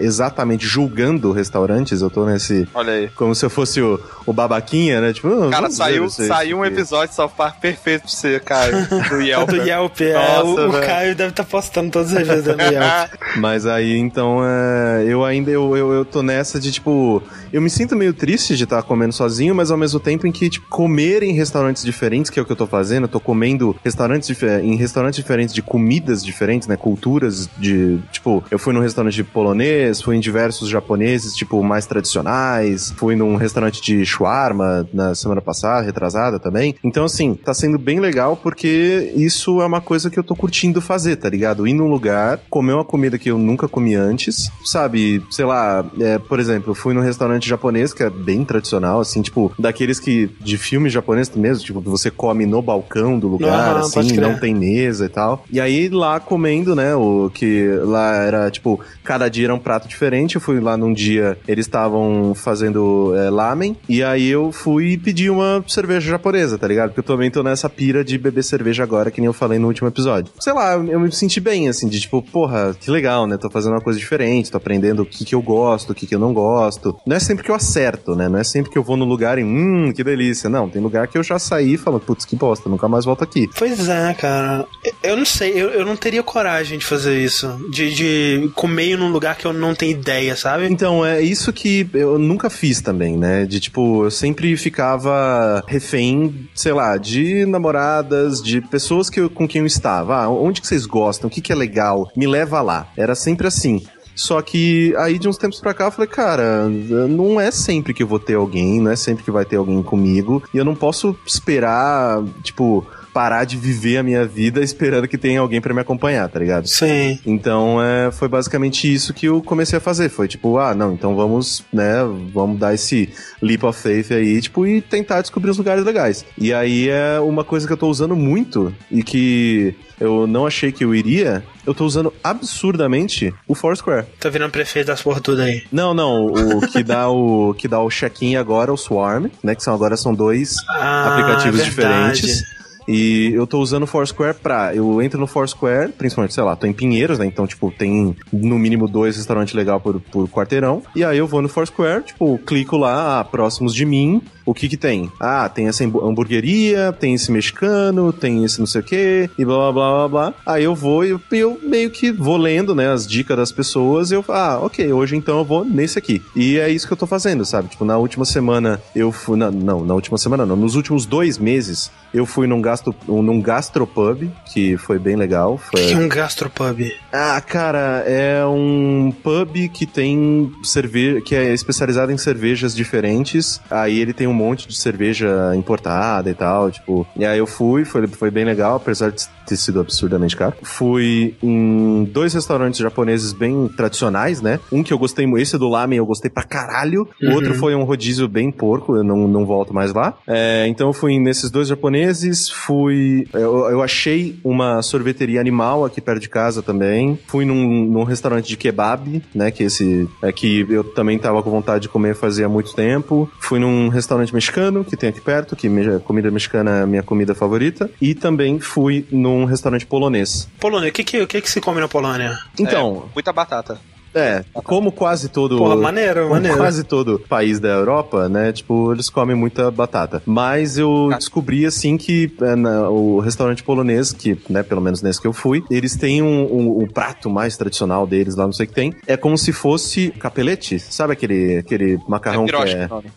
exatamente 0.01 0.67
julgando 0.67 1.33
restaurantes, 1.33 2.01
eu 2.01 2.11
tô 2.11 2.27
nesse. 2.27 2.69
Olha 2.75 2.93
aí. 2.93 3.09
Como 3.11 3.35
se 3.35 3.45
eu 3.45 3.51
fosse 3.51 3.81
o, 3.81 4.01
o 4.27 4.33
babaquinha, 4.33 5.01
né? 5.01 5.13
Tipo, 5.13 5.29
ah, 5.45 5.51
Cara, 5.51 5.71
saiu, 5.71 6.05
aí, 6.05 6.11
saiu 6.11 6.59
um 6.59 6.63
aqui. 6.63 6.82
Episódio 6.83 7.09
de 7.09 7.15
South 7.15 7.31
Park 7.37 7.61
perfeito 7.61 8.03
pra 8.03 8.11
você, 8.11 8.41
Caio. 8.41 8.87
Do 9.09 9.21
Yelp. 9.23 9.51
do 9.51 9.57
Yelp, 9.57 10.01
é, 10.01 10.13
Nossa, 10.13 10.45
o, 10.45 10.69
o. 10.69 10.73
Caio 10.81 11.15
deve 11.15 11.31
estar 11.31 11.45
postando 11.45 11.91
todas 11.91 12.15
as 12.15 12.27
vezes 12.27 12.47
no 12.47 12.61
Yelp. 12.61 13.11
Mas 13.39 13.67
aí, 13.67 13.97
então, 13.97 14.41
é, 14.45 15.05
eu 15.07 15.25
ainda 15.25 15.51
eu, 15.51 15.77
eu, 15.77 15.93
eu 15.93 16.05
tô 16.05 16.23
nessa 16.23 16.59
de, 16.59 16.73
tipo, 16.73 17.23
eu 17.53 17.61
me 17.61 17.71
sinto 17.71 17.95
meio 17.95 18.13
triste 18.13 18.57
de 18.57 18.65
estar 18.65 18.83
comendo 18.83 19.13
sozinho, 19.13 19.55
mas 19.55 19.71
ao 19.71 19.77
mesmo 19.77 20.01
tempo 20.01 20.27
em 20.27 20.33
que, 20.33 20.49
tipo, 20.49 20.67
comer 20.69 21.23
em 21.23 21.33
restaurantes 21.33 21.85
diferentes, 21.85 22.31
que 22.31 22.39
é 22.39 22.43
o 22.43 22.47
que 22.47 22.53
eu 22.53 22.57
tô 22.57 22.67
fazendo, 22.67 23.05
eu 23.05 23.09
tô 23.09 23.21
comendo 23.21 23.77
restaurantes 23.85 24.31
em 24.63 24.77
restaurantes 24.77 25.17
diferentes 25.17 25.55
de 25.55 25.63
comidas 25.63 26.25
diferentes, 26.25 26.67
né, 26.67 26.77
culturas 26.77 27.49
de, 27.59 27.99
tipo, 28.11 28.43
eu 28.51 28.59
fui 28.59 28.73
num 28.73 28.81
restaurante 28.81 29.23
polonês, 29.23 30.01
fui 30.01 30.17
em 30.17 30.21
diversos 30.21 30.69
japoneses, 30.69 31.35
tipo, 31.35 31.63
mais 31.63 31.87
tradicionais, 31.87 32.93
fui 32.97 33.15
num 33.17 33.37
restaurante 33.37 33.81
de 33.83 34.05
shawarma 34.05 34.89
na 34.93 35.15
semana 35.15 35.41
passada, 35.41 35.85
retrasada 35.85 36.39
também. 36.39 36.72
Então, 36.83 37.05
assim, 37.05 37.35
tá 37.35 37.55
sendo 37.55 37.79
bem 37.79 38.01
legal 38.01 38.37
porque 38.37 39.13
isso 39.17 39.61
é 39.61 39.67
uma 39.67 39.81
coisa 39.81 40.11
que 40.11 40.19
eu 40.19 40.25
tô 40.25 40.35
curtindo 40.35 40.81
fazer, 40.81 41.17
tá 41.17 41.29
ligado? 41.29 41.67
Ir 41.67 41.75
num 41.75 41.89
lugar, 41.89 42.41
comer 42.51 42.73
uma 42.73 42.85
comida 42.85 43.19
que 43.19 43.31
eu 43.31 43.39
nunca 43.39 43.69
comi 43.69 43.95
antes, 43.95 44.51
sabe? 44.65 45.23
Sei 45.31 45.45
lá, 45.45 45.85
é, 46.01 46.19
por 46.19 46.39
exemplo, 46.41 46.71
eu 46.71 46.75
fui 46.75 46.95
num 46.95 47.01
restaurante 47.01 47.49
japonês 47.49 47.93
que 47.93 48.03
é 48.03 48.11
bem 48.11 48.45
tradicional, 48.45 49.01
assim, 49.01 49.23
tipo, 49.23 49.53
daqueles 49.59 49.99
que, 49.99 50.31
de 50.41 50.57
filme 50.57 50.89
japonês 50.89 51.31
mesmo, 51.31 51.65
tipo, 51.65 51.83
que 51.83 51.89
você 51.89 52.11
come 52.11 52.47
no 52.47 52.63
balcão 52.63 53.19
do 53.19 53.29
lugar, 53.29 53.77
assim, 53.77 54.17
não 54.17 54.39
tem 54.39 54.55
mesa 54.55 55.07
e 55.07 55.09
tal. 55.09 55.45
E 55.51 55.61
aí 55.61 55.89
lá 55.89 56.21
comendo, 56.21 56.75
né, 56.75 56.95
o 56.95 57.31
que 57.33 57.69
lá 57.85 58.15
era, 58.17 58.51
tipo, 58.51 58.81
cada 59.03 59.29
dia 59.29 59.47
era 59.47 59.55
um 59.55 59.59
prato 59.59 59.89
diferente. 59.89 60.37
Eu 60.37 60.41
fui 60.41 60.61
lá 60.61 60.77
num 60.77 60.93
dia, 60.93 61.39
eles 61.47 61.67
estavam 61.67 62.35
fazendo 62.35 63.15
é, 63.17 63.31
lamen, 63.31 63.77
e 63.89 64.03
aí 64.03 64.29
eu 64.29 64.53
fui 64.53 64.97
pedir 64.97 65.31
uma 65.31 65.65
cerveja 65.67 66.11
japonesa, 66.11 66.59
tá 66.63 66.69
ligado? 66.69 66.91
Porque 66.91 67.01
eu 67.01 67.17
também 67.17 67.29
tô 67.29 67.43
nessa 67.43 67.69
pira 67.69 68.05
de 68.05 68.17
beber 68.17 68.45
cerveja 68.45 68.85
agora, 68.85 69.11
que 69.11 69.21
nem 69.21 69.27
eu 69.27 69.33
falei 69.33 69.59
no 69.59 69.67
último 69.67 69.89
episódio. 69.89 70.33
Sei 70.39 70.53
lá, 70.53 70.75
eu, 70.75 71.01
me 71.01 71.11
senti 71.11 71.41
bem, 71.41 71.69
assim, 71.69 71.89
de 71.89 72.01
tipo, 72.01 72.23
porra, 72.23 72.73
que 72.81 72.89
legal, 72.89 73.27
né? 73.27 73.37
Tô 73.37 73.51
fazendo 73.51 73.73
uma 73.73 73.81
coisa 73.81 73.99
diferente, 73.99 74.49
tô 74.49 74.59
aprendendo 74.59 75.03
o 75.03 75.05
que 75.05 75.25
que 75.25 75.35
eu 75.35 75.43
gosto, 75.43 75.91
o 75.91 75.95
que 75.95 76.07
que 76.07 76.15
eu 76.15 76.21
não 76.21 76.33
gosto. 76.33 76.97
Não 77.05 77.17
é 77.17 77.19
sempre 77.19 77.43
que 77.43 77.51
eu 77.51 77.55
acerto, 77.57 78.15
né? 78.15 78.29
Não 78.29 78.39
é 78.39 78.45
sempre 78.45 78.71
que 78.71 78.79
eu 78.79 78.85
vou 78.85 78.97
no 78.97 79.05
lugar 79.05 79.41
e, 79.41 79.43
hum, 79.43 79.93
que 79.93 80.05
delícia. 80.05 80.49
Não, 80.49 80.69
tem 80.69 80.81
lugar 80.81 81.09
que 81.09 81.19
eu 81.19 81.23
já 81.25 81.37
saí 81.37 81.75
e 81.75 81.77
falo, 81.77 81.99
putz, 81.99 82.25
que 82.25 82.37
bosta, 82.37 82.71
nunca 82.71 82.87
mais 82.87 83.05
volto 83.05 83.25
aqui. 83.25 83.51
Pois 83.59 83.89
é, 83.89 84.15
cara. 84.15 84.65
Eu 85.03 85.17
não 85.17 85.25
sei, 85.25 85.51
eu, 85.61 85.69
eu 85.71 85.85
não 85.85 85.97
teria 85.97 86.23
coragem 86.23 86.79
de 86.79 86.85
fazer 86.85 87.19
isso. 87.19 87.49
De, 87.73 87.93
de 87.93 88.51
comer 88.55 88.97
num 88.97 89.11
lugar 89.11 89.37
que 89.37 89.47
eu 89.47 89.53
não 89.53 89.75
tenho 89.75 89.91
ideia, 89.91 90.37
sabe? 90.37 90.67
Então, 90.67 91.05
é 91.05 91.21
isso 91.21 91.53
que 91.53 91.89
eu 91.93 92.21
nunca 92.21 92.49
fiz 92.49 92.81
também, 92.81 93.17
né? 93.17 93.47
De 93.47 93.59
tipo, 93.59 94.05
eu 94.05 94.13
sempre 94.13 94.57
ficava 94.57 95.65
refém, 95.67 96.49
sei 96.55 96.73
lá, 96.73 96.97
de 96.97 97.47
namoradas, 97.47 98.43
de 98.43 98.61
pessoas 98.61 99.09
que 99.09 99.21
eu- 99.21 99.31
com 99.31 99.47
quem 99.49 99.61
eu 99.61 99.67
estava. 99.67 100.17
Ah, 100.23 100.29
onde 100.29 100.61
que 100.61 100.67
vocês 100.67 100.87
gostam? 100.87 101.29
O 101.29 101.31
que 101.31 101.41
que 101.41 101.53
é 101.53 101.55
legal? 101.55 102.11
Me 102.17 102.27
leva 102.27 102.61
lá. 102.61 102.87
Era 102.97 103.15
sempre 103.15 103.47
assim. 103.47 103.83
Só 104.15 104.43
que 104.43 104.95
aí 104.99 105.19
de 105.19 105.27
uns 105.27 105.39
tempos 105.39 105.59
pra 105.59 105.73
cá 105.73 105.87
eu 105.87 105.91
falei, 105.91 106.07
cara, 106.09 106.69
não 106.69 107.41
é 107.41 107.51
sempre 107.51 107.95
que 107.95 108.03
eu 108.03 108.07
vou 108.07 108.19
ter 108.19 108.35
alguém, 108.35 108.79
não 108.79 108.91
é 108.91 108.97
sempre 108.97 109.25
que 109.25 109.31
vai 109.31 109.45
ter 109.47 109.57
alguém 109.57 109.83
comigo, 109.83 110.43
e 110.53 110.59
eu 110.59 110.65
não 110.67 110.75
posso 110.75 111.17
esperar, 111.27 112.23
tipo, 112.43 112.87
parar 113.13 113.45
de 113.45 113.57
viver 113.57 113.99
a 113.99 114.03
minha 114.03 114.25
vida 114.27 114.61
esperando 114.63 115.07
que 115.07 115.19
tenha 115.19 115.41
alguém 115.41 115.61
pra 115.61 115.75
me 115.75 115.81
acompanhar, 115.81 116.29
tá 116.29 116.39
ligado? 116.39 116.67
Sim. 116.67 117.19
Então, 117.27 117.83
é, 117.83 118.11
foi 118.11 118.29
basicamente 118.29 118.93
isso 118.93 119.13
que 119.13 119.27
eu 119.27 119.43
comecei 119.43 119.77
a 119.79 119.81
fazer. 119.81 120.09
Foi 120.09 120.27
tipo, 120.29 120.59
ah, 120.59 120.75
não, 120.75 120.93
então 120.95 121.15
vamos, 121.15 121.65
né, 121.73 121.97
vamos 122.33 122.59
dar 122.59 122.75
esse 122.75 123.09
leap 123.41 123.65
of 123.65 123.81
faith 123.81 124.11
aí, 124.13 124.41
tipo, 124.41 124.67
e 124.67 124.81
tentar 124.81 125.21
descobrir 125.21 125.51
os 125.51 125.59
lugares 125.59 125.85
legais. 125.85 126.25
E 126.39 126.53
aí 126.53 126.89
é 126.89 127.21
uma 127.21 127.45
coisa 127.45 127.67
que 127.67 127.73
eu 127.73 127.77
tô 127.77 127.89
usando 127.89 128.17
muito 128.17 128.75
e 128.91 129.03
que 129.03 129.75
eu 130.01 130.27
não 130.27 130.47
achei 130.47 130.73
que 130.73 130.85
eu 130.85 130.95
iria, 130.95 131.45
eu 131.67 131.73
tô 131.75 131.85
usando 131.85 132.13
absurdamente 132.25 133.33
o 133.47 133.55
Foursquare. 133.55 134.07
Tá 134.19 134.29
virando 134.29 134.51
prefeito 134.51 134.87
das 134.87 135.03
porra 135.03 135.21
tudo 135.21 135.43
aí. 135.43 135.63
Não, 135.71 135.93
não, 135.95 136.27
o 136.27 136.61
que 136.69 136.83
dá 136.83 137.09
o 137.09 137.55
que 137.55 137.69
dá 137.69 137.81
o 137.81 137.89
check-in 137.91 138.37
agora 138.37 138.71
é 138.71 138.75
o 138.75 138.77
Swarm, 138.77 139.27
né, 139.43 139.55
que 139.55 139.63
são 139.63 139.75
agora 139.75 139.97
são 139.97 140.15
dois 140.15 140.57
Ah, 140.69 141.13
aplicativos 141.13 141.61
verdade. 141.61 142.21
diferentes. 142.23 142.62
E 142.89 143.33
eu 143.35 143.47
tô 143.47 143.59
usando 143.59 143.85
o 143.85 143.87
Foursquare 143.87 144.35
pra. 144.35 144.75
Eu 144.75 145.01
entro 145.03 145.19
no 145.19 145.27
Foursquare, 145.27 145.93
principalmente, 145.93 146.35
sei 146.35 146.43
lá, 146.43 146.57
tô 146.57 146.67
em 146.67 146.73
Pinheiros, 146.73 147.19
né? 147.19 147.27
Então, 147.27 147.47
tipo, 147.47 147.71
tem 147.71 148.17
no 148.33 148.59
mínimo 148.59 148.89
dois 148.89 149.17
restaurantes 149.17 149.55
legais 149.55 149.81
por, 149.83 150.01
por 150.01 150.29
quarteirão. 150.29 150.83
E 150.95 151.05
aí 151.05 151.19
eu 151.19 151.27
vou 151.27 151.43
no 151.43 151.49
Foursquare, 151.49 152.03
tipo, 152.03 152.39
clico 152.39 152.77
lá, 152.77 153.21
ah, 153.21 153.25
próximos 153.25 153.75
de 153.75 153.85
mim. 153.85 154.23
O 154.45 154.55
que 154.55 154.69
que 154.69 154.77
tem? 154.77 155.11
Ah, 155.21 155.49
tem 155.49 155.69
essa 155.69 155.85
hambu- 155.85 156.05
hamburgueria, 156.07 156.93
tem 156.93 157.15
esse 157.15 157.31
mexicano, 157.31 158.13
tem 158.13 158.45
esse 158.45 158.59
não 158.59 158.67
sei 158.67 158.81
o 158.81 158.85
que, 158.85 159.31
e 159.39 159.45
blá 159.45 159.57
blá 159.57 159.73
blá 159.73 160.09
blá 160.09 160.09
blá. 160.09 160.35
Aí 160.47 160.65
eu 160.65 160.75
vou 160.75 161.05
e 161.05 161.11
eu, 161.11 161.21
eu 161.33 161.59
meio 161.63 161.91
que 161.91 162.11
vou 162.13 162.37
lendo, 162.37 162.75
né, 162.75 162.91
as 162.91 163.07
dicas 163.07 163.37
das 163.37 163.53
pessoas 163.53 164.11
e 164.11 164.15
eu 164.15 164.25
ah, 164.29 164.59
ok, 164.63 164.93
hoje 164.93 165.17
então 165.17 165.39
eu 165.39 165.45
vou 165.45 165.65
nesse 165.65 165.99
aqui. 165.99 166.23
E 166.35 166.59
é 166.59 166.69
isso 166.71 166.87
que 166.87 166.93
eu 166.93 166.97
tô 166.97 167.07
fazendo, 167.07 167.45
sabe? 167.45 167.69
Tipo, 167.69 167.85
na 167.85 167.97
última 167.99 168.25
semana 168.25 168.81
eu 168.95 169.13
fui. 169.13 169.37
na- 169.37 169.51
não, 169.51 169.85
na 169.85 169.95
última 169.95 170.19
semana 170.19 170.45
não. 170.47 170.57
Nos 170.57 170.75
últimos 170.75 171.07
dois 171.07 171.39
meses 171.39 171.91
eu 172.13 172.27
fui 172.27 172.47
num, 172.47 172.61
gasto, 172.61 172.95
num 173.07 173.41
gastropub, 173.41 174.31
que 174.53 174.77
foi 174.77 174.99
bem 174.99 175.17
legal. 175.17 175.55
O 175.55 175.77
que 175.77 175.81
é 175.83 175.95
Foi... 175.95 176.05
um 176.05 176.09
gastropub? 176.09 176.93
Ah, 177.13 177.41
cara, 177.41 178.05
é 178.07 178.45
um 178.45 179.13
pub 179.23 179.69
que 179.73 179.87
tem 179.87 180.53
cerveja, 180.63 181.21
que 181.21 181.35
é 181.35 181.53
especializado 181.53 182.13
em 182.13 182.19
cervejas 182.19 182.75
diferentes. 182.75 183.61
Aí 183.71 183.99
ele 183.99 184.13
tem 184.13 184.27
um 184.27 184.32
monte 184.33 184.69
de 184.69 184.77
cerveja 184.77 185.55
importada 185.57 186.31
e 186.31 186.35
tal, 186.35 186.71
tipo. 186.71 187.07
E 187.17 187.25
aí 187.25 187.39
eu 187.39 187.47
fui, 187.47 187.85
foi, 187.85 188.07
foi 188.07 188.31
bem 188.31 188.45
legal, 188.45 188.77
apesar 188.77 189.11
de 189.11 189.25
ter 189.47 189.57
sido 189.57 189.81
absurdamente 189.81 190.37
caro. 190.37 190.55
Fui 190.63 191.35
em 191.43 192.05
dois 192.05 192.33
restaurantes 192.35 192.79
japoneses 192.81 193.33
bem 193.33 193.69
tradicionais, 193.77 194.41
né? 194.41 194.61
Um 194.71 194.83
que 194.83 194.93
eu 194.93 194.99
gostei, 194.99 195.27
esse 195.37 195.59
do 195.59 195.69
lamen 195.69 195.99
eu 195.99 196.07
gostei 196.07 196.31
pra 196.31 196.45
caralho. 196.45 197.09
O 197.23 197.27
Uhum. 197.27 197.35
outro 197.35 197.55
foi 197.55 197.75
um 197.75 197.83
rodízio 197.85 198.29
bem 198.29 198.51
porco, 198.51 198.97
eu 198.97 199.03
não, 199.03 199.27
não 199.27 199.45
volto 199.47 199.73
mais 199.75 199.93
lá. 199.93 200.15
É, 200.27 200.67
então 200.69 200.89
eu 200.89 200.93
fui 200.93 201.19
nesses 201.19 201.51
dois 201.51 201.69
japoneses, 201.69 202.49
fui. 202.49 203.27
Eu, 203.33 203.69
eu 203.71 203.83
achei 203.83 204.39
uma 204.45 204.83
sorveteria 204.83 205.41
animal 205.41 205.85
aqui 205.85 206.01
perto 206.01 206.21
de 206.21 206.29
casa 206.29 206.63
também. 206.63 207.19
Fui 207.27 207.45
num, 207.45 207.85
num 207.87 208.05
restaurante 208.05 208.47
de 208.49 208.57
kebab, 208.57 209.23
né? 209.35 209.51
Que 209.51 209.65
esse. 209.65 210.09
É 210.23 210.31
que 210.33 210.67
eu 210.69 210.85
também 210.85 211.19
tava 211.19 211.43
com 211.43 211.51
vontade 211.51 211.83
de 211.83 211.89
comer 211.89 212.15
fazia 212.15 212.49
muito 212.49 212.75
tempo. 212.75 213.29
Fui 213.41 213.59
num 213.59 213.89
restaurante 213.89 214.22
mexicano 214.31 214.85
que 214.85 214.97
tem 214.97 215.09
aqui 215.09 215.21
perto, 215.21 215.57
que 215.57 215.69
me- 215.69 215.99
comida 216.01 216.31
mexicana 216.31 216.79
é 216.79 216.83
a 216.83 216.87
minha 216.87 217.03
comida 217.03 217.35
favorita. 217.35 217.91
E 218.01 218.15
também 218.15 218.61
fui 218.61 219.07
num 219.11 219.45
restaurante 219.45 219.87
polonês. 219.87 220.49
Polônia, 220.61 220.91
o 220.91 220.93
que, 220.93 221.03
que, 221.03 221.21
o 221.23 221.27
que, 221.27 221.41
que 221.41 221.51
se 221.51 221.61
come 221.61 221.81
na 221.81 221.89
Polônia? 221.89 222.39
Então, 222.59 223.09
Muita 223.15 223.33
batata. 223.33 223.81
É, 224.15 224.45
como 224.65 224.93
quase 224.93 225.29
todo. 225.29 225.57
Porra, 225.59 225.77
maneiro, 225.77 226.23
como 226.23 226.35
maneiro. 226.35 226.57
quase 226.57 226.85
todo 226.85 227.19
país 227.29 227.59
da 227.61 227.69
Europa, 227.69 228.29
né? 228.29 228.53
Tipo, 228.53 228.93
eles 228.93 229.09
comem 229.09 229.35
muita 229.37 229.71
batata. 229.71 230.23
Mas 230.27 230.77
eu 230.79 231.11
descobri, 231.17 231.65
assim, 231.67 231.97
que 231.97 232.31
é, 232.41 232.55
na- 232.57 232.89
o 232.91 233.21
restaurante 233.21 233.63
polonês, 233.63 234.13
que, 234.13 234.39
né, 234.49 234.63
pelo 234.63 234.81
menos 234.81 235.03
nesse 235.03 235.21
que 235.21 235.27
eu 235.27 235.33
fui, 235.33 235.63
eles 235.71 235.97
têm 235.97 236.23
um, 236.23 236.43
um- 236.53 236.83
um 236.83 236.87
prato 236.87 237.31
mais 237.31 237.57
tradicional 237.57 238.07
deles 238.07 238.37
lá, 238.37 238.45
não 238.45 238.53
sei 238.53 238.67
o 238.67 238.69
que 238.69 238.75
tem. 238.75 238.95
É 239.07 239.17
como 239.17 239.37
se 239.39 239.53
fosse 239.53 240.11
capelete. 240.19 240.79
Sabe 240.79 241.13
aquele, 241.13 241.59
aquele 241.59 241.99
macarrão 242.09 242.45
é 242.45 242.47
que 242.49 242.57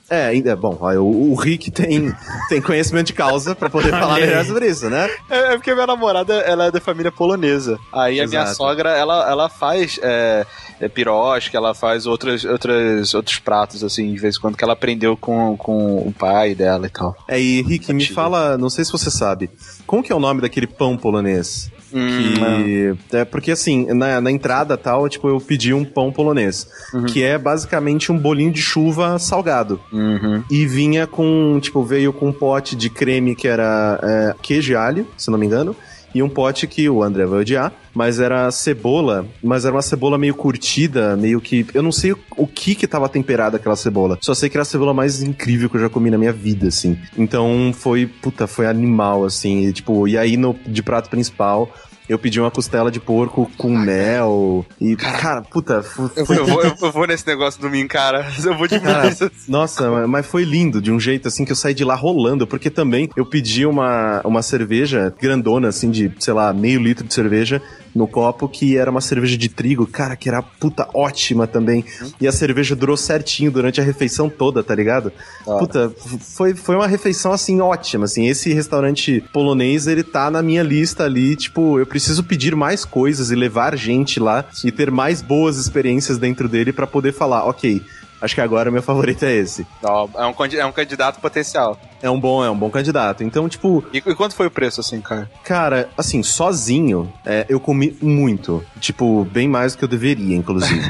é... 0.10 0.32
É, 0.32 0.38
é 0.38 0.56
bom. 0.56 0.78
O, 1.00 1.32
o 1.32 1.36
Rick 1.36 1.72
tem, 1.72 2.14
tem 2.50 2.62
conhecimento 2.62 3.08
de 3.08 3.14
causa 3.14 3.56
pra 3.56 3.70
poder 3.70 3.90
falar 4.00 4.16
melhor 4.20 4.46
sobre 4.46 4.68
isso, 4.68 4.90
né? 4.90 5.10
É, 5.30 5.54
é 5.54 5.58
porque 5.58 5.74
minha 5.74 5.88
namorada, 5.88 6.34
ela 6.36 6.66
é 6.68 6.72
da 6.72 6.80
família 6.80 7.12
polonesa. 7.12 7.78
Aí 7.94 8.20
a 8.22 8.28
minha 8.28 8.42
Exato. 8.42 8.56
sogra, 8.58 8.90
ela, 8.92 9.30
ela 9.30 9.50
faz 9.50 10.00
é, 10.02 10.46
é, 10.80 10.88
pirosca, 10.88 11.58
ela 11.58 11.74
faz 11.74 12.06
outras, 12.06 12.44
outras, 12.46 13.14
outros 13.14 13.40
pratos, 13.40 13.84
assim, 13.84 14.14
de 14.14 14.20
vez 14.20 14.38
em 14.38 14.40
quando, 14.40 14.58
que 14.58 14.64
ela 14.64 14.74
aprendeu 14.74 15.16
com, 15.16 15.56
com 15.58 15.98
o 15.98 16.14
pai 16.18 16.56
dela 16.56 16.88
e 16.88 16.90
tal. 16.90 17.16
É, 17.28 17.40
e 17.40 17.62
Rick, 17.62 17.92
me 17.94 18.06
fala, 18.06 18.58
não 18.58 18.70
sei 18.70 18.84
se 18.86 18.92
você 18.92 19.10
sabe, 19.10 19.50
como 19.86 20.04
que 20.04 20.12
é 20.12 20.16
o 20.16 20.20
nome 20.20 20.42
daquele 20.42 20.68
pão 20.68 20.98
polonês? 20.98 21.72
Que. 21.96 23.18
É 23.18 23.24
porque 23.24 23.52
assim, 23.52 23.86
na, 23.94 24.20
na 24.20 24.30
entrada 24.30 24.78
tal, 24.78 25.08
tipo, 25.08 25.30
eu 25.30 25.40
pedi 25.40 25.74
um 25.74 25.86
pão 25.86 26.12
polonês. 26.12 26.68
Que 27.08 27.24
é 27.24 27.38
basicamente 27.38 28.12
um 28.12 28.18
bolinho 28.18 28.52
de 28.52 28.62
chuva 28.62 29.18
salgado. 29.18 29.80
Uhum. 29.94 30.44
E 30.52 30.66
vinha 30.66 31.08
com, 31.08 31.58
tipo, 31.62 31.84
veio 31.84 32.12
com 32.12 32.28
um 32.28 32.34
pote 32.34 32.76
de 32.76 32.90
creme 32.90 33.36
que 33.36 33.48
era 33.48 34.00
é, 34.04 34.36
queijo 34.42 34.74
e 34.74 34.76
alho, 34.76 35.08
se 35.18 35.32
não 35.32 35.38
me 35.38 35.46
engano. 35.46 35.76
E 36.16 36.24
um 36.24 36.30
pote 36.30 36.66
que 36.66 36.90
o 36.90 37.04
André 37.04 37.26
vai 37.26 37.42
odiar, 37.42 37.74
mas 37.94 38.22
era 38.22 38.50
cebola, 38.50 39.28
mas 39.44 39.66
era 39.66 39.76
uma 39.76 39.82
cebola 39.82 40.18
meio 40.18 40.34
curtida, 40.34 41.18
meio 41.18 41.42
que. 41.42 41.66
Eu 41.74 41.84
não 41.84 41.92
sei 41.92 42.16
o 42.38 42.48
que 42.48 42.74
que 42.74 42.88
tava 42.88 43.10
temperada 43.10 43.58
aquela 43.58 43.76
cebola. 43.76 44.18
Só 44.22 44.34
sei 44.34 44.50
que 44.50 44.56
era 44.56 44.62
a 44.62 44.66
cebola 44.66 44.94
mais 44.94 45.22
incrível 45.22 45.70
que 45.70 45.76
eu 45.76 45.82
já 45.82 45.90
comi 45.90 46.10
na 46.10 46.18
minha 46.18 46.32
vida, 46.32 46.70
assim. 46.70 46.98
Então 47.18 47.74
foi, 47.74 48.06
puta, 48.06 48.48
foi 48.48 48.66
animal, 48.66 49.26
assim. 49.26 49.68
E, 49.68 49.74
tipo, 49.74 50.08
e 50.08 50.18
aí 50.18 50.38
no, 50.38 50.56
de 50.66 50.82
prato 50.82 51.10
principal. 51.10 51.70
Eu 52.08 52.20
pedi 52.20 52.40
uma 52.40 52.52
costela 52.52 52.92
de 52.92 53.00
porco 53.00 53.50
com 53.58 53.76
mel. 53.78 54.66
E, 54.80 54.96
cara, 54.96 55.42
puta, 55.42 55.84
Eu, 56.16 56.26
foi 56.26 56.38
eu 56.38 56.46
vou, 56.46 56.64
eu 56.64 56.92
vou 56.92 57.08
nesse 57.08 57.26
negócio 57.28 57.60
domingo, 57.60 57.90
cara. 57.90 58.26
Eu 58.46 58.56
vou 58.58 58.68
demais. 58.68 59.20
nossa, 59.48 59.90
ma- 59.90 60.08
mas 60.08 60.26
foi 60.26 60.44
lindo, 60.44 60.82
de 60.82 60.92
um 60.92 61.00
jeito 61.00 61.28
assim 61.28 61.44
que 61.46 61.52
eu 61.52 61.56
saí 61.56 61.74
de 61.74 61.84
lá 61.84 61.96
rolando, 61.96 62.46
porque 62.46 62.70
também 62.70 63.10
eu 63.16 63.26
pedi 63.26 63.66
uma, 63.66 64.22
uma 64.24 64.42
cerveja 64.42 65.14
grandona, 65.20 65.70
assim, 65.70 65.90
de, 65.90 66.12
sei 66.20 66.34
lá, 66.34 66.54
meio 66.54 66.80
litro 66.80 67.06
de 67.08 67.14
cerveja 67.14 67.62
no 67.96 68.08
copo, 68.08 68.50
que 68.50 68.78
era 68.78 68.92
uma 68.92 69.00
cerveja 69.00 69.38
de 69.38 69.48
trigo, 69.48 69.88
cara, 69.88 70.18
que 70.18 70.28
era 70.28 70.42
puta 70.42 70.88
ótima 70.94 71.48
também. 71.48 71.86
E 72.20 72.28
a 72.28 72.32
cerveja 72.32 72.76
durou 72.76 72.98
certinho 72.98 73.50
durante 73.50 73.80
a 73.80 73.84
refeição 73.84 74.30
toda, 74.30 74.62
tá 74.62 74.76
ligado? 74.76 75.14
Ah. 75.48 75.58
Puta, 75.58 75.94
foi, 76.20 76.54
foi 76.54 76.76
uma 76.76 76.88
refeição 76.88 77.32
assim 77.32 77.62
ótima, 77.62 78.04
assim. 78.04 78.28
Esse 78.28 78.54
restaurante 78.54 79.24
polonês, 79.32 79.88
ele 79.88 80.04
tá 80.04 80.30
na 80.30 80.42
minha 80.42 80.62
lista 80.62 81.06
ali, 81.06 81.38
tipo, 81.38 81.80
eu 81.80 81.86
preciso 81.86 82.24
pedir 82.24 82.54
mais 82.56 82.84
coisas 82.84 83.32
e 83.32 83.36
levar 83.36 83.78
gente 83.78 84.20
lá 84.20 84.44
e 84.64 84.72
ter 84.72 84.92
mais 84.92 85.22
boas 85.22 85.58
experiências 85.58 86.18
dentro 86.18 86.50
dele 86.50 86.74
pra 86.74 86.86
poder 86.86 87.14
falar, 87.14 87.46
ok, 87.46 87.82
acho 88.26 88.36
que 88.36 88.42
agora 88.42 88.70
meu 88.72 88.82
favorito 88.82 89.24
é 89.24 89.34
esse. 89.34 89.66
Não, 89.82 90.10
é, 90.16 90.26
um, 90.26 90.34
é 90.60 90.66
um 90.66 90.72
candidato 90.72 91.20
potencial. 91.20 91.78
É 92.02 92.10
um 92.10 92.20
bom, 92.20 92.44
é 92.44 92.50
um 92.50 92.58
bom 92.58 92.70
candidato. 92.70 93.24
Então, 93.24 93.48
tipo, 93.48 93.84
E, 93.94 93.98
e 93.98 94.16
quanto 94.16 94.36
foi 94.36 94.48
o 94.48 94.52
preço, 94.52 94.82
assim, 94.82 95.02
cara? 95.02 95.30
cara, 95.44 95.90
assim, 95.98 96.22
sozinho, 96.22 97.12
é, 97.26 97.46
eu 97.50 97.60
comi 97.60 97.96
muito. 98.02 98.64
Tipo, 98.80 99.26
bem 99.32 99.48
mais 99.48 99.74
do 99.74 99.80
que 99.80 99.84
eu 99.86 99.90
deveria, 99.90 100.36
inclusive. 100.36 100.82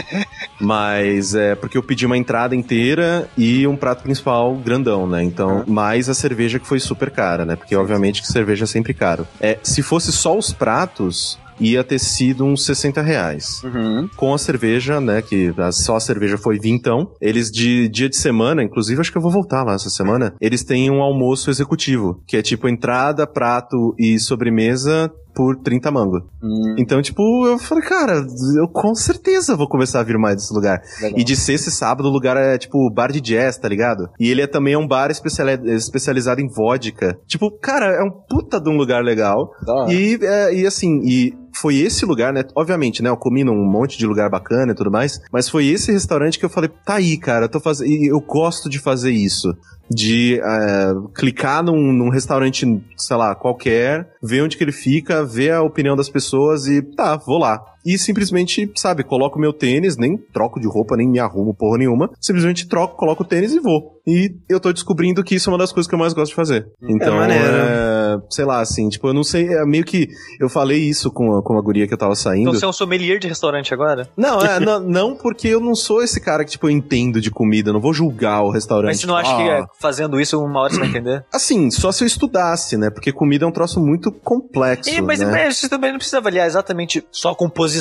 Mas 0.60 1.34
é 1.34 1.54
porque 1.54 1.76
eu 1.76 1.82
pedi 1.82 2.06
uma 2.06 2.16
entrada 2.16 2.54
inteira 2.54 3.28
e 3.36 3.66
um 3.66 3.76
prato 3.76 4.02
principal 4.02 4.54
grandão, 4.54 5.06
né? 5.06 5.22
Então, 5.22 5.64
mais 5.66 6.08
a 6.08 6.14
cerveja 6.14 6.58
que 6.58 6.66
foi 6.66 6.80
super 6.80 7.10
cara, 7.10 7.44
né? 7.44 7.56
Porque 7.56 7.74
obviamente 7.76 8.22
que 8.22 8.28
cerveja 8.28 8.64
é 8.64 8.66
sempre 8.66 8.94
caro. 8.94 9.26
É, 9.40 9.58
se 9.62 9.82
fosse 9.82 10.12
só 10.12 10.36
os 10.36 10.52
pratos, 10.52 11.38
ia 11.60 11.82
ter 11.84 11.98
sido 11.98 12.44
uns 12.44 12.64
60 12.64 13.00
reais 13.02 13.62
Uhum. 13.64 14.08
com 14.16 14.34
a 14.34 14.38
cerveja, 14.38 15.00
né? 15.00 15.22
Que 15.22 15.52
só 15.72 15.96
a 15.96 16.00
cerveja 16.00 16.36
foi 16.38 16.58
vintão. 16.58 17.10
Eles 17.20 17.50
de 17.50 17.88
dia 17.88 18.08
de 18.08 18.16
semana, 18.16 18.62
inclusive 18.62 19.00
acho 19.00 19.10
que 19.12 19.18
eu 19.18 19.22
vou 19.22 19.30
voltar 19.32 19.62
lá 19.64 19.74
essa 19.74 19.90
semana. 19.90 20.34
Eles 20.40 20.64
têm 20.64 20.90
um 20.90 21.02
almoço 21.02 21.50
executivo, 21.50 22.22
que 22.26 22.36
é 22.36 22.42
tipo 22.42 22.68
entrada, 22.68 23.26
prato 23.26 23.94
e 23.98 24.18
sobremesa 24.18 25.10
por 25.34 25.56
30 25.56 25.90
mango. 25.90 26.18
Hum, 26.40 26.76
Então, 26.78 27.02
tipo, 27.02 27.20
eu 27.46 27.58
falei, 27.58 27.82
cara, 27.82 28.24
eu 28.56 28.68
com 28.68 28.94
certeza 28.94 29.56
vou 29.56 29.68
começar 29.68 29.98
a 29.98 30.04
vir 30.04 30.16
mais 30.16 30.36
desse 30.36 30.54
lugar. 30.54 30.80
legal. 31.02 31.18
E 31.18 31.24
de 31.24 31.34
ser 31.34 31.54
esse 31.54 31.72
sábado, 31.72 32.08
o 32.08 32.12
lugar 32.12 32.36
é 32.36 32.56
tipo 32.56 32.88
bar 32.94 33.10
de 33.10 33.20
jazz, 33.20 33.56
tá 33.58 33.68
ligado? 33.68 34.08
E 34.20 34.30
ele 34.30 34.42
é 34.42 34.46
também 34.46 34.76
um 34.76 34.86
bar 34.86 35.10
especiali- 35.10 35.68
especializado 35.74 36.40
em 36.40 36.46
vodka. 36.48 37.18
Tipo, 37.26 37.50
cara, 37.58 37.86
é 37.86 38.02
um 38.04 38.10
puta 38.10 38.60
de 38.60 38.70
um 38.70 38.76
lugar 38.76 39.02
legal. 39.02 39.50
Hora. 39.66 39.92
E, 39.92 40.18
é, 40.22 40.54
e 40.54 40.66
assim, 40.68 41.00
e 41.04 41.34
foi 41.54 41.76
esse 41.76 42.04
lugar, 42.04 42.32
né? 42.32 42.42
Obviamente, 42.54 43.02
né? 43.02 43.08
Eu 43.08 43.16
comi 43.16 43.44
num 43.44 43.64
monte 43.64 43.98
de 43.98 44.06
lugar 44.06 44.28
bacana 44.28 44.72
e 44.72 44.74
tudo 44.74 44.90
mais, 44.90 45.20
mas 45.32 45.48
foi 45.48 45.66
esse 45.66 45.92
restaurante 45.92 46.38
que 46.38 46.44
eu 46.44 46.50
falei, 46.50 46.70
tá 46.84 46.94
aí, 46.94 47.16
cara, 47.16 47.46
eu 47.46 47.48
tô 47.48 47.60
fazendo. 47.60 47.90
Eu 48.04 48.20
gosto 48.20 48.68
de 48.68 48.78
fazer 48.78 49.10
isso. 49.10 49.54
De 49.90 50.40
é, 50.42 50.92
clicar 51.14 51.62
num, 51.62 51.92
num 51.92 52.08
restaurante, 52.08 52.66
sei 52.96 53.16
lá, 53.16 53.34
qualquer, 53.34 54.08
ver 54.22 54.42
onde 54.42 54.56
que 54.56 54.64
ele 54.64 54.72
fica, 54.72 55.24
ver 55.24 55.52
a 55.52 55.62
opinião 55.62 55.94
das 55.94 56.08
pessoas 56.08 56.66
e 56.66 56.80
tá, 56.80 57.16
vou 57.16 57.38
lá. 57.38 57.62
E 57.84 57.98
simplesmente, 57.98 58.70
sabe, 58.76 59.04
coloco 59.04 59.38
meu 59.38 59.52
tênis, 59.52 59.96
nem 59.96 60.16
troco 60.16 60.60
de 60.60 60.66
roupa, 60.66 60.96
nem 60.96 61.08
me 61.08 61.18
arrumo 61.18 61.54
porra 61.54 61.78
nenhuma. 61.78 62.10
Simplesmente 62.20 62.66
troco, 62.68 62.96
coloco 62.96 63.22
o 63.22 63.26
tênis 63.26 63.52
e 63.52 63.60
vou. 63.60 64.00
E 64.06 64.34
eu 64.48 64.60
tô 64.60 64.72
descobrindo 64.72 65.24
que 65.24 65.34
isso 65.34 65.48
é 65.48 65.52
uma 65.52 65.58
das 65.58 65.72
coisas 65.72 65.88
que 65.88 65.94
eu 65.94 65.98
mais 65.98 66.12
gosto 66.12 66.30
de 66.30 66.34
fazer. 66.36 66.66
Então, 66.82 67.16
maneiro. 67.16 67.42
é, 67.42 68.18
sei 68.30 68.44
lá, 68.44 68.60
assim, 68.60 68.88
tipo, 68.88 69.08
eu 69.08 69.14
não 69.14 69.24
sei, 69.24 69.48
é 69.48 69.64
meio 69.64 69.84
que 69.84 70.08
eu 70.40 70.48
falei 70.48 70.78
isso 70.78 71.10
com 71.10 71.38
a, 71.38 71.42
com 71.42 71.56
a 71.58 71.62
guria 71.62 71.86
que 71.86 71.94
eu 71.94 71.98
tava 71.98 72.14
saindo. 72.14 72.48
Então 72.48 72.54
você 72.54 72.64
é 72.64 72.68
um 72.68 72.72
sommelier 72.72 73.18
de 73.18 73.28
restaurante 73.28 73.72
agora? 73.72 74.08
Não, 74.16 74.40
é, 74.40 74.60
não, 74.60 74.80
não 74.80 75.16
porque 75.16 75.48
eu 75.48 75.60
não 75.60 75.74
sou 75.74 76.02
esse 76.02 76.20
cara 76.20 76.44
que, 76.44 76.50
tipo, 76.52 76.66
eu 76.66 76.70
entendo 76.70 77.20
de 77.20 77.30
comida, 77.30 77.72
não 77.72 77.80
vou 77.80 77.94
julgar 77.94 78.42
o 78.42 78.50
restaurante. 78.50 78.92
Mas 78.92 79.00
você 79.00 79.06
não 79.06 79.16
acha 79.16 79.32
Ah, 79.32 79.36
que 79.36 79.42
é, 79.48 79.64
fazendo 79.80 80.20
isso 80.20 80.38
uma 80.38 80.60
hora 80.60 80.72
você 80.74 80.80
vai 80.80 80.88
entender? 80.88 81.24
Assim, 81.32 81.70
só 81.70 81.90
se 81.90 82.04
eu 82.04 82.06
estudasse, 82.06 82.76
né? 82.76 82.90
Porque 82.90 83.10
comida 83.10 83.44
é 83.44 83.48
um 83.48 83.52
troço 83.52 83.80
muito 83.80 84.12
complexo, 84.12 84.90
E, 84.90 85.00
mas, 85.00 85.20
né? 85.20 85.26
mas 85.30 85.56
você 85.56 85.68
também 85.68 85.90
não 85.90 85.98
precisa 85.98 86.18
avaliar 86.18 86.46
exatamente 86.46 87.04
só 87.10 87.30
a 87.30 87.34
composição 87.34 87.73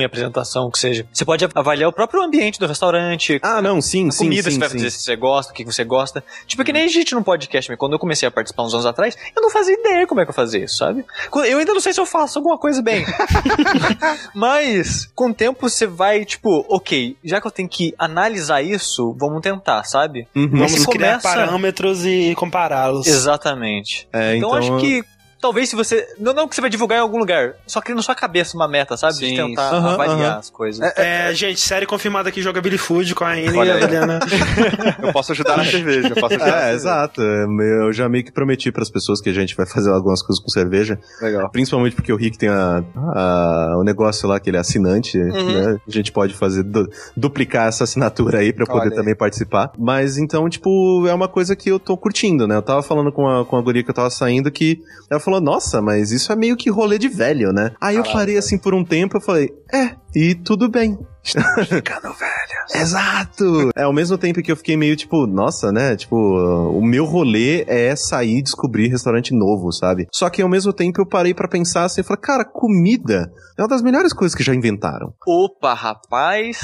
e 0.00 0.04
apresentação, 0.04 0.70
que 0.70 0.78
seja. 0.78 1.06
Você 1.12 1.24
pode 1.24 1.46
avaliar 1.54 1.88
o 1.88 1.92
próprio 1.92 2.22
ambiente 2.22 2.58
do 2.58 2.66
restaurante, 2.66 3.38
Ah, 3.42 3.60
não, 3.62 3.80
sim, 3.80 4.08
a 4.08 4.12
sim, 4.12 4.24
comida, 4.24 4.42
sim, 4.50 4.52
você 4.52 4.58
vai 4.60 4.68
sim. 4.68 4.76
fazer 4.78 4.90
se 4.90 5.00
você 5.02 5.16
gosta, 5.16 5.52
o 5.52 5.54
que 5.54 5.64
você 5.64 5.84
gosta. 5.84 6.22
Tipo, 6.46 6.64
que 6.64 6.72
nem 6.72 6.84
a 6.84 6.88
gente 6.88 7.14
no 7.14 7.22
podcast, 7.24 7.70
mas 7.70 7.78
quando 7.78 7.92
eu 7.94 7.98
comecei 7.98 8.26
a 8.28 8.30
participar 8.30 8.62
uns 8.64 8.74
anos 8.74 8.86
atrás, 8.86 9.16
eu 9.34 9.42
não 9.42 9.50
fazia 9.50 9.74
ideia 9.74 10.06
como 10.06 10.20
é 10.20 10.24
que 10.24 10.30
eu 10.30 10.34
fazia 10.34 10.64
isso, 10.64 10.76
sabe? 10.76 11.04
Eu 11.46 11.58
ainda 11.58 11.72
não 11.74 11.80
sei 11.80 11.92
se 11.92 12.00
eu 12.00 12.06
faço 12.06 12.38
alguma 12.38 12.58
coisa 12.58 12.82
bem. 12.82 13.04
mas, 14.34 15.06
com 15.14 15.30
o 15.30 15.34
tempo 15.34 15.68
você 15.68 15.86
vai, 15.86 16.24
tipo, 16.24 16.64
ok, 16.68 17.16
já 17.24 17.40
que 17.40 17.46
eu 17.46 17.50
tenho 17.50 17.68
que 17.68 17.94
analisar 17.98 18.62
isso, 18.62 19.14
vamos 19.18 19.40
tentar, 19.42 19.84
sabe? 19.84 20.26
Uhum. 20.34 20.48
Vamos 20.50 20.72
Você 20.72 20.90
criar 20.90 21.18
começa- 21.20 21.28
parâmetros 21.28 22.04
e 22.04 22.34
compará-los. 22.36 23.06
Exatamente. 23.06 24.08
É, 24.12 24.36
Então, 24.36 24.50
então, 24.58 24.76
acho 24.76 24.76
que 24.78 25.02
talvez 25.42 25.68
se 25.68 25.76
você. 25.76 26.06
Não, 26.18 26.32
não 26.32 26.48
que 26.48 26.54
você 26.54 26.60
vai 26.62 26.70
divulgar 26.70 26.96
em 26.98 27.02
algum 27.02 27.18
lugar, 27.18 27.54
só 27.66 27.80
que 27.82 27.92
na 27.92 28.00
sua 28.00 28.14
cabeça 28.14 28.56
uma 28.56 28.66
meta, 28.68 28.96
sabe? 28.96 29.14
Sim, 29.14 29.30
de 29.30 29.36
tentar. 29.36 29.70
Aham, 29.74 29.92
avaliar 29.94 30.38
as 30.38 30.48
coisas. 30.48 30.80
É, 30.96 31.34
gente, 31.34 31.60
série 31.60 31.84
confirmada 31.84 32.28
aqui, 32.28 32.40
Jogability 32.40 32.78
Food 32.80 33.14
com 33.14 33.24
a 33.24 33.32
Anne 33.32 33.48
e 33.48 33.56
Olha 33.58 33.74
a. 33.74 33.80
Juliana. 33.80 34.20
Eu 35.02 35.12
posso 35.12 35.32
ajudar 35.32 35.56
na 35.56 35.64
cerveja, 35.64 36.08
eu 36.08 36.14
posso 36.16 36.34
ajudar 36.36 36.70
É, 36.70 36.74
exato. 36.74 37.20
Eu 37.20 37.92
já 37.92 38.08
meio 38.08 38.24
que 38.24 38.30
prometi 38.32 38.70
pras 38.70 38.88
pessoas 38.88 39.20
que 39.20 39.28
a 39.28 39.32
gente 39.32 39.56
vai 39.56 39.66
fazer 39.66 39.90
algumas 39.90 40.22
coisas 40.22 40.42
com 40.42 40.48
cerveja. 40.48 40.98
Legal. 41.20 41.50
Principalmente 41.50 41.96
porque 41.96 42.12
o 42.12 42.16
Rick 42.16 42.38
tem 42.38 42.48
a, 42.48 42.84
a- 42.96 43.76
o 43.78 43.82
negócio 43.82 44.28
lá 44.28 44.38
que 44.38 44.48
ele 44.48 44.56
é 44.56 44.60
assinante, 44.60 45.18
Uhum. 45.18 45.52
né? 45.52 45.76
A 45.86 45.90
gente 45.90 46.12
pode 46.12 46.34
fazer 46.34 46.62
du- 46.62 46.88
duplicar 47.16 47.66
essa 47.68 47.84
assinatura 47.84 48.38
aí 48.38 48.52
pra 48.52 48.62
eu 48.64 48.66
poder 48.68 48.88
Olha 48.88 48.94
também 48.96 49.14
participar. 49.16 49.72
Mas 49.78 50.16
então, 50.18 50.48
tipo, 50.48 51.06
é 51.08 51.14
uma 51.14 51.28
coisa 51.28 51.56
que 51.56 51.68
eu 51.70 51.78
tô 51.80 51.96
curtindo, 51.96 52.46
né? 52.46 52.56
Eu 52.56 52.62
tava 52.62 52.82
falando 52.82 53.10
com 53.10 53.26
a, 53.28 53.44
com 53.44 53.56
a 53.56 53.62
guria 53.62 53.82
que 53.82 53.90
eu 53.90 53.94
tava 53.94 54.10
saindo 54.10 54.50
que 54.50 54.80
ela 55.10 55.18
falou, 55.20 55.31
nossa, 55.40 55.80
mas 55.80 56.10
isso 56.12 56.32
é 56.32 56.36
meio 56.36 56.56
que 56.56 56.70
rolê 56.70 56.98
de 56.98 57.08
velho, 57.08 57.52
né? 57.52 57.72
Aí 57.80 57.96
eu 57.96 58.02
parei 58.04 58.36
assim 58.36 58.58
por 58.58 58.74
um 58.74 58.84
tempo 58.84 59.18
e 59.18 59.20
falei, 59.20 59.52
é, 59.72 59.96
e 60.14 60.34
tudo 60.34 60.68
bem. 60.68 60.98
Ficando 61.68 62.12
velho. 62.14 62.82
Exato! 62.82 63.70
É, 63.76 63.82
ao 63.82 63.92
mesmo 63.92 64.16
tempo 64.18 64.42
que 64.42 64.50
eu 64.50 64.56
fiquei 64.56 64.76
meio 64.76 64.96
tipo, 64.96 65.26
nossa, 65.26 65.70
né? 65.72 65.96
Tipo, 65.96 66.16
o 66.16 66.84
meu 66.84 67.04
rolê 67.04 67.64
é 67.68 67.94
sair 67.96 68.38
e 68.38 68.42
descobrir 68.42 68.88
restaurante 68.88 69.32
novo, 69.34 69.72
sabe? 69.72 70.06
Só 70.12 70.28
que 70.30 70.42
ao 70.42 70.48
mesmo 70.48 70.72
tempo 70.72 71.00
eu 71.00 71.06
parei 71.06 71.32
pra 71.34 71.48
pensar 71.48 71.84
assim, 71.84 72.00
eu 72.00 72.04
falei, 72.04 72.20
cara, 72.22 72.44
comida 72.44 73.30
é 73.58 73.62
uma 73.62 73.68
das 73.68 73.82
melhores 73.82 74.12
coisas 74.12 74.34
que 74.34 74.42
já 74.42 74.54
inventaram, 74.54 75.12
Opa, 75.26 75.74
rapaz. 75.74 76.58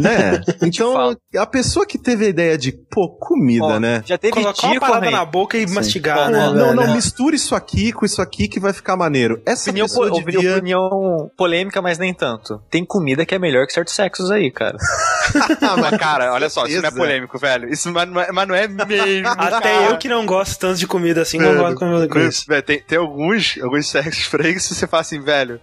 né? 0.00 0.40
Então, 0.62 1.16
a 1.36 1.46
pessoa 1.46 1.86
que 1.86 1.98
teve 1.98 2.26
a 2.26 2.28
ideia 2.28 2.58
de, 2.58 2.72
pô, 2.72 3.16
comida, 3.18 3.64
Ó, 3.64 3.80
né? 3.80 4.02
Já 4.04 4.18
teve 4.18 4.32
Colocar 4.34 4.66
uma 4.68 4.80
parada 4.80 4.98
correndo. 5.00 5.16
na 5.16 5.24
boca 5.24 5.56
e 5.58 5.66
mastigar, 5.66 6.28
Ó, 6.28 6.30
né? 6.30 6.50
não, 6.52 6.74
não, 6.74 6.94
misture 6.94 7.36
isso 7.36 7.54
aqui 7.54 7.92
com 7.92 8.04
isso 8.04 8.20
aqui 8.20 8.48
que 8.48 8.58
vai 8.60 8.72
ficar 8.72 8.96
maneiro. 8.96 9.40
Essa 9.46 9.70
Opinião, 9.70 9.86
pessoa 9.86 10.08
po- 10.10 10.22
devia... 10.22 10.52
opinião 10.56 11.30
polêmica, 11.36 11.80
mas 11.80 11.98
nem 11.98 12.12
tanto. 12.12 12.60
Tem 12.70 12.84
comida 12.84 13.24
que 13.24 13.34
é 13.34 13.38
melhor 13.38 13.66
que 13.66 13.72
certos 13.72 13.94
sexos 13.96 14.30
aí, 14.30 14.50
cara. 14.50 14.76
Mas 15.80 15.98
cara, 15.98 16.32
olha 16.32 16.48
só, 16.48 16.66
isso 16.66 16.80
não 16.80 16.88
é 16.88 16.92
polêmico, 16.92 17.38
velho. 17.38 17.68
Isso 17.68 17.90
mas 17.90 18.08
não 18.08 18.20
é, 18.20 18.30
mas 18.30 18.48
não 18.48 18.54
é 18.54 18.68
mesmo. 18.68 19.28
Até 19.28 19.60
cara. 19.60 19.84
eu 19.90 19.98
que 19.98 20.08
não 20.08 20.24
gosto 20.24 20.58
tanto 20.58 20.78
de 20.78 20.86
comida 20.86 21.22
assim, 21.22 21.38
concordo 21.38 21.74
com, 21.74 22.08
com 22.08 22.18
isso. 22.20 22.46
Velho, 22.46 22.62
tem, 22.62 22.80
tem 22.80 22.98
alguns, 22.98 23.58
alguns 23.60 23.88
sexos 23.88 24.24
freios 24.24 24.68
que 24.68 24.74
você 24.74 24.86
fala 24.86 25.00
assim, 25.00 25.20
velho. 25.20 25.60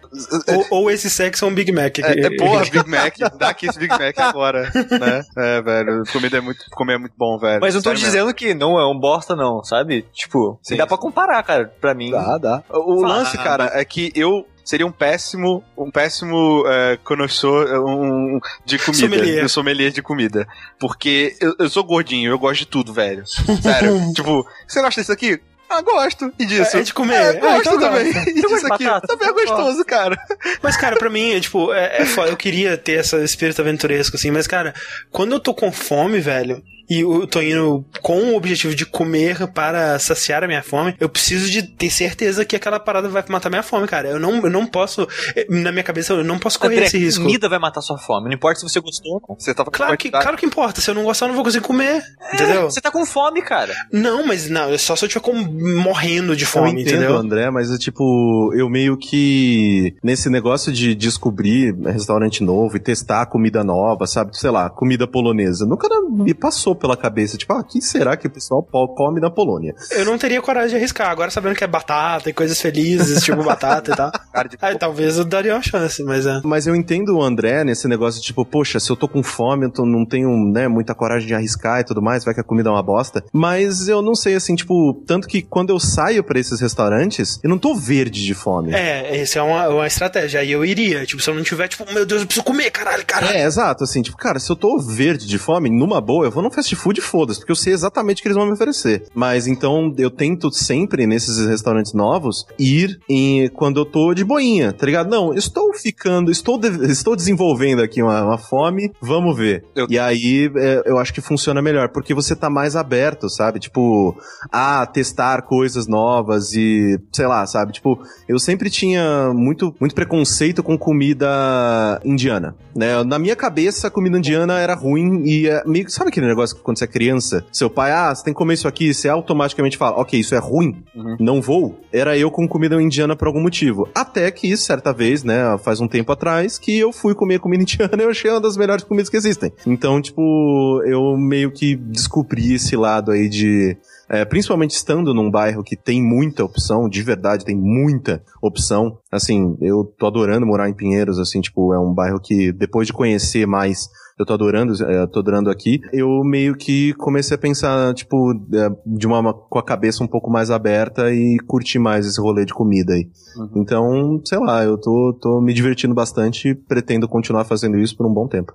Ou, 0.47 0.67
ou 0.69 0.91
esse 0.91 1.09
sexo 1.09 1.45
é 1.45 1.47
um 1.47 1.53
Big 1.53 1.71
Mac. 1.71 1.97
É, 1.99 2.19
é 2.19 2.35
porra, 2.35 2.65
Big 2.65 2.89
Mac, 2.89 3.15
dá 3.37 3.49
aqui 3.49 3.67
esse 3.67 3.79
Big 3.79 3.91
Mac 3.91 4.17
agora, 4.19 4.63
né? 4.73 5.23
É, 5.37 5.61
velho, 5.61 6.03
comida 6.11 6.37
é 6.37 6.41
muito, 6.41 6.65
comer 6.71 6.95
é 6.95 6.97
muito 6.97 7.13
bom, 7.17 7.37
velho. 7.37 7.61
Mas 7.61 7.73
não 7.73 7.81
tô 7.81 7.89
Sério 7.89 8.01
mesmo. 8.01 8.11
dizendo 8.11 8.33
que 8.33 8.53
não 8.53 8.79
é 8.79 8.85
um 8.85 8.99
bosta, 8.99 9.35
não, 9.35 9.63
sabe? 9.63 10.05
Tipo, 10.13 10.59
Sim. 10.61 10.75
dá 10.75 10.85
pra 10.85 10.97
comparar, 10.97 11.41
cara. 11.43 11.73
Pra 11.79 11.93
mim. 11.93 12.11
Dá, 12.11 12.37
dá. 12.37 12.63
O, 12.69 13.01
o 13.01 13.05
lance, 13.05 13.37
cara, 13.37 13.71
é 13.73 13.85
que 13.85 14.11
eu 14.15 14.45
seria 14.63 14.85
um 14.85 14.91
péssimo, 14.91 15.63
um 15.77 15.91
péssimo 15.91 16.63
é, 16.67 16.97
conhecedor 17.03 17.87
um, 17.87 18.39
de 18.65 18.77
comida. 18.79 19.07
Sommelier. 19.07 19.45
Um 19.45 19.49
sommelier 19.49 19.91
de 19.91 20.01
comida. 20.01 20.47
Porque 20.79 21.35
eu, 21.41 21.55
eu 21.59 21.69
sou 21.69 21.83
gordinho, 21.83 22.31
eu 22.31 22.39
gosto 22.39 22.59
de 22.59 22.67
tudo, 22.67 22.93
velho. 22.93 23.23
Sério. 23.25 23.99
tipo, 24.13 24.47
você 24.67 24.81
gosta 24.81 25.01
disso 25.01 25.11
aqui? 25.11 25.39
Ah, 25.69 25.81
gosto. 25.81 26.31
E 26.37 26.45
disso? 26.45 26.77
É 26.77 26.81
de 26.83 26.93
comer. 26.93 27.15
É, 27.15 27.29
Ah, 27.39 27.55
gosto 27.55 27.61
então 27.61 27.79
também. 27.79 28.13
gosta. 28.13 28.29
E 28.29 28.33
gosta 28.41 28.55
disso 28.55 28.73
aqui? 28.73 28.83
batata? 28.83 29.07
Também 29.07 29.27
é 29.29 29.33
gostoso, 29.33 29.85
cara. 29.85 30.15
Mas, 30.61 30.77
cara, 30.77 30.97
pra 30.97 31.09
mim, 31.09 31.31
é, 31.31 31.39
tipo, 31.39 31.73
é, 31.73 32.01
é 32.01 32.05
foda. 32.05 32.29
eu 32.29 32.37
queria 32.37 32.77
ter 32.77 32.99
esse 32.99 33.15
espírito 33.23 33.59
aventuresco, 33.59 34.15
assim, 34.15 34.29
mas, 34.29 34.45
cara, 34.45 34.73
quando 35.09 35.31
eu 35.31 35.39
tô 35.39 35.51
com 35.51 35.71
fome, 35.71 36.19
velho, 36.19 36.61
e 36.89 36.99
eu 37.01 37.25
tô 37.27 37.41
indo 37.41 37.85
com 38.01 38.31
o 38.31 38.35
objetivo 38.35 38.75
de 38.75 38.85
comer 38.85 39.47
para 39.47 39.97
saciar 39.99 40.43
a 40.43 40.47
minha 40.47 40.61
fome, 40.63 40.95
eu 40.99 41.07
preciso 41.09 41.49
de 41.49 41.63
ter 41.63 41.89
certeza 41.89 42.43
que 42.45 42.55
aquela 42.55 42.79
parada 42.79 43.07
vai 43.09 43.23
matar 43.29 43.49
minha 43.49 43.63
fome, 43.63 43.87
cara. 43.87 44.09
Eu 44.09 44.19
não, 44.19 44.35
eu 44.43 44.49
não 44.49 44.65
posso, 44.65 45.07
na 45.49 45.71
minha 45.71 45.83
cabeça, 45.83 46.13
eu 46.13 46.23
não 46.23 46.37
posso 46.39 46.59
correr 46.59 46.75
André, 46.75 46.85
esse 46.87 46.97
risco. 46.97 47.23
comida 47.23 47.47
vai 47.49 47.59
matar 47.59 47.81
sua 47.81 47.97
fome. 47.97 48.27
Não 48.27 48.33
importa 48.35 48.59
se 48.59 48.63
você 48.69 48.79
gostou 48.79 49.13
ou 49.13 49.23
não. 49.29 49.35
Você 49.39 49.53
tava 49.53 49.71
com 49.71 49.77
Claro 49.77 49.97
que, 49.97 50.09
claro 50.11 50.37
que 50.37 50.45
importa. 50.45 50.81
Se 50.81 50.89
eu 50.89 50.93
não 50.95 51.03
gostar, 51.03 51.25
eu 51.25 51.29
não 51.29 51.35
vou 51.35 51.43
conseguir 51.43 51.65
comer. 51.65 52.01
entendeu? 52.33 52.63
Você 52.69 52.81
tá 52.81 52.91
com 52.91 53.05
fome, 53.05 53.41
cara. 53.41 53.73
Não, 53.91 54.25
mas 54.25 54.49
não, 54.49 54.69
é 54.73 54.77
só 54.77 54.95
se 54.95 55.05
eu 55.05 55.07
estiver 55.07 55.23
com- 55.23 55.33
morrendo 55.33 56.35
de 56.35 56.43
Eu 56.43 56.47
fome, 56.47 56.81
entendo, 56.81 56.87
entendeu? 56.97 57.15
André, 57.17 57.49
mas 57.49 57.71
é 57.71 57.77
tipo, 57.77 58.51
eu 58.55 58.69
meio 58.69 58.97
que 58.97 59.95
nesse 60.03 60.29
negócio 60.29 60.71
de 60.71 60.95
descobrir 60.95 61.73
restaurante 61.85 62.43
novo 62.43 62.75
e 62.77 62.79
testar 62.79 63.25
comida 63.27 63.63
nova, 63.63 64.05
sabe? 64.07 64.37
Sei 64.37 64.49
lá, 64.49 64.69
comida 64.69 65.07
polonesa. 65.07 65.65
Nunca 65.65 65.87
me 66.09 66.33
passou 66.33 66.72
pela 66.75 66.95
cabeça, 66.97 67.37
tipo, 67.37 67.53
ah, 67.53 67.59
o 67.59 67.63
que 67.63 67.81
será 67.81 68.15
que 68.17 68.27
o 68.27 68.29
pessoal 68.29 68.63
come 68.63 69.19
na 69.19 69.29
Polônia? 69.29 69.73
Eu 69.91 70.05
não 70.05 70.17
teria 70.17 70.41
coragem 70.41 70.69
de 70.71 70.75
arriscar. 70.75 71.09
Agora 71.09 71.29
sabendo 71.31 71.55
que 71.55 71.63
é 71.63 71.67
batata 71.67 72.29
e 72.29 72.33
coisas 72.33 72.59
felizes, 72.61 73.23
tipo 73.23 73.43
batata 73.43 73.91
e 73.91 73.95
tal. 73.95 74.11
Aí 74.61 74.77
talvez 74.77 75.17
eu 75.17 75.25
daria 75.25 75.53
uma 75.53 75.61
chance, 75.61 76.03
mas 76.03 76.25
é. 76.25 76.41
Mas 76.43 76.67
eu 76.67 76.75
entendo 76.75 77.17
o 77.17 77.21
André 77.23 77.63
nesse 77.63 77.87
negócio 77.87 78.19
de, 78.19 78.27
tipo, 78.27 78.45
poxa, 78.45 78.79
se 78.79 78.89
eu 78.89 78.95
tô 78.95 79.07
com 79.07 79.21
fome, 79.23 79.65
eu 79.65 79.71
tô- 79.71 79.85
não 79.85 80.05
tenho, 80.05 80.29
né, 80.51 80.67
muita 80.67 80.93
coragem 80.95 81.27
de 81.27 81.33
arriscar 81.33 81.79
e 81.79 81.83
tudo 81.83 82.01
mais, 82.01 82.23
vai 82.23 82.33
que 82.33 82.39
a 82.39 82.43
comida 82.43 82.69
é 82.69 82.71
uma 82.71 82.83
bosta. 82.83 83.23
Mas 83.33 83.87
eu 83.87 84.01
não 84.01 84.15
sei, 84.15 84.35
assim, 84.35 84.55
tipo, 84.55 85.03
tanto 85.05 85.27
que 85.27 85.41
quando 85.41 85.69
eu 85.69 85.79
saio 85.79 86.23
pra 86.23 86.39
esses 86.39 86.59
restaurantes, 86.59 87.39
eu 87.43 87.49
não 87.49 87.57
tô 87.57 87.75
verde 87.75 88.23
de 88.23 88.33
fome. 88.33 88.73
É, 88.73 89.17
essa 89.21 89.39
é 89.39 89.41
uma, 89.41 89.67
uma 89.69 89.87
estratégia. 89.87 90.39
Aí 90.39 90.51
eu 90.51 90.63
iria. 90.65 91.05
Tipo, 91.05 91.21
se 91.21 91.29
eu 91.29 91.35
não 91.35 91.43
tiver, 91.43 91.67
tipo, 91.67 91.85
meu 91.93 92.05
Deus, 92.05 92.21
eu 92.21 92.27
preciso 92.27 92.43
comer, 92.45 92.71
caralho, 92.71 93.05
caralho. 93.05 93.33
É, 93.33 93.43
exato, 93.43 93.83
assim, 93.83 94.01
tipo, 94.01 94.17
cara, 94.17 94.39
se 94.39 94.49
eu 94.51 94.55
tô 94.55 94.77
verde 94.79 95.27
de 95.27 95.37
fome, 95.37 95.69
numa 95.69 96.01
boa, 96.01 96.25
eu 96.25 96.31
vou 96.31 96.41
num 96.43 96.51
fast 96.51 96.62
food 96.75 96.99
e 96.99 97.03
foda-se, 97.03 97.39
porque 97.39 97.51
eu 97.51 97.55
sei 97.55 97.73
exatamente 97.73 98.19
o 98.19 98.21
que 98.21 98.27
eles 98.27 98.37
vão 98.37 98.45
me 98.45 98.53
oferecer. 98.53 99.03
Mas 99.13 99.47
então 99.47 99.93
eu 99.97 100.09
tento 100.09 100.51
sempre, 100.51 101.05
nesses 101.05 101.45
restaurantes 101.47 101.93
novos, 101.93 102.45
ir 102.57 102.99
em, 103.09 103.47
quando 103.49 103.79
eu 103.79 103.85
tô 103.85 104.13
de 104.13 104.23
boinha, 104.23 104.71
tá 104.73 104.85
ligado? 104.85 105.09
Não, 105.09 105.33
estou 105.33 105.73
ficando, 105.73 106.31
estou, 106.31 106.57
de- 106.57 106.85
estou 106.91 107.15
desenvolvendo 107.15 107.81
aqui 107.81 108.01
uma, 108.01 108.23
uma 108.23 108.37
fome, 108.37 108.91
vamos 109.01 109.35
ver. 109.37 109.65
Eu- 109.75 109.87
E 109.89 109.99
aí 109.99 110.49
é, 110.55 110.83
eu 110.85 110.97
acho 110.97 111.13
que 111.13 111.21
funciona 111.21 111.61
melhor, 111.61 111.89
porque 111.89 112.13
você 112.13 112.35
tá 112.35 112.49
mais 112.49 112.75
aberto, 112.75 113.29
sabe? 113.29 113.59
Tipo, 113.59 114.15
a 114.51 114.85
testar 114.85 115.41
coisas 115.43 115.87
novas 115.87 116.53
e, 116.53 116.99
sei 117.11 117.27
lá, 117.27 117.45
sabe? 117.45 117.73
Tipo, 117.73 117.99
eu 118.27 118.39
sempre 118.39 118.69
tinha 118.69 119.31
muito, 119.33 119.73
muito 119.79 119.93
preconceito 119.95 120.61
com 120.63 120.77
comida 120.77 121.99
indiana, 122.03 122.55
né? 122.75 123.03
Na 123.03 123.17
minha 123.19 123.35
cabeça, 123.35 123.87
a 123.87 123.91
comida 123.91 124.17
indiana 124.17 124.59
era 124.59 124.73
ruim 124.75 125.23
e 125.25 125.47
é 125.47 125.63
meio 125.65 125.85
que, 125.85 125.91
sabe 125.91 126.09
aquele 126.09 126.27
negócio 126.27 126.52
quando 126.53 126.77
você 126.77 126.85
é 126.85 126.87
criança, 126.87 127.45
seu 127.51 127.69
pai, 127.69 127.91
ah, 127.91 128.13
você 128.13 128.23
tem 128.23 128.33
que 128.33 128.37
comer 128.37 128.53
isso 128.53 128.67
aqui, 128.67 128.93
você 128.93 129.09
automaticamente 129.09 129.77
fala, 129.77 129.97
ok, 129.99 130.19
isso 130.19 130.35
é 130.35 130.39
ruim, 130.39 130.83
Uhum. 130.95 131.17
não 131.19 131.41
vou. 131.41 131.79
Era 131.91 132.17
eu 132.17 132.29
com 132.29 132.47
comida 132.47 132.81
indiana 132.81 133.15
por 133.15 133.27
algum 133.27 133.41
motivo. 133.41 133.87
Até 133.95 134.29
que, 134.31 134.55
certa 134.57 134.93
vez, 134.93 135.23
né, 135.23 135.57
faz 135.63 135.79
um 135.81 135.87
tempo 135.87 136.11
atrás, 136.11 136.57
que 136.57 136.77
eu 136.77 136.91
fui 136.91 137.15
comer 137.15 137.39
comida 137.39 137.63
indiana 137.63 137.93
e 137.97 138.03
eu 138.05 138.09
achei 138.09 138.29
uma 138.29 138.41
das 138.41 138.57
melhores 138.57 138.83
comidas 138.83 139.09
que 139.09 139.17
existem. 139.17 139.51
Então, 139.65 140.01
tipo, 140.01 140.81
eu 140.85 141.17
meio 141.17 141.51
que 141.51 141.75
descobri 141.75 142.53
esse 142.53 142.75
lado 142.75 143.11
aí 143.11 143.27
de 143.29 143.77
é, 144.09 144.23
principalmente 144.25 144.71
estando 144.71 145.13
num 145.13 145.31
bairro 145.31 145.63
que 145.63 145.75
tem 145.75 146.01
muita 146.03 146.43
opção, 146.43 146.87
de 146.89 147.01
verdade, 147.01 147.45
tem 147.45 147.55
muita 147.55 148.21
opção. 148.41 148.97
Assim, 149.11 149.57
eu 149.61 149.85
tô 149.97 150.05
adorando 150.07 150.45
morar 150.45 150.69
em 150.69 150.73
Pinheiros, 150.73 151.17
assim, 151.19 151.41
tipo, 151.41 151.73
é 151.73 151.79
um 151.79 151.93
bairro 151.93 152.19
que 152.21 152.51
depois 152.51 152.85
de 152.85 152.93
conhecer 152.93 153.47
mais, 153.47 153.87
eu 154.23 154.27
tô 154.27 154.33
adorando, 154.33 154.73
é, 154.83 155.07
tô 155.07 155.19
adorando 155.19 155.49
aqui. 155.49 155.79
Eu 155.91 156.23
meio 156.23 156.55
que 156.55 156.93
comecei 156.95 157.35
a 157.35 157.37
pensar, 157.37 157.93
tipo, 157.93 158.31
é, 158.53 158.69
de 158.85 159.05
uma, 159.05 159.33
com 159.33 159.59
a 159.59 159.63
cabeça 159.63 160.03
um 160.03 160.07
pouco 160.07 160.31
mais 160.31 160.49
aberta 160.49 161.11
e 161.13 161.37
curtir 161.47 161.79
mais 161.79 162.05
esse 162.05 162.19
rolê 162.19 162.45
de 162.45 162.53
comida 162.53 162.93
aí. 162.93 163.07
Uhum. 163.37 163.49
Então, 163.55 164.21
sei 164.25 164.39
lá, 164.39 164.63
eu 164.63 164.77
tô, 164.77 165.17
tô 165.21 165.41
me 165.41 165.53
divertindo 165.53 165.93
bastante 165.93 166.49
e 166.49 166.55
pretendo 166.55 167.07
continuar 167.07 167.43
fazendo 167.45 167.77
isso 167.77 167.95
por 167.95 168.05
um 168.05 168.13
bom 168.13 168.27
tempo. 168.27 168.53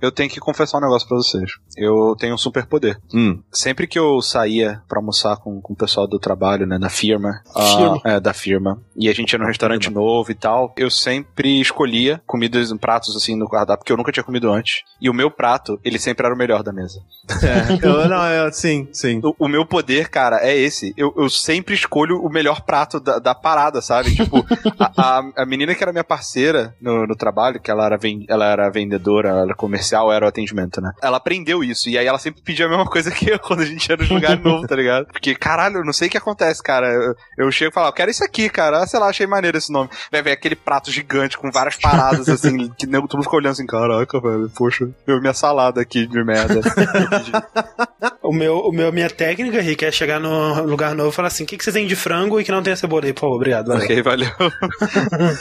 Eu 0.00 0.10
tenho 0.10 0.30
que 0.30 0.40
confessar 0.40 0.78
um 0.78 0.82
negócio 0.82 1.06
pra 1.08 1.16
vocês. 1.16 1.50
Eu 1.76 2.14
tenho 2.18 2.34
um 2.34 2.38
super 2.38 2.66
poder. 2.66 2.98
Hum, 3.14 3.40
Sempre 3.50 3.86
que 3.86 3.98
eu 3.98 4.20
saía 4.22 4.80
pra 4.88 4.98
almoçar 4.98 5.36
com, 5.36 5.60
com 5.60 5.72
o 5.72 5.76
pessoal 5.76 6.06
do 6.06 6.18
trabalho, 6.18 6.66
né, 6.66 6.78
na 6.78 6.88
firma, 6.88 7.42
Firma. 7.54 8.00
ah, 8.04 8.10
é, 8.12 8.20
da 8.20 8.32
firma, 8.32 8.80
e 8.96 9.08
a 9.08 9.12
gente 9.12 9.32
ia 9.32 9.38
num 9.38 9.46
restaurante 9.46 9.90
novo 9.90 10.30
e 10.30 10.34
tal, 10.34 10.72
eu 10.76 10.90
sempre 10.90 11.60
escolhia 11.60 12.20
comidas, 12.26 12.72
pratos 12.74 13.14
assim 13.16 13.36
no 13.36 13.48
cardápio, 13.48 13.78
porque 13.80 13.92
eu 13.92 13.96
nunca 13.96 14.12
tinha 14.12 14.24
comido 14.24 14.50
antes. 14.50 14.82
E 15.02 15.10
o 15.10 15.14
meu 15.14 15.30
prato, 15.30 15.80
ele 15.84 15.98
sempre 15.98 16.24
era 16.24 16.32
o 16.34 16.38
melhor 16.38 16.62
da 16.62 16.72
mesa. 16.72 17.00
é, 17.42 17.78
eu, 17.82 18.08
não, 18.08 18.24
é, 18.24 18.52
sim, 18.52 18.88
sim. 18.92 19.20
O, 19.24 19.34
o 19.46 19.48
meu 19.48 19.66
poder, 19.66 20.08
cara, 20.08 20.38
é 20.40 20.56
esse. 20.56 20.94
Eu, 20.96 21.12
eu 21.16 21.28
sempre 21.28 21.74
escolho 21.74 22.20
o 22.22 22.30
melhor 22.30 22.60
prato 22.62 23.00
da, 23.00 23.18
da 23.18 23.34
parada, 23.34 23.82
sabe? 23.82 24.14
Tipo, 24.14 24.46
a, 24.78 25.18
a, 25.18 25.42
a 25.42 25.44
menina 25.46 25.74
que 25.74 25.82
era 25.82 25.90
minha 25.92 26.04
parceira 26.04 26.74
no, 26.80 27.04
no 27.06 27.16
trabalho, 27.16 27.58
que 27.60 27.68
ela 27.70 27.84
era, 27.84 27.96
ven- 27.98 28.24
ela 28.28 28.46
era 28.46 28.70
vendedora, 28.70 29.28
ela 29.30 29.42
era 29.42 29.54
comercial, 29.56 30.12
era 30.12 30.24
o 30.24 30.28
atendimento, 30.28 30.80
né? 30.80 30.92
Ela 31.02 31.16
aprendeu 31.16 31.64
isso. 31.64 31.88
E 31.88 31.98
aí 31.98 32.06
ela 32.06 32.18
sempre 32.18 32.40
pedia 32.40 32.66
a 32.66 32.68
mesma 32.68 32.86
coisa 32.86 33.10
que 33.10 33.28
eu 33.28 33.38
quando 33.42 33.60
a 33.62 33.66
gente 33.66 33.88
ia 33.88 33.96
no 33.96 34.04
lugar 34.14 34.38
novo, 34.38 34.66
tá 34.68 34.76
ligado? 34.76 35.06
Porque, 35.06 35.34
caralho, 35.34 35.78
eu 35.78 35.84
não 35.84 35.92
sei 35.92 36.06
o 36.06 36.10
que 36.12 36.18
acontece, 36.18 36.62
cara. 36.62 36.86
Eu, 36.92 37.14
eu 37.38 37.50
chego 37.50 37.72
e 37.72 37.74
falo, 37.74 37.88
eu 37.88 37.92
quero 37.92 38.10
isso 38.10 38.22
aqui, 38.22 38.48
cara. 38.48 38.78
Ah, 38.82 38.86
sei 38.86 39.00
lá, 39.00 39.08
achei 39.08 39.26
maneiro 39.26 39.58
esse 39.58 39.72
nome. 39.72 39.90
Vai 40.12 40.22
ver 40.22 40.30
aquele 40.30 40.54
prato 40.54 40.92
gigante 40.92 41.36
com 41.36 41.50
várias 41.50 41.74
paradas, 41.76 42.28
assim, 42.28 42.68
que 42.78 42.86
nego- 42.86 43.08
todo 43.08 43.16
mundo 43.18 43.24
fica 43.24 43.36
olhando 43.36 43.52
assim, 43.52 43.66
caraca, 43.66 44.20
velho, 44.20 44.48
poxa, 44.56 44.88
eu 45.06 45.20
minha 45.20 45.34
salada 45.34 45.80
aqui 45.80 46.06
de 46.06 46.22
merda. 46.24 46.60
O 48.22 48.32
meu, 48.32 48.58
o 48.58 48.72
meu, 48.72 48.92
minha 48.92 49.10
técnica, 49.10 49.60
Rick, 49.60 49.84
é 49.84 49.90
chegar 49.90 50.20
no 50.20 50.62
lugar 50.62 50.94
novo 50.94 51.10
e 51.10 51.12
falar 51.12 51.26
assim: 51.28 51.42
o 51.42 51.46
que, 51.46 51.58
que 51.58 51.64
você 51.64 51.72
tem 51.72 51.86
de 51.88 51.96
frango 51.96 52.40
e 52.40 52.44
que 52.44 52.52
não 52.52 52.62
tem 52.62 52.72
a 52.72 52.76
cebola 52.76 53.04
aí, 53.04 53.12
por 53.12 53.22
favor, 53.22 53.34
obrigado. 53.36 53.66
valeu." 53.66 53.82
Ok, 53.84 54.02
valeu. 54.02 54.30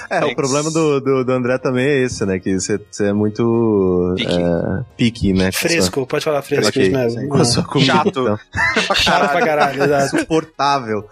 É, 0.09 0.25
o 0.25 0.35
problema 0.35 0.69
do, 0.71 0.99
do, 0.99 1.23
do 1.23 1.31
André 1.31 1.57
também 1.59 1.85
é 1.87 2.03
esse, 2.03 2.25
né? 2.25 2.39
Que 2.39 2.59
você 2.59 2.79
é 3.01 3.13
muito. 3.13 4.13
Pique. 4.17 4.41
É, 4.41 4.83
pique, 4.97 5.33
né? 5.33 5.51
Fresco, 5.51 6.05
pode 6.07 6.25
falar 6.25 6.41
fresco 6.41 6.69
Ok. 6.69 6.81
isso 6.83 6.91
mesmo. 6.91 7.29
Com 7.29 7.37
a 7.37 7.45
sua 7.45 7.63
comida, 7.63 7.93
Chato. 7.93 8.07
então. 8.09 8.39
Chato 8.95 9.31
pra 9.31 9.45
caralho, 9.45 9.83
exato. 9.83 10.15
Insuportável. 10.17 11.05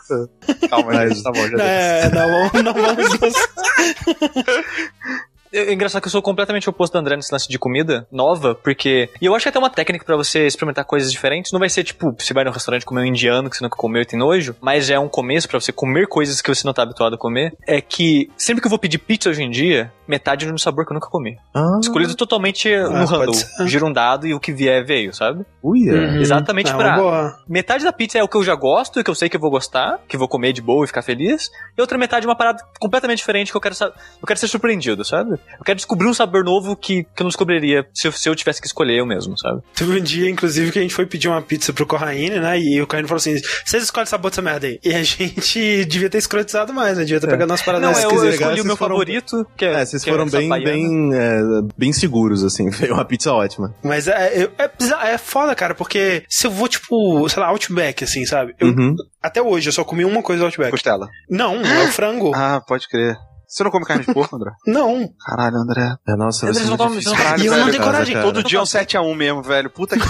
Calma, 0.70 0.92
Mas- 0.94 1.22
tá 1.22 1.32
bom, 1.32 1.42
já 1.48 1.56
deu. 1.56 1.60
É, 1.66 2.10
não, 2.10 2.50
vamos- 2.50 2.64
não 2.64 2.74
vamos. 2.74 3.10
É 5.54 5.70
é 5.70 5.74
engraçado 5.74 6.02
que 6.02 6.08
eu 6.08 6.12
sou 6.12 6.22
completamente 6.22 6.70
oposto 6.70 6.94
do 6.94 7.00
André 7.00 7.16
nesse 7.16 7.32
lance 7.32 7.48
de 7.48 7.58
comida 7.60 8.08
nova, 8.12 8.56
porque. 8.56 9.10
E 9.22 9.26
eu 9.26 9.36
acho 9.36 9.44
que 9.44 9.50
é 9.50 9.52
até 9.52 9.60
uma 9.60 9.70
técnica 9.70 10.06
pra 10.06 10.16
você 10.16 10.46
experimentar 10.48 10.86
coisas 10.86 11.12
diferentes. 11.12 11.52
Não 11.52 11.60
vai 11.60 11.70
ser 11.70 11.84
tipo, 11.84 12.16
você 12.18 12.34
vai 12.34 12.44
no 12.44 12.52
restaurante 12.52 12.86
comer 12.86 13.02
um 13.02 13.06
indiano 13.06 13.50
que 13.50 13.58
você 13.58 13.64
nunca 13.64 13.76
comeu 13.76 14.02
e 14.02 14.06
tem 14.06 14.18
nojo, 14.20 14.56
mas 14.62 14.90
é 14.90 15.00
um 15.00 15.08
começo 15.08 15.48
pra 15.48 15.60
você 15.60 15.72
comer 15.72 16.08
coisas 16.08 16.42
que 16.42 16.54
você 16.54 16.66
não 16.66 16.74
tá 16.74 16.84
habituado 16.84 17.14
a 17.16 17.18
comer. 17.18 17.54
É 17.68 17.82
que 17.82 18.30
sempre 18.38 18.62
que 18.62 18.68
eu 18.68 18.70
vou 18.70 18.80
pedir 18.80 18.98
pizza 19.00 19.30
hoje 19.30 19.44
em 19.44 19.50
dia, 19.50 19.92
metade 20.08 20.46
é 20.48 20.52
no 20.52 20.58
sabor 20.60 20.86
que 20.86 20.92
eu 20.92 20.96
nunca 20.96 21.10
comi. 21.10 21.38
Ah, 21.54 21.78
Escolhido 21.82 22.16
totalmente 22.16 22.70
no 22.76 22.92
pode 23.08 23.12
handle. 23.14 23.34
ser. 23.34 23.68
Gira 23.68 23.86
um 23.86 23.92
dado 23.94 24.28
e 24.28 24.34
o 24.34 24.40
que 24.40 24.52
vier 24.52 24.84
veio, 24.86 25.14
sabe? 25.14 25.46
uia. 25.62 25.92
Uhum. 25.94 26.22
Exatamente 26.22 26.72
É 26.72 26.76
pra- 26.76 26.96
boa. 26.96 27.38
Metade 27.48 27.84
da 27.84 27.92
pizza 27.92 28.18
é 28.18 28.24
o 28.24 28.28
que 28.28 28.38
eu 28.38 28.44
já 28.44 28.56
gosto 28.56 29.00
e 29.00 29.04
que 29.04 29.10
eu 29.10 29.16
sei 29.16 29.28
que 29.30 29.36
eu 29.36 29.42
vou 29.42 29.50
gostar, 29.52 30.00
que 30.08 30.16
eu 30.16 30.20
vou 30.20 30.28
comer 30.28 30.54
de 30.54 30.62
boa 30.62 30.84
e 30.86 30.88
ficar 30.88 31.02
feliz. 31.02 31.50
E 31.78 31.82
outra 31.82 31.98
metade 31.98 32.26
é 32.26 32.30
uma 32.30 32.36
parada 32.36 32.64
completamente 32.80 33.18
diferente 33.18 33.52
que 33.52 33.58
eu 33.58 33.62
quero 33.62 33.76
eu 33.80 34.28
quero 34.28 34.40
ser 34.40 34.48
surpreendido, 34.48 35.04
sabe? 35.04 35.39
Eu 35.58 35.66
quero 35.66 35.76
descobrir 35.76 36.08
um 36.08 36.14
sabor 36.14 36.44
novo 36.44 36.76
que, 36.76 37.04
que 37.04 37.22
eu 37.22 37.26
não 37.26 37.30
descobriria 37.30 37.86
se 37.94 38.08
eu, 38.08 38.12
se 38.14 38.30
eu 38.30 38.36
tivesse 38.36 38.62
que 38.62 38.68
escolher 38.68 38.98
eu 39.00 39.06
mesmo, 39.06 39.38
sabe? 39.38 39.62
Teve 39.76 40.00
um 40.00 40.02
dia, 40.04 40.30
inclusive, 40.30 40.72
que 40.72 40.80
a 40.80 40.82
gente 40.82 40.94
foi 40.94 41.06
pedir 41.06 41.28
uma 41.28 41.42
pizza 41.42 41.74
pro 41.74 41.86
Corraine, 41.86 42.40
né? 42.40 42.58
E 42.60 42.82
o 42.82 42.88
Corraine 42.88 43.08
falou 43.08 43.18
assim: 43.20 43.36
vocês 43.66 43.84
escolhem 43.84 44.06
sabor 44.06 44.32
dessa 44.32 44.42
merda 44.42 44.68
aí. 44.68 44.80
E 44.84 44.94
a 44.94 45.04
gente 45.04 45.86
devia 45.86 46.10
ter 46.10 46.18
escrotizado 46.18 46.74
mais, 46.74 46.98
né? 46.98 47.04
Devia 47.04 47.20
ter 47.20 47.28
É. 47.28 47.30
pegado 47.32 47.52
umas 47.52 47.62
paradas 47.62 47.92
Não, 48.04 48.12
eu, 48.12 48.24
eu 48.26 48.30
escolhi 48.32 48.62
o 48.62 48.66
meu 48.66 48.78
foram- 48.78 48.96
favorito, 48.96 49.46
que 49.58 49.66
é. 49.66 49.74
É, 49.82 49.86
vocês 49.86 50.04
que 50.04 50.10
é 50.10 50.14
foram 50.14 50.26
essa 50.28 50.38
bem, 50.38 50.50
bem, 50.50 51.10
é, 51.14 51.40
bem 51.78 51.92
seguros, 51.94 52.44
assim. 52.44 52.72
Foi 52.72 52.90
uma 52.90 53.04
pizza 53.06 53.32
ótima. 53.34 53.76
Mas 53.84 54.08
é, 54.08 54.44
é, 54.44 54.50
é, 54.58 54.70
bizarro, 54.80 55.06
é 55.08 55.18
foda, 55.18 55.54
cara, 55.56 55.76
porque 55.76 56.24
se 56.30 56.48
eu 56.48 56.52
vou, 56.52 56.68
tipo, 56.70 57.28
sei 57.30 57.42
lá, 57.42 57.50
Outback, 57.50 58.04
assim, 58.04 58.26
sabe? 58.26 58.54
Eu, 58.60 58.70
Uhum. 58.70 58.96
Até 59.22 59.42
hoje 59.42 59.68
eu 59.68 59.74
só 59.74 59.84
comi 59.84 60.06
uma 60.06 60.24
coisa 60.24 60.40
do 60.40 60.46
Outback. 60.46 60.72
Costela. 60.72 61.10
Não, 61.30 61.56
é 61.62 61.84
o 61.84 61.88
frango. 61.92 62.32
Ah, 62.40 62.62
pode 62.66 62.88
crer. 62.88 63.18
Você 63.50 63.64
não 63.64 63.72
come 63.72 63.84
carne 63.84 64.06
de 64.06 64.14
porco, 64.14 64.36
André? 64.36 64.52
Não. 64.68 65.10
Caralho, 65.26 65.56
André. 65.58 65.96
É, 66.08 66.16
nossa, 66.16 66.46
Eles 66.46 66.58
ser 66.60 66.66
não 66.66 66.78
difícil. 66.78 67.12
não- 67.12 67.18
Caralho, 67.18 67.42
E 67.44 67.46
eu 67.48 67.52
não 67.52 67.60
velho. 67.62 67.72
tenho 67.72 67.84
coragem. 67.84 68.14
Cara. 68.14 68.26
Todo 68.28 68.44
dia 68.44 68.60
é 68.60 68.62
um 68.62 68.66
7x1 68.66 69.16
mesmo, 69.16 69.42
velho. 69.42 69.70
Puta 69.72 69.98
que 69.98 70.08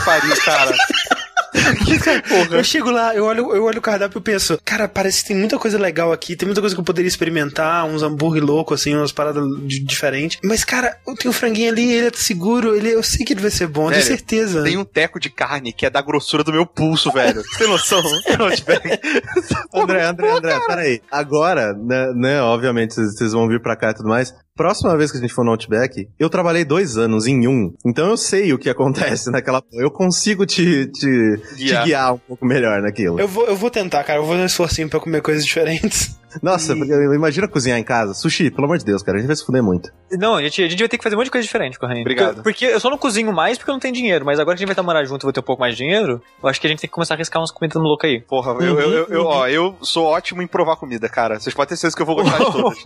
cara. 1.76 2.24
Eu 2.52 2.64
chego 2.64 2.90
lá, 2.92 3.16
eu 3.16 3.26
olho, 3.26 3.56
eu 3.56 3.64
olho 3.64 3.80
o 3.80 3.82
cardápio 3.82 4.20
e 4.20 4.22
penso, 4.22 4.60
cara, 4.64 4.88
parece 4.88 5.22
que 5.22 5.30
tem 5.30 5.38
muita 5.38 5.58
coisa 5.58 5.78
legal 5.78 6.12
aqui, 6.12 6.36
tem 6.36 6.46
muita 6.48 6.62
coisa 6.62 6.76
que 6.76 6.80
eu 6.82 6.86
poderia 6.86 7.08
experimentar, 7.08 7.86
uns 7.86 8.04
hambúrguer 8.04 8.44
louco, 8.44 8.74
assim, 8.74 8.96
umas 8.96 9.12
paradas 9.12 9.44
di- 9.64 9.80
diferentes. 9.84 10.40
Mas, 10.44 10.64
cara, 10.64 10.98
eu 11.08 11.16
tenho 11.16 11.30
um 11.30 11.34
franguinho 11.34 11.72
ali, 11.72 11.92
ele 11.92 12.08
é 12.08 12.12
seguro, 12.14 12.76
ele, 12.76 12.90
eu 12.94 13.04
sei 13.04 13.26
que 13.26 13.34
ele 13.34 13.42
vai 13.42 13.52
ser 13.52 13.68
bom, 13.68 13.90
tenho 13.90 14.04
certeza. 14.04 14.64
Tem 14.64 14.78
um 14.78 14.86
teco 14.86 15.20
de 15.20 15.30
carne 15.30 15.72
que 15.74 15.86
é 15.86 15.90
da 15.90 16.02
grossura 16.02 16.44
do 16.44 16.52
meu 16.52 16.66
pulso, 16.66 17.12
velho. 17.12 17.42
Você 17.44 17.58
tem 17.60 17.68
noção? 17.68 18.02
André, 19.74 20.04
André, 20.06 20.32
André, 20.32 20.60
peraí. 20.68 21.02
Agora, 21.12 21.74
né, 21.74 22.12
né, 22.16 22.42
obviamente, 22.42 22.94
vocês 22.94 23.16
vocês 23.16 23.32
vão 23.34 23.48
vir 23.48 23.62
pra 23.62 23.76
cá 23.76 23.92
e 23.92 23.94
tudo 23.94 24.10
mais. 24.10 24.34
Próxima 24.60 24.98
vez 24.98 25.10
que 25.10 25.18
a 25.18 25.22
gente 25.22 25.34
for 25.34 25.46
no 25.46 25.52
Outback, 25.52 26.10
eu 26.20 26.30
trabalhei 26.30 26.66
dois 26.66 26.98
anos 26.98 27.26
em 27.26 27.48
um. 27.48 27.74
Então 27.86 28.10
eu 28.10 28.18
sei 28.18 28.52
o 28.52 28.60
que 28.60 28.70
acontece 28.70 29.32
naquela. 29.32 29.64
Eu 29.72 29.90
consigo 29.90 30.46
te, 30.46 30.86
te, 30.88 31.38
te 31.56 31.64
Guiar. 31.64 31.86
guiar 31.86 32.14
um 32.16 32.18
pouco 32.18 32.46
melhor 32.46 32.82
naquilo. 32.82 33.18
Eu 33.22 33.28
vou, 33.30 33.46
eu 33.46 33.56
vou 33.56 33.72
tentar, 33.72 34.04
cara, 34.04 34.20
eu 34.20 34.26
vou 34.26 34.36
dar 34.36 34.42
um 34.42 34.46
esforcinho 34.46 34.90
pra 34.90 35.00
comer 35.00 35.22
coisas 35.22 35.46
diferentes. 35.46 36.20
Nossa, 36.42 36.76
porque 36.76 36.92
imagina 36.94 37.48
cozinhar 37.48 37.78
em 37.80 37.84
casa. 37.84 38.14
Sushi, 38.14 38.52
pelo 38.52 38.66
amor 38.66 38.78
de 38.78 38.86
Deus, 38.86 39.02
cara, 39.04 39.18
a 39.18 39.20
gente 39.22 39.28
vai 39.28 39.36
se 39.36 39.46
fuder 39.46 39.64
muito. 39.64 39.90
Não, 40.12 40.36
a 40.36 40.42
gente, 40.42 40.64
a 40.64 40.68
gente 40.70 40.80
vai 40.80 40.88
ter 40.90 40.98
que 40.98 41.04
fazer 41.04 41.16
um 41.16 41.20
monte 41.20 41.26
de 41.26 41.32
coisa 41.32 41.46
diferente 41.46 41.78
com 41.80 41.86
a 41.86 41.90
Rainha. 41.90 42.02
Obrigado. 42.02 42.36
Porque, 42.42 42.44
porque 42.44 42.66
eu 42.66 42.80
só 42.80 42.90
não 42.90 42.98
cozinho 42.98 43.32
mais 43.34 43.58
porque 43.58 43.70
eu 43.72 43.74
não 43.74 43.80
tenho 43.80 43.94
dinheiro, 43.94 44.26
mas 44.26 44.40
agora 44.40 44.56
que 44.56 44.60
a 44.60 44.62
gente 44.62 44.68
vai 44.68 44.74
estar 44.74 44.84
morar 44.84 45.04
junto 45.06 45.24
e 45.24 45.26
vou 45.26 45.34
ter 45.34 45.40
um 45.40 45.44
pouco 45.44 45.60
mais 45.62 45.76
de 45.76 45.84
dinheiro, 45.84 46.22
eu 46.42 46.50
acho 46.50 46.60
que 46.60 46.68
a 46.68 46.70
gente 46.70 46.80
tem 46.82 46.88
que 46.90 46.94
começar 46.94 47.14
a 47.14 47.18
arriscar 47.18 47.42
umas 47.42 47.52
comidas 47.52 47.82
loucas 47.82 48.10
aí. 48.10 48.22
Porra, 48.22 48.52
eu, 48.64 48.80
eu, 48.80 48.92
eu, 48.92 49.06
eu- 49.08 49.26
ó, 49.26 49.48
eu 49.48 49.76
sou 49.82 50.06
ótimo 50.06 50.42
em 50.42 50.48
provar 50.48 50.76
comida, 50.78 51.08
cara. 51.10 51.40
Vocês 51.40 51.54
podem 51.54 51.70
ter 51.70 51.76
certeza 51.78 51.96
que 51.96 52.02
eu 52.02 52.06
vou 52.06 52.16
gostar 52.16 52.38
de 52.38 52.46
todas. 52.52 52.80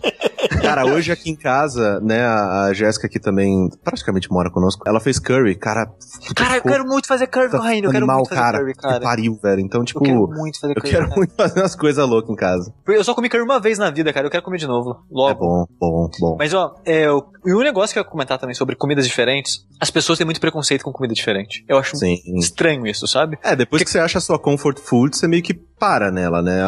Cara, 0.60 0.84
hoje 0.86 1.10
aqui 1.12 1.30
em 1.30 1.36
casa, 1.36 2.00
né, 2.00 2.24
a, 2.24 2.70
Jéssica 2.74 3.08
que 3.08 3.18
também 3.18 3.68
praticamente 3.82 4.30
mora 4.30 4.50
conosco, 4.50 4.82
ela 4.86 5.00
fez 5.00 5.18
curry, 5.18 5.54
cara. 5.54 5.86
Cara, 6.34 6.56
eu 6.56 6.62
quero 6.62 6.84
muito 6.86 7.06
fazer 7.06 7.26
curry 7.26 7.50
com 7.50 7.56
a 7.56 7.60
Rainha, 7.62 7.84
eu 7.86 7.90
quero 7.90 8.06
muito 8.06 8.28
fazer 8.28 8.40
cara. 8.40 8.58
curry, 8.58 8.72
Que 8.74 8.80
cara. 8.80 9.00
pariu, 9.00 9.38
velho. 9.42 9.60
Então, 9.60 9.84
tipo, 9.84 10.00
Eu 10.00 10.04
quero 10.04 10.28
muito 10.40 10.60
fazer 10.60 10.72
eu 10.76 10.80
curry. 10.80 10.90
quero 10.92 11.04
cara. 11.08 11.16
muito 11.16 11.34
fazer 11.34 11.60
umas 11.60 11.74
coisas 11.74 12.08
loucas 12.08 12.30
em 12.30 12.36
casa. 12.36 12.74
Eu 12.86 13.04
só 13.04 13.14
comi 13.14 13.28
curry 13.34 13.42
uma 13.42 13.58
vez 13.58 13.78
na 13.78 13.90
vida, 13.90 14.12
cara, 14.12 14.26
eu 14.26 14.30
quero 14.30 14.42
comer 14.42 14.58
de 14.58 14.66
novo. 14.66 15.04
Logo. 15.10 15.30
É 15.30 15.34
bom, 15.34 15.66
bom, 15.80 16.10
bom. 16.20 16.36
Mas, 16.38 16.54
ó, 16.54 16.74
é, 16.86 17.04
e 17.04 17.54
um 17.54 17.60
negócio 17.60 17.92
que 17.92 17.98
eu 17.98 18.02
ia 18.02 18.08
comentar 18.08 18.38
também 18.38 18.54
sobre 18.54 18.76
comidas 18.76 19.06
diferentes, 19.06 19.66
as 19.80 19.90
pessoas 19.90 20.18
têm 20.18 20.24
muito 20.24 20.40
preconceito 20.40 20.84
com 20.84 20.92
comida 20.92 21.14
diferente. 21.14 21.64
Eu 21.68 21.78
acho 21.78 21.96
Sim. 21.96 22.16
estranho 22.38 22.86
isso, 22.86 23.06
sabe? 23.06 23.38
É, 23.42 23.56
depois 23.56 23.82
que... 23.82 23.90
você 23.90 23.98
acha 23.98 24.18
a 24.18 24.20
sua 24.20 24.38
comfort 24.38 24.78
food, 24.78 25.16
você 25.16 25.26
meio 25.26 25.42
que 25.42 25.54
para 25.54 26.10
nela, 26.12 26.40
né? 26.40 26.60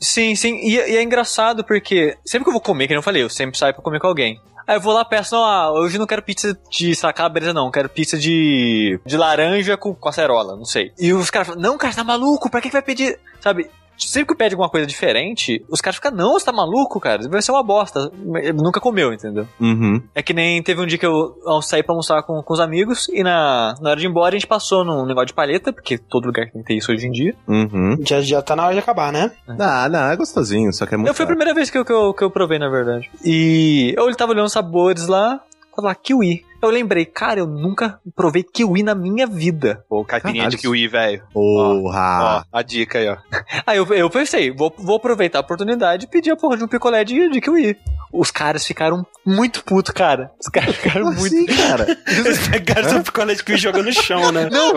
Sim, 0.00 0.34
sim. 0.34 0.56
E, 0.56 0.74
e 0.74 0.96
é 0.96 1.02
engraçado 1.02 1.64
porque 1.64 2.16
sempre 2.24 2.44
que 2.44 2.48
eu 2.48 2.54
vou 2.54 2.60
comer, 2.60 2.88
que 2.88 2.94
eu 2.94 3.02
falei, 3.02 3.22
eu 3.22 3.30
sempre 3.30 3.56
saio 3.56 3.74
pra 3.74 3.82
comer 3.82 4.00
com 4.00 4.08
alguém. 4.08 4.40
Aí 4.66 4.76
eu 4.76 4.80
vou 4.80 4.92
lá 4.92 5.02
e 5.02 5.08
peço, 5.08 5.34
não, 5.34 5.44
ah, 5.44 5.72
hoje 5.72 5.98
não 5.98 6.06
quero 6.06 6.22
pizza 6.22 6.56
de, 6.70 6.94
sei 6.94 7.06
lá, 7.06 7.12
calabresa 7.12 7.52
não, 7.52 7.72
quero 7.72 7.88
pizza 7.88 8.16
de, 8.16 9.00
de 9.04 9.16
laranja 9.16 9.76
com, 9.76 9.94
com 9.94 10.08
acerola, 10.08 10.56
não 10.56 10.64
sei. 10.64 10.92
E 10.98 11.12
os 11.12 11.28
caras 11.28 11.48
falam, 11.48 11.62
não, 11.62 11.76
cara, 11.76 11.92
você 11.92 11.98
tá 11.98 12.04
maluco, 12.04 12.48
pra 12.48 12.60
que 12.60 12.68
que 12.68 12.72
vai 12.72 12.82
pedir, 12.82 13.18
sabe... 13.40 13.68
Sempre 14.06 14.34
que 14.34 14.38
pede 14.38 14.54
alguma 14.54 14.70
coisa 14.70 14.86
diferente, 14.86 15.64
os 15.68 15.80
caras 15.80 15.96
ficam, 15.96 16.10
não, 16.10 16.32
você 16.32 16.46
tá 16.46 16.52
maluco, 16.52 16.98
cara? 17.00 17.28
Vai 17.28 17.42
ser 17.42 17.52
uma 17.52 17.62
bosta. 17.62 18.10
Nunca 18.54 18.80
comeu, 18.80 19.12
entendeu? 19.12 19.46
Uhum. 19.60 20.02
É 20.14 20.22
que 20.22 20.32
nem 20.32 20.62
teve 20.62 20.80
um 20.80 20.86
dia 20.86 20.98
que 20.98 21.06
eu 21.06 21.30
eu 21.46 21.62
saí 21.62 21.82
pra 21.82 21.92
almoçar 21.92 22.22
com, 22.22 22.42
com 22.42 22.54
os 22.54 22.60
amigos 22.60 23.08
e 23.08 23.22
na, 23.22 23.74
na 23.80 23.90
hora 23.90 24.00
de 24.00 24.06
ir 24.06 24.08
embora 24.08 24.34
a 24.34 24.38
gente 24.38 24.46
passou 24.46 24.84
num 24.84 25.06
negócio 25.06 25.28
de 25.28 25.34
paleta, 25.34 25.72
porque 25.72 25.98
todo 25.98 26.26
lugar 26.26 26.50
tem 26.50 26.62
que 26.62 26.68
ter 26.68 26.74
isso 26.74 26.92
hoje 26.92 27.06
em 27.06 27.10
dia. 27.10 27.34
Uhum. 27.46 27.98
Já, 28.06 28.20
já 28.20 28.42
tá 28.42 28.54
na 28.56 28.64
hora 28.64 28.74
de 28.74 28.80
acabar, 28.80 29.12
né? 29.12 29.30
Ah, 29.58 29.88
não, 29.88 30.10
é 30.10 30.16
gostosinho, 30.16 30.72
só 30.72 30.86
que 30.86 30.94
é 30.94 30.96
muito. 30.96 31.08
Eu 31.08 31.14
foi 31.14 31.24
a 31.24 31.28
primeira 31.28 31.54
vez 31.54 31.70
que 31.70 31.78
eu, 31.78 31.84
que, 31.84 31.92
eu, 31.92 32.14
que 32.14 32.22
eu 32.22 32.30
provei, 32.30 32.58
na 32.58 32.68
verdade. 32.68 33.10
E 33.24 33.94
eu 33.96 34.06
ele 34.06 34.16
tava 34.16 34.32
olhando 34.32 34.46
os 34.46 34.52
sabores 34.52 35.06
lá, 35.06 35.40
tava 35.74 35.88
lá, 35.88 35.94
kiwi. 35.94 36.44
Eu 36.62 36.68
lembrei, 36.68 37.06
cara, 37.06 37.40
eu 37.40 37.46
nunca 37.46 37.98
provei 38.14 38.42
kiwi 38.42 38.82
na 38.82 38.94
minha 38.94 39.26
vida. 39.26 39.84
Pô, 39.88 40.04
caipirinha 40.04 40.48
de 40.48 40.56
Caralho. 40.56 40.60
kiwi, 40.60 40.88
velho. 40.88 41.22
Porra! 41.32 42.44
Ó, 42.52 42.58
a 42.58 42.62
dica 42.62 42.98
aí, 42.98 43.08
ó. 43.08 43.16
Aí 43.66 43.78
eu, 43.78 43.86
eu 43.94 44.10
pensei, 44.10 44.50
vou, 44.50 44.74
vou 44.76 44.96
aproveitar 44.96 45.38
a 45.38 45.42
oportunidade 45.42 46.04
e 46.04 46.08
pedir 46.08 46.30
a 46.30 46.36
porra 46.36 46.56
de 46.56 46.64
um 46.64 46.68
picolé 46.68 47.02
de, 47.04 47.30
de 47.30 47.40
kiwi. 47.40 47.76
Os 48.12 48.30
caras 48.30 48.66
ficaram 48.66 49.06
muito 49.24 49.62
putos, 49.64 49.92
cara. 49.92 50.30
Os 50.40 50.48
caras 50.48 50.74
ficaram 50.74 51.06
Como 51.06 51.20
muito. 51.20 51.34
assim, 51.34 51.46
cara? 51.46 51.86
Eles 52.08 52.48
pegaram 52.48 52.88
seu 52.88 53.02
picolé 53.02 53.34
de 53.34 53.44
kiwi 53.44 53.56
e 53.56 53.60
jogam 53.60 53.82
no 53.82 53.92
chão, 53.92 54.32
né? 54.32 54.48
Não! 54.50 54.72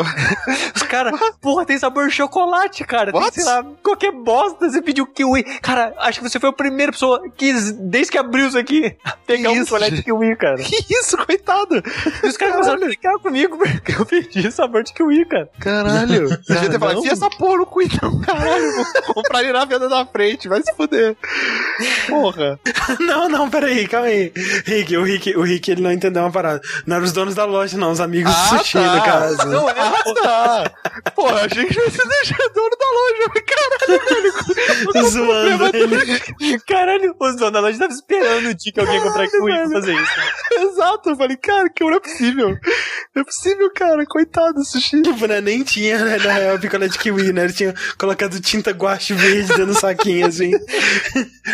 Os 0.75 0.83
caras, 0.83 1.19
porra, 1.41 1.65
tem 1.65 1.77
sabor 1.77 2.09
chocolate, 2.11 2.83
cara. 2.83 3.11
Tem, 3.11 3.19
What? 3.19 3.33
sei 3.33 3.43
lá, 3.43 3.63
qualquer 3.81 4.11
bosta. 4.11 4.69
Você 4.69 4.81
pediu 4.81 5.07
kiwi. 5.07 5.43
Cara, 5.61 5.93
acho 5.99 6.19
que 6.21 6.29
você 6.29 6.39
foi 6.39 6.49
a 6.49 6.53
primeira 6.53 6.91
pessoa 6.91 7.21
que, 7.35 7.51
desde 7.79 8.11
que 8.11 8.17
abriu 8.17 8.47
isso 8.47 8.57
aqui, 8.57 8.95
pegar 9.25 9.49
um 9.49 9.53
isso, 9.53 9.65
picolé 9.65 9.89
de 9.89 10.03
kiwi, 10.03 10.35
cara. 10.35 10.57
Que 10.57 10.85
isso, 10.93 11.17
coitado? 11.17 11.81
E 12.23 12.27
os 12.27 12.37
caras 12.37 12.53
começaram 12.55 12.81
a 12.83 12.85
brincar 12.85 13.13
comigo 13.19 13.57
porque 13.57 13.93
eu 13.93 14.05
pedi 14.05 14.51
sabor 14.51 14.83
de 14.83 14.93
kiwi, 14.93 15.25
cara. 15.25 15.49
Caralho. 15.59 16.27
Você 16.29 16.53
devia 16.53 16.69
ter 16.69 16.79
falado, 16.79 16.99
enfia 16.99 17.13
essa 17.13 17.29
porra 17.29 17.57
no 17.57 17.65
cu 17.65 17.81
então, 17.81 18.19
caralho. 18.21 18.71
Vou 19.07 19.13
comprar 19.15 19.39
ali 19.39 19.51
na 19.51 19.65
venda 19.65 19.89
da 19.89 20.05
frente, 20.05 20.47
vai 20.47 20.61
se 20.61 20.73
fuder. 20.75 21.15
Porra. 22.07 22.59
Não, 22.99 23.22
não, 23.29 23.49
peraí, 23.49 23.87
calma 23.87 24.07
aí. 24.07 24.31
Rick, 24.65 24.95
o 24.97 25.03
Rick, 25.03 25.35
o 25.37 25.41
Rick, 25.41 25.71
ele 25.71 25.81
não 25.81 25.91
entendeu 25.91 26.23
uma 26.23 26.31
parada. 26.31 26.61
Não 26.85 26.95
eram 26.95 27.05
os 27.05 27.11
donos 27.11 27.35
da 27.35 27.45
loja, 27.45 27.77
não, 27.77 27.91
os 27.91 27.99
amigos 27.99 28.31
Ah, 28.35 28.49
do 28.55 28.57
sushi, 28.59 28.73
tá. 28.73 28.95
no 28.95 29.03
caso. 29.03 29.47
Não, 29.47 29.69
é, 29.69 29.73
Ah, 29.77 30.03
tá. 30.21 30.71
Porra, 31.15 31.45
achei 31.45 31.65
que 31.65 31.73
você 31.73 32.07
deixou 32.07 32.53
dono 32.53 32.69
da 32.79 32.85
loja. 32.89 33.43
Caralho, 33.45 34.33
velho. 34.93 35.09
Zoando 35.09 35.77
ele. 35.77 36.59
caralho, 36.67 37.15
os 37.19 37.35
donos 37.35 37.53
da 37.53 37.59
loja 37.59 37.71
estavam 37.73 37.95
esperando 37.95 38.49
o 38.49 38.53
dia 38.55 38.71
que 38.73 38.79
alguém 38.79 39.01
comprar 39.01 39.27
kiwi 39.27 39.51
pra 39.51 39.69
fazer 39.69 39.93
isso. 39.95 40.11
Exato. 40.61 41.09
Eu 41.09 41.15
falei, 41.17 41.37
cara, 41.37 41.69
que 41.69 41.83
não 41.83 41.93
é 41.95 41.99
possível. 41.99 42.49
Não 43.15 43.21
é 43.21 43.25
possível, 43.25 43.71
cara. 43.75 44.05
Coitado 44.05 44.53
do 44.55 44.65
sushi. 44.65 45.01
Tipo, 45.01 45.27
né? 45.27 45.41
Nem 45.41 45.63
tinha, 45.63 46.03
né? 46.03 46.17
Na 46.17 46.33
real, 46.33 46.59
picolé 46.59 46.87
de 46.87 46.97
kiwi, 46.97 47.31
né? 47.33 47.43
Ele 47.45 47.53
tinha 47.53 47.73
colocado 47.97 48.39
tinta 48.39 48.71
guache 48.71 49.13
verde 49.13 49.47
dentro 49.49 49.67
do 49.67 49.73
saquinho, 49.73 50.25
assim. 50.27 50.51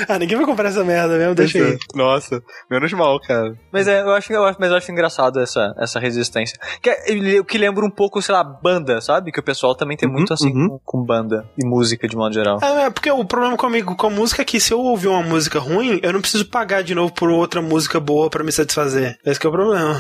ah, 0.07 0.19
ninguém 0.19 0.37
vai 0.37 0.45
comprar 0.45 0.69
essa 0.69 0.83
merda 0.83 1.17
mesmo, 1.17 1.35
deixa 1.35 1.59
Nossa, 1.95 2.41
menos 2.69 2.91
mal, 2.94 3.19
cara. 3.19 3.53
Mas 3.72 3.88
é, 3.88 4.02
eu 4.02 4.11
acho, 4.11 4.31
eu 4.31 4.45
acho, 4.45 4.57
mas 4.60 4.72
eu 4.72 4.77
acho 4.77 4.91
engraçado 4.91 5.40
essa, 5.40 5.73
essa 5.77 5.99
resistência. 5.99 6.57
Que 6.81 6.90
é, 6.90 7.40
o 7.40 7.45
que 7.45 7.57
lembra 7.57 7.86
um 7.86 7.90
pouco, 7.91 8.22
sei 8.22 8.34
lá, 8.34 8.44
banda, 8.44 9.02
sabe? 9.02 9.31
Que 9.31 9.40
o 9.40 9.44
pessoal 9.44 9.76
também 9.76 9.98
tem 9.98 10.10
Uhum, 10.10 10.15
muito 10.15 10.34
assim 10.34 10.52
uhum. 10.52 10.69
com, 10.69 10.80
com 10.99 11.03
banda 11.03 11.45
e 11.57 11.65
música 11.65 12.07
de 12.07 12.15
modo 12.15 12.34
geral. 12.34 12.60
É, 12.61 12.86
é, 12.86 12.90
porque 12.90 13.11
o 13.11 13.23
problema 13.26 13.56
comigo 13.57 13.95
com 13.95 14.07
a 14.07 14.10
música 14.10 14.41
é 14.41 14.45
que 14.45 14.60
se 14.60 14.73
eu 14.73 14.80
ouvir 14.80 15.07
uma 15.07 15.23
música 15.23 15.60
ruim, 15.60 15.99
eu 16.02 16.14
não 16.14 16.22
preciso 16.22 16.49
pagar 16.49 16.81
de 16.84 16.95
novo 16.95 17.14
por 17.14 17.30
outra 17.30 17.61
música 17.61 17.99
boa 17.99 18.30
pra 18.30 18.44
me 18.44 18.52
satisfazer. 18.52 19.18
Esse 19.26 19.40
que 19.40 19.45
é 19.45 19.49
o 19.49 19.53
problema. 19.53 19.99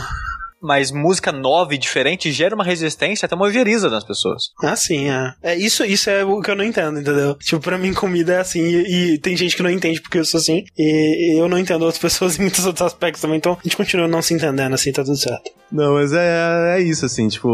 Mas 0.61 0.91
música 0.91 1.31
nova 1.31 1.73
e 1.73 1.77
diferente 1.77 2.31
gera 2.31 2.55
uma 2.55 2.63
resistência 2.63 3.25
até 3.25 3.35
uma 3.35 3.45
ojeriza 3.45 3.89
nas 3.89 4.03
pessoas. 4.03 4.49
Ah, 4.61 4.75
sim, 4.75 5.09
é. 5.09 5.33
é 5.41 5.55
isso, 5.55 5.85
isso 5.85 6.09
é 6.09 6.23
o 6.23 6.41
que 6.41 6.51
eu 6.51 6.55
não 6.55 6.63
entendo, 6.63 6.99
entendeu? 6.99 7.35
Tipo, 7.35 7.61
pra 7.61 7.77
mim, 7.77 7.93
comida 7.93 8.33
é 8.33 8.39
assim, 8.39 8.61
e, 8.61 9.13
e 9.13 9.17
tem 9.19 9.35
gente 9.35 9.55
que 9.55 9.63
não 9.63 9.69
entende 9.69 10.01
porque 10.01 10.19
eu 10.19 10.25
sou 10.25 10.39
assim, 10.39 10.63
e, 10.77 11.35
e 11.35 11.39
eu 11.39 11.47
não 11.47 11.57
entendo 11.57 11.83
outras 11.83 11.99
pessoas 12.01 12.37
em 12.37 12.41
muitos 12.41 12.65
outros 12.65 12.85
aspectos 12.85 13.21
também, 13.21 13.37
então 13.37 13.53
a 13.53 13.63
gente 13.63 13.77
continua 13.77 14.07
não 14.07 14.21
se 14.21 14.33
entendendo, 14.33 14.73
assim, 14.73 14.91
tá 14.91 15.03
tudo 15.03 15.17
certo. 15.17 15.51
Não, 15.71 15.93
mas 15.93 16.11
é, 16.13 16.77
é 16.77 16.81
isso, 16.81 17.05
assim, 17.05 17.27
tipo, 17.27 17.47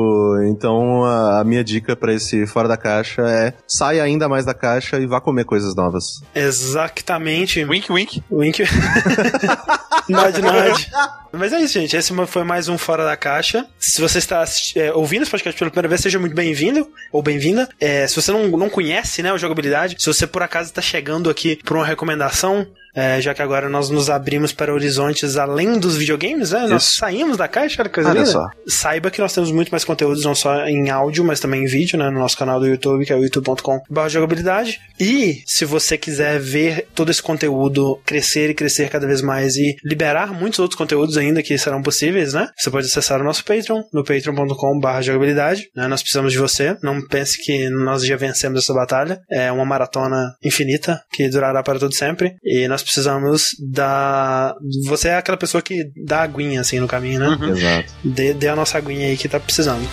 então 0.47 1.03
a, 1.03 1.41
a 1.41 1.43
minha 1.43 1.63
dica 1.63 1.95
pra 1.95 2.13
esse 2.13 2.47
fora 2.47 2.67
da 2.67 2.77
caixa 2.77 3.21
é 3.23 3.53
saia 3.67 4.03
ainda 4.03 4.29
mais 4.29 4.45
da 4.45 4.53
caixa 4.53 4.97
e 4.97 5.05
vá 5.05 5.19
comer 5.19 5.43
coisas 5.43 5.75
novas. 5.75 6.21
Exatamente. 6.33 7.63
Wink, 7.65 7.91
wink. 7.91 8.23
Wink. 8.31 8.63
nod, 10.07 10.41
nod. 10.41 10.91
Mas 11.33 11.51
é 11.51 11.61
isso, 11.61 11.73
gente. 11.73 11.95
Esse 11.95 12.13
foi 12.27 12.43
mais 12.43 12.69
um 12.69 12.77
Fora 12.77 12.94
da 13.03 13.17
Caixa. 13.17 13.65
Se 13.77 13.99
você 13.99 14.19
está 14.19 14.43
é, 14.75 14.93
ouvindo 14.93 15.23
esse 15.23 15.31
podcast 15.31 15.57
pela 15.57 15.71
primeira 15.71 15.89
vez, 15.89 16.01
seja 16.01 16.19
muito 16.19 16.35
bem-vindo 16.35 16.89
ou 17.11 17.21
bem-vinda. 17.21 17.67
É, 17.79 18.07
se 18.07 18.15
você 18.15 18.31
não, 18.31 18.47
não 18.49 18.69
conhece 18.69 19.21
né, 19.21 19.33
o 19.33 19.37
jogabilidade, 19.37 19.95
se 19.99 20.05
você 20.05 20.25
por 20.25 20.43
acaso 20.43 20.69
está 20.69 20.81
chegando 20.81 21.29
aqui 21.29 21.59
por 21.63 21.77
uma 21.77 21.85
recomendação, 21.85 22.67
é, 22.95 23.19
já 23.21 23.33
que 23.33 23.41
agora 23.41 23.69
nós 23.69 23.89
nos 23.89 24.09
abrimos 24.09 24.53
para 24.53 24.73
horizontes 24.73 25.35
além 25.35 25.77
dos 25.77 25.97
videogames, 25.97 26.51
né? 26.51 26.67
Nós 26.67 26.83
Isso. 26.83 26.97
saímos 26.97 27.37
da 27.37 27.47
caixa, 27.47 27.81
olha 27.81 27.89
que 27.89 27.95
coisa 27.95 28.09
Olha 28.09 28.19
linda. 28.19 28.31
só. 28.31 28.45
Saiba 28.67 29.11
que 29.11 29.19
nós 29.19 29.33
temos 29.33 29.51
muito 29.51 29.69
mais 29.69 29.83
conteúdos, 29.83 30.23
não 30.23 30.35
só 30.35 30.65
em 30.65 30.89
áudio, 30.89 31.23
mas 31.23 31.39
também 31.39 31.63
em 31.63 31.67
vídeo, 31.67 31.97
né? 31.97 32.09
No 32.09 32.19
nosso 32.19 32.37
canal 32.37 32.59
do 32.59 32.67
YouTube, 32.67 33.05
que 33.05 33.11
é 33.11 33.15
o 33.15 33.23
youtube.com.br 33.23 34.09
jogabilidade. 34.09 34.79
E 34.99 35.41
se 35.45 35.65
você 35.65 35.97
quiser 35.97 36.39
ver 36.39 36.87
todo 36.95 37.11
esse 37.11 37.21
conteúdo 37.21 37.99
crescer 38.05 38.49
e 38.49 38.53
crescer 38.53 38.89
cada 38.89 39.05
vez 39.05 39.21
mais 39.21 39.55
e 39.57 39.75
liberar 39.83 40.33
muitos 40.33 40.59
outros 40.59 40.77
conteúdos 40.77 41.17
ainda 41.17 41.43
que 41.43 41.57
serão 41.57 41.81
possíveis, 41.81 42.33
né? 42.33 42.49
Você 42.57 42.69
pode 42.69 42.87
acessar 42.87 43.19
o 43.19 43.23
nosso 43.23 43.43
Patreon, 43.43 43.83
no 43.93 44.03
patreon.com.br 44.03 45.01
jogabilidade. 45.01 45.69
Né? 45.75 45.87
Nós 45.87 46.01
precisamos 46.01 46.31
de 46.31 46.37
você. 46.37 46.77
Não 46.81 47.05
pense 47.05 47.43
que 47.43 47.69
nós 47.69 48.05
já 48.05 48.15
vencemos 48.15 48.63
essa 48.63 48.73
batalha. 48.73 49.19
É 49.29 49.51
uma 49.51 49.65
maratona 49.65 50.35
infinita 50.43 51.01
que 51.11 51.29
durará 51.29 51.61
para 51.61 51.79
todo 51.79 51.93
sempre. 51.93 52.35
E 52.43 52.67
nós 52.67 52.84
precisamos 52.85 53.55
da. 53.59 54.55
Você 54.85 55.09
é 55.09 55.17
aquela 55.17 55.37
pessoa 55.37 55.61
que 55.61 55.91
dá 55.97 56.21
aguinha 56.21 56.61
assim 56.61 56.79
no 56.79 56.87
caminho, 56.87 57.19
né? 57.19 57.49
Exato. 57.49 57.93
Dê, 58.03 58.33
dê 58.33 58.47
a 58.47 58.55
nossa 58.55 58.77
aguinha 58.77 59.07
aí 59.07 59.17
que 59.17 59.27
tá 59.27 59.39
precisando. 59.39 59.85